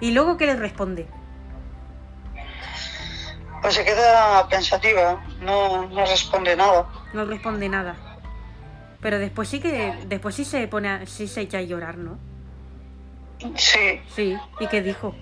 y 0.01 0.12
luego, 0.12 0.36
¿qué 0.39 0.47
le 0.47 0.57
responde? 0.57 1.07
Pues 3.62 3.74
se 3.74 3.85
queda 3.85 4.47
pensativa, 4.49 5.23
no, 5.41 5.87
no 5.89 6.07
responde 6.07 6.57
nada. 6.57 6.87
No 7.12 7.24
responde 7.27 7.69
nada. 7.69 7.95
Pero 9.03 9.19
después 9.19 9.49
sí 9.49 9.61
que, 9.61 9.95
después 10.07 10.35
sí 10.35 10.45
se 10.45 10.66
pone, 10.69 10.89
a- 10.89 11.07
sí 11.07 11.27
se 11.28 11.43
echa 11.43 11.59
a 11.59 11.62
llorar, 11.62 11.97
¿no? 11.99 12.19
Sí, 13.57 14.01
Sí. 14.15 14.37
¿Y 14.61 14.66
qué 14.69 14.82
dijo? 14.82 15.15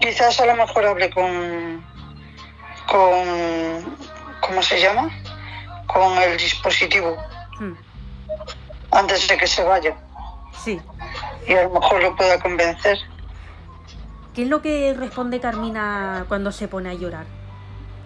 quizás 0.00 0.38
a 0.40 0.46
lo 0.46 0.54
mejor 0.56 0.84
hable 0.84 1.08
con, 1.10 1.82
con, 2.86 3.96
¿cómo 4.40 4.62
se 4.62 4.80
llama? 4.80 5.08
Con 5.86 6.18
el 6.18 6.36
dispositivo 6.36 7.16
Hmm. 7.58 7.72
antes 8.90 9.26
de 9.28 9.36
que 9.38 9.46
se 9.46 9.62
vaya 9.64 9.96
Sí. 10.62 10.80
y 11.48 11.52
a 11.54 11.62
lo 11.64 11.70
mejor 11.80 12.02
lo 12.02 12.14
pueda 12.16 12.38
convencer. 12.40 12.98
¿Qué 14.34 14.42
es 14.42 14.48
lo 14.48 14.60
que 14.60 14.94
responde 14.98 15.40
Carmina 15.40 16.24
cuando 16.28 16.50
se 16.52 16.68
pone 16.68 16.90
a 16.90 16.94
llorar? 16.94 17.24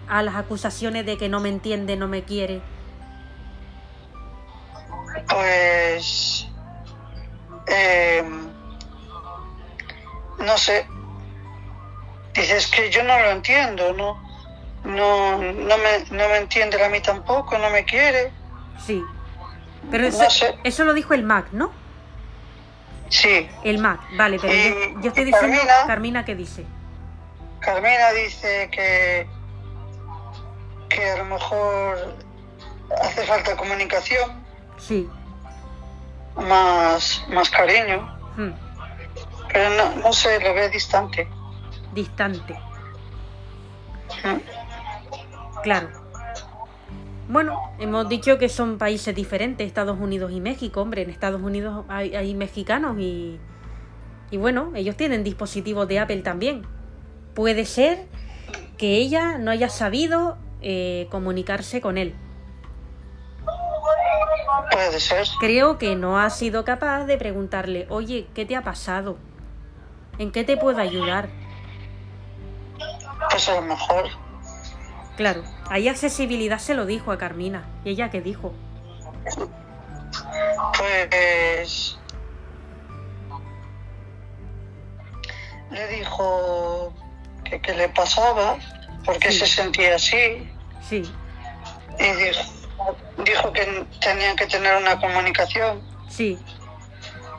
A 0.09 0.23
las 0.23 0.35
acusaciones 0.35 1.05
de 1.05 1.17
que 1.17 1.29
no 1.29 1.39
me 1.39 1.49
entiende, 1.49 1.95
no 1.95 2.07
me 2.07 2.23
quiere. 2.23 2.61
Pues, 5.27 6.47
eh, 7.67 8.23
no 10.39 10.57
sé, 10.57 10.87
dices 12.33 12.67
que 12.67 12.89
yo 12.89 13.03
no 13.03 13.19
lo 13.19 13.31
entiendo, 13.31 13.93
¿no? 13.93 14.19
no, 14.85 15.37
no, 15.37 15.77
me, 15.77 15.99
no 16.11 16.29
me 16.29 16.37
entiende 16.37 16.81
a 16.83 16.89
mí 16.89 17.01
tampoco, 17.01 17.57
no 17.57 17.69
me 17.69 17.83
quiere. 17.85 18.31
Sí. 18.85 19.03
Pero 19.91 20.05
eso, 20.07 20.23
No 20.23 20.29
sé. 20.29 20.55
eso 20.63 20.83
lo 20.85 20.93
dijo 20.93 21.13
el 21.13 21.23
Mac, 21.23 21.47
¿no? 21.51 21.71
Sí, 23.09 23.47
El 23.63 23.79
Mac, 23.79 23.99
vale, 24.15 24.37
pero 24.39 24.53
Y- 24.53 24.93
yo, 24.95 25.01
yo 25.01 25.07
estoy 25.09 25.25
diciendo 25.25 25.57
Carmina- 25.57 25.87
Carmina 25.87 26.25
qué 26.25 26.35
dice. 26.35 26.65
Carmina 27.59 28.11
dice 28.11 28.69
que, 28.71 29.27
que 30.89 31.09
a 31.11 31.17
lo 31.17 31.25
mejor 31.25 32.15
hace 33.01 33.23
falta 33.23 33.55
comunicación, 33.55 34.31
Sí. 34.77 35.07
más, 36.35 37.23
más 37.29 37.49
cariño, 37.49 38.01
hmm, 38.37 38.49
pero 39.51 39.69
no, 39.71 39.95
no 40.03 40.13
sé, 40.13 40.39
lo 40.39 40.53
ve 40.53 40.69
distante. 40.69 41.27
Distante. 41.93 42.53
Mm. 44.23 45.61
Claro. 45.63 45.89
Bueno, 47.27 47.59
hemos 47.79 48.09
dicho 48.09 48.37
que 48.39 48.49
son 48.49 48.77
países 48.77 49.13
diferentes, 49.13 49.67
Estados 49.67 49.99
Unidos 49.99 50.31
y 50.31 50.39
México. 50.41 50.81
Hombre, 50.81 51.03
en 51.03 51.09
Estados 51.11 51.41
Unidos 51.41 51.85
hay, 51.87 52.15
hay 52.15 52.33
mexicanos 52.33 52.97
y, 52.99 53.39
y 54.31 54.37
bueno, 54.37 54.71
ellos 54.75 54.95
tienen 54.97 55.23
dispositivos 55.23 55.87
de 55.87 55.99
Apple 55.99 56.21
también. 56.21 56.65
Puede 57.35 57.65
ser 57.65 58.07
que 58.77 58.95
ella 58.97 59.37
no 59.37 59.51
haya 59.51 59.69
sabido 59.69 60.37
eh, 60.61 61.07
comunicarse 61.09 61.81
con 61.81 61.97
él. 61.97 62.15
Puede 64.71 64.99
ser. 64.99 65.27
Creo 65.39 65.77
que 65.77 65.95
no 65.95 66.19
ha 66.19 66.29
sido 66.29 66.65
capaz 66.65 67.05
de 67.05 67.17
preguntarle, 67.17 67.87
oye, 67.89 68.27
¿qué 68.33 68.45
te 68.45 68.55
ha 68.55 68.61
pasado? 68.61 69.17
¿En 70.17 70.31
qué 70.31 70.43
te 70.43 70.57
puedo 70.57 70.79
ayudar? 70.79 71.29
Pues 73.31 73.49
a 73.49 73.55
lo 73.55 73.61
mejor. 73.61 74.05
Claro, 75.17 75.43
ahí 75.69 75.87
accesibilidad 75.87 76.59
se 76.59 76.73
lo 76.73 76.85
dijo 76.85 77.11
a 77.11 77.17
Carmina. 77.17 77.65
¿Y 77.83 77.91
ella 77.91 78.09
qué 78.09 78.21
dijo? 78.21 78.53
Pues 80.77 81.97
le 85.71 85.87
dijo 85.87 86.93
que 87.43 87.61
qué 87.61 87.73
le 87.73 87.89
pasaba, 87.89 88.57
por 89.05 89.17
qué 89.19 89.31
Sí. 89.31 89.39
se 89.39 89.47
sentía 89.47 89.95
así, 89.95 90.49
Sí, 90.87 91.03
y 91.99 92.03
dijo, 92.23 92.97
dijo 93.25 93.53
que 93.53 93.85
tenían 94.01 94.35
que 94.35 94.45
tener 94.47 94.75
una 94.81 94.99
comunicación, 94.99 95.81
sí, 96.07 96.37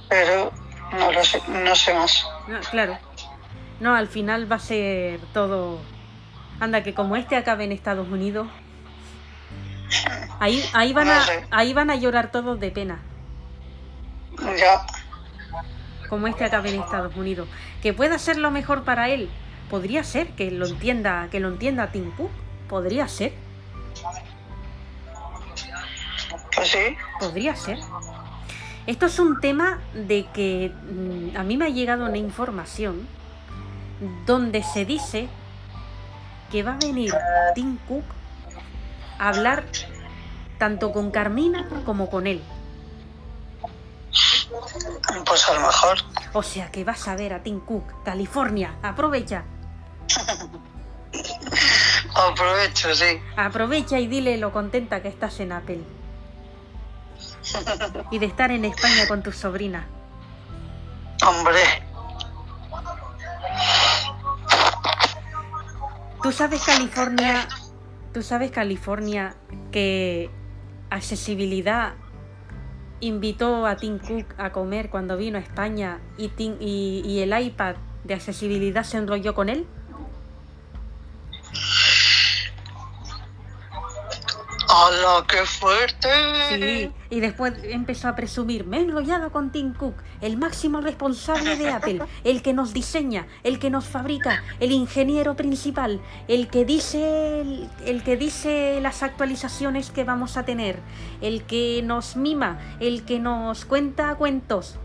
pero 0.09 0.53
no 0.93 1.11
lo 1.13 1.25
sé, 1.25 1.41
no 1.49 1.75
sé 1.75 1.95
más. 1.95 2.25
no, 2.49 2.61
claro. 2.71 2.99
No, 3.81 3.95
al 3.95 4.09
final 4.09 4.51
va 4.51 4.57
a 4.57 4.61
ser 4.61 5.21
todo... 5.33 5.81
Anda, 6.61 6.83
que 6.83 6.93
como 6.93 7.17
este 7.17 7.37
acabe 7.37 7.65
en 7.65 7.73
Estados 7.73 8.07
Unidos, 8.09 8.47
ahí, 10.39 10.63
ahí, 10.75 10.93
van, 10.93 11.09
a, 11.09 11.25
sé. 11.25 11.47
ahí 11.51 11.73
van 11.73 11.89
a 11.91 11.97
llorar 11.97 12.31
todos 12.31 12.61
de 12.61 12.71
pena. 12.71 13.01
Ya, 14.59 14.87
como 16.11 16.27
este 16.27 16.45
acabe 16.45 16.75
en 16.75 16.83
Estados 16.83 17.17
Unidos. 17.17 17.49
Que 17.83 17.95
pueda 17.95 18.19
ser 18.19 18.37
lo 18.37 18.51
mejor 18.51 18.85
para 18.85 19.09
él. 19.09 19.31
Podría 19.71 20.03
ser 20.05 20.31
que 20.33 20.51
lo 20.51 20.67
entienda, 20.67 21.29
que 21.31 21.41
lo 21.41 21.49
entienda 21.49 21.93
Tim 21.93 22.11
Cook. 22.17 22.31
Podría 22.69 23.09
ser, 23.09 23.33
pues 26.55 26.69
sí, 26.69 26.97
podría 27.19 27.57
ser. 27.57 27.79
Esto 28.87 29.07
es 29.07 29.19
un 29.19 29.41
tema 29.41 29.79
de 29.95 30.27
que 30.33 30.71
mm, 30.71 31.37
a 31.37 31.43
mí 31.43 31.57
me 31.57 31.67
ha 31.67 31.69
llegado 31.69 32.05
una 32.05 32.19
información 32.19 33.07
donde 34.27 34.63
se 34.63 34.85
dice 34.85 35.29
que 36.51 36.63
va 36.63 36.75
a 36.75 36.79
venir 36.79 37.15
Tim 37.55 37.79
Cook 37.89 38.05
a 39.19 39.29
hablar 39.29 39.65
tanto 40.59 40.93
con 40.93 41.11
Carmina 41.11 41.69
como 41.85 42.11
con 42.11 42.27
él. 42.27 42.43
pues 45.25 45.49
a 45.49 45.55
lo 45.55 45.61
mejor. 45.61 45.99
O 46.33 46.43
sea 46.43 46.71
que 46.71 46.85
vas 46.85 47.07
a 47.09 47.17
ver 47.17 47.33
a 47.33 47.43
Tim 47.43 47.61
Cook, 47.61 48.03
California. 48.05 48.75
Aprovecha. 48.83 49.45
Aprovecho, 52.15 52.95
sí. 52.95 53.21
Aprovecha 53.37 53.99
y 53.99 54.07
dile 54.07 54.37
lo 54.39 54.53
contenta 54.53 55.03
que 55.03 55.09
estás 55.09 55.41
en 55.41 55.53
Apple. 55.53 55.81
Y 58.11 58.19
de 58.19 58.27
estar 58.27 58.51
en 58.51 58.65
España 58.65 59.07
con 59.09 59.23
tu 59.23 59.33
sobrina. 59.33 59.87
Hombre, 61.27 61.61
Tú 66.23 66.33
sabes 66.33 66.63
California, 66.65 67.49
tú 68.13 68.23
sabes 68.23 68.51
California 68.51 69.35
que 69.73 70.31
accesibilidad 70.91 71.95
invitó 73.01 73.65
a 73.67 73.77
Tim 73.77 73.99
Cook 73.99 74.35
a 74.37 74.53
comer 74.53 74.91
cuando 74.91 75.17
vino 75.17 75.39
a 75.39 75.41
España 75.41 75.99
y, 76.19 76.29
Tim- 76.29 76.59
y, 76.61 77.01
y 77.07 77.21
el 77.21 77.39
iPad 77.39 77.77
de 78.05 78.15
accesibilidad 78.15 78.85
se 78.85 78.99
enrolló 78.99 79.35
con 79.35 79.49
él. 79.49 79.67
¡Hala, 84.73 85.25
qué 85.27 85.45
fuerte! 85.47 86.09
Sí, 86.49 86.93
y 87.11 87.21
después 87.21 87.55
empezó 87.65 88.07
a 88.07 88.15
presumir, 88.15 88.65
me 88.67 88.79
he 88.79 88.83
enrollado 88.83 89.33
con 89.33 89.51
Tim 89.51 89.75
Cook, 89.75 89.97
el 90.21 90.37
máximo 90.37 90.81
responsable 90.81 91.57
de 91.57 91.71
Apple, 91.71 92.03
el 92.23 92.41
que 92.41 92.53
nos 92.53 92.73
diseña, 92.73 93.27
el 93.43 93.59
que 93.59 93.69
nos 93.69 93.87
fabrica, 93.87 94.45
el 94.61 94.71
ingeniero 94.71 95.35
principal, 95.35 96.01
el 96.29 96.47
que 96.47 96.65
dice 96.65 97.41
el, 97.41 97.71
el 97.85 98.05
que 98.05 98.17
dice 98.17 98.79
las 98.81 99.03
actualizaciones 99.03 99.91
que 99.91 100.05
vamos 100.05 100.37
a 100.37 100.45
tener, 100.45 100.79
el 101.21 101.43
que 101.43 101.83
nos 101.83 102.15
mima, 102.15 102.61
el 102.79 103.05
que 103.05 103.19
nos 103.19 103.65
cuenta 103.65 104.15
cuentos. 104.15 104.77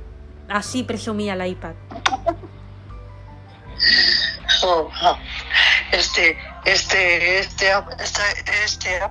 Así 0.50 0.82
presumía 0.84 1.34
el 1.34 1.46
iPad. 1.48 1.74
Este, 5.92 6.38
este, 6.66 7.40
este, 7.40 7.72
este, 8.00 8.22
este. 8.64 9.02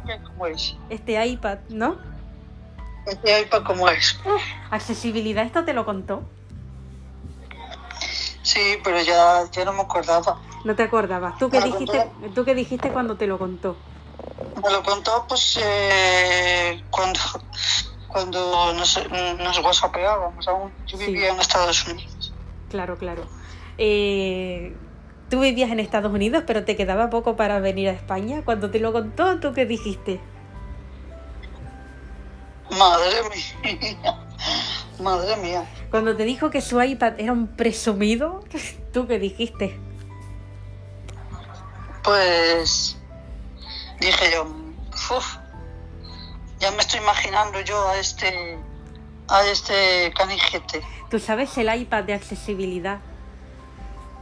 Este 0.90 1.26
iPad, 1.26 1.58
¿no? 1.70 1.96
Este 3.06 3.40
iPad, 3.42 3.62
¿cómo 3.64 3.88
es? 3.88 4.18
Accesibilidad, 4.70 5.44
esto 5.44 5.64
te 5.64 5.72
lo 5.72 5.84
contó. 5.84 6.22
Sí, 8.42 8.78
pero 8.82 9.00
ya, 9.00 9.44
ya 9.50 9.64
no 9.64 9.72
me 9.72 9.82
acordaba. 9.82 10.40
No 10.64 10.74
te 10.74 10.82
acordabas. 10.82 11.38
¿Tú 11.38 11.48
qué 11.50 11.60
Me 11.60 11.66
dijiste, 11.66 12.10
¿tú 12.34 12.44
qué 12.44 12.54
dijiste 12.54 12.90
cuando 12.90 13.16
te 13.16 13.26
lo 13.26 13.38
contó? 13.38 13.76
Me 14.62 14.70
lo 14.70 14.82
contó, 14.82 15.24
pues, 15.28 15.58
eh, 15.62 16.82
cuando, 16.90 17.20
cuando 18.08 18.72
nos, 18.74 19.00
nos 19.38 19.58
whatsappeábamos 19.60 20.46
aún. 20.48 20.72
Yo 20.86 20.98
Sí. 20.98 21.06
vivía 21.06 21.30
en 21.30 21.40
Estados 21.40 21.86
Unidos. 21.86 22.32
Claro, 22.70 22.96
claro. 22.98 23.24
Eh, 23.78 24.74
tú 25.34 25.40
vivías 25.40 25.68
en 25.72 25.80
Estados 25.80 26.12
Unidos, 26.12 26.44
pero 26.46 26.64
te 26.64 26.76
quedaba 26.76 27.10
poco 27.10 27.34
para 27.34 27.58
venir 27.58 27.88
a 27.88 27.92
España. 27.92 28.42
Cuando 28.44 28.70
te 28.70 28.78
lo 28.78 28.92
contó, 28.92 29.40
¿tú 29.40 29.52
qué 29.52 29.66
dijiste? 29.66 30.20
Madre 32.70 33.16
mía. 33.64 34.16
Madre 35.00 35.36
mía. 35.38 35.64
Cuando 35.90 36.14
te 36.16 36.22
dijo 36.22 36.50
que 36.50 36.60
su 36.60 36.80
iPad 36.80 37.14
era 37.18 37.32
un 37.32 37.48
presumido, 37.48 38.44
¿tú 38.92 39.08
qué 39.08 39.18
dijiste? 39.18 39.76
Pues 42.04 42.96
dije 43.98 44.30
yo, 44.34 44.44
"Uf, 45.16 45.36
ya 46.60 46.70
me 46.70 46.78
estoy 46.78 47.00
imaginando 47.00 47.60
yo 47.62 47.88
a 47.88 47.98
este 47.98 48.56
a 49.26 49.44
este 49.46 50.12
canijete. 50.16 50.80
¿Tú 51.10 51.18
sabes 51.18 51.58
el 51.58 51.74
iPad 51.74 52.04
de 52.04 52.14
accesibilidad? 52.14 53.00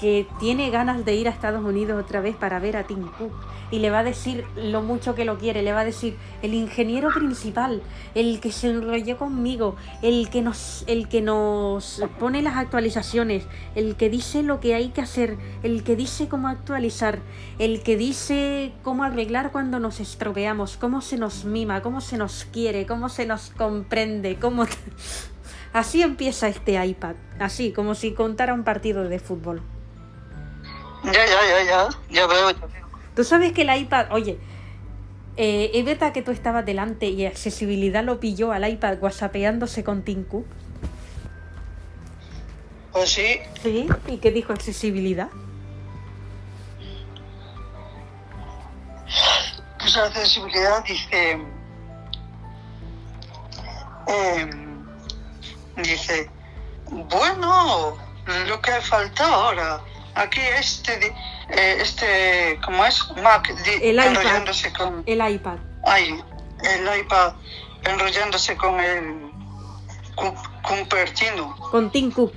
Que 0.03 0.27
tiene 0.41 0.69
ganas 0.71 1.05
de 1.05 1.15
ir 1.15 1.29
a 1.29 1.31
Estados 1.31 1.65
Unidos 1.65 2.03
otra 2.03 2.21
vez 2.21 2.37
para 2.37 2.59
ver 2.59 2.77
a 2.77 2.85
Tim 2.85 3.07
Cook. 3.17 3.33
Y 3.71 3.79
le 3.79 3.89
va 3.91 4.01
a 4.01 4.05
decir 4.05 4.45
lo 4.57 4.83
mucho 4.83 5.15
que 5.15 5.25
lo 5.25 5.39
quiere. 5.39 5.63
Le 5.63 5.73
va 5.73 5.81
a 5.81 5.85
decir, 5.85 6.19
el 6.43 6.55
ingeniero 6.55 7.09
principal, 7.15 7.83
el 8.17 8.41
que 8.41 8.51
se 8.51 8.69
enrolló 8.69 9.17
conmigo, 9.17 9.77
el 10.03 10.29
que 10.29 10.43
nos, 10.43 10.83
el 10.89 11.09
que 11.09 11.23
nos 11.23 12.03
pone 12.19 12.43
las 12.43 12.57
actualizaciones, 12.57 13.45
el 13.77 13.95
que 13.95 14.11
dice 14.11 14.43
lo 14.43 14.59
que 14.59 14.75
hay 14.75 14.89
que 14.89 15.01
hacer, 15.03 15.39
el 15.63 15.85
que 15.85 15.95
dice 15.95 16.29
cómo 16.29 16.49
actualizar, 16.49 17.21
el 17.61 17.83
que 17.83 17.97
dice 17.97 18.73
cómo 18.83 19.05
arreglar 19.05 19.53
cuando 19.53 19.79
nos 19.79 20.01
estropeamos, 20.01 20.77
cómo 20.77 21.01
se 21.01 21.17
nos 21.17 21.45
mima, 21.45 21.81
cómo 21.81 22.01
se 22.01 22.19
nos 22.19 22.45
quiere, 22.45 22.87
cómo 22.87 23.09
se 23.09 23.25
nos 23.25 23.51
comprende, 23.51 24.37
cómo... 24.41 24.67
Así 25.73 26.03
empieza 26.03 26.49
este 26.49 26.85
iPad, 26.85 27.15
así, 27.39 27.73
como 27.73 27.95
si 27.95 28.13
contara 28.13 28.53
un 28.53 28.63
partido 28.63 29.09
de 29.09 29.19
fútbol. 29.19 29.63
Ya, 31.05 31.13
ya, 31.13 31.25
ya, 31.27 31.65
ya, 31.65 31.89
ya 32.11 32.27
veo, 32.27 32.51
ya 32.51 32.67
veo. 32.67 32.83
Tú 33.15 33.25
sabes 33.25 33.53
que 33.53 33.63
el 33.63 33.77
iPad, 33.77 34.07
oye, 34.13 34.39
eh, 35.37 35.71
es 35.75 35.85
verdad 35.85 36.13
que 36.13 36.23
tú 36.23 36.31
estabas 36.31 36.65
delante 36.65 37.07
y 37.07 37.27
accesibilidad 37.27 38.05
lo 38.05 38.21
pilló 38.21 38.53
al 38.53 38.69
iPad 38.69 38.99
whatsappeándose 39.01 39.83
con 39.85 40.03
Cook. 40.03 40.47
Pues 42.93 43.11
sí, 43.11 43.39
Sí, 43.63 43.89
¿y 44.09 44.19
qué 44.19 44.31
dijo 44.31 44.53
accesibilidad? 44.53 45.29
pues 49.79 49.97
accesibilidad 49.97 50.85
dice, 50.85 51.39
eh, 54.07 54.51
dice, 55.77 56.31
bueno, 56.91 57.97
lo 58.47 58.61
que 58.61 58.73
falta 58.81 59.27
ahora, 59.27 59.81
aquí 60.15 60.41
este, 60.59 61.15
eh, 61.51 61.77
este, 61.81 62.59
¿cómo 62.65 62.85
es? 62.85 63.01
Mac, 63.23 63.49
El 63.81 63.95
iPad. 63.95 64.07
enrollándose 64.07 64.73
con, 64.73 65.03
El 65.07 65.31
iPad. 65.35 65.57
ay, 65.87 66.23
el 66.65 67.01
iPad 67.01 67.35
enrollándose 67.85 68.57
con 68.57 68.79
el 68.81 69.31
Cu- 70.15 70.35
Cupertino. 70.63 71.57
Con 71.71 71.91
Tim 71.91 72.11
Cook. 72.11 72.33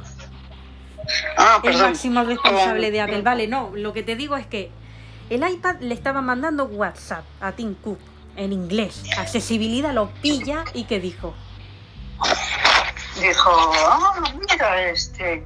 Ah, 1.38 1.56
el 1.58 1.62
perdón. 1.72 1.92
máximo 1.92 2.24
responsable 2.24 2.84
Con- 2.88 2.92
de 2.94 3.02
Apple. 3.02 3.22
Vale, 3.22 3.48
no, 3.48 3.72
lo 3.76 3.94
que 3.94 4.02
te 4.04 4.16
digo 4.16 4.36
es 4.38 4.48
que 4.48 4.72
el 5.30 5.48
iPad 5.48 5.76
le 5.82 5.94
estaba 5.94 6.22
mandando 6.22 6.66
WhatsApp 6.66 7.26
a 7.42 7.52
Tim 7.52 7.76
Cook 7.76 8.00
en 8.38 8.54
inglés. 8.54 9.04
Accesibilidad 9.18 9.94
lo 9.94 10.10
pilla 10.22 10.64
y 10.74 10.86
que 10.86 11.00
dijo. 11.00 11.34
Dijo, 13.20 13.50
ah, 13.88 14.22
mira 14.50 14.90
este, 14.90 15.46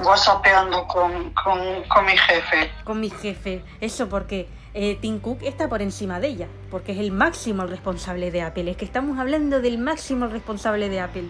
whatsappeando 0.00 0.86
con, 0.86 1.30
con, 1.32 1.82
con 1.84 2.04
mi 2.04 2.16
jefe. 2.16 2.70
con 2.84 3.00
mi 3.00 3.10
jefe. 3.10 3.64
Eso 3.80 4.08
porque 4.08 4.48
eh, 4.74 4.98
Tim 5.00 5.20
Cook 5.20 5.38
está 5.42 5.68
por 5.68 5.80
encima 5.82 6.20
de 6.20 6.28
ella, 6.28 6.48
porque 6.70 6.92
es 6.92 6.98
el 6.98 7.12
máximo 7.12 7.64
responsable 7.66 8.30
de 8.30 8.42
Apple. 8.42 8.70
Es 8.70 8.76
que 8.76 8.84
estamos 8.84 9.18
hablando 9.18 9.60
del 9.60 9.78
máximo 9.78 10.26
responsable 10.26 10.88
de 10.88 11.00
Apple. 11.00 11.24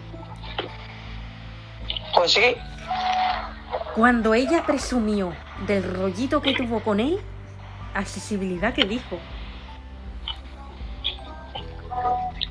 Pues 2.14 2.32
sí, 2.32 2.56
Cuando 3.94 4.34
ella 4.34 4.64
presumió 4.66 5.32
del 5.66 5.82
rollito 5.94 6.40
que 6.40 6.54
tuvo 6.54 6.80
con 6.80 6.98
él, 6.98 7.20
accesibilidad 7.94 8.74
que 8.74 8.84
dijo. 8.84 9.18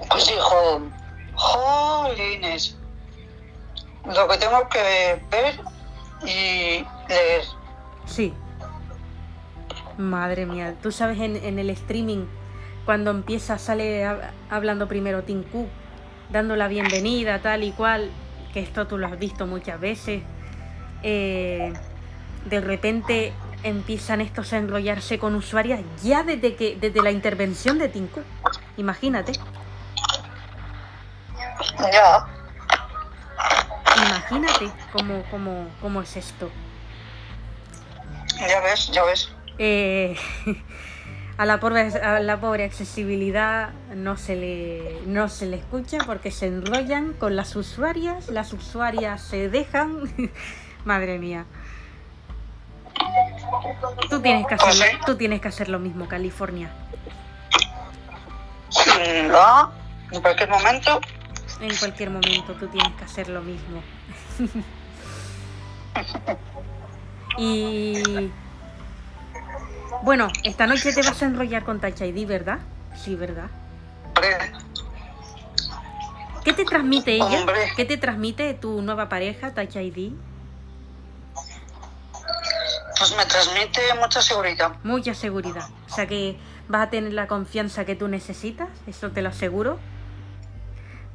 pues 0.10 0.28
dijo, 0.28 0.82
jolines, 1.34 2.78
lo 4.06 4.28
que 4.28 4.38
tengo 4.38 4.70
que 4.70 5.22
ver 5.30 5.60
y 6.26 6.86
leer. 7.10 7.42
Sí. 8.06 8.34
Madre 9.98 10.46
mía, 10.46 10.76
tú 10.82 10.92
sabes 10.92 11.20
en, 11.20 11.38
en 11.38 11.58
el 11.60 11.70
streaming, 11.70 12.26
cuando 12.86 13.12
empieza, 13.12 13.58
sale 13.58 14.06
hab- 14.06 14.30
hablando 14.50 14.88
primero 14.88 15.24
Cook, 15.44 15.68
dando 16.30 16.56
la 16.56 16.68
bienvenida, 16.68 17.40
tal 17.42 17.64
y 17.64 17.72
cual, 17.72 18.10
que 18.54 18.60
esto 18.60 18.88
tú 18.88 18.98
lo 18.98 19.08
has 19.08 19.18
visto 19.18 19.48
muchas 19.48 19.80
veces. 19.80 20.22
eh, 21.04 21.74
de 22.46 22.62
repente 22.62 23.34
empiezan 23.64 24.22
estos 24.22 24.54
a 24.54 24.58
enrollarse 24.58 25.18
con 25.18 25.34
usuarias 25.34 25.80
ya 26.04 26.22
desde 26.24 26.56
que 26.56 26.78
desde 26.80 27.02
la 27.02 27.10
intervención 27.12 27.80
de 27.80 27.90
Cook. 28.08 28.24
Imagínate, 28.78 29.32
Ya, 31.92 32.28
imagínate 33.98 34.72
cómo, 34.92 35.24
cómo, 35.32 35.68
cómo 35.82 36.02
es 36.02 36.16
esto. 36.18 36.50
ya 38.40 38.60
ves, 38.62 38.88
ya 38.92 39.04
ves. 39.04 39.30
Eh, 39.58 40.16
a, 41.38 41.46
la 41.46 41.60
pobre, 41.60 41.82
a 42.00 42.20
la 42.20 42.40
pobre 42.40 42.66
accesibilidad 42.66 43.70
no 43.96 44.18
se, 44.18 44.36
le, 44.36 45.02
no 45.06 45.30
se 45.30 45.46
le 45.46 45.58
escucha 45.58 46.00
porque 46.06 46.32
se 46.32 46.48
enrollan 46.48 47.14
con 47.14 47.36
las 47.36 47.56
usuarias, 47.56 48.30
las 48.30 48.54
usuarias 48.54 49.22
se 49.22 49.50
dejan. 49.50 50.12
Madre 50.86 51.18
mía. 51.18 51.46
Tú 54.10 54.22
tienes, 54.22 54.48
que 54.48 54.56
Pues 54.56 54.70
hacer, 54.70 54.92
sí. 54.92 54.98
tú 55.06 55.16
tienes 55.16 55.42
que 55.42 55.48
hacer 55.48 55.68
lo 55.70 55.80
mismo, 55.80 56.08
California. 56.08 56.70
Va, 59.34 59.72
en 60.12 60.22
cualquier 60.22 60.50
momento, 60.50 61.02
En 61.60 61.76
cualquier 61.78 62.10
momento 62.10 62.54
tú 62.54 62.68
tienes 62.68 62.94
que 62.94 63.04
hacer 63.04 63.30
lo 63.30 63.42
mismo. 63.42 63.82
y 67.38 68.32
bueno, 70.04 70.28
esta 70.44 70.68
noche 70.68 70.94
te 70.94 71.02
vas 71.02 71.22
a 71.22 71.26
enrollar 71.26 71.64
con 71.64 71.80
Touch 71.80 72.02
ID, 72.02 72.28
¿verdad? 72.28 72.60
Sí, 72.96 73.16
¿verdad? 73.16 73.50
¿Qué 76.44 76.54
te 76.54 76.66
transmite 76.66 77.16
ella? 77.16 77.40
Hombre. 77.40 77.72
¿Qué 77.76 77.86
te 77.86 77.98
transmite 77.98 78.54
tu 78.54 78.82
nueva 78.82 79.10
pareja, 79.10 79.54
Touch 79.54 79.76
ID? 79.76 80.14
pues 82.98 83.16
me 83.18 83.26
transmite 83.26 83.82
mucha 84.00 84.22
seguridad. 84.22 84.72
Mucha 84.84 85.14
seguridad. 85.14 85.68
O 85.90 85.94
sea 85.94 86.08
que 86.08 86.38
vas 86.68 86.88
a 86.88 86.90
tener 86.90 87.14
la 87.14 87.28
confianza 87.28 87.86
que 87.86 87.96
tú 87.96 88.08
necesitas, 88.08 88.70
eso 88.88 89.12
te 89.12 89.22
lo 89.22 89.30
aseguro, 89.30 89.80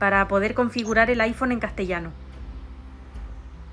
para 0.01 0.27
poder 0.27 0.55
configurar 0.55 1.11
el 1.11 1.21
iPhone 1.21 1.53
en 1.53 1.61
castellano. 1.61 2.11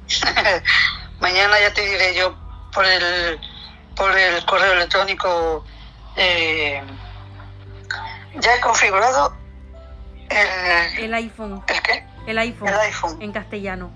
Mañana 1.21 1.59
ya 1.59 1.73
te 1.73 1.81
diré 1.81 2.13
yo 2.15 2.35
por 2.73 2.85
el, 2.85 3.39
por 3.95 4.15
el 4.15 4.45
correo 4.45 4.73
electrónico. 4.73 5.65
eh, 6.17 6.83
ya 8.39 8.55
he 8.55 8.59
configurado 8.59 9.33
el, 10.29 11.05
El 11.05 11.13
iPhone, 11.15 11.63
¿el 11.67 11.81
qué? 11.81 12.05
el 12.27 12.37
iPhone, 12.37 12.67
El 12.67 12.75
iPhone 12.81 13.21
en 13.21 13.31
castellano. 13.31 13.89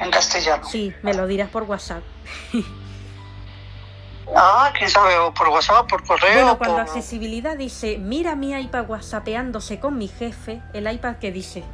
en 0.00 0.10
castellano. 0.10 0.66
Sí, 0.68 0.92
me 1.02 1.12
lo 1.14 1.26
dirás 1.26 1.50
por 1.50 1.64
WhatsApp. 1.64 2.02
Ah, 4.34 4.72
quién 4.76 4.88
sabe, 4.88 5.18
o 5.18 5.32
por 5.34 5.48
WhatsApp, 5.48 5.88
por 5.88 6.06
correo. 6.06 6.32
Bueno, 6.34 6.58
cuando 6.58 6.76
por- 6.76 6.84
accesibilidad 6.84 7.56
dice, 7.56 7.98
mira 7.98 8.34
mi 8.36 8.52
iPad 8.52 8.88
whatsappeándose 8.88 9.78
con 9.80 9.98
mi 9.98 10.08
jefe, 10.08 10.62
el 10.72 10.90
iPad 10.90 11.16
que 11.16 11.32
dice, 11.32 11.64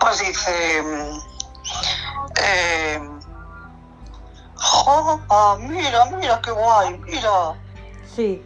Pues 0.00 0.18
dice. 0.20 0.78
eh, 2.42 3.00
jo, 4.54 5.20
ah, 5.28 5.56
mira, 5.60 6.04
mira 6.16 6.40
qué 6.42 6.50
guay, 6.52 6.98
mira. 6.98 7.54
sí, 8.14 8.42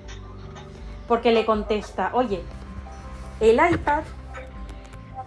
porque 1.07 1.33
le 1.33 1.45
contesta, 1.45 2.11
oye, 2.15 2.43
el 3.41 3.57
iPad, 3.73 4.03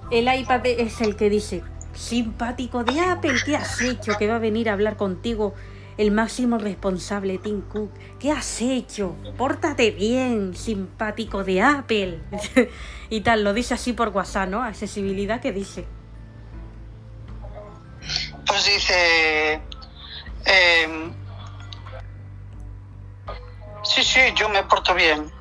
el 0.10 0.34
iPad 0.34 0.66
es 0.66 1.00
el 1.02 1.16
que 1.16 1.30
dice, 1.30 1.64
simpático 1.94 2.84
de 2.84 3.00
Apple, 3.00 3.36
¿qué 3.46 3.56
has 3.56 3.82
hecho? 3.82 4.18
Que 4.18 4.28
va 4.28 4.36
a 4.36 4.40
venir 4.40 4.70
a 4.70 4.74
hablar 4.74 4.98
contigo 4.98 5.54
el 5.98 6.12
máximo 6.12 6.58
responsable, 6.58 7.38
Tim 7.38 7.62
Cook. 7.62 7.92
¿Qué 8.20 8.32
has 8.32 8.62
hecho? 8.62 9.16
Pórtate 9.38 9.92
bien, 9.92 10.56
simpático 10.56 11.44
de 11.44 11.62
Apple. 11.62 12.20
y 13.10 13.22
tal, 13.22 13.44
lo 13.44 13.54
dice 13.54 13.76
así 13.76 13.94
por 13.94 14.10
WhatsApp, 14.10 14.50
¿no? 14.50 14.64
Accesibilidad 14.64 15.40
que 15.40 15.52
dice. 15.52 15.86
Pues 18.46 18.66
dice. 18.66 19.62
eh, 20.46 21.12
sí, 23.84 24.04
sí, 24.04 24.20
yo 24.36 24.50
me 24.50 24.64
porto 24.64 24.94
bien. 24.94 25.32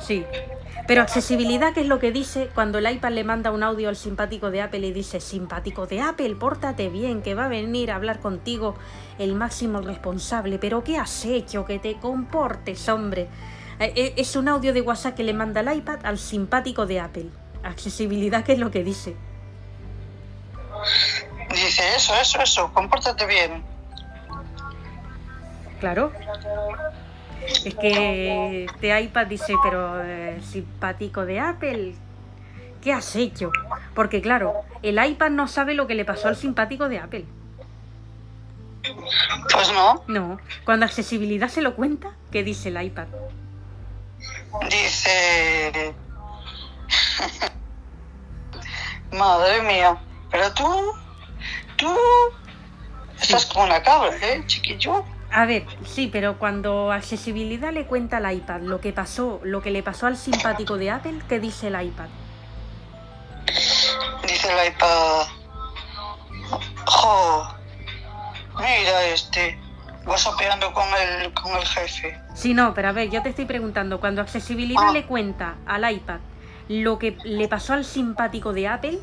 Sí. 0.00 0.24
Pero 0.90 1.02
accesibilidad, 1.02 1.72
¿qué 1.72 1.82
es 1.82 1.86
lo 1.86 2.00
que 2.00 2.10
dice 2.10 2.50
cuando 2.52 2.78
el 2.78 2.90
iPad 2.90 3.12
le 3.12 3.22
manda 3.22 3.52
un 3.52 3.62
audio 3.62 3.88
al 3.88 3.94
simpático 3.94 4.50
de 4.50 4.60
Apple 4.60 4.84
y 4.84 4.92
dice, 4.92 5.20
simpático 5.20 5.86
de 5.86 6.00
Apple, 6.00 6.34
pórtate 6.34 6.88
bien, 6.88 7.22
que 7.22 7.36
va 7.36 7.44
a 7.44 7.48
venir 7.48 7.92
a 7.92 7.94
hablar 7.94 8.18
contigo 8.18 8.74
el 9.20 9.36
máximo 9.36 9.80
responsable, 9.82 10.58
pero 10.58 10.82
¿qué 10.82 10.98
has 10.98 11.24
hecho? 11.26 11.64
Que 11.64 11.78
te 11.78 11.94
comportes, 11.98 12.88
hombre. 12.88 13.28
Eh, 13.78 13.92
eh, 13.94 14.14
Es 14.16 14.34
un 14.34 14.48
audio 14.48 14.72
de 14.72 14.80
WhatsApp 14.80 15.14
que 15.14 15.22
le 15.22 15.32
manda 15.32 15.60
el 15.60 15.72
iPad 15.76 16.00
al 16.02 16.18
simpático 16.18 16.86
de 16.86 16.98
Apple. 16.98 17.26
Accesibilidad, 17.62 18.42
¿qué 18.42 18.54
es 18.54 18.58
lo 18.58 18.72
que 18.72 18.82
dice? 18.82 19.14
Dice 21.50 21.82
eso, 21.94 22.14
eso, 22.20 22.42
eso, 22.42 22.72
compórtate 22.74 23.26
bien. 23.26 23.62
Claro. 25.78 26.10
Es 27.46 27.74
que 27.74 28.64
este 28.64 29.00
iPad 29.00 29.26
dice, 29.26 29.54
pero 29.62 30.02
eh, 30.02 30.40
simpático 30.42 31.24
de 31.24 31.40
Apple, 31.40 31.94
¿qué 32.82 32.92
has 32.92 33.16
hecho? 33.16 33.50
Porque 33.94 34.20
claro, 34.20 34.54
el 34.82 35.04
iPad 35.04 35.30
no 35.30 35.48
sabe 35.48 35.74
lo 35.74 35.86
que 35.86 35.94
le 35.94 36.04
pasó 36.04 36.28
al 36.28 36.36
simpático 36.36 36.88
de 36.88 36.98
Apple. 36.98 37.24
Pues 39.52 39.72
no, 39.72 40.02
No, 40.08 40.40
cuando 40.64 40.86
accesibilidad 40.86 41.48
se 41.48 41.60
lo 41.62 41.74
cuenta, 41.76 42.12
¿qué 42.30 42.42
dice 42.42 42.68
el 42.68 42.82
iPad? 42.82 43.06
dice. 44.68 45.94
Madre 49.12 49.62
mía, 49.62 49.96
pero 50.30 50.52
tú, 50.54 50.92
tú 51.76 51.96
estás 53.20 53.46
como 53.46 53.64
una 53.64 53.82
cabra, 53.82 54.16
¿eh, 54.22 54.42
chiquillo? 54.46 55.04
A 55.32 55.46
ver, 55.46 55.64
sí, 55.84 56.08
pero 56.12 56.38
cuando 56.38 56.90
accesibilidad 56.92 57.72
le 57.72 57.86
cuenta 57.86 58.16
al 58.16 58.32
iPad 58.32 58.62
lo 58.62 58.80
que 58.80 58.92
pasó, 58.92 59.40
lo 59.44 59.62
que 59.62 59.70
le 59.70 59.82
pasó 59.82 60.06
al 60.06 60.16
simpático 60.16 60.76
de 60.76 60.90
Apple, 60.90 61.20
¿qué 61.28 61.38
dice 61.38 61.68
el 61.68 61.80
iPad? 61.80 62.08
Dice 64.26 64.48
el 64.52 64.72
iPad. 64.72 65.26
Jo, 66.86 67.48
mira 68.56 69.04
este. 69.06 69.58
whatsappeando 70.06 70.72
con 70.72 70.84
el, 71.00 71.32
con 71.34 71.52
el 71.56 71.64
jefe. 71.64 72.18
Sí, 72.34 72.54
no, 72.54 72.74
pero 72.74 72.88
a 72.88 72.92
ver, 72.92 73.10
yo 73.10 73.22
te 73.22 73.28
estoy 73.28 73.44
preguntando, 73.44 74.00
cuando 74.00 74.22
accesibilidad 74.22 74.88
Ah. 74.88 74.92
le 74.92 75.04
cuenta 75.06 75.56
al 75.66 75.90
iPad 75.92 76.18
lo 76.68 76.98
que 76.98 77.16
le 77.24 77.48
pasó 77.48 77.74
al 77.74 77.84
simpático 77.84 78.52
de 78.52 78.66
Apple, 78.68 78.98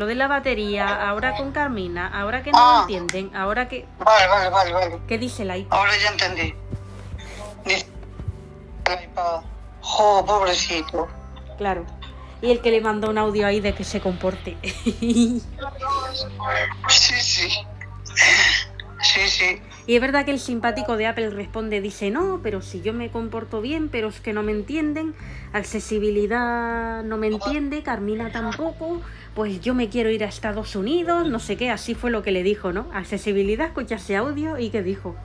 lo 0.00 0.06
de 0.06 0.14
la 0.14 0.28
batería, 0.28 1.10
ahora 1.10 1.36
con 1.36 1.52
Carmina, 1.52 2.06
ahora 2.08 2.42
que 2.42 2.52
no 2.52 2.58
Ah. 2.58 2.78
entienden, 2.80 3.36
ahora 3.36 3.68
que... 3.68 3.86
Vale, 3.98 4.26
vale, 4.28 4.48
vale, 4.48 4.72
vale. 4.72 4.98
¿Qué 5.06 5.18
dice 5.18 5.42
el 5.42 5.54
iPad? 5.54 5.78
Ahora 5.78 5.92
ya 6.02 6.08
entendí. 6.08 6.54
Dice 7.66 7.86
el 8.86 9.04
iPad. 9.04 9.42
Jo, 9.82 10.24
pobrecito. 10.24 11.06
Claro. 11.58 11.84
Y 12.40 12.50
el 12.50 12.62
que 12.62 12.70
le 12.70 12.80
mandó 12.80 13.10
un 13.10 13.18
audio 13.18 13.46
ahí 13.46 13.60
de 13.60 13.74
que 13.74 13.84
se 13.84 14.00
comporte. 14.00 14.56
Sí, 16.88 17.14
sí. 17.20 17.48
Sí, 19.02 19.28
sí. 19.28 19.62
Y 19.90 19.96
es 19.96 20.00
verdad 20.00 20.24
que 20.24 20.30
el 20.30 20.38
simpático 20.38 20.96
de 20.96 21.08
Apple 21.08 21.30
responde, 21.30 21.80
dice, 21.80 22.12
no, 22.12 22.38
pero 22.44 22.62
si 22.62 22.80
yo 22.80 22.92
me 22.92 23.10
comporto 23.10 23.60
bien, 23.60 23.88
pero 23.88 24.06
es 24.06 24.20
que 24.20 24.32
no 24.32 24.44
me 24.44 24.52
entienden, 24.52 25.16
accesibilidad 25.52 27.02
no 27.02 27.16
me 27.16 27.26
entiende, 27.26 27.82
Carmina 27.82 28.30
tampoco, 28.30 29.02
pues 29.34 29.60
yo 29.60 29.74
me 29.74 29.88
quiero 29.88 30.08
ir 30.10 30.22
a 30.22 30.28
Estados 30.28 30.76
Unidos, 30.76 31.26
no 31.26 31.40
sé 31.40 31.56
qué, 31.56 31.72
así 31.72 31.96
fue 31.96 32.12
lo 32.12 32.22
que 32.22 32.30
le 32.30 32.44
dijo, 32.44 32.70
¿no? 32.70 32.88
Accesibilidad, 32.94 33.66
escucha 33.66 33.96
ese 33.96 34.14
audio 34.14 34.58
y 34.58 34.70
qué 34.70 34.80
dijo. 34.80 35.16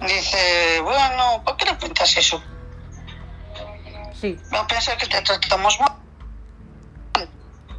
Dice, 0.00 0.80
bueno, 0.82 1.42
¿por 1.44 1.54
qué 1.58 1.66
no 1.66 1.78
pintas 1.78 2.16
eso? 2.16 2.42
Sí, 4.18 4.38
a 4.52 4.66
pensar 4.66 4.96
que 4.96 5.06
te 5.06 5.20
tratamos 5.20 5.78
mal. 5.80 7.28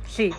sí. 0.07 0.31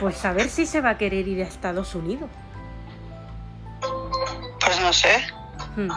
Pues 0.00 0.24
a 0.24 0.32
ver 0.32 0.48
si 0.48 0.66
se 0.66 0.80
va 0.80 0.90
a 0.90 0.98
querer 0.98 1.26
ir 1.28 1.42
a 1.42 1.46
Estados 1.46 1.94
Unidos. 1.94 2.28
Pues 4.60 4.80
no 4.80 4.92
sé. 4.92 5.24
Hmm, 5.76 5.88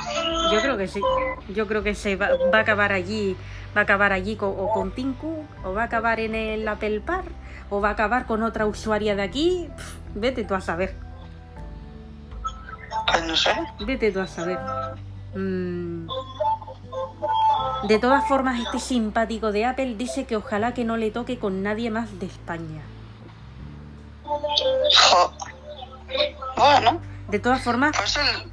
Yo 0.52 0.62
creo 0.62 0.78
que 0.78 0.88
sí. 0.88 1.02
Yo 1.54 1.68
creo 1.68 1.84
que 1.84 1.96
se 1.96 2.16
va, 2.16 2.30
va 2.54 2.60
a 2.60 2.62
acabar 2.62 2.92
allí, 2.92 3.36
va 3.76 3.82
a 3.82 3.84
acabar 3.84 4.12
allí 4.12 4.36
co- 4.36 4.50
o 4.50 4.72
con 4.74 4.92
Cook, 4.92 5.46
o 5.66 5.74
va 5.74 5.84
a 5.84 5.86
acabar 5.86 6.20
en 6.20 6.36
el 6.36 6.68
Apple 6.68 7.00
Park, 7.02 7.28
o 7.70 7.82
va 7.82 7.90
a 7.90 7.92
acabar 7.94 8.26
con 8.26 8.44
otra 8.44 8.66
usuaria 8.66 9.16
de 9.16 9.24
aquí. 9.24 9.70
Vete 10.16 10.44
tú 10.44 10.56
a 10.56 10.62
saber. 10.62 10.96
Pues 13.12 13.26
no 13.26 13.36
sé. 13.36 13.52
Vete 13.86 14.12
tú 14.12 14.20
a 14.20 14.28
saber. 14.28 14.60
Mm. 15.36 16.08
De 17.88 18.00
todas 18.00 18.28
formas, 18.28 18.60
este 18.60 18.80
simpático 18.80 19.52
de 19.52 19.66
Apple 19.66 19.96
dice 19.96 20.26
que 20.26 20.36
ojalá 20.36 20.74
que 20.74 20.84
no 20.84 20.98
le 20.98 21.12
toque 21.12 21.38
con 21.38 21.62
nadie 21.64 21.90
más 21.92 22.20
de 22.20 22.26
España. 22.26 22.82
Jo. 25.12 25.34
Bueno, 26.56 27.02
De 27.30 27.40
todas 27.40 27.62
formas, 27.64 27.96
pues 27.98 28.18
él. 28.18 28.52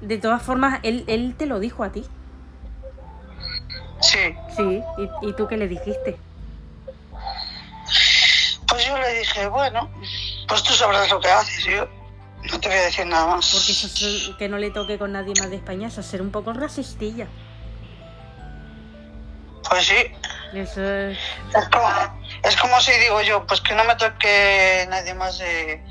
de 0.00 0.18
todas 0.18 0.42
formas, 0.42 0.80
él, 0.82 1.04
él 1.06 1.34
te 1.36 1.46
lo 1.46 1.58
dijo 1.60 1.84
a 1.84 1.90
ti. 1.90 2.04
Sí. 4.00 4.34
Sí. 4.56 4.82
¿Y, 5.22 5.28
y 5.28 5.32
tú 5.34 5.46
qué 5.48 5.56
le 5.56 5.68
dijiste? 5.68 6.16
Pues 8.68 8.86
yo 8.86 8.96
le 8.98 9.18
dije, 9.18 9.46
bueno, 9.48 9.90
pues 10.46 10.62
tú 10.62 10.72
sabrás 10.74 11.10
lo 11.10 11.20
que 11.20 11.28
haces. 11.28 11.64
Yo 11.64 11.88
no 12.50 12.60
te 12.60 12.68
voy 12.68 12.78
a 12.78 12.82
decir 12.82 13.06
nada 13.06 13.26
más. 13.36 13.50
Porque 13.52 13.72
eso 13.72 13.86
es- 13.86 14.30
que 14.38 14.48
no 14.48 14.58
le 14.58 14.70
toque 14.70 14.98
con 14.98 15.12
nadie 15.12 15.32
más 15.40 15.50
de 15.50 15.56
España, 15.56 15.88
eso 15.88 16.00
es 16.00 16.06
ser 16.06 16.22
un 16.22 16.30
poco 16.30 16.52
racistilla. 16.52 17.26
Pues 19.68 19.86
sí. 19.86 19.96
Eso 20.54 20.82
es... 20.82 21.18
Es 21.54 21.68
como, 21.70 22.17
es 22.42 22.56
como 22.56 22.80
si 22.80 22.92
digo 22.92 23.20
yo, 23.22 23.46
pues 23.46 23.60
que 23.60 23.74
no 23.74 23.84
me 23.84 23.94
toque 23.96 24.86
nadie 24.88 25.14
más 25.14 25.38
de, 25.38 25.82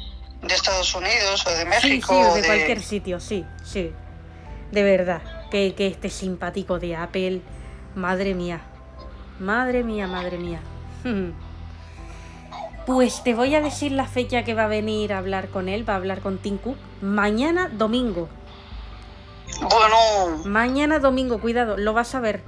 de 0.41 0.53
Estados 0.53 0.93
Unidos 0.95 1.45
o 1.45 1.49
de 1.51 1.61
Sí, 1.61 1.65
México. 1.65 2.13
sí, 2.13 2.21
o 2.23 2.31
o 2.31 2.35
de 2.35 2.43
cualquier 2.45 2.81
sitio, 2.81 3.19
sí, 3.19 3.45
sí. 3.63 3.91
De 4.71 4.83
verdad, 4.83 5.21
que, 5.49 5.73
que 5.75 5.87
este 5.87 6.09
simpático 6.09 6.79
de 6.79 6.95
Apple, 6.95 7.41
madre 7.95 8.33
mía, 8.33 8.61
madre 9.39 9.83
mía, 9.83 10.07
madre 10.07 10.37
mía. 10.37 10.59
Pues 12.85 13.21
te 13.21 13.33
voy 13.33 13.53
a 13.53 13.59
decir 13.59 13.91
la 13.91 14.07
fecha 14.07 14.43
que 14.45 14.53
va 14.53 14.63
a 14.63 14.67
venir 14.67 15.11
a 15.11 15.17
hablar 15.17 15.49
con 15.49 15.67
él, 15.67 15.87
va 15.87 15.93
a 15.93 15.97
hablar 15.97 16.21
con 16.21 16.37
Cook. 16.37 16.77
Mañana 17.01 17.67
domingo. 17.67 18.29
Bueno, 19.59 20.43
Mañana 20.45 20.99
domingo, 20.99 21.41
cuidado, 21.41 21.75
lo 21.75 21.91
vas 21.91 22.15
a 22.15 22.21
ver. 22.21 22.43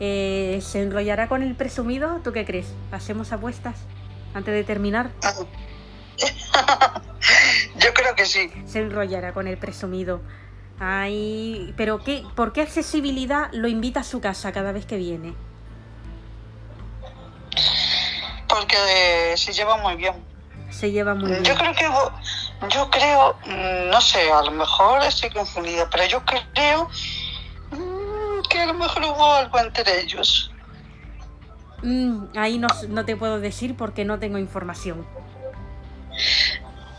Eh, 0.00 0.58
¿Se 0.62 0.82
enrollará 0.82 1.28
con 1.28 1.42
el 1.42 1.54
presumido? 1.54 2.20
¿Tú 2.24 2.32
qué 2.32 2.44
crees? 2.44 2.66
¿Hacemos 2.90 3.32
apuestas 3.32 3.76
antes 4.34 4.54
de 4.54 4.64
terminar? 4.64 5.10
yo 7.78 7.94
creo 7.94 8.14
que 8.14 8.26
sí. 8.26 8.50
se 8.66 8.80
enrollará 8.80 9.32
con 9.32 9.46
el 9.46 9.58
presumido. 9.58 10.20
Ay, 10.80 11.72
pero 11.76 12.02
qué, 12.02 12.24
¿por 12.34 12.52
qué 12.52 12.62
accesibilidad 12.62 13.48
lo 13.52 13.68
invita 13.68 14.00
a 14.00 14.04
su 14.04 14.20
casa 14.20 14.52
cada 14.52 14.72
vez 14.72 14.86
que 14.86 14.96
viene? 14.96 15.34
Porque 18.48 18.76
eh, 19.32 19.36
se 19.36 19.52
lleva 19.52 19.76
muy 19.76 19.96
bien. 19.96 20.14
Se 20.70 20.90
lleva 20.90 21.14
muy 21.14 21.30
Yo 21.30 21.40
bien. 21.40 21.56
creo 21.56 21.74
que, 21.74 22.68
yo 22.74 22.90
creo, 22.90 23.36
no 23.90 24.00
sé, 24.00 24.30
a 24.32 24.42
lo 24.42 24.50
mejor 24.50 25.02
estoy 25.04 25.30
confundida, 25.30 25.88
pero 25.90 26.04
yo 26.06 26.22
creo 26.24 26.88
que 28.54 28.60
a 28.60 28.66
lo 28.66 28.74
mejor 28.74 29.02
hubo 29.02 29.32
algo 29.34 29.58
entre 29.58 30.00
ellos. 30.00 30.50
Mm, 31.82 32.26
ahí 32.36 32.56
no, 32.58 32.68
no 32.88 33.04
te 33.04 33.16
puedo 33.16 33.40
decir 33.40 33.76
porque 33.76 34.04
no 34.04 34.18
tengo 34.20 34.38
información. 34.38 35.04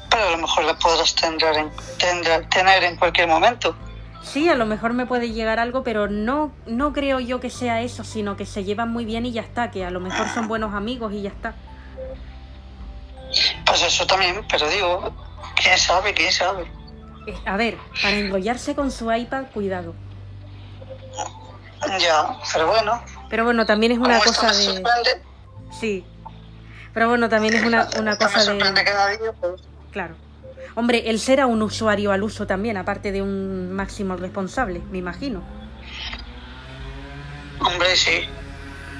Pero 0.09 0.27
a 0.27 0.31
lo 0.31 0.37
mejor 0.37 0.65
la 0.65 0.77
podrás 0.77 1.15
tener 1.15 1.55
en, 1.55 1.71
tendrá- 1.97 2.47
tener 2.49 2.83
en 2.83 2.97
cualquier 2.97 3.27
momento. 3.29 3.73
Sí, 4.21 4.49
a 4.49 4.55
lo 4.55 4.65
mejor 4.65 4.91
me 4.93 5.05
puede 5.05 5.31
llegar 5.31 5.59
algo, 5.59 5.83
pero 5.83 6.07
no, 6.09 6.51
no 6.65 6.91
creo 6.91 7.19
yo 7.21 7.39
que 7.39 7.49
sea 7.49 7.81
eso, 7.81 8.03
sino 8.03 8.35
que 8.35 8.45
se 8.45 8.63
llevan 8.65 8.91
muy 8.91 9.05
bien 9.05 9.25
y 9.25 9.31
ya 9.31 9.41
está, 9.41 9.71
que 9.71 9.85
a 9.85 9.91
lo 9.91 9.99
mejor 10.01 10.27
son 10.33 10.47
buenos 10.49 10.73
amigos 10.73 11.13
y 11.13 11.21
ya 11.21 11.29
está. 11.29 11.55
Pues 13.65 13.81
eso 13.81 14.05
también, 14.05 14.41
pero 14.49 14.67
digo, 14.69 15.13
quién 15.55 15.77
sabe, 15.77 16.13
quién 16.13 16.31
sabe. 16.33 16.63
Eh, 17.27 17.35
A 17.45 17.55
ver, 17.55 17.77
para 18.01 18.17
enrollarse 18.17 18.75
con 18.75 18.91
su 18.91 19.11
iPad, 19.11 19.45
cuidado. 19.53 19.93
Ya, 21.99 22.37
pero 22.53 22.67
bueno. 22.67 23.01
Pero 23.29 23.43
bueno, 23.43 23.65
también 23.65 23.91
es 23.91 23.97
una 23.99 24.19
cosa 24.19 24.47
de... 24.47 24.53
sorprende, 24.53 25.21
Sí. 25.79 26.05
Pero 26.93 27.09
bueno, 27.09 27.27
también 27.27 27.53
es 27.55 27.63
una, 27.65 27.87
una 27.99 28.13
esto 28.13 28.25
me 28.25 28.31
cosa 28.31 28.41
sorprende 28.41 28.79
de... 28.79 28.85
cada 28.85 29.07
día, 29.09 29.33
pues. 29.39 29.61
Claro. 29.91 30.15
Hombre, 30.75 31.09
él 31.09 31.19
será 31.19 31.45
un 31.45 31.61
usuario 31.61 32.11
al 32.11 32.23
uso 32.23 32.47
también, 32.47 32.77
aparte 32.77 33.11
de 33.11 33.21
un 33.21 33.71
máximo 33.71 34.15
responsable, 34.17 34.81
me 34.91 34.97
imagino. 34.97 35.41
Hombre, 37.59 37.95
sí. 37.95 38.27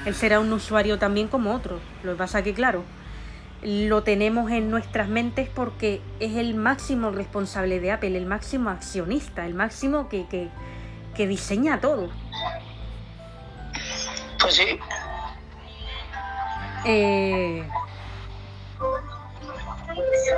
Él 0.06 0.14
será 0.14 0.40
un 0.40 0.52
usuario 0.52 0.98
también 0.98 1.28
como 1.28 1.54
otro. 1.54 1.80
Lo 2.02 2.12
que 2.12 2.18
pasa 2.18 2.42
que, 2.42 2.54
claro, 2.54 2.84
lo 3.62 4.02
tenemos 4.02 4.50
en 4.50 4.70
nuestras 4.70 5.08
mentes 5.08 5.48
porque 5.48 6.00
es 6.20 6.36
el 6.36 6.54
máximo 6.54 7.10
responsable 7.10 7.80
de 7.80 7.92
Apple, 7.92 8.16
el 8.16 8.26
máximo 8.26 8.70
accionista, 8.70 9.44
el 9.44 9.54
máximo 9.54 10.08
que, 10.08 10.26
que, 10.28 10.48
que 11.14 11.26
diseña 11.26 11.80
todo. 11.80 12.10
Pues 14.46 14.54
sí. 14.54 14.78
Eh, 16.84 17.68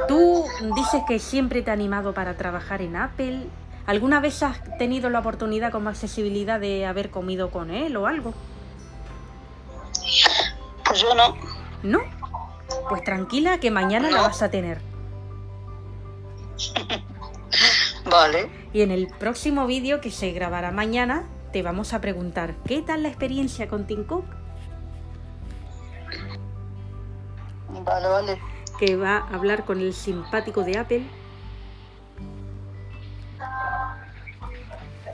Tú 0.09 0.47
dices 0.75 1.03
que 1.07 1.19
siempre 1.19 1.61
te 1.61 1.71
ha 1.71 1.75
animado 1.75 2.15
para 2.15 2.39
trabajar 2.39 2.81
en 2.81 2.97
Apple. 2.97 3.43
¿Alguna 3.85 4.21
vez 4.21 4.43
has 4.43 4.63
tenido 4.79 5.11
la 5.11 5.19
oportunidad 5.19 5.71
como 5.73 5.91
accesibilidad 5.91 6.59
de 6.59 6.87
haber 6.87 7.11
comido 7.11 7.51
con 7.51 7.71
él 7.71 7.99
o 7.99 8.07
algo? 8.07 8.33
Pues 10.87 11.01
yo 11.03 11.15
no. 11.15 11.37
¿No? 11.83 11.99
Pues 12.89 13.05
tranquila 13.05 13.61
que 13.61 13.71
mañana 13.71 14.11
la 14.11 14.23
vas 14.23 14.41
a 14.41 14.51
tener. 14.51 14.81
Vale. 18.07 18.49
Y 18.73 18.81
en 18.81 18.91
el 18.91 19.09
próximo 19.09 19.67
vídeo 19.67 20.01
que 20.01 20.11
se 20.11 20.33
grabará 20.33 20.71
mañana 20.71 21.25
te 21.53 21.63
vamos 21.63 21.93
a 21.95 22.01
preguntar 22.01 22.55
¿qué 22.67 22.83
tal 22.83 23.03
la 23.03 23.09
experiencia 23.09 23.69
con 23.69 23.87
Tim 23.87 24.05
Cook? 24.05 24.25
Vale, 27.85 28.09
vale. 28.09 28.39
Que 28.79 28.97
va 28.97 29.19
a 29.19 29.35
hablar 29.35 29.65
con 29.65 29.81
el 29.81 29.93
simpático 29.93 30.63
de 30.63 30.79
Apple. 30.79 31.03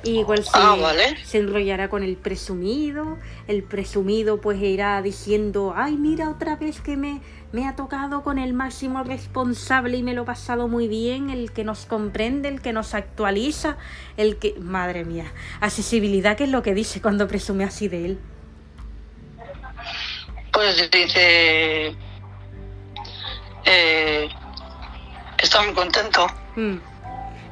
Y 0.02 0.18
igual 0.20 0.44
se, 0.44 0.50
Ah, 0.52 0.76
vale. 0.78 1.16
se 1.24 1.38
enrollará 1.38 1.88
con 1.88 2.02
el 2.02 2.16
presumido. 2.16 3.16
El 3.48 3.62
presumido 3.62 4.40
pues 4.40 4.60
irá 4.60 5.00
diciendo, 5.00 5.72
ay 5.76 5.96
mira 5.96 6.28
otra 6.28 6.56
vez 6.56 6.80
que 6.82 6.96
me, 6.96 7.22
me 7.54 7.68
ha 7.68 7.76
tocado 7.76 8.24
con 8.24 8.40
el 8.40 8.52
máximo 8.52 9.04
responsable 9.04 9.96
y 9.96 10.02
me 10.02 10.12
lo 10.12 10.22
he 10.22 10.24
pasado 10.24 10.66
muy 10.66 10.88
bien, 10.88 11.30
el 11.30 11.52
que 11.52 11.62
nos 11.62 11.86
comprende, 11.86 12.48
el 12.48 12.60
que 12.60 12.72
nos 12.72 12.94
actualiza, 12.94 13.76
el 14.16 14.38
que... 14.40 14.56
Madre 14.58 15.04
mía, 15.04 15.32
accesibilidad, 15.60 16.36
que 16.36 16.44
es 16.44 16.50
lo 16.50 16.64
que 16.64 16.74
dice 16.74 17.00
cuando 17.00 17.28
presume 17.28 17.62
así 17.62 17.86
de 17.86 18.06
él? 18.06 18.18
Pues 20.52 20.90
dice. 20.90 21.94
Eh, 23.64 24.28
está 25.38 25.62
muy 25.62 25.74
contento. 25.74 26.26
Mm. 26.56 26.78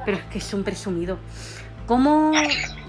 Pero 0.03 0.17
es 0.17 0.23
que 0.25 0.39
es 0.39 0.53
un 0.53 0.65
presumido. 0.65 1.17
¿Cómo, 1.87 2.33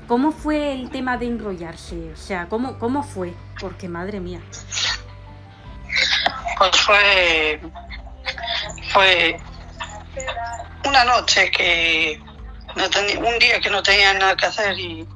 ¿Cómo 0.08 0.32
fue 0.32 0.72
el 0.72 0.90
tema 0.90 1.16
de 1.16 1.26
enrollarse? 1.26 2.12
O 2.12 2.16
sea, 2.16 2.48
¿cómo, 2.48 2.76
cómo 2.80 3.04
fue? 3.04 3.34
Porque 3.60 3.88
madre 3.88 4.18
mía. 4.18 4.40
Pues 6.58 6.70
fue, 6.80 7.60
fue 8.92 9.40
una 10.86 11.04
noche 11.04 11.50
que 11.50 12.20
no 12.76 12.88
tenía, 12.90 13.18
un 13.18 13.38
día 13.38 13.60
que 13.60 13.70
no 13.70 13.82
tenían 13.82 14.18
nada 14.18 14.36
que 14.36 14.46
hacer 14.46 14.78
y, 14.78 15.06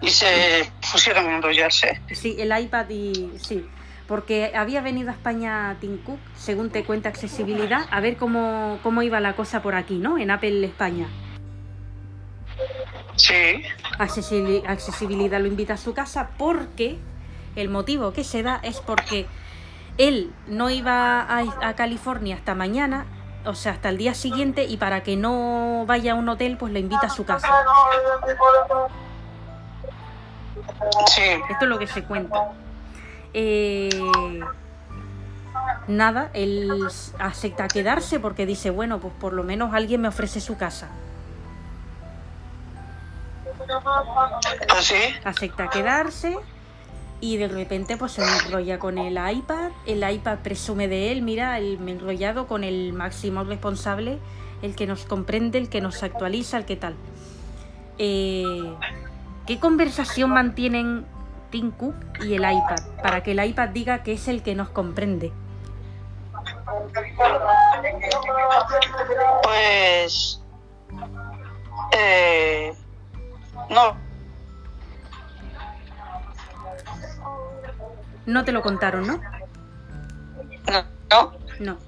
y 0.00 0.08
se 0.10 0.70
pusieron 0.92 1.26
a 1.28 1.36
enrollarse. 1.36 2.00
Sí, 2.12 2.36
el 2.38 2.56
iPad 2.58 2.88
y 2.88 3.32
sí. 3.42 3.66
Porque 4.08 4.52
había 4.56 4.80
venido 4.80 5.10
a 5.10 5.12
España 5.12 5.76
Tim 5.80 5.98
Cook, 6.02 6.18
según 6.36 6.70
te 6.70 6.82
cuenta 6.84 7.08
accesibilidad, 7.08 7.86
a 7.92 8.00
ver 8.00 8.16
cómo, 8.16 8.80
cómo 8.82 9.02
iba 9.02 9.20
la 9.20 9.34
cosa 9.34 9.62
por 9.62 9.76
aquí, 9.76 9.98
¿no? 9.98 10.18
En 10.18 10.32
Apple 10.32 10.64
España. 10.66 11.06
Sí, 13.14 13.62
Accesibili- 13.98 14.64
accesibilidad 14.66 15.40
lo 15.40 15.46
invita 15.46 15.74
a 15.74 15.76
su 15.76 15.94
casa 15.94 16.30
porque 16.38 16.98
el 17.54 17.68
motivo 17.68 18.12
que 18.12 18.24
se 18.24 18.42
da 18.42 18.60
es 18.64 18.80
porque 18.80 19.26
él 20.00 20.32
no 20.46 20.70
iba 20.70 21.20
a, 21.20 21.42
a 21.60 21.74
California 21.74 22.34
hasta 22.34 22.54
mañana, 22.54 23.04
o 23.44 23.54
sea, 23.54 23.72
hasta 23.72 23.90
el 23.90 23.98
día 23.98 24.14
siguiente, 24.14 24.64
y 24.64 24.78
para 24.78 25.02
que 25.02 25.14
no 25.16 25.84
vaya 25.86 26.12
a 26.12 26.14
un 26.14 26.26
hotel, 26.30 26.56
pues 26.56 26.72
lo 26.72 26.78
invita 26.78 27.06
a 27.06 27.10
su 27.10 27.26
casa. 27.26 27.48
sí. 31.06 31.22
Esto 31.50 31.64
es 31.64 31.68
lo 31.68 31.78
que 31.78 31.86
se 31.86 32.02
cuenta. 32.04 32.52
Eh, 33.34 33.90
nada, 35.86 36.30
él 36.32 36.88
acepta 37.18 37.68
quedarse 37.68 38.18
porque 38.18 38.46
dice, 38.46 38.70
bueno, 38.70 39.00
pues 39.00 39.12
por 39.20 39.34
lo 39.34 39.42
menos 39.42 39.74
alguien 39.74 40.00
me 40.00 40.08
ofrece 40.08 40.40
su 40.40 40.56
casa. 40.56 40.88
Pues 44.68 44.84
sí, 44.86 45.14
acepta 45.24 45.68
quedarse 45.68 46.38
y 47.20 47.36
de 47.36 47.48
repente 47.48 47.96
pues 47.96 48.12
se 48.12 48.22
enrolla 48.22 48.78
con 48.78 48.98
el 48.98 49.12
iPad, 49.12 49.70
el 49.86 50.08
iPad 50.08 50.38
presume 50.38 50.88
de 50.88 51.12
él, 51.12 51.22
mira, 51.22 51.58
el 51.58 51.78
me 51.78 51.92
he 51.92 51.94
enrollado 51.94 52.46
con 52.46 52.64
el 52.64 52.92
máximo 52.92 53.44
responsable, 53.44 54.18
el 54.62 54.74
que 54.74 54.86
nos 54.86 55.04
comprende, 55.04 55.58
el 55.58 55.68
que 55.68 55.80
nos 55.80 56.02
actualiza, 56.02 56.56
el 56.56 56.64
que 56.64 56.76
tal. 56.76 56.94
Eh, 57.98 58.74
¿Qué 59.46 59.58
conversación 59.58 60.30
mantienen 60.30 61.04
Tim 61.50 61.70
Cook 61.72 61.94
y 62.24 62.34
el 62.34 62.42
iPad 62.42 62.78
para 63.02 63.22
que 63.22 63.32
el 63.32 63.44
iPad 63.44 63.68
diga 63.70 64.02
que 64.02 64.12
es 64.12 64.28
el 64.28 64.42
que 64.42 64.54
nos 64.54 64.70
comprende? 64.70 65.32
pues... 69.42 70.40
Eh, 71.92 72.72
no, 73.68 73.96
No 78.30 78.44
te 78.44 78.52
lo 78.52 78.62
contaron, 78.62 79.06
¿no? 79.08 79.20
no, 80.70 80.84
no. 81.10 81.32
No. 81.58 81.78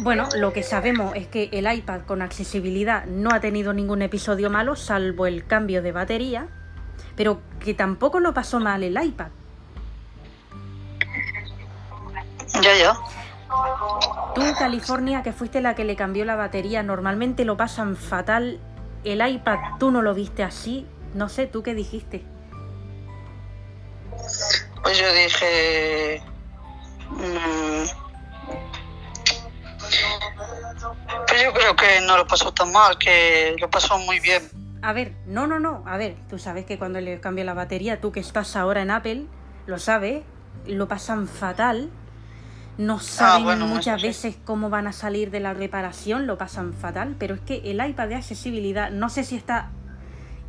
Bueno, 0.00 0.28
lo 0.34 0.54
que 0.54 0.62
sabemos 0.62 1.14
es 1.14 1.26
que 1.26 1.50
el 1.52 1.70
iPad 1.70 2.00
con 2.06 2.22
accesibilidad 2.22 3.04
no 3.04 3.30
ha 3.34 3.40
tenido 3.40 3.74
ningún 3.74 4.00
episodio 4.00 4.48
malo, 4.48 4.76
salvo 4.76 5.26
el 5.26 5.46
cambio 5.46 5.82
de 5.82 5.92
batería, 5.92 6.48
pero 7.16 7.42
que 7.60 7.74
tampoco 7.74 8.18
lo 8.18 8.32
pasó 8.32 8.60
mal 8.60 8.82
el 8.82 9.00
iPad. 9.00 9.28
Ya, 12.62 12.74
ya. 12.74 12.96
Tú, 14.34 14.40
California, 14.58 15.22
que 15.22 15.34
fuiste 15.34 15.60
la 15.60 15.74
que 15.74 15.84
le 15.84 15.96
cambió 15.96 16.24
la 16.24 16.36
batería, 16.36 16.82
normalmente 16.82 17.44
lo 17.44 17.58
pasan 17.58 17.96
fatal. 17.96 18.58
El 19.04 19.26
iPad, 19.26 19.58
tú 19.78 19.90
no 19.90 20.00
lo 20.00 20.14
viste 20.14 20.42
así. 20.42 20.86
No 21.14 21.28
sé, 21.28 21.46
¿tú 21.46 21.62
qué 21.62 21.74
dijiste? 21.74 22.24
Pues 24.82 24.98
yo 24.98 25.12
dije... 25.12 26.22
mm, 27.10 27.84
pues 31.28 31.42
yo 31.42 31.52
creo 31.52 31.76
que 31.76 32.00
no 32.06 32.16
lo 32.16 32.26
pasó 32.26 32.52
tan 32.52 32.72
mal, 32.72 32.98
que 32.98 33.56
lo 33.60 33.70
pasó 33.70 33.98
muy 33.98 34.20
bien. 34.20 34.42
A 34.82 34.92
ver, 34.92 35.12
no, 35.26 35.46
no, 35.46 35.60
no. 35.60 35.84
A 35.86 35.96
ver, 35.96 36.16
tú 36.28 36.38
sabes 36.38 36.66
que 36.66 36.78
cuando 36.78 37.00
le 37.00 37.20
cambia 37.20 37.44
la 37.44 37.54
batería, 37.54 38.00
tú 38.00 38.10
que 38.12 38.20
estás 38.20 38.56
ahora 38.56 38.82
en 38.82 38.90
Apple, 38.90 39.26
lo 39.66 39.78
sabes, 39.78 40.22
lo 40.66 40.88
pasan 40.88 41.28
fatal. 41.28 41.90
No 42.78 42.98
saben 42.98 43.44
bueno, 43.44 43.66
muchas 43.66 44.00
sí. 44.00 44.06
veces 44.06 44.36
cómo 44.44 44.70
van 44.70 44.86
a 44.86 44.92
salir 44.92 45.30
de 45.30 45.40
la 45.40 45.52
reparación, 45.54 46.26
lo 46.26 46.38
pasan 46.38 46.72
fatal. 46.72 47.14
Pero 47.18 47.34
es 47.34 47.40
que 47.40 47.62
el 47.70 47.86
iPad 47.86 48.08
de 48.08 48.14
accesibilidad, 48.16 48.90
no 48.90 49.08
sé 49.08 49.24
si 49.24 49.36
está 49.36 49.70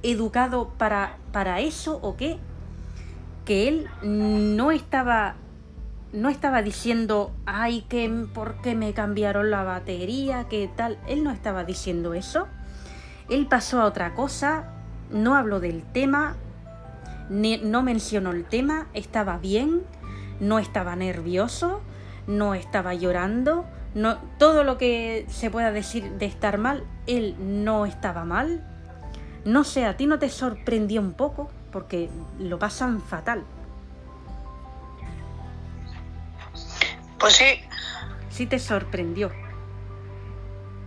educado 0.02 0.70
para, 0.78 1.18
para 1.32 1.60
eso 1.60 2.00
o 2.02 2.18
qué. 2.18 2.40
Que 3.46 3.68
él 3.68 3.90
no 4.02 4.72
estaba 4.72 5.36
no 6.14 6.30
estaba 6.30 6.62
diciendo, 6.62 7.34
ay, 7.48 7.82
que 7.90 8.08
por 8.34 8.62
qué 8.62 8.76
me 8.76 8.94
cambiaron 8.94 9.50
la 9.50 9.64
batería, 9.64 10.46
qué 10.48 10.70
tal. 10.74 11.00
Él 11.08 11.24
no 11.24 11.32
estaba 11.32 11.64
diciendo 11.64 12.14
eso. 12.14 12.48
Él 13.30 13.48
pasó 13.48 13.82
a 13.82 13.86
otra 13.86 14.14
cosa, 14.14 14.70
no 15.10 15.36
habló 15.36 15.60
del 15.60 15.82
tema, 15.82 16.36
no 17.30 17.84
mencionó 17.84 18.32
el 18.32 18.46
tema, 18.46 18.88
estaba 18.94 19.38
bien, 19.38 19.82
no 20.40 20.60
estaba 20.60 20.96
nervioso, 20.96 21.82
no 22.28 22.54
estaba 22.54 22.94
llorando, 22.94 23.66
no, 23.96 24.18
todo 24.38 24.64
lo 24.64 24.78
que 24.78 25.26
se 25.30 25.50
pueda 25.50 25.72
decir 25.72 26.12
de 26.12 26.26
estar 26.26 26.58
mal, 26.58 26.84
él 27.08 27.36
no 27.40 27.86
estaba 27.86 28.24
mal. 28.24 28.64
No 29.46 29.64
sé, 29.64 29.86
a 29.86 29.98
ti 29.98 30.06
no 30.06 30.20
te 30.20 30.30
sorprendió 30.30 31.02
un 31.02 31.14
poco, 31.14 31.50
porque 31.74 32.10
lo 32.40 32.58
pasan 32.60 33.02
fatal. 33.02 33.44
Pues 37.20 37.36
sí. 37.36 37.60
Sí 38.30 38.46
te 38.46 38.60
sorprendió. 38.60 39.30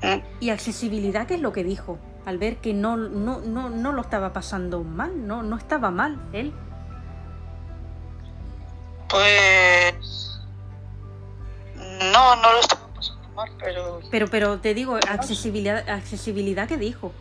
Mm, 0.03 0.21
Y 0.41 0.51
accesibilidad, 0.51 1.27
¿qué 1.27 1.35
es 1.35 1.41
lo 1.41 1.53
que 1.53 1.65
dijo? 1.65 1.99
Al 2.25 2.39
ver 2.39 2.57
que 2.59 2.73
no, 2.73 2.97
no, 2.97 3.41
no, 3.41 3.69
no 3.69 3.93
lo 3.93 4.03
estaba 4.03 4.33
pasando 4.33 4.83
mal, 4.83 5.27
no, 5.27 5.43
no 5.43 5.57
estaba 5.57 5.91
mal 5.91 6.21
él. 6.33 6.53
Pues... 9.09 10.41
No, 12.13 12.37
no 12.37 12.53
lo 12.53 12.61
estaba 12.61 12.87
pasando 12.89 13.29
mal, 13.31 13.51
pero... 13.59 14.01
Pero, 14.11 14.27
pero 14.29 14.59
te 14.59 14.75
digo, 14.75 14.97
accesibilidad, 15.09 15.89
accesibilidad, 15.89 16.69
¿qué 16.69 16.77
dijo? 16.77 17.13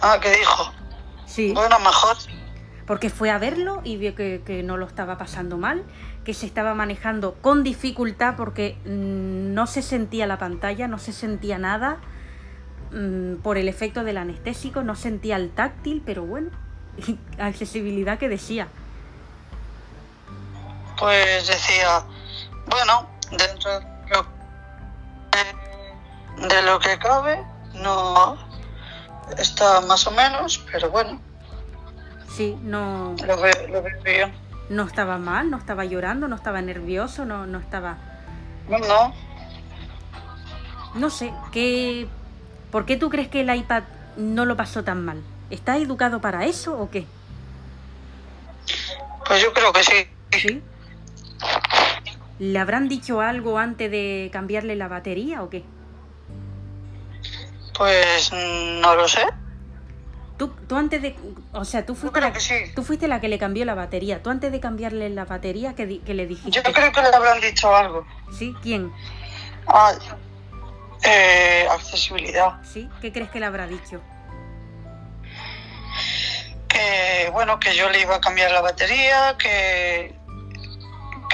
Ah, 0.00 0.18
¿qué 0.20 0.30
dijo? 0.30 0.72
Sí, 1.38 1.52
Bueno, 1.52 1.78
mejor. 1.78 2.16
porque 2.84 3.10
fue 3.10 3.30
a 3.30 3.38
verlo 3.38 3.80
y 3.84 3.96
vio 3.96 4.16
que, 4.16 4.42
que 4.44 4.64
no 4.64 4.76
lo 4.76 4.86
estaba 4.86 5.18
pasando 5.18 5.56
mal, 5.56 5.84
que 6.24 6.34
se 6.34 6.46
estaba 6.46 6.74
manejando 6.74 7.34
con 7.34 7.62
dificultad 7.62 8.34
porque 8.36 8.76
mm, 8.84 9.54
no 9.54 9.68
se 9.68 9.82
sentía 9.82 10.26
la 10.26 10.38
pantalla, 10.38 10.88
no 10.88 10.98
se 10.98 11.12
sentía 11.12 11.56
nada 11.58 11.98
mm, 12.90 13.36
por 13.36 13.56
el 13.56 13.68
efecto 13.68 14.02
del 14.02 14.16
anestésico, 14.16 14.82
no 14.82 14.96
sentía 14.96 15.36
el 15.36 15.52
táctil, 15.52 16.02
pero 16.04 16.24
bueno, 16.24 16.50
accesibilidad 17.38 18.18
que 18.18 18.28
decía. 18.28 18.66
Pues 20.98 21.46
decía, 21.46 22.02
bueno, 22.66 23.08
dentro 23.30 23.78
de 23.78 23.86
lo, 24.10 24.26
de 26.48 26.62
lo 26.62 26.80
que 26.80 26.98
cabe, 26.98 27.40
no 27.74 28.36
está 29.38 29.80
más 29.82 30.04
o 30.08 30.10
menos, 30.10 30.66
pero 30.72 30.90
bueno, 30.90 31.27
Sí, 32.38 32.56
no, 32.62 33.16
lo 33.26 33.36
no 34.70 34.84
estaba 34.84 35.18
mal, 35.18 35.50
no 35.50 35.58
estaba 35.58 35.84
llorando, 35.84 36.28
no 36.28 36.36
estaba 36.36 36.62
nervioso, 36.62 37.24
no, 37.24 37.48
no 37.48 37.58
estaba... 37.58 37.98
No, 38.68 38.78
no, 38.78 39.12
No 40.94 41.10
sé, 41.10 41.32
¿qué, 41.50 42.06
¿por 42.70 42.86
qué 42.86 42.96
tú 42.96 43.10
crees 43.10 43.26
que 43.26 43.40
el 43.40 43.52
iPad 43.52 43.82
no 44.16 44.44
lo 44.44 44.56
pasó 44.56 44.84
tan 44.84 45.04
mal? 45.04 45.20
¿Está 45.50 45.78
educado 45.78 46.20
para 46.20 46.44
eso 46.44 46.78
o 46.78 46.88
qué? 46.90 47.06
pues 49.26 49.42
yo 49.42 49.52
creo 49.52 49.72
que 49.72 49.82
sí. 49.82 50.08
¿Sí? 50.30 50.62
¿Le 52.38 52.58
habrán 52.60 52.88
dicho 52.88 53.20
algo 53.20 53.58
antes 53.58 53.90
de 53.90 54.30
cambiarle 54.32 54.76
la 54.76 54.86
batería 54.86 55.42
o 55.42 55.50
qué? 55.50 55.64
Pues 57.76 58.30
mm, 58.32 58.80
no 58.80 58.94
lo 58.94 59.08
sé. 59.08 59.26
Tú, 60.38 60.48
tú 60.68 60.76
antes 60.76 61.02
de... 61.02 61.16
O 61.52 61.64
sea, 61.64 61.84
tú 61.84 61.94
Yo 61.94 62.00
fuiste, 62.00 62.18
creo 62.20 62.28
la, 62.28 62.32
que 62.32 62.40
sí. 62.40 62.54
tú 62.74 62.82
fuiste 62.84 63.08
la 63.08 63.20
que 63.20 63.28
le 63.28 63.38
cambió 63.38 63.64
la 63.64 63.74
batería. 63.74 64.22
Tú 64.22 64.30
antes 64.30 64.52
de 64.52 64.60
cambiarle 64.60 65.10
la 65.10 65.24
batería, 65.24 65.74
¿qué, 65.74 65.84
di- 65.84 65.98
qué 65.98 66.14
le 66.14 66.26
dijiste? 66.26 66.52
Yo 66.52 66.72
creo 66.72 66.92
que 66.92 67.02
le 67.02 67.08
habrán 67.08 67.40
dicho 67.40 67.74
algo. 67.74 68.06
¿Sí? 68.32 68.54
¿Quién? 68.62 68.92
Ah, 69.66 69.92
eh, 71.02 71.66
accesibilidad. 71.70 72.62
¿Sí? 72.62 72.88
¿Qué 73.00 73.12
crees 73.12 73.30
que 73.30 73.40
le 73.40 73.46
habrá 73.46 73.66
dicho? 73.66 74.00
Que 76.68 77.30
bueno, 77.32 77.58
que 77.58 77.74
yo 77.74 77.88
le 77.90 78.00
iba 78.00 78.16
a 78.16 78.20
cambiar 78.20 78.50
la 78.52 78.60
batería, 78.60 79.36
que, 79.38 80.14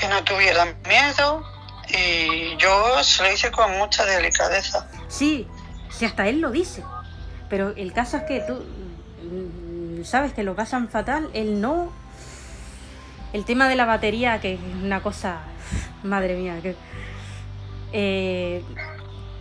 que 0.00 0.08
no 0.08 0.22
tuviera 0.24 0.64
miedo 0.88 1.44
y 1.88 2.56
yo 2.56 3.02
se 3.04 3.22
lo 3.22 3.32
hice 3.32 3.50
con 3.50 3.70
mucha 3.76 4.04
delicadeza. 4.06 4.88
Sí, 5.08 5.46
si 5.90 6.04
hasta 6.06 6.26
él 6.28 6.40
lo 6.40 6.50
dice. 6.50 6.82
Pero 7.50 7.70
el 7.76 7.92
caso 7.92 8.16
es 8.16 8.22
que 8.24 8.40
tú 8.40 8.64
sabes 10.04 10.32
que 10.32 10.42
lo 10.42 10.54
pasan 10.54 10.88
fatal, 10.88 11.28
él 11.34 11.60
no. 11.60 11.90
El 13.32 13.44
tema 13.44 13.68
de 13.68 13.74
la 13.76 13.84
batería, 13.84 14.40
que 14.40 14.54
es 14.54 14.60
una 14.82 15.02
cosa, 15.02 15.40
madre 16.04 16.36
mía, 16.36 16.60
que 16.62 16.74
eh, 17.92 18.62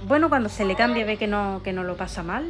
bueno, 0.08 0.30
cuando 0.30 0.50
se 0.50 0.66
le 0.66 0.76
cambia 0.76 1.06
ve 1.06 1.18
que 1.18 1.28
no, 1.28 1.62
que 1.64 1.74
no 1.74 1.84
lo 1.84 1.96
pasa 1.98 2.24
mal. 2.24 2.46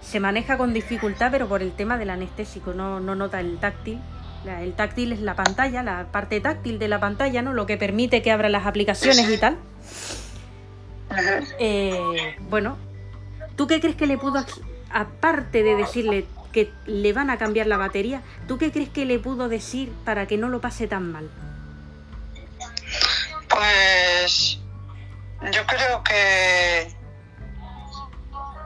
Se 0.00 0.20
maneja 0.20 0.56
con 0.56 0.72
dificultad, 0.72 1.30
pero 1.32 1.48
por 1.48 1.60
el 1.62 1.72
tema 1.72 1.98
del 1.98 2.10
anestésico, 2.10 2.72
no, 2.72 3.00
no 3.00 3.14
nota 3.14 3.40
el 3.40 3.58
táctil. 3.58 3.98
La- 4.44 4.62
el 4.62 4.72
táctil 4.74 5.12
es 5.12 5.20
la 5.20 5.34
pantalla, 5.34 5.82
la 5.82 6.06
parte 6.12 6.40
táctil 6.40 6.78
de 6.78 6.86
la 6.88 7.00
pantalla, 7.00 7.42
¿no? 7.42 7.52
Lo 7.52 7.66
que 7.66 7.76
permite 7.76 8.22
que 8.22 8.30
abra 8.30 8.48
las 8.48 8.64
aplicaciones 8.66 9.28
y 9.28 9.36
tal. 9.38 9.56
Eh, 11.58 12.36
bueno, 12.48 12.76
¿tú 13.56 13.66
qué 13.66 13.80
crees 13.80 13.96
que 13.96 14.06
le 14.06 14.18
pudo, 14.18 14.44
aparte 14.90 15.62
de 15.62 15.74
decirle 15.74 16.26
que 16.52 16.72
le 16.86 17.12
van 17.12 17.30
a 17.30 17.38
cambiar 17.38 17.66
la 17.66 17.76
batería, 17.76 18.22
¿tú 18.46 18.58
qué 18.58 18.72
crees 18.72 18.88
que 18.88 19.04
le 19.04 19.18
pudo 19.18 19.48
decir 19.48 19.92
para 20.04 20.26
que 20.26 20.36
no 20.36 20.48
lo 20.48 20.60
pase 20.60 20.86
tan 20.86 21.12
mal? 21.12 21.28
Pues 23.48 24.58
yo 25.52 25.66
creo 25.66 26.02
que 26.04 26.94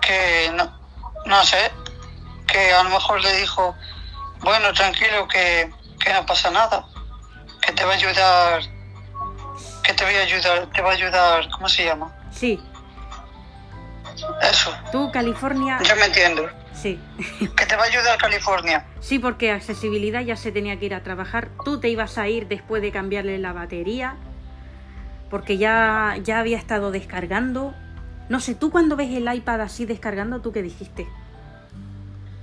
que 0.01 0.51
no, 0.55 0.79
no 1.27 1.45
sé, 1.45 1.71
que 2.47 2.73
a 2.73 2.83
lo 2.83 2.91
mejor 2.91 3.23
le 3.23 3.33
dijo, 3.37 3.75
bueno, 4.41 4.73
tranquilo, 4.73 5.27
que, 5.29 5.71
que 6.05 6.13
no 6.13 6.27
pasa 6.27 6.51
nada, 6.51 6.85
que 7.65 7.73
te 7.73 7.85
va 7.85 7.93
a 7.93 7.95
ayudar, 7.95 8.63
que 9.83 9.95
te 9.95 10.05
voy 10.05 10.15
a 10.17 10.21
ayudar, 10.23 10.67
te 10.67 10.83
va 10.83 10.91
a 10.91 10.93
ayudar, 10.95 11.49
¿cómo 11.51 11.69
se 11.69 11.85
llama? 11.85 12.13
Sí, 12.33 12.61
Eso, 14.43 14.75
tú, 14.91 15.11
California, 15.13 15.79
yo 15.83 15.95
me 15.97 16.07
entiendo, 16.07 16.51
sí. 16.83 17.01
que 17.57 17.67
te 17.67 17.77
va 17.77 17.85
a 17.85 17.87
ayudar 17.87 18.19
California. 18.19 18.85
Sí, 19.01 19.19
porque 19.19 19.53
accesibilidad 19.53 20.21
ya 20.21 20.37
se 20.37 20.53
tenía 20.53 20.79
que 20.79 20.87
ir 20.87 20.95
a 20.95 21.03
trabajar. 21.03 21.49
Tú 21.65 21.81
te 21.81 21.89
ibas 21.89 22.19
a 22.19 22.29
ir 22.29 22.49
después 22.49 22.83
de 22.83 22.91
cambiarle 22.91 23.39
la 23.39 23.53
batería, 23.53 24.17
porque 25.31 25.57
ya, 25.59 26.17
ya 26.23 26.41
había 26.41 26.59
estado 26.59 26.91
descargando. 26.91 27.75
No 28.29 28.41
sé, 28.41 28.55
tú 28.55 28.71
cuando 28.71 28.97
ves 28.97 29.11
el 29.11 29.33
iPad 29.33 29.63
así 29.63 29.87
descargando, 29.87 30.41
¿tú 30.41 30.53
qué 30.53 30.63
dijiste? 30.63 31.07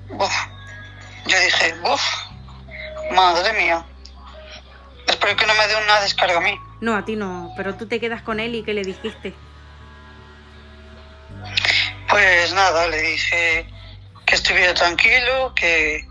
Uf. 0.10 0.34
Yo 1.28 1.40
dije, 1.40 1.76
uff, 1.84 2.02
madre 3.14 3.54
mía, 3.54 3.86
espero 5.06 5.36
que 5.36 5.46
no 5.46 5.54
me 5.54 5.68
dé 5.68 5.76
una 5.84 6.00
descarga 6.02 6.38
a 6.38 6.42
mí. 6.42 6.58
No, 6.82 6.96
a 6.96 7.06
ti 7.06 7.16
no, 7.16 7.54
pero 7.58 7.76
tú 7.76 7.88
te 7.88 8.00
quedas 8.00 8.22
con 8.22 8.40
él 8.40 8.56
y 8.56 8.64
¿qué 8.64 8.74
le 8.74 8.84
dijiste? 8.84 9.36
Pues 12.10 12.54
nada, 12.54 12.88
le 12.88 13.02
dije 13.02 13.79
que 14.30 14.36
estuviera 14.36 14.74
tranquilo, 14.76 15.54
que, 15.56 16.08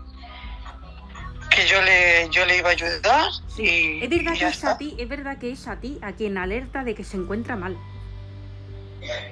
que 1.49 1.65
yo 1.65 1.81
le 1.81 2.27
yo 2.29 2.45
le 2.45 2.57
iba 2.57 2.67
a 2.69 2.71
ayudar 2.73 3.31
Sí. 3.55 3.99
y, 4.01 4.03
es 4.03 4.09
verdad 4.09 4.33
y 4.33 4.39
que 4.39 4.47
es 4.47 4.65
a 4.65 4.77
ti, 4.77 4.95
es 4.99 5.07
verdad 5.07 5.37
que 5.37 5.51
es 5.51 5.67
a 5.67 5.77
ti 5.77 5.97
a 6.01 6.11
quien 6.11 6.37
alerta 6.37 6.83
de 6.83 6.95
que 6.95 7.03
se 7.05 7.15
encuentra 7.17 7.55
mal. 7.55 7.77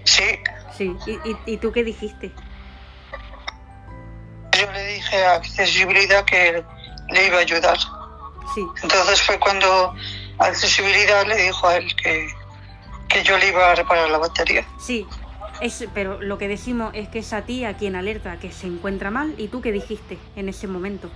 Sí, 0.05 0.39
Sí. 0.77 0.95
¿Y, 1.05 1.11
y, 1.11 1.37
y 1.45 1.57
tú 1.57 1.71
qué 1.71 1.83
dijiste? 1.83 2.31
yo 4.59 4.71
le 4.71 4.87
dije 4.87 5.23
a 5.23 5.35
accesibilidad 5.35 6.25
que 6.25 6.63
le 7.09 7.27
iba 7.27 7.37
a 7.37 7.41
ayudar. 7.41 7.77
Sí. 8.55 8.65
Entonces 8.81 9.21
fue 9.21 9.37
cuando 9.39 9.93
accesibilidad 10.39 11.25
le 11.27 11.35
dijo 11.35 11.67
a 11.67 11.77
él 11.77 11.95
que, 11.95 12.27
que 13.07 13.23
yo 13.23 13.37
le 13.37 13.49
iba 13.49 13.71
a 13.71 13.75
reparar 13.75 14.09
la 14.09 14.17
batería. 14.17 14.65
Sí. 14.79 15.05
Es, 15.61 15.85
pero 15.93 16.21
lo 16.21 16.37
que 16.37 16.47
decimos 16.47 16.91
es 16.93 17.09
que 17.09 17.19
es 17.19 17.33
a 17.33 17.41
ti 17.41 17.65
a 17.65 17.75
quien 17.77 17.95
alerta 17.95 18.37
que 18.37 18.51
se 18.51 18.67
encuentra 18.67 19.09
mal 19.09 19.33
y 19.37 19.47
tú 19.47 19.61
qué 19.61 19.71
dijiste 19.71 20.17
en 20.35 20.49
ese 20.49 20.67
momento. 20.67 21.09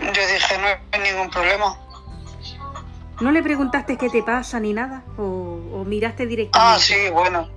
Yo 0.00 0.06
dije, 0.12 0.58
no 0.58 0.66
hay 0.92 1.12
ningún 1.12 1.28
problema. 1.30 1.76
¿No 3.20 3.32
le 3.32 3.42
preguntaste 3.42 3.96
qué 3.98 4.08
te 4.10 4.22
pasa 4.22 4.60
ni 4.60 4.72
nada? 4.72 5.02
¿O, 5.16 5.22
o 5.72 5.84
miraste 5.84 6.26
directamente? 6.26 6.74
Ah, 6.74 6.78
sí, 6.78 7.10
bueno. 7.12 7.48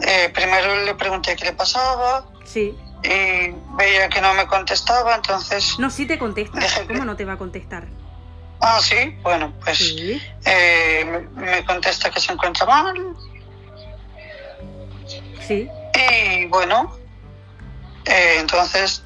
Eh, 0.00 0.30
primero 0.32 0.84
le 0.84 0.94
pregunté 0.94 1.34
qué 1.34 1.46
le 1.46 1.52
pasaba 1.52 2.24
Sí. 2.44 2.74
y 3.02 3.50
veía 3.76 4.08
que 4.08 4.20
no 4.20 4.32
me 4.34 4.46
contestaba, 4.46 5.16
entonces... 5.16 5.76
No, 5.78 5.90
sí 5.90 6.06
te 6.06 6.18
contesta. 6.20 6.60
¿Cómo 6.86 7.04
no 7.04 7.16
te 7.16 7.24
va 7.24 7.32
a 7.32 7.36
contestar? 7.36 7.86
Ah, 8.60 8.78
sí, 8.80 9.16
bueno, 9.22 9.52
pues 9.64 9.78
Sí. 9.78 10.22
eh, 10.44 11.26
me 11.34 11.64
contesta 11.64 12.10
que 12.10 12.20
se 12.20 12.32
encuentra 12.32 12.64
mal 12.66 12.94
Sí. 15.50 15.68
y 16.38 16.46
bueno, 16.46 16.96
eh, 18.04 18.36
entonces 18.38 19.04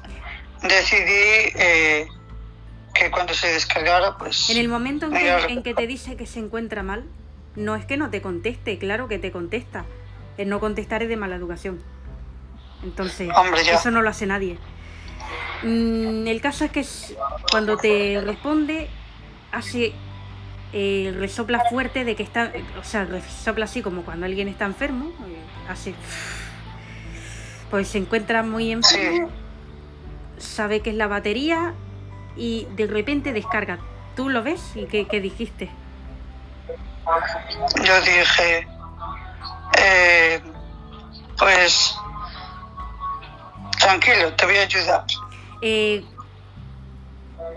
decidí 0.61 1.51
eh, 1.55 2.07
que 2.93 3.09
cuando 3.09 3.33
se 3.33 3.47
descargara, 3.47 4.15
pues... 4.19 4.51
En 4.51 4.57
el 4.57 4.67
momento 4.67 5.07
en 5.07 5.13
que, 5.13 5.31
a 5.31 5.39
en 5.47 5.63
que 5.63 5.73
te 5.73 5.87
dice 5.87 6.15
que 6.15 6.27
se 6.27 6.37
encuentra 6.37 6.83
mal, 6.83 7.03
no 7.55 7.75
es 7.75 7.85
que 7.85 7.97
no 7.97 8.11
te 8.11 8.21
conteste, 8.21 8.77
claro 8.77 9.07
que 9.07 9.17
te 9.17 9.31
contesta. 9.31 9.85
El 10.37 10.49
no 10.49 10.59
contestar 10.59 11.01
es 11.01 11.09
de 11.09 11.17
mala 11.17 11.35
educación. 11.35 11.81
Entonces, 12.83 13.31
Hombre, 13.35 13.61
eso 13.61 13.89
no 13.89 14.03
lo 14.03 14.09
hace 14.09 14.27
nadie. 14.27 14.59
Mm, 15.63 16.27
el 16.27 16.41
caso 16.41 16.63
es 16.63 16.71
que 16.71 16.85
cuando 17.49 17.77
te 17.77 18.21
responde, 18.23 18.87
hace 19.51 19.93
eh, 20.73 21.11
resopla 21.17 21.63
fuerte 21.71 22.03
de 22.03 22.15
que 22.15 22.21
está, 22.21 22.51
o 22.79 22.83
sea, 22.83 23.05
resopla 23.05 23.65
así 23.65 23.81
como 23.81 24.03
cuando 24.03 24.27
alguien 24.27 24.47
está 24.47 24.65
enfermo, 24.65 25.11
hace, 25.69 25.93
pues 27.69 27.87
se 27.87 27.97
encuentra 27.97 28.43
muy 28.43 28.71
enfermo, 28.71 29.29
sabe 30.37 30.81
que 30.81 30.91
es 30.91 30.95
la 30.95 31.07
batería 31.07 31.73
y 32.35 32.67
de 32.75 32.87
repente 32.87 33.33
descarga. 33.33 33.79
¿Tú 34.15 34.29
lo 34.29 34.43
ves? 34.43 34.61
¿Y 34.75 34.85
qué, 34.85 35.07
qué 35.07 35.19
dijiste? 35.19 35.69
Yo 37.83 38.01
dije, 38.01 38.67
eh, 39.77 40.41
pues 41.37 41.95
tranquilo, 43.79 44.33
te 44.33 44.45
voy 44.45 44.57
a 44.57 44.61
ayudar. 44.61 45.03
Eh, 45.61 46.03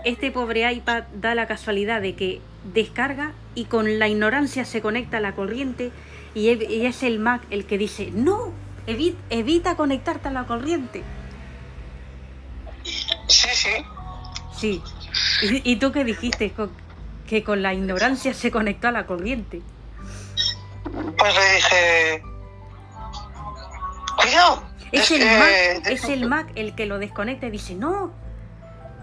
este 0.05 0.31
pobre 0.31 0.71
iPad 0.71 1.03
da 1.13 1.35
la 1.35 1.47
casualidad 1.47 2.01
de 2.01 2.15
que 2.15 2.41
descarga 2.73 3.31
y 3.55 3.65
con 3.65 3.99
la 3.99 4.07
ignorancia 4.07 4.65
se 4.65 4.81
conecta 4.81 5.17
a 5.17 5.21
la 5.21 5.33
corriente 5.33 5.91
y 6.35 6.49
y 6.63 6.85
es 6.85 7.03
el 7.03 7.19
Mac 7.19 7.41
el 7.49 7.65
que 7.65 7.77
dice, 7.77 8.11
no, 8.13 8.51
evi- 8.87 9.15
evita 9.29 9.75
conectarte 9.75 10.27
a 10.27 10.31
la 10.31 10.45
corriente. 10.45 11.03
Sí, 13.27 13.49
sí, 13.53 13.69
Sí. 14.55 14.81
¿Y, 15.41 15.71
y 15.71 15.75
tú 15.77 15.91
qué 15.91 16.03
dijiste? 16.03 16.53
Que 17.27 17.43
con 17.43 17.61
la 17.61 17.73
ignorancia 17.73 18.33
se 18.33 18.51
conectó 18.51 18.87
a 18.89 18.91
la 18.91 19.05
corriente. 19.05 19.61
pues 21.17 21.35
le 21.35 21.55
dije, 21.55 22.23
cuidado. 24.21 24.63
Es 24.91 25.11
el, 25.11 25.21
eh, 25.21 25.37
Mac, 25.39 25.83
de- 25.85 25.93
es 25.93 26.03
el 26.05 26.27
Mac 26.27 26.47
el 26.55 26.75
que 26.75 26.85
lo 26.87 26.97
desconecta 26.97 27.45
y 27.47 27.51
dice, 27.51 27.75
no, 27.75 28.11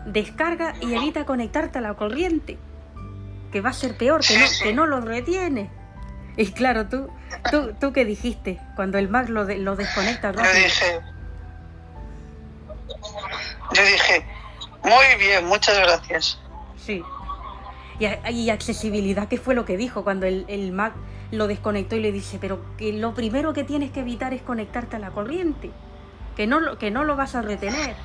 descarga 0.04 0.74
y 0.80 0.94
evita 0.94 1.24
conectarte 1.24 1.78
a 1.78 1.80
la 1.80 1.94
corriente, 1.94 2.58
que 3.52 3.60
va 3.60 3.70
a 3.70 3.72
ser 3.72 3.96
peor, 3.96 4.20
que 4.26 4.36
no, 4.38 4.46
que 4.62 4.72
no 4.74 4.86
lo 4.86 5.00
retiene. 5.00 5.70
Y 6.42 6.52
claro, 6.52 6.86
tú, 6.86 7.08
tú, 7.50 7.72
tú 7.80 7.92
qué 7.92 8.04
dijiste 8.04 8.60
cuando 8.76 8.98
el 8.98 9.08
Mac 9.08 9.28
lo, 9.30 9.46
de- 9.46 9.58
lo 9.58 9.74
desconecta 9.76 10.32
Yo 10.32 10.42
dije, 10.42 11.00
yo 13.72 13.82
dije, 13.82 14.26
muy 14.82 15.18
bien, 15.18 15.46
muchas 15.46 15.78
gracias. 15.78 16.38
Sí. 16.76 17.02
Y, 17.98 18.30
y 18.30 18.50
accesibilidad, 18.50 19.28
¿qué 19.28 19.38
fue 19.38 19.54
lo 19.54 19.64
que 19.64 19.76
dijo 19.78 20.04
cuando 20.04 20.26
el, 20.26 20.44
el 20.48 20.72
Mac 20.72 20.92
lo 21.30 21.46
desconectó 21.46 21.96
y 21.96 22.00
le 22.00 22.12
dice, 22.12 22.38
pero 22.38 22.60
que 22.76 22.92
lo 22.92 23.14
primero 23.14 23.52
que 23.54 23.64
tienes 23.64 23.90
que 23.90 24.00
evitar 24.00 24.34
es 24.34 24.42
conectarte 24.42 24.96
a 24.96 24.98
la 24.98 25.10
corriente, 25.10 25.70
que 26.36 26.46
no, 26.46 26.60
lo- 26.60 26.76
que 26.78 26.90
no 26.90 27.04
lo 27.04 27.16
vas 27.16 27.34
a 27.34 27.42
retener. 27.42 27.96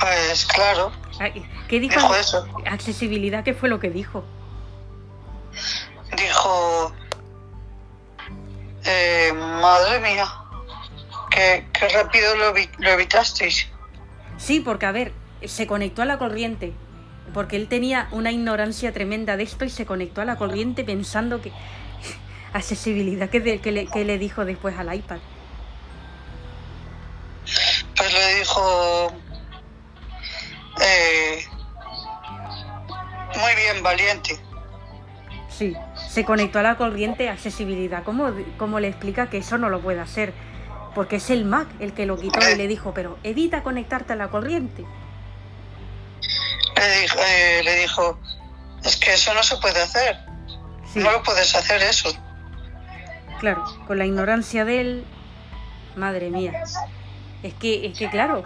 Pues 0.00 0.46
claro, 0.46 0.92
¿Qué 1.68 1.80
dijo? 1.80 2.00
dijo 2.00 2.14
eso. 2.14 2.46
Accesibilidad, 2.70 3.44
¿qué 3.44 3.52
fue 3.52 3.68
lo 3.68 3.80
que 3.80 3.90
dijo? 3.90 4.24
Dijo, 6.16 6.92
eh, 8.84 9.32
madre 9.34 10.00
mía, 10.00 10.26
qué, 11.30 11.66
qué 11.72 11.88
rápido 11.88 12.34
lo, 12.36 12.52
lo 12.78 12.90
evitasteis. 12.90 13.68
Sí, 14.38 14.60
porque 14.60 14.86
a 14.86 14.92
ver, 14.92 15.12
se 15.44 15.66
conectó 15.66 16.02
a 16.02 16.04
la 16.06 16.18
corriente, 16.18 16.72
porque 17.34 17.56
él 17.56 17.68
tenía 17.68 18.08
una 18.12 18.30
ignorancia 18.32 18.92
tremenda 18.92 19.36
de 19.36 19.42
esto 19.42 19.64
y 19.64 19.70
se 19.70 19.84
conectó 19.84 20.20
a 20.20 20.24
la 20.24 20.36
corriente 20.36 20.84
pensando 20.84 21.40
que... 21.42 21.52
Accesibilidad, 22.54 23.28
que, 23.28 23.40
de- 23.40 23.60
que 23.60 23.72
le, 23.72 23.86
que 23.86 24.04
le 24.06 24.16
dijo 24.16 24.46
después 24.46 24.78
al 24.78 24.94
iPad? 24.94 25.18
Pues 27.94 28.12
le 28.12 28.34
dijo, 28.38 29.12
eh, 30.80 31.44
muy 33.36 33.54
bien, 33.54 33.82
valiente. 33.82 34.38
Sí, 35.58 35.74
se 36.08 36.24
conectó 36.24 36.60
a 36.60 36.62
la 36.62 36.76
corriente 36.76 37.28
accesibilidad. 37.28 38.04
¿Cómo, 38.04 38.30
¿Cómo 38.58 38.78
le 38.78 38.86
explica 38.86 39.28
que 39.28 39.38
eso 39.38 39.58
no 39.58 39.68
lo 39.68 39.80
puede 39.80 39.98
hacer? 39.98 40.32
Porque 40.94 41.16
es 41.16 41.30
el 41.30 41.44
Mac 41.44 41.66
el 41.80 41.94
que 41.94 42.06
lo 42.06 42.16
quitó 42.16 42.38
y 42.48 42.54
le 42.54 42.68
dijo, 42.68 42.94
pero 42.94 43.18
evita 43.24 43.64
conectarte 43.64 44.12
a 44.12 44.16
la 44.16 44.28
corriente. 44.28 44.84
Le 46.76 47.00
dijo, 47.00 47.18
eh, 47.18 47.60
le 47.64 47.74
dijo 47.80 48.20
es 48.84 48.96
que 48.96 49.14
eso 49.14 49.34
no 49.34 49.42
se 49.42 49.56
puede 49.56 49.82
hacer. 49.82 50.16
Sí, 50.92 51.00
No 51.00 51.10
lo 51.10 51.24
puedes 51.24 51.52
hacer 51.56 51.82
eso. 51.82 52.16
claro, 53.40 53.64
con 53.88 53.98
la 53.98 54.06
ignorancia 54.06 54.64
de 54.64 54.80
él, 54.80 55.04
madre 55.96 56.30
mía. 56.30 56.62
Es 57.42 57.54
que, 57.54 57.86
es 57.86 57.98
que 57.98 58.08
claro, 58.08 58.44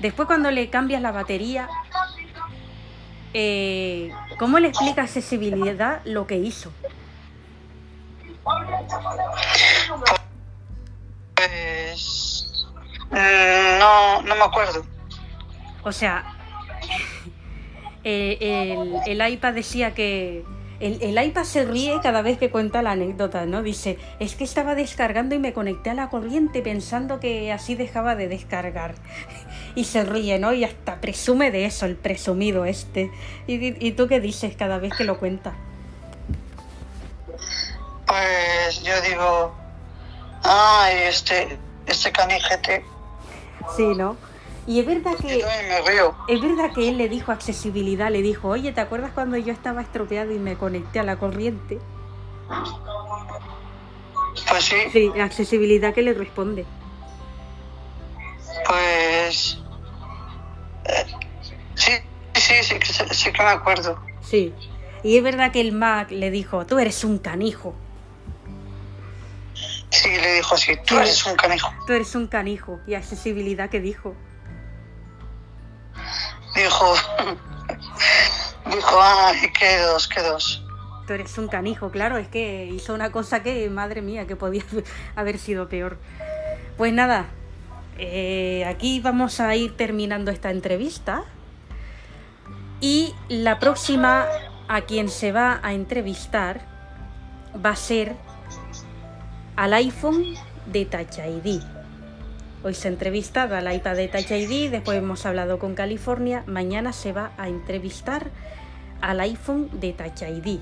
después 0.00 0.26
cuando 0.26 0.50
le 0.50 0.70
cambias 0.70 1.02
la 1.02 1.12
batería, 1.12 1.68
eh, 3.38 4.10
¿cómo 4.38 4.58
le 4.58 4.68
explica 4.68 5.02
accesibilidad 5.02 6.00
lo 6.06 6.26
que 6.26 6.36
hizo? 6.36 6.72
Pues 11.34 12.64
mm, 13.10 13.78
no, 13.78 14.22
no 14.22 14.34
me 14.36 14.42
acuerdo. 14.42 14.86
O 15.82 15.92
sea, 15.92 16.24
eh, 18.04 18.38
el, 18.40 19.20
el 19.20 19.32
iPad 19.32 19.52
decía 19.52 19.92
que... 19.92 20.42
El, 20.78 21.02
el 21.02 21.22
iPad 21.22 21.44
se 21.44 21.64
ríe 21.64 22.00
cada 22.02 22.20
vez 22.20 22.38
que 22.38 22.50
cuenta 22.50 22.82
la 22.82 22.92
anécdota, 22.92 23.46
¿no? 23.46 23.62
Dice, 23.62 23.98
es 24.18 24.34
que 24.34 24.44
estaba 24.44 24.74
descargando 24.74 25.34
y 25.34 25.38
me 25.38 25.54
conecté 25.54 25.88
a 25.88 25.94
la 25.94 26.10
corriente 26.10 26.60
pensando 26.60 27.18
que 27.18 27.50
así 27.50 27.74
dejaba 27.74 28.14
de 28.14 28.28
descargar. 28.28 28.94
Y 29.76 29.84
se 29.84 30.04
ríe, 30.04 30.40
¿no? 30.40 30.52
Y 30.54 30.64
hasta 30.64 31.00
presume 31.00 31.52
de 31.52 31.66
eso, 31.66 31.86
el 31.86 31.96
presumido 31.96 32.64
este. 32.64 33.12
¿Y, 33.46 33.86
y 33.86 33.92
tú 33.92 34.08
qué 34.08 34.20
dices 34.20 34.56
cada 34.56 34.78
vez 34.78 34.94
que 34.96 35.04
lo 35.04 35.18
cuenta? 35.20 35.60
Pues 38.06 38.82
yo 38.82 39.00
digo, 39.02 39.54
ay, 40.42 40.94
este, 41.08 41.60
este 41.86 42.12
canijete. 42.12 42.84
Sí, 43.76 43.94
¿no? 43.94 44.20
Y 44.66 44.80
es 44.80 44.86
verdad 44.86 45.16
Y 45.18 45.22
que... 45.22 45.44
Es 46.26 46.40
verdad 46.42 46.72
que 46.74 46.88
él 46.88 46.98
le 46.98 47.08
dijo 47.08 47.32
accesibilidad, 47.32 48.10
le 48.10 48.22
dijo, 48.22 48.48
oye, 48.48 48.72
¿te 48.72 48.80
acuerdas 48.80 49.12
cuando 49.12 49.36
yo 49.36 49.52
estaba 49.52 49.82
estropeado 49.82 50.32
y 50.32 50.40
me 50.40 50.58
conecté 50.58 51.00
a 51.00 51.04
la 51.04 51.18
corriente? 51.18 51.86
Pues 54.48 54.64
sí, 54.64 54.76
Sí, 54.92 55.12
accesibilidad 55.20 55.94
que 55.94 56.02
le 56.02 56.14
responde. 56.14 56.72
pues. 58.66 59.65
Sí, 61.74 61.92
sí, 62.34 62.54
sí, 62.62 63.04
sí 63.10 63.32
que 63.32 63.42
me 63.42 63.50
acuerdo. 63.50 64.00
Sí. 64.22 64.52
Y 65.02 65.16
es 65.16 65.22
verdad 65.22 65.52
que 65.52 65.60
el 65.60 65.72
Mac 65.72 66.10
le 66.10 66.30
dijo, 66.30 66.66
tú 66.66 66.78
eres 66.78 67.04
un 67.04 67.18
canijo, 67.18 67.74
Sí, 69.90 70.08
le 70.10 70.34
dijo 70.34 70.54
así, 70.54 70.76
tú 70.86 70.98
eres 70.98 71.24
un 71.24 71.36
canijo. 71.36 71.72
tú 71.86 71.92
eres 71.92 72.14
un 72.14 72.26
canijo. 72.26 72.80
Y 72.86 72.94
accesibilidad 72.94 73.70
que 73.70 73.80
dijo. 73.80 74.14
Dijo, 76.54 76.94
dijo, 78.70 79.00
ay, 79.00 79.50
qué 79.58 79.78
dos, 79.78 80.08
qué 80.08 80.22
dos. 80.22 80.62
Tú 81.06 81.12
eres 81.12 81.38
un 81.38 81.48
canijo, 81.48 81.90
claro, 81.90 82.16
es 82.18 82.26
que 82.28 82.66
hizo 82.66 82.92
una 82.92 83.12
cosa 83.12 83.42
que, 83.42 83.70
madre 83.70 84.02
mía, 84.02 84.26
que 84.26 84.36
podía 84.36 84.64
haber 85.16 85.38
sido 85.38 85.68
peor. 85.68 85.98
Pues 86.76 86.92
nada, 86.92 87.26
eh, 87.98 88.64
aquí 88.66 89.00
vamos 89.00 89.40
a 89.40 89.54
ir 89.56 89.76
terminando 89.76 90.30
esta 90.30 90.50
entrevista. 90.50 91.24
Y 92.80 93.14
la 93.28 93.58
próxima 93.58 94.26
a 94.68 94.82
quien 94.82 95.08
se 95.08 95.32
va 95.32 95.60
a 95.62 95.72
entrevistar 95.72 96.60
va 97.64 97.70
a 97.70 97.76
ser 97.76 98.14
al 99.56 99.72
iPhone 99.74 100.34
de 100.66 100.84
Touch 100.84 101.18
ID. 101.18 101.62
Hoy 102.62 102.74
se 102.74 102.88
ha 102.88 102.90
entrevistado 102.90 103.56
al 103.56 103.72
iPad 103.72 103.96
de 103.96 104.08
Touch 104.08 104.30
ID, 104.30 104.70
después 104.70 104.98
hemos 104.98 105.24
hablado 105.24 105.58
con 105.58 105.74
California, 105.74 106.42
mañana 106.46 106.92
se 106.92 107.12
va 107.12 107.32
a 107.38 107.48
entrevistar 107.48 108.30
al 109.00 109.20
iPhone 109.20 109.70
de 109.80 109.92
Touch 109.92 110.22
ID. 110.22 110.58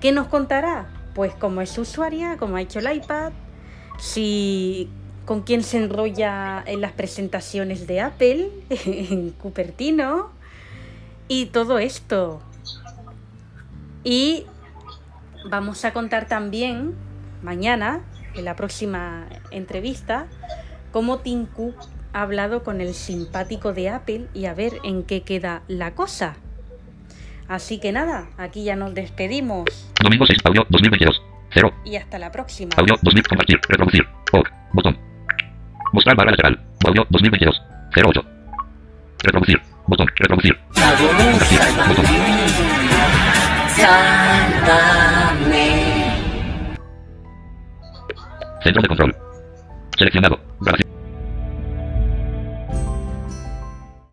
¿Qué 0.00 0.12
nos 0.12 0.26
contará? 0.26 0.88
Pues 1.14 1.32
cómo 1.34 1.60
es 1.60 1.70
su 1.70 1.82
usuaria, 1.82 2.36
cómo 2.38 2.56
ha 2.56 2.62
hecho 2.62 2.80
el 2.80 2.92
iPad, 2.96 3.32
si 3.98 4.90
con 5.24 5.42
quién 5.42 5.62
se 5.62 5.78
enrolla 5.78 6.62
en 6.66 6.80
las 6.80 6.92
presentaciones 6.92 7.86
de 7.86 8.00
Apple, 8.00 8.50
en 8.86 9.30
Cupertino, 9.30 10.30
y 11.28 11.46
todo 11.46 11.78
esto. 11.78 12.40
Y 14.02 14.44
vamos 15.48 15.84
a 15.84 15.92
contar 15.92 16.26
también 16.26 16.94
mañana, 17.42 18.00
en 18.34 18.44
la 18.44 18.56
próxima 18.56 19.26
entrevista, 19.50 20.26
cómo 20.92 21.18
Tim 21.18 21.46
Cook 21.46 21.76
ha 22.12 22.22
hablado 22.22 22.62
con 22.64 22.80
el 22.80 22.94
simpático 22.94 23.72
de 23.72 23.88
Apple 23.90 24.26
y 24.34 24.46
a 24.46 24.54
ver 24.54 24.74
en 24.84 25.04
qué 25.04 25.22
queda 25.22 25.62
la 25.68 25.94
cosa. 25.94 26.36
Así 27.48 27.78
que 27.78 27.92
nada, 27.92 28.28
aquí 28.36 28.62
ya 28.62 28.76
nos 28.76 28.94
despedimos 28.94 29.90
Domingo 30.02 30.24
6, 30.24 30.38
audio 30.44 30.66
2022. 30.70 31.22
0. 31.52 31.74
y 31.84 31.96
hasta 31.96 32.18
la 32.18 32.30
próxima. 32.30 32.70
Audio 32.76 32.94
2000. 33.02 33.26
Compartir. 33.26 33.60
Reproducir. 33.68 34.06
OK. 34.32 34.48
Botón. 34.72 35.09
Mostrar 35.92 36.16
barra 36.16 36.30
lateral. 36.30 36.58
Audio 36.86 37.06
2022. 37.10 37.62
08. 37.96 38.24
Reproducir. 39.24 39.60
Botón. 39.86 40.06
Reproducir. 40.16 40.56
Compartir. 40.68 41.60
Botón. 41.88 42.04
Centro 48.62 48.82
de 48.82 48.88
control. 48.88 49.16
Seleccionado. 49.96 50.38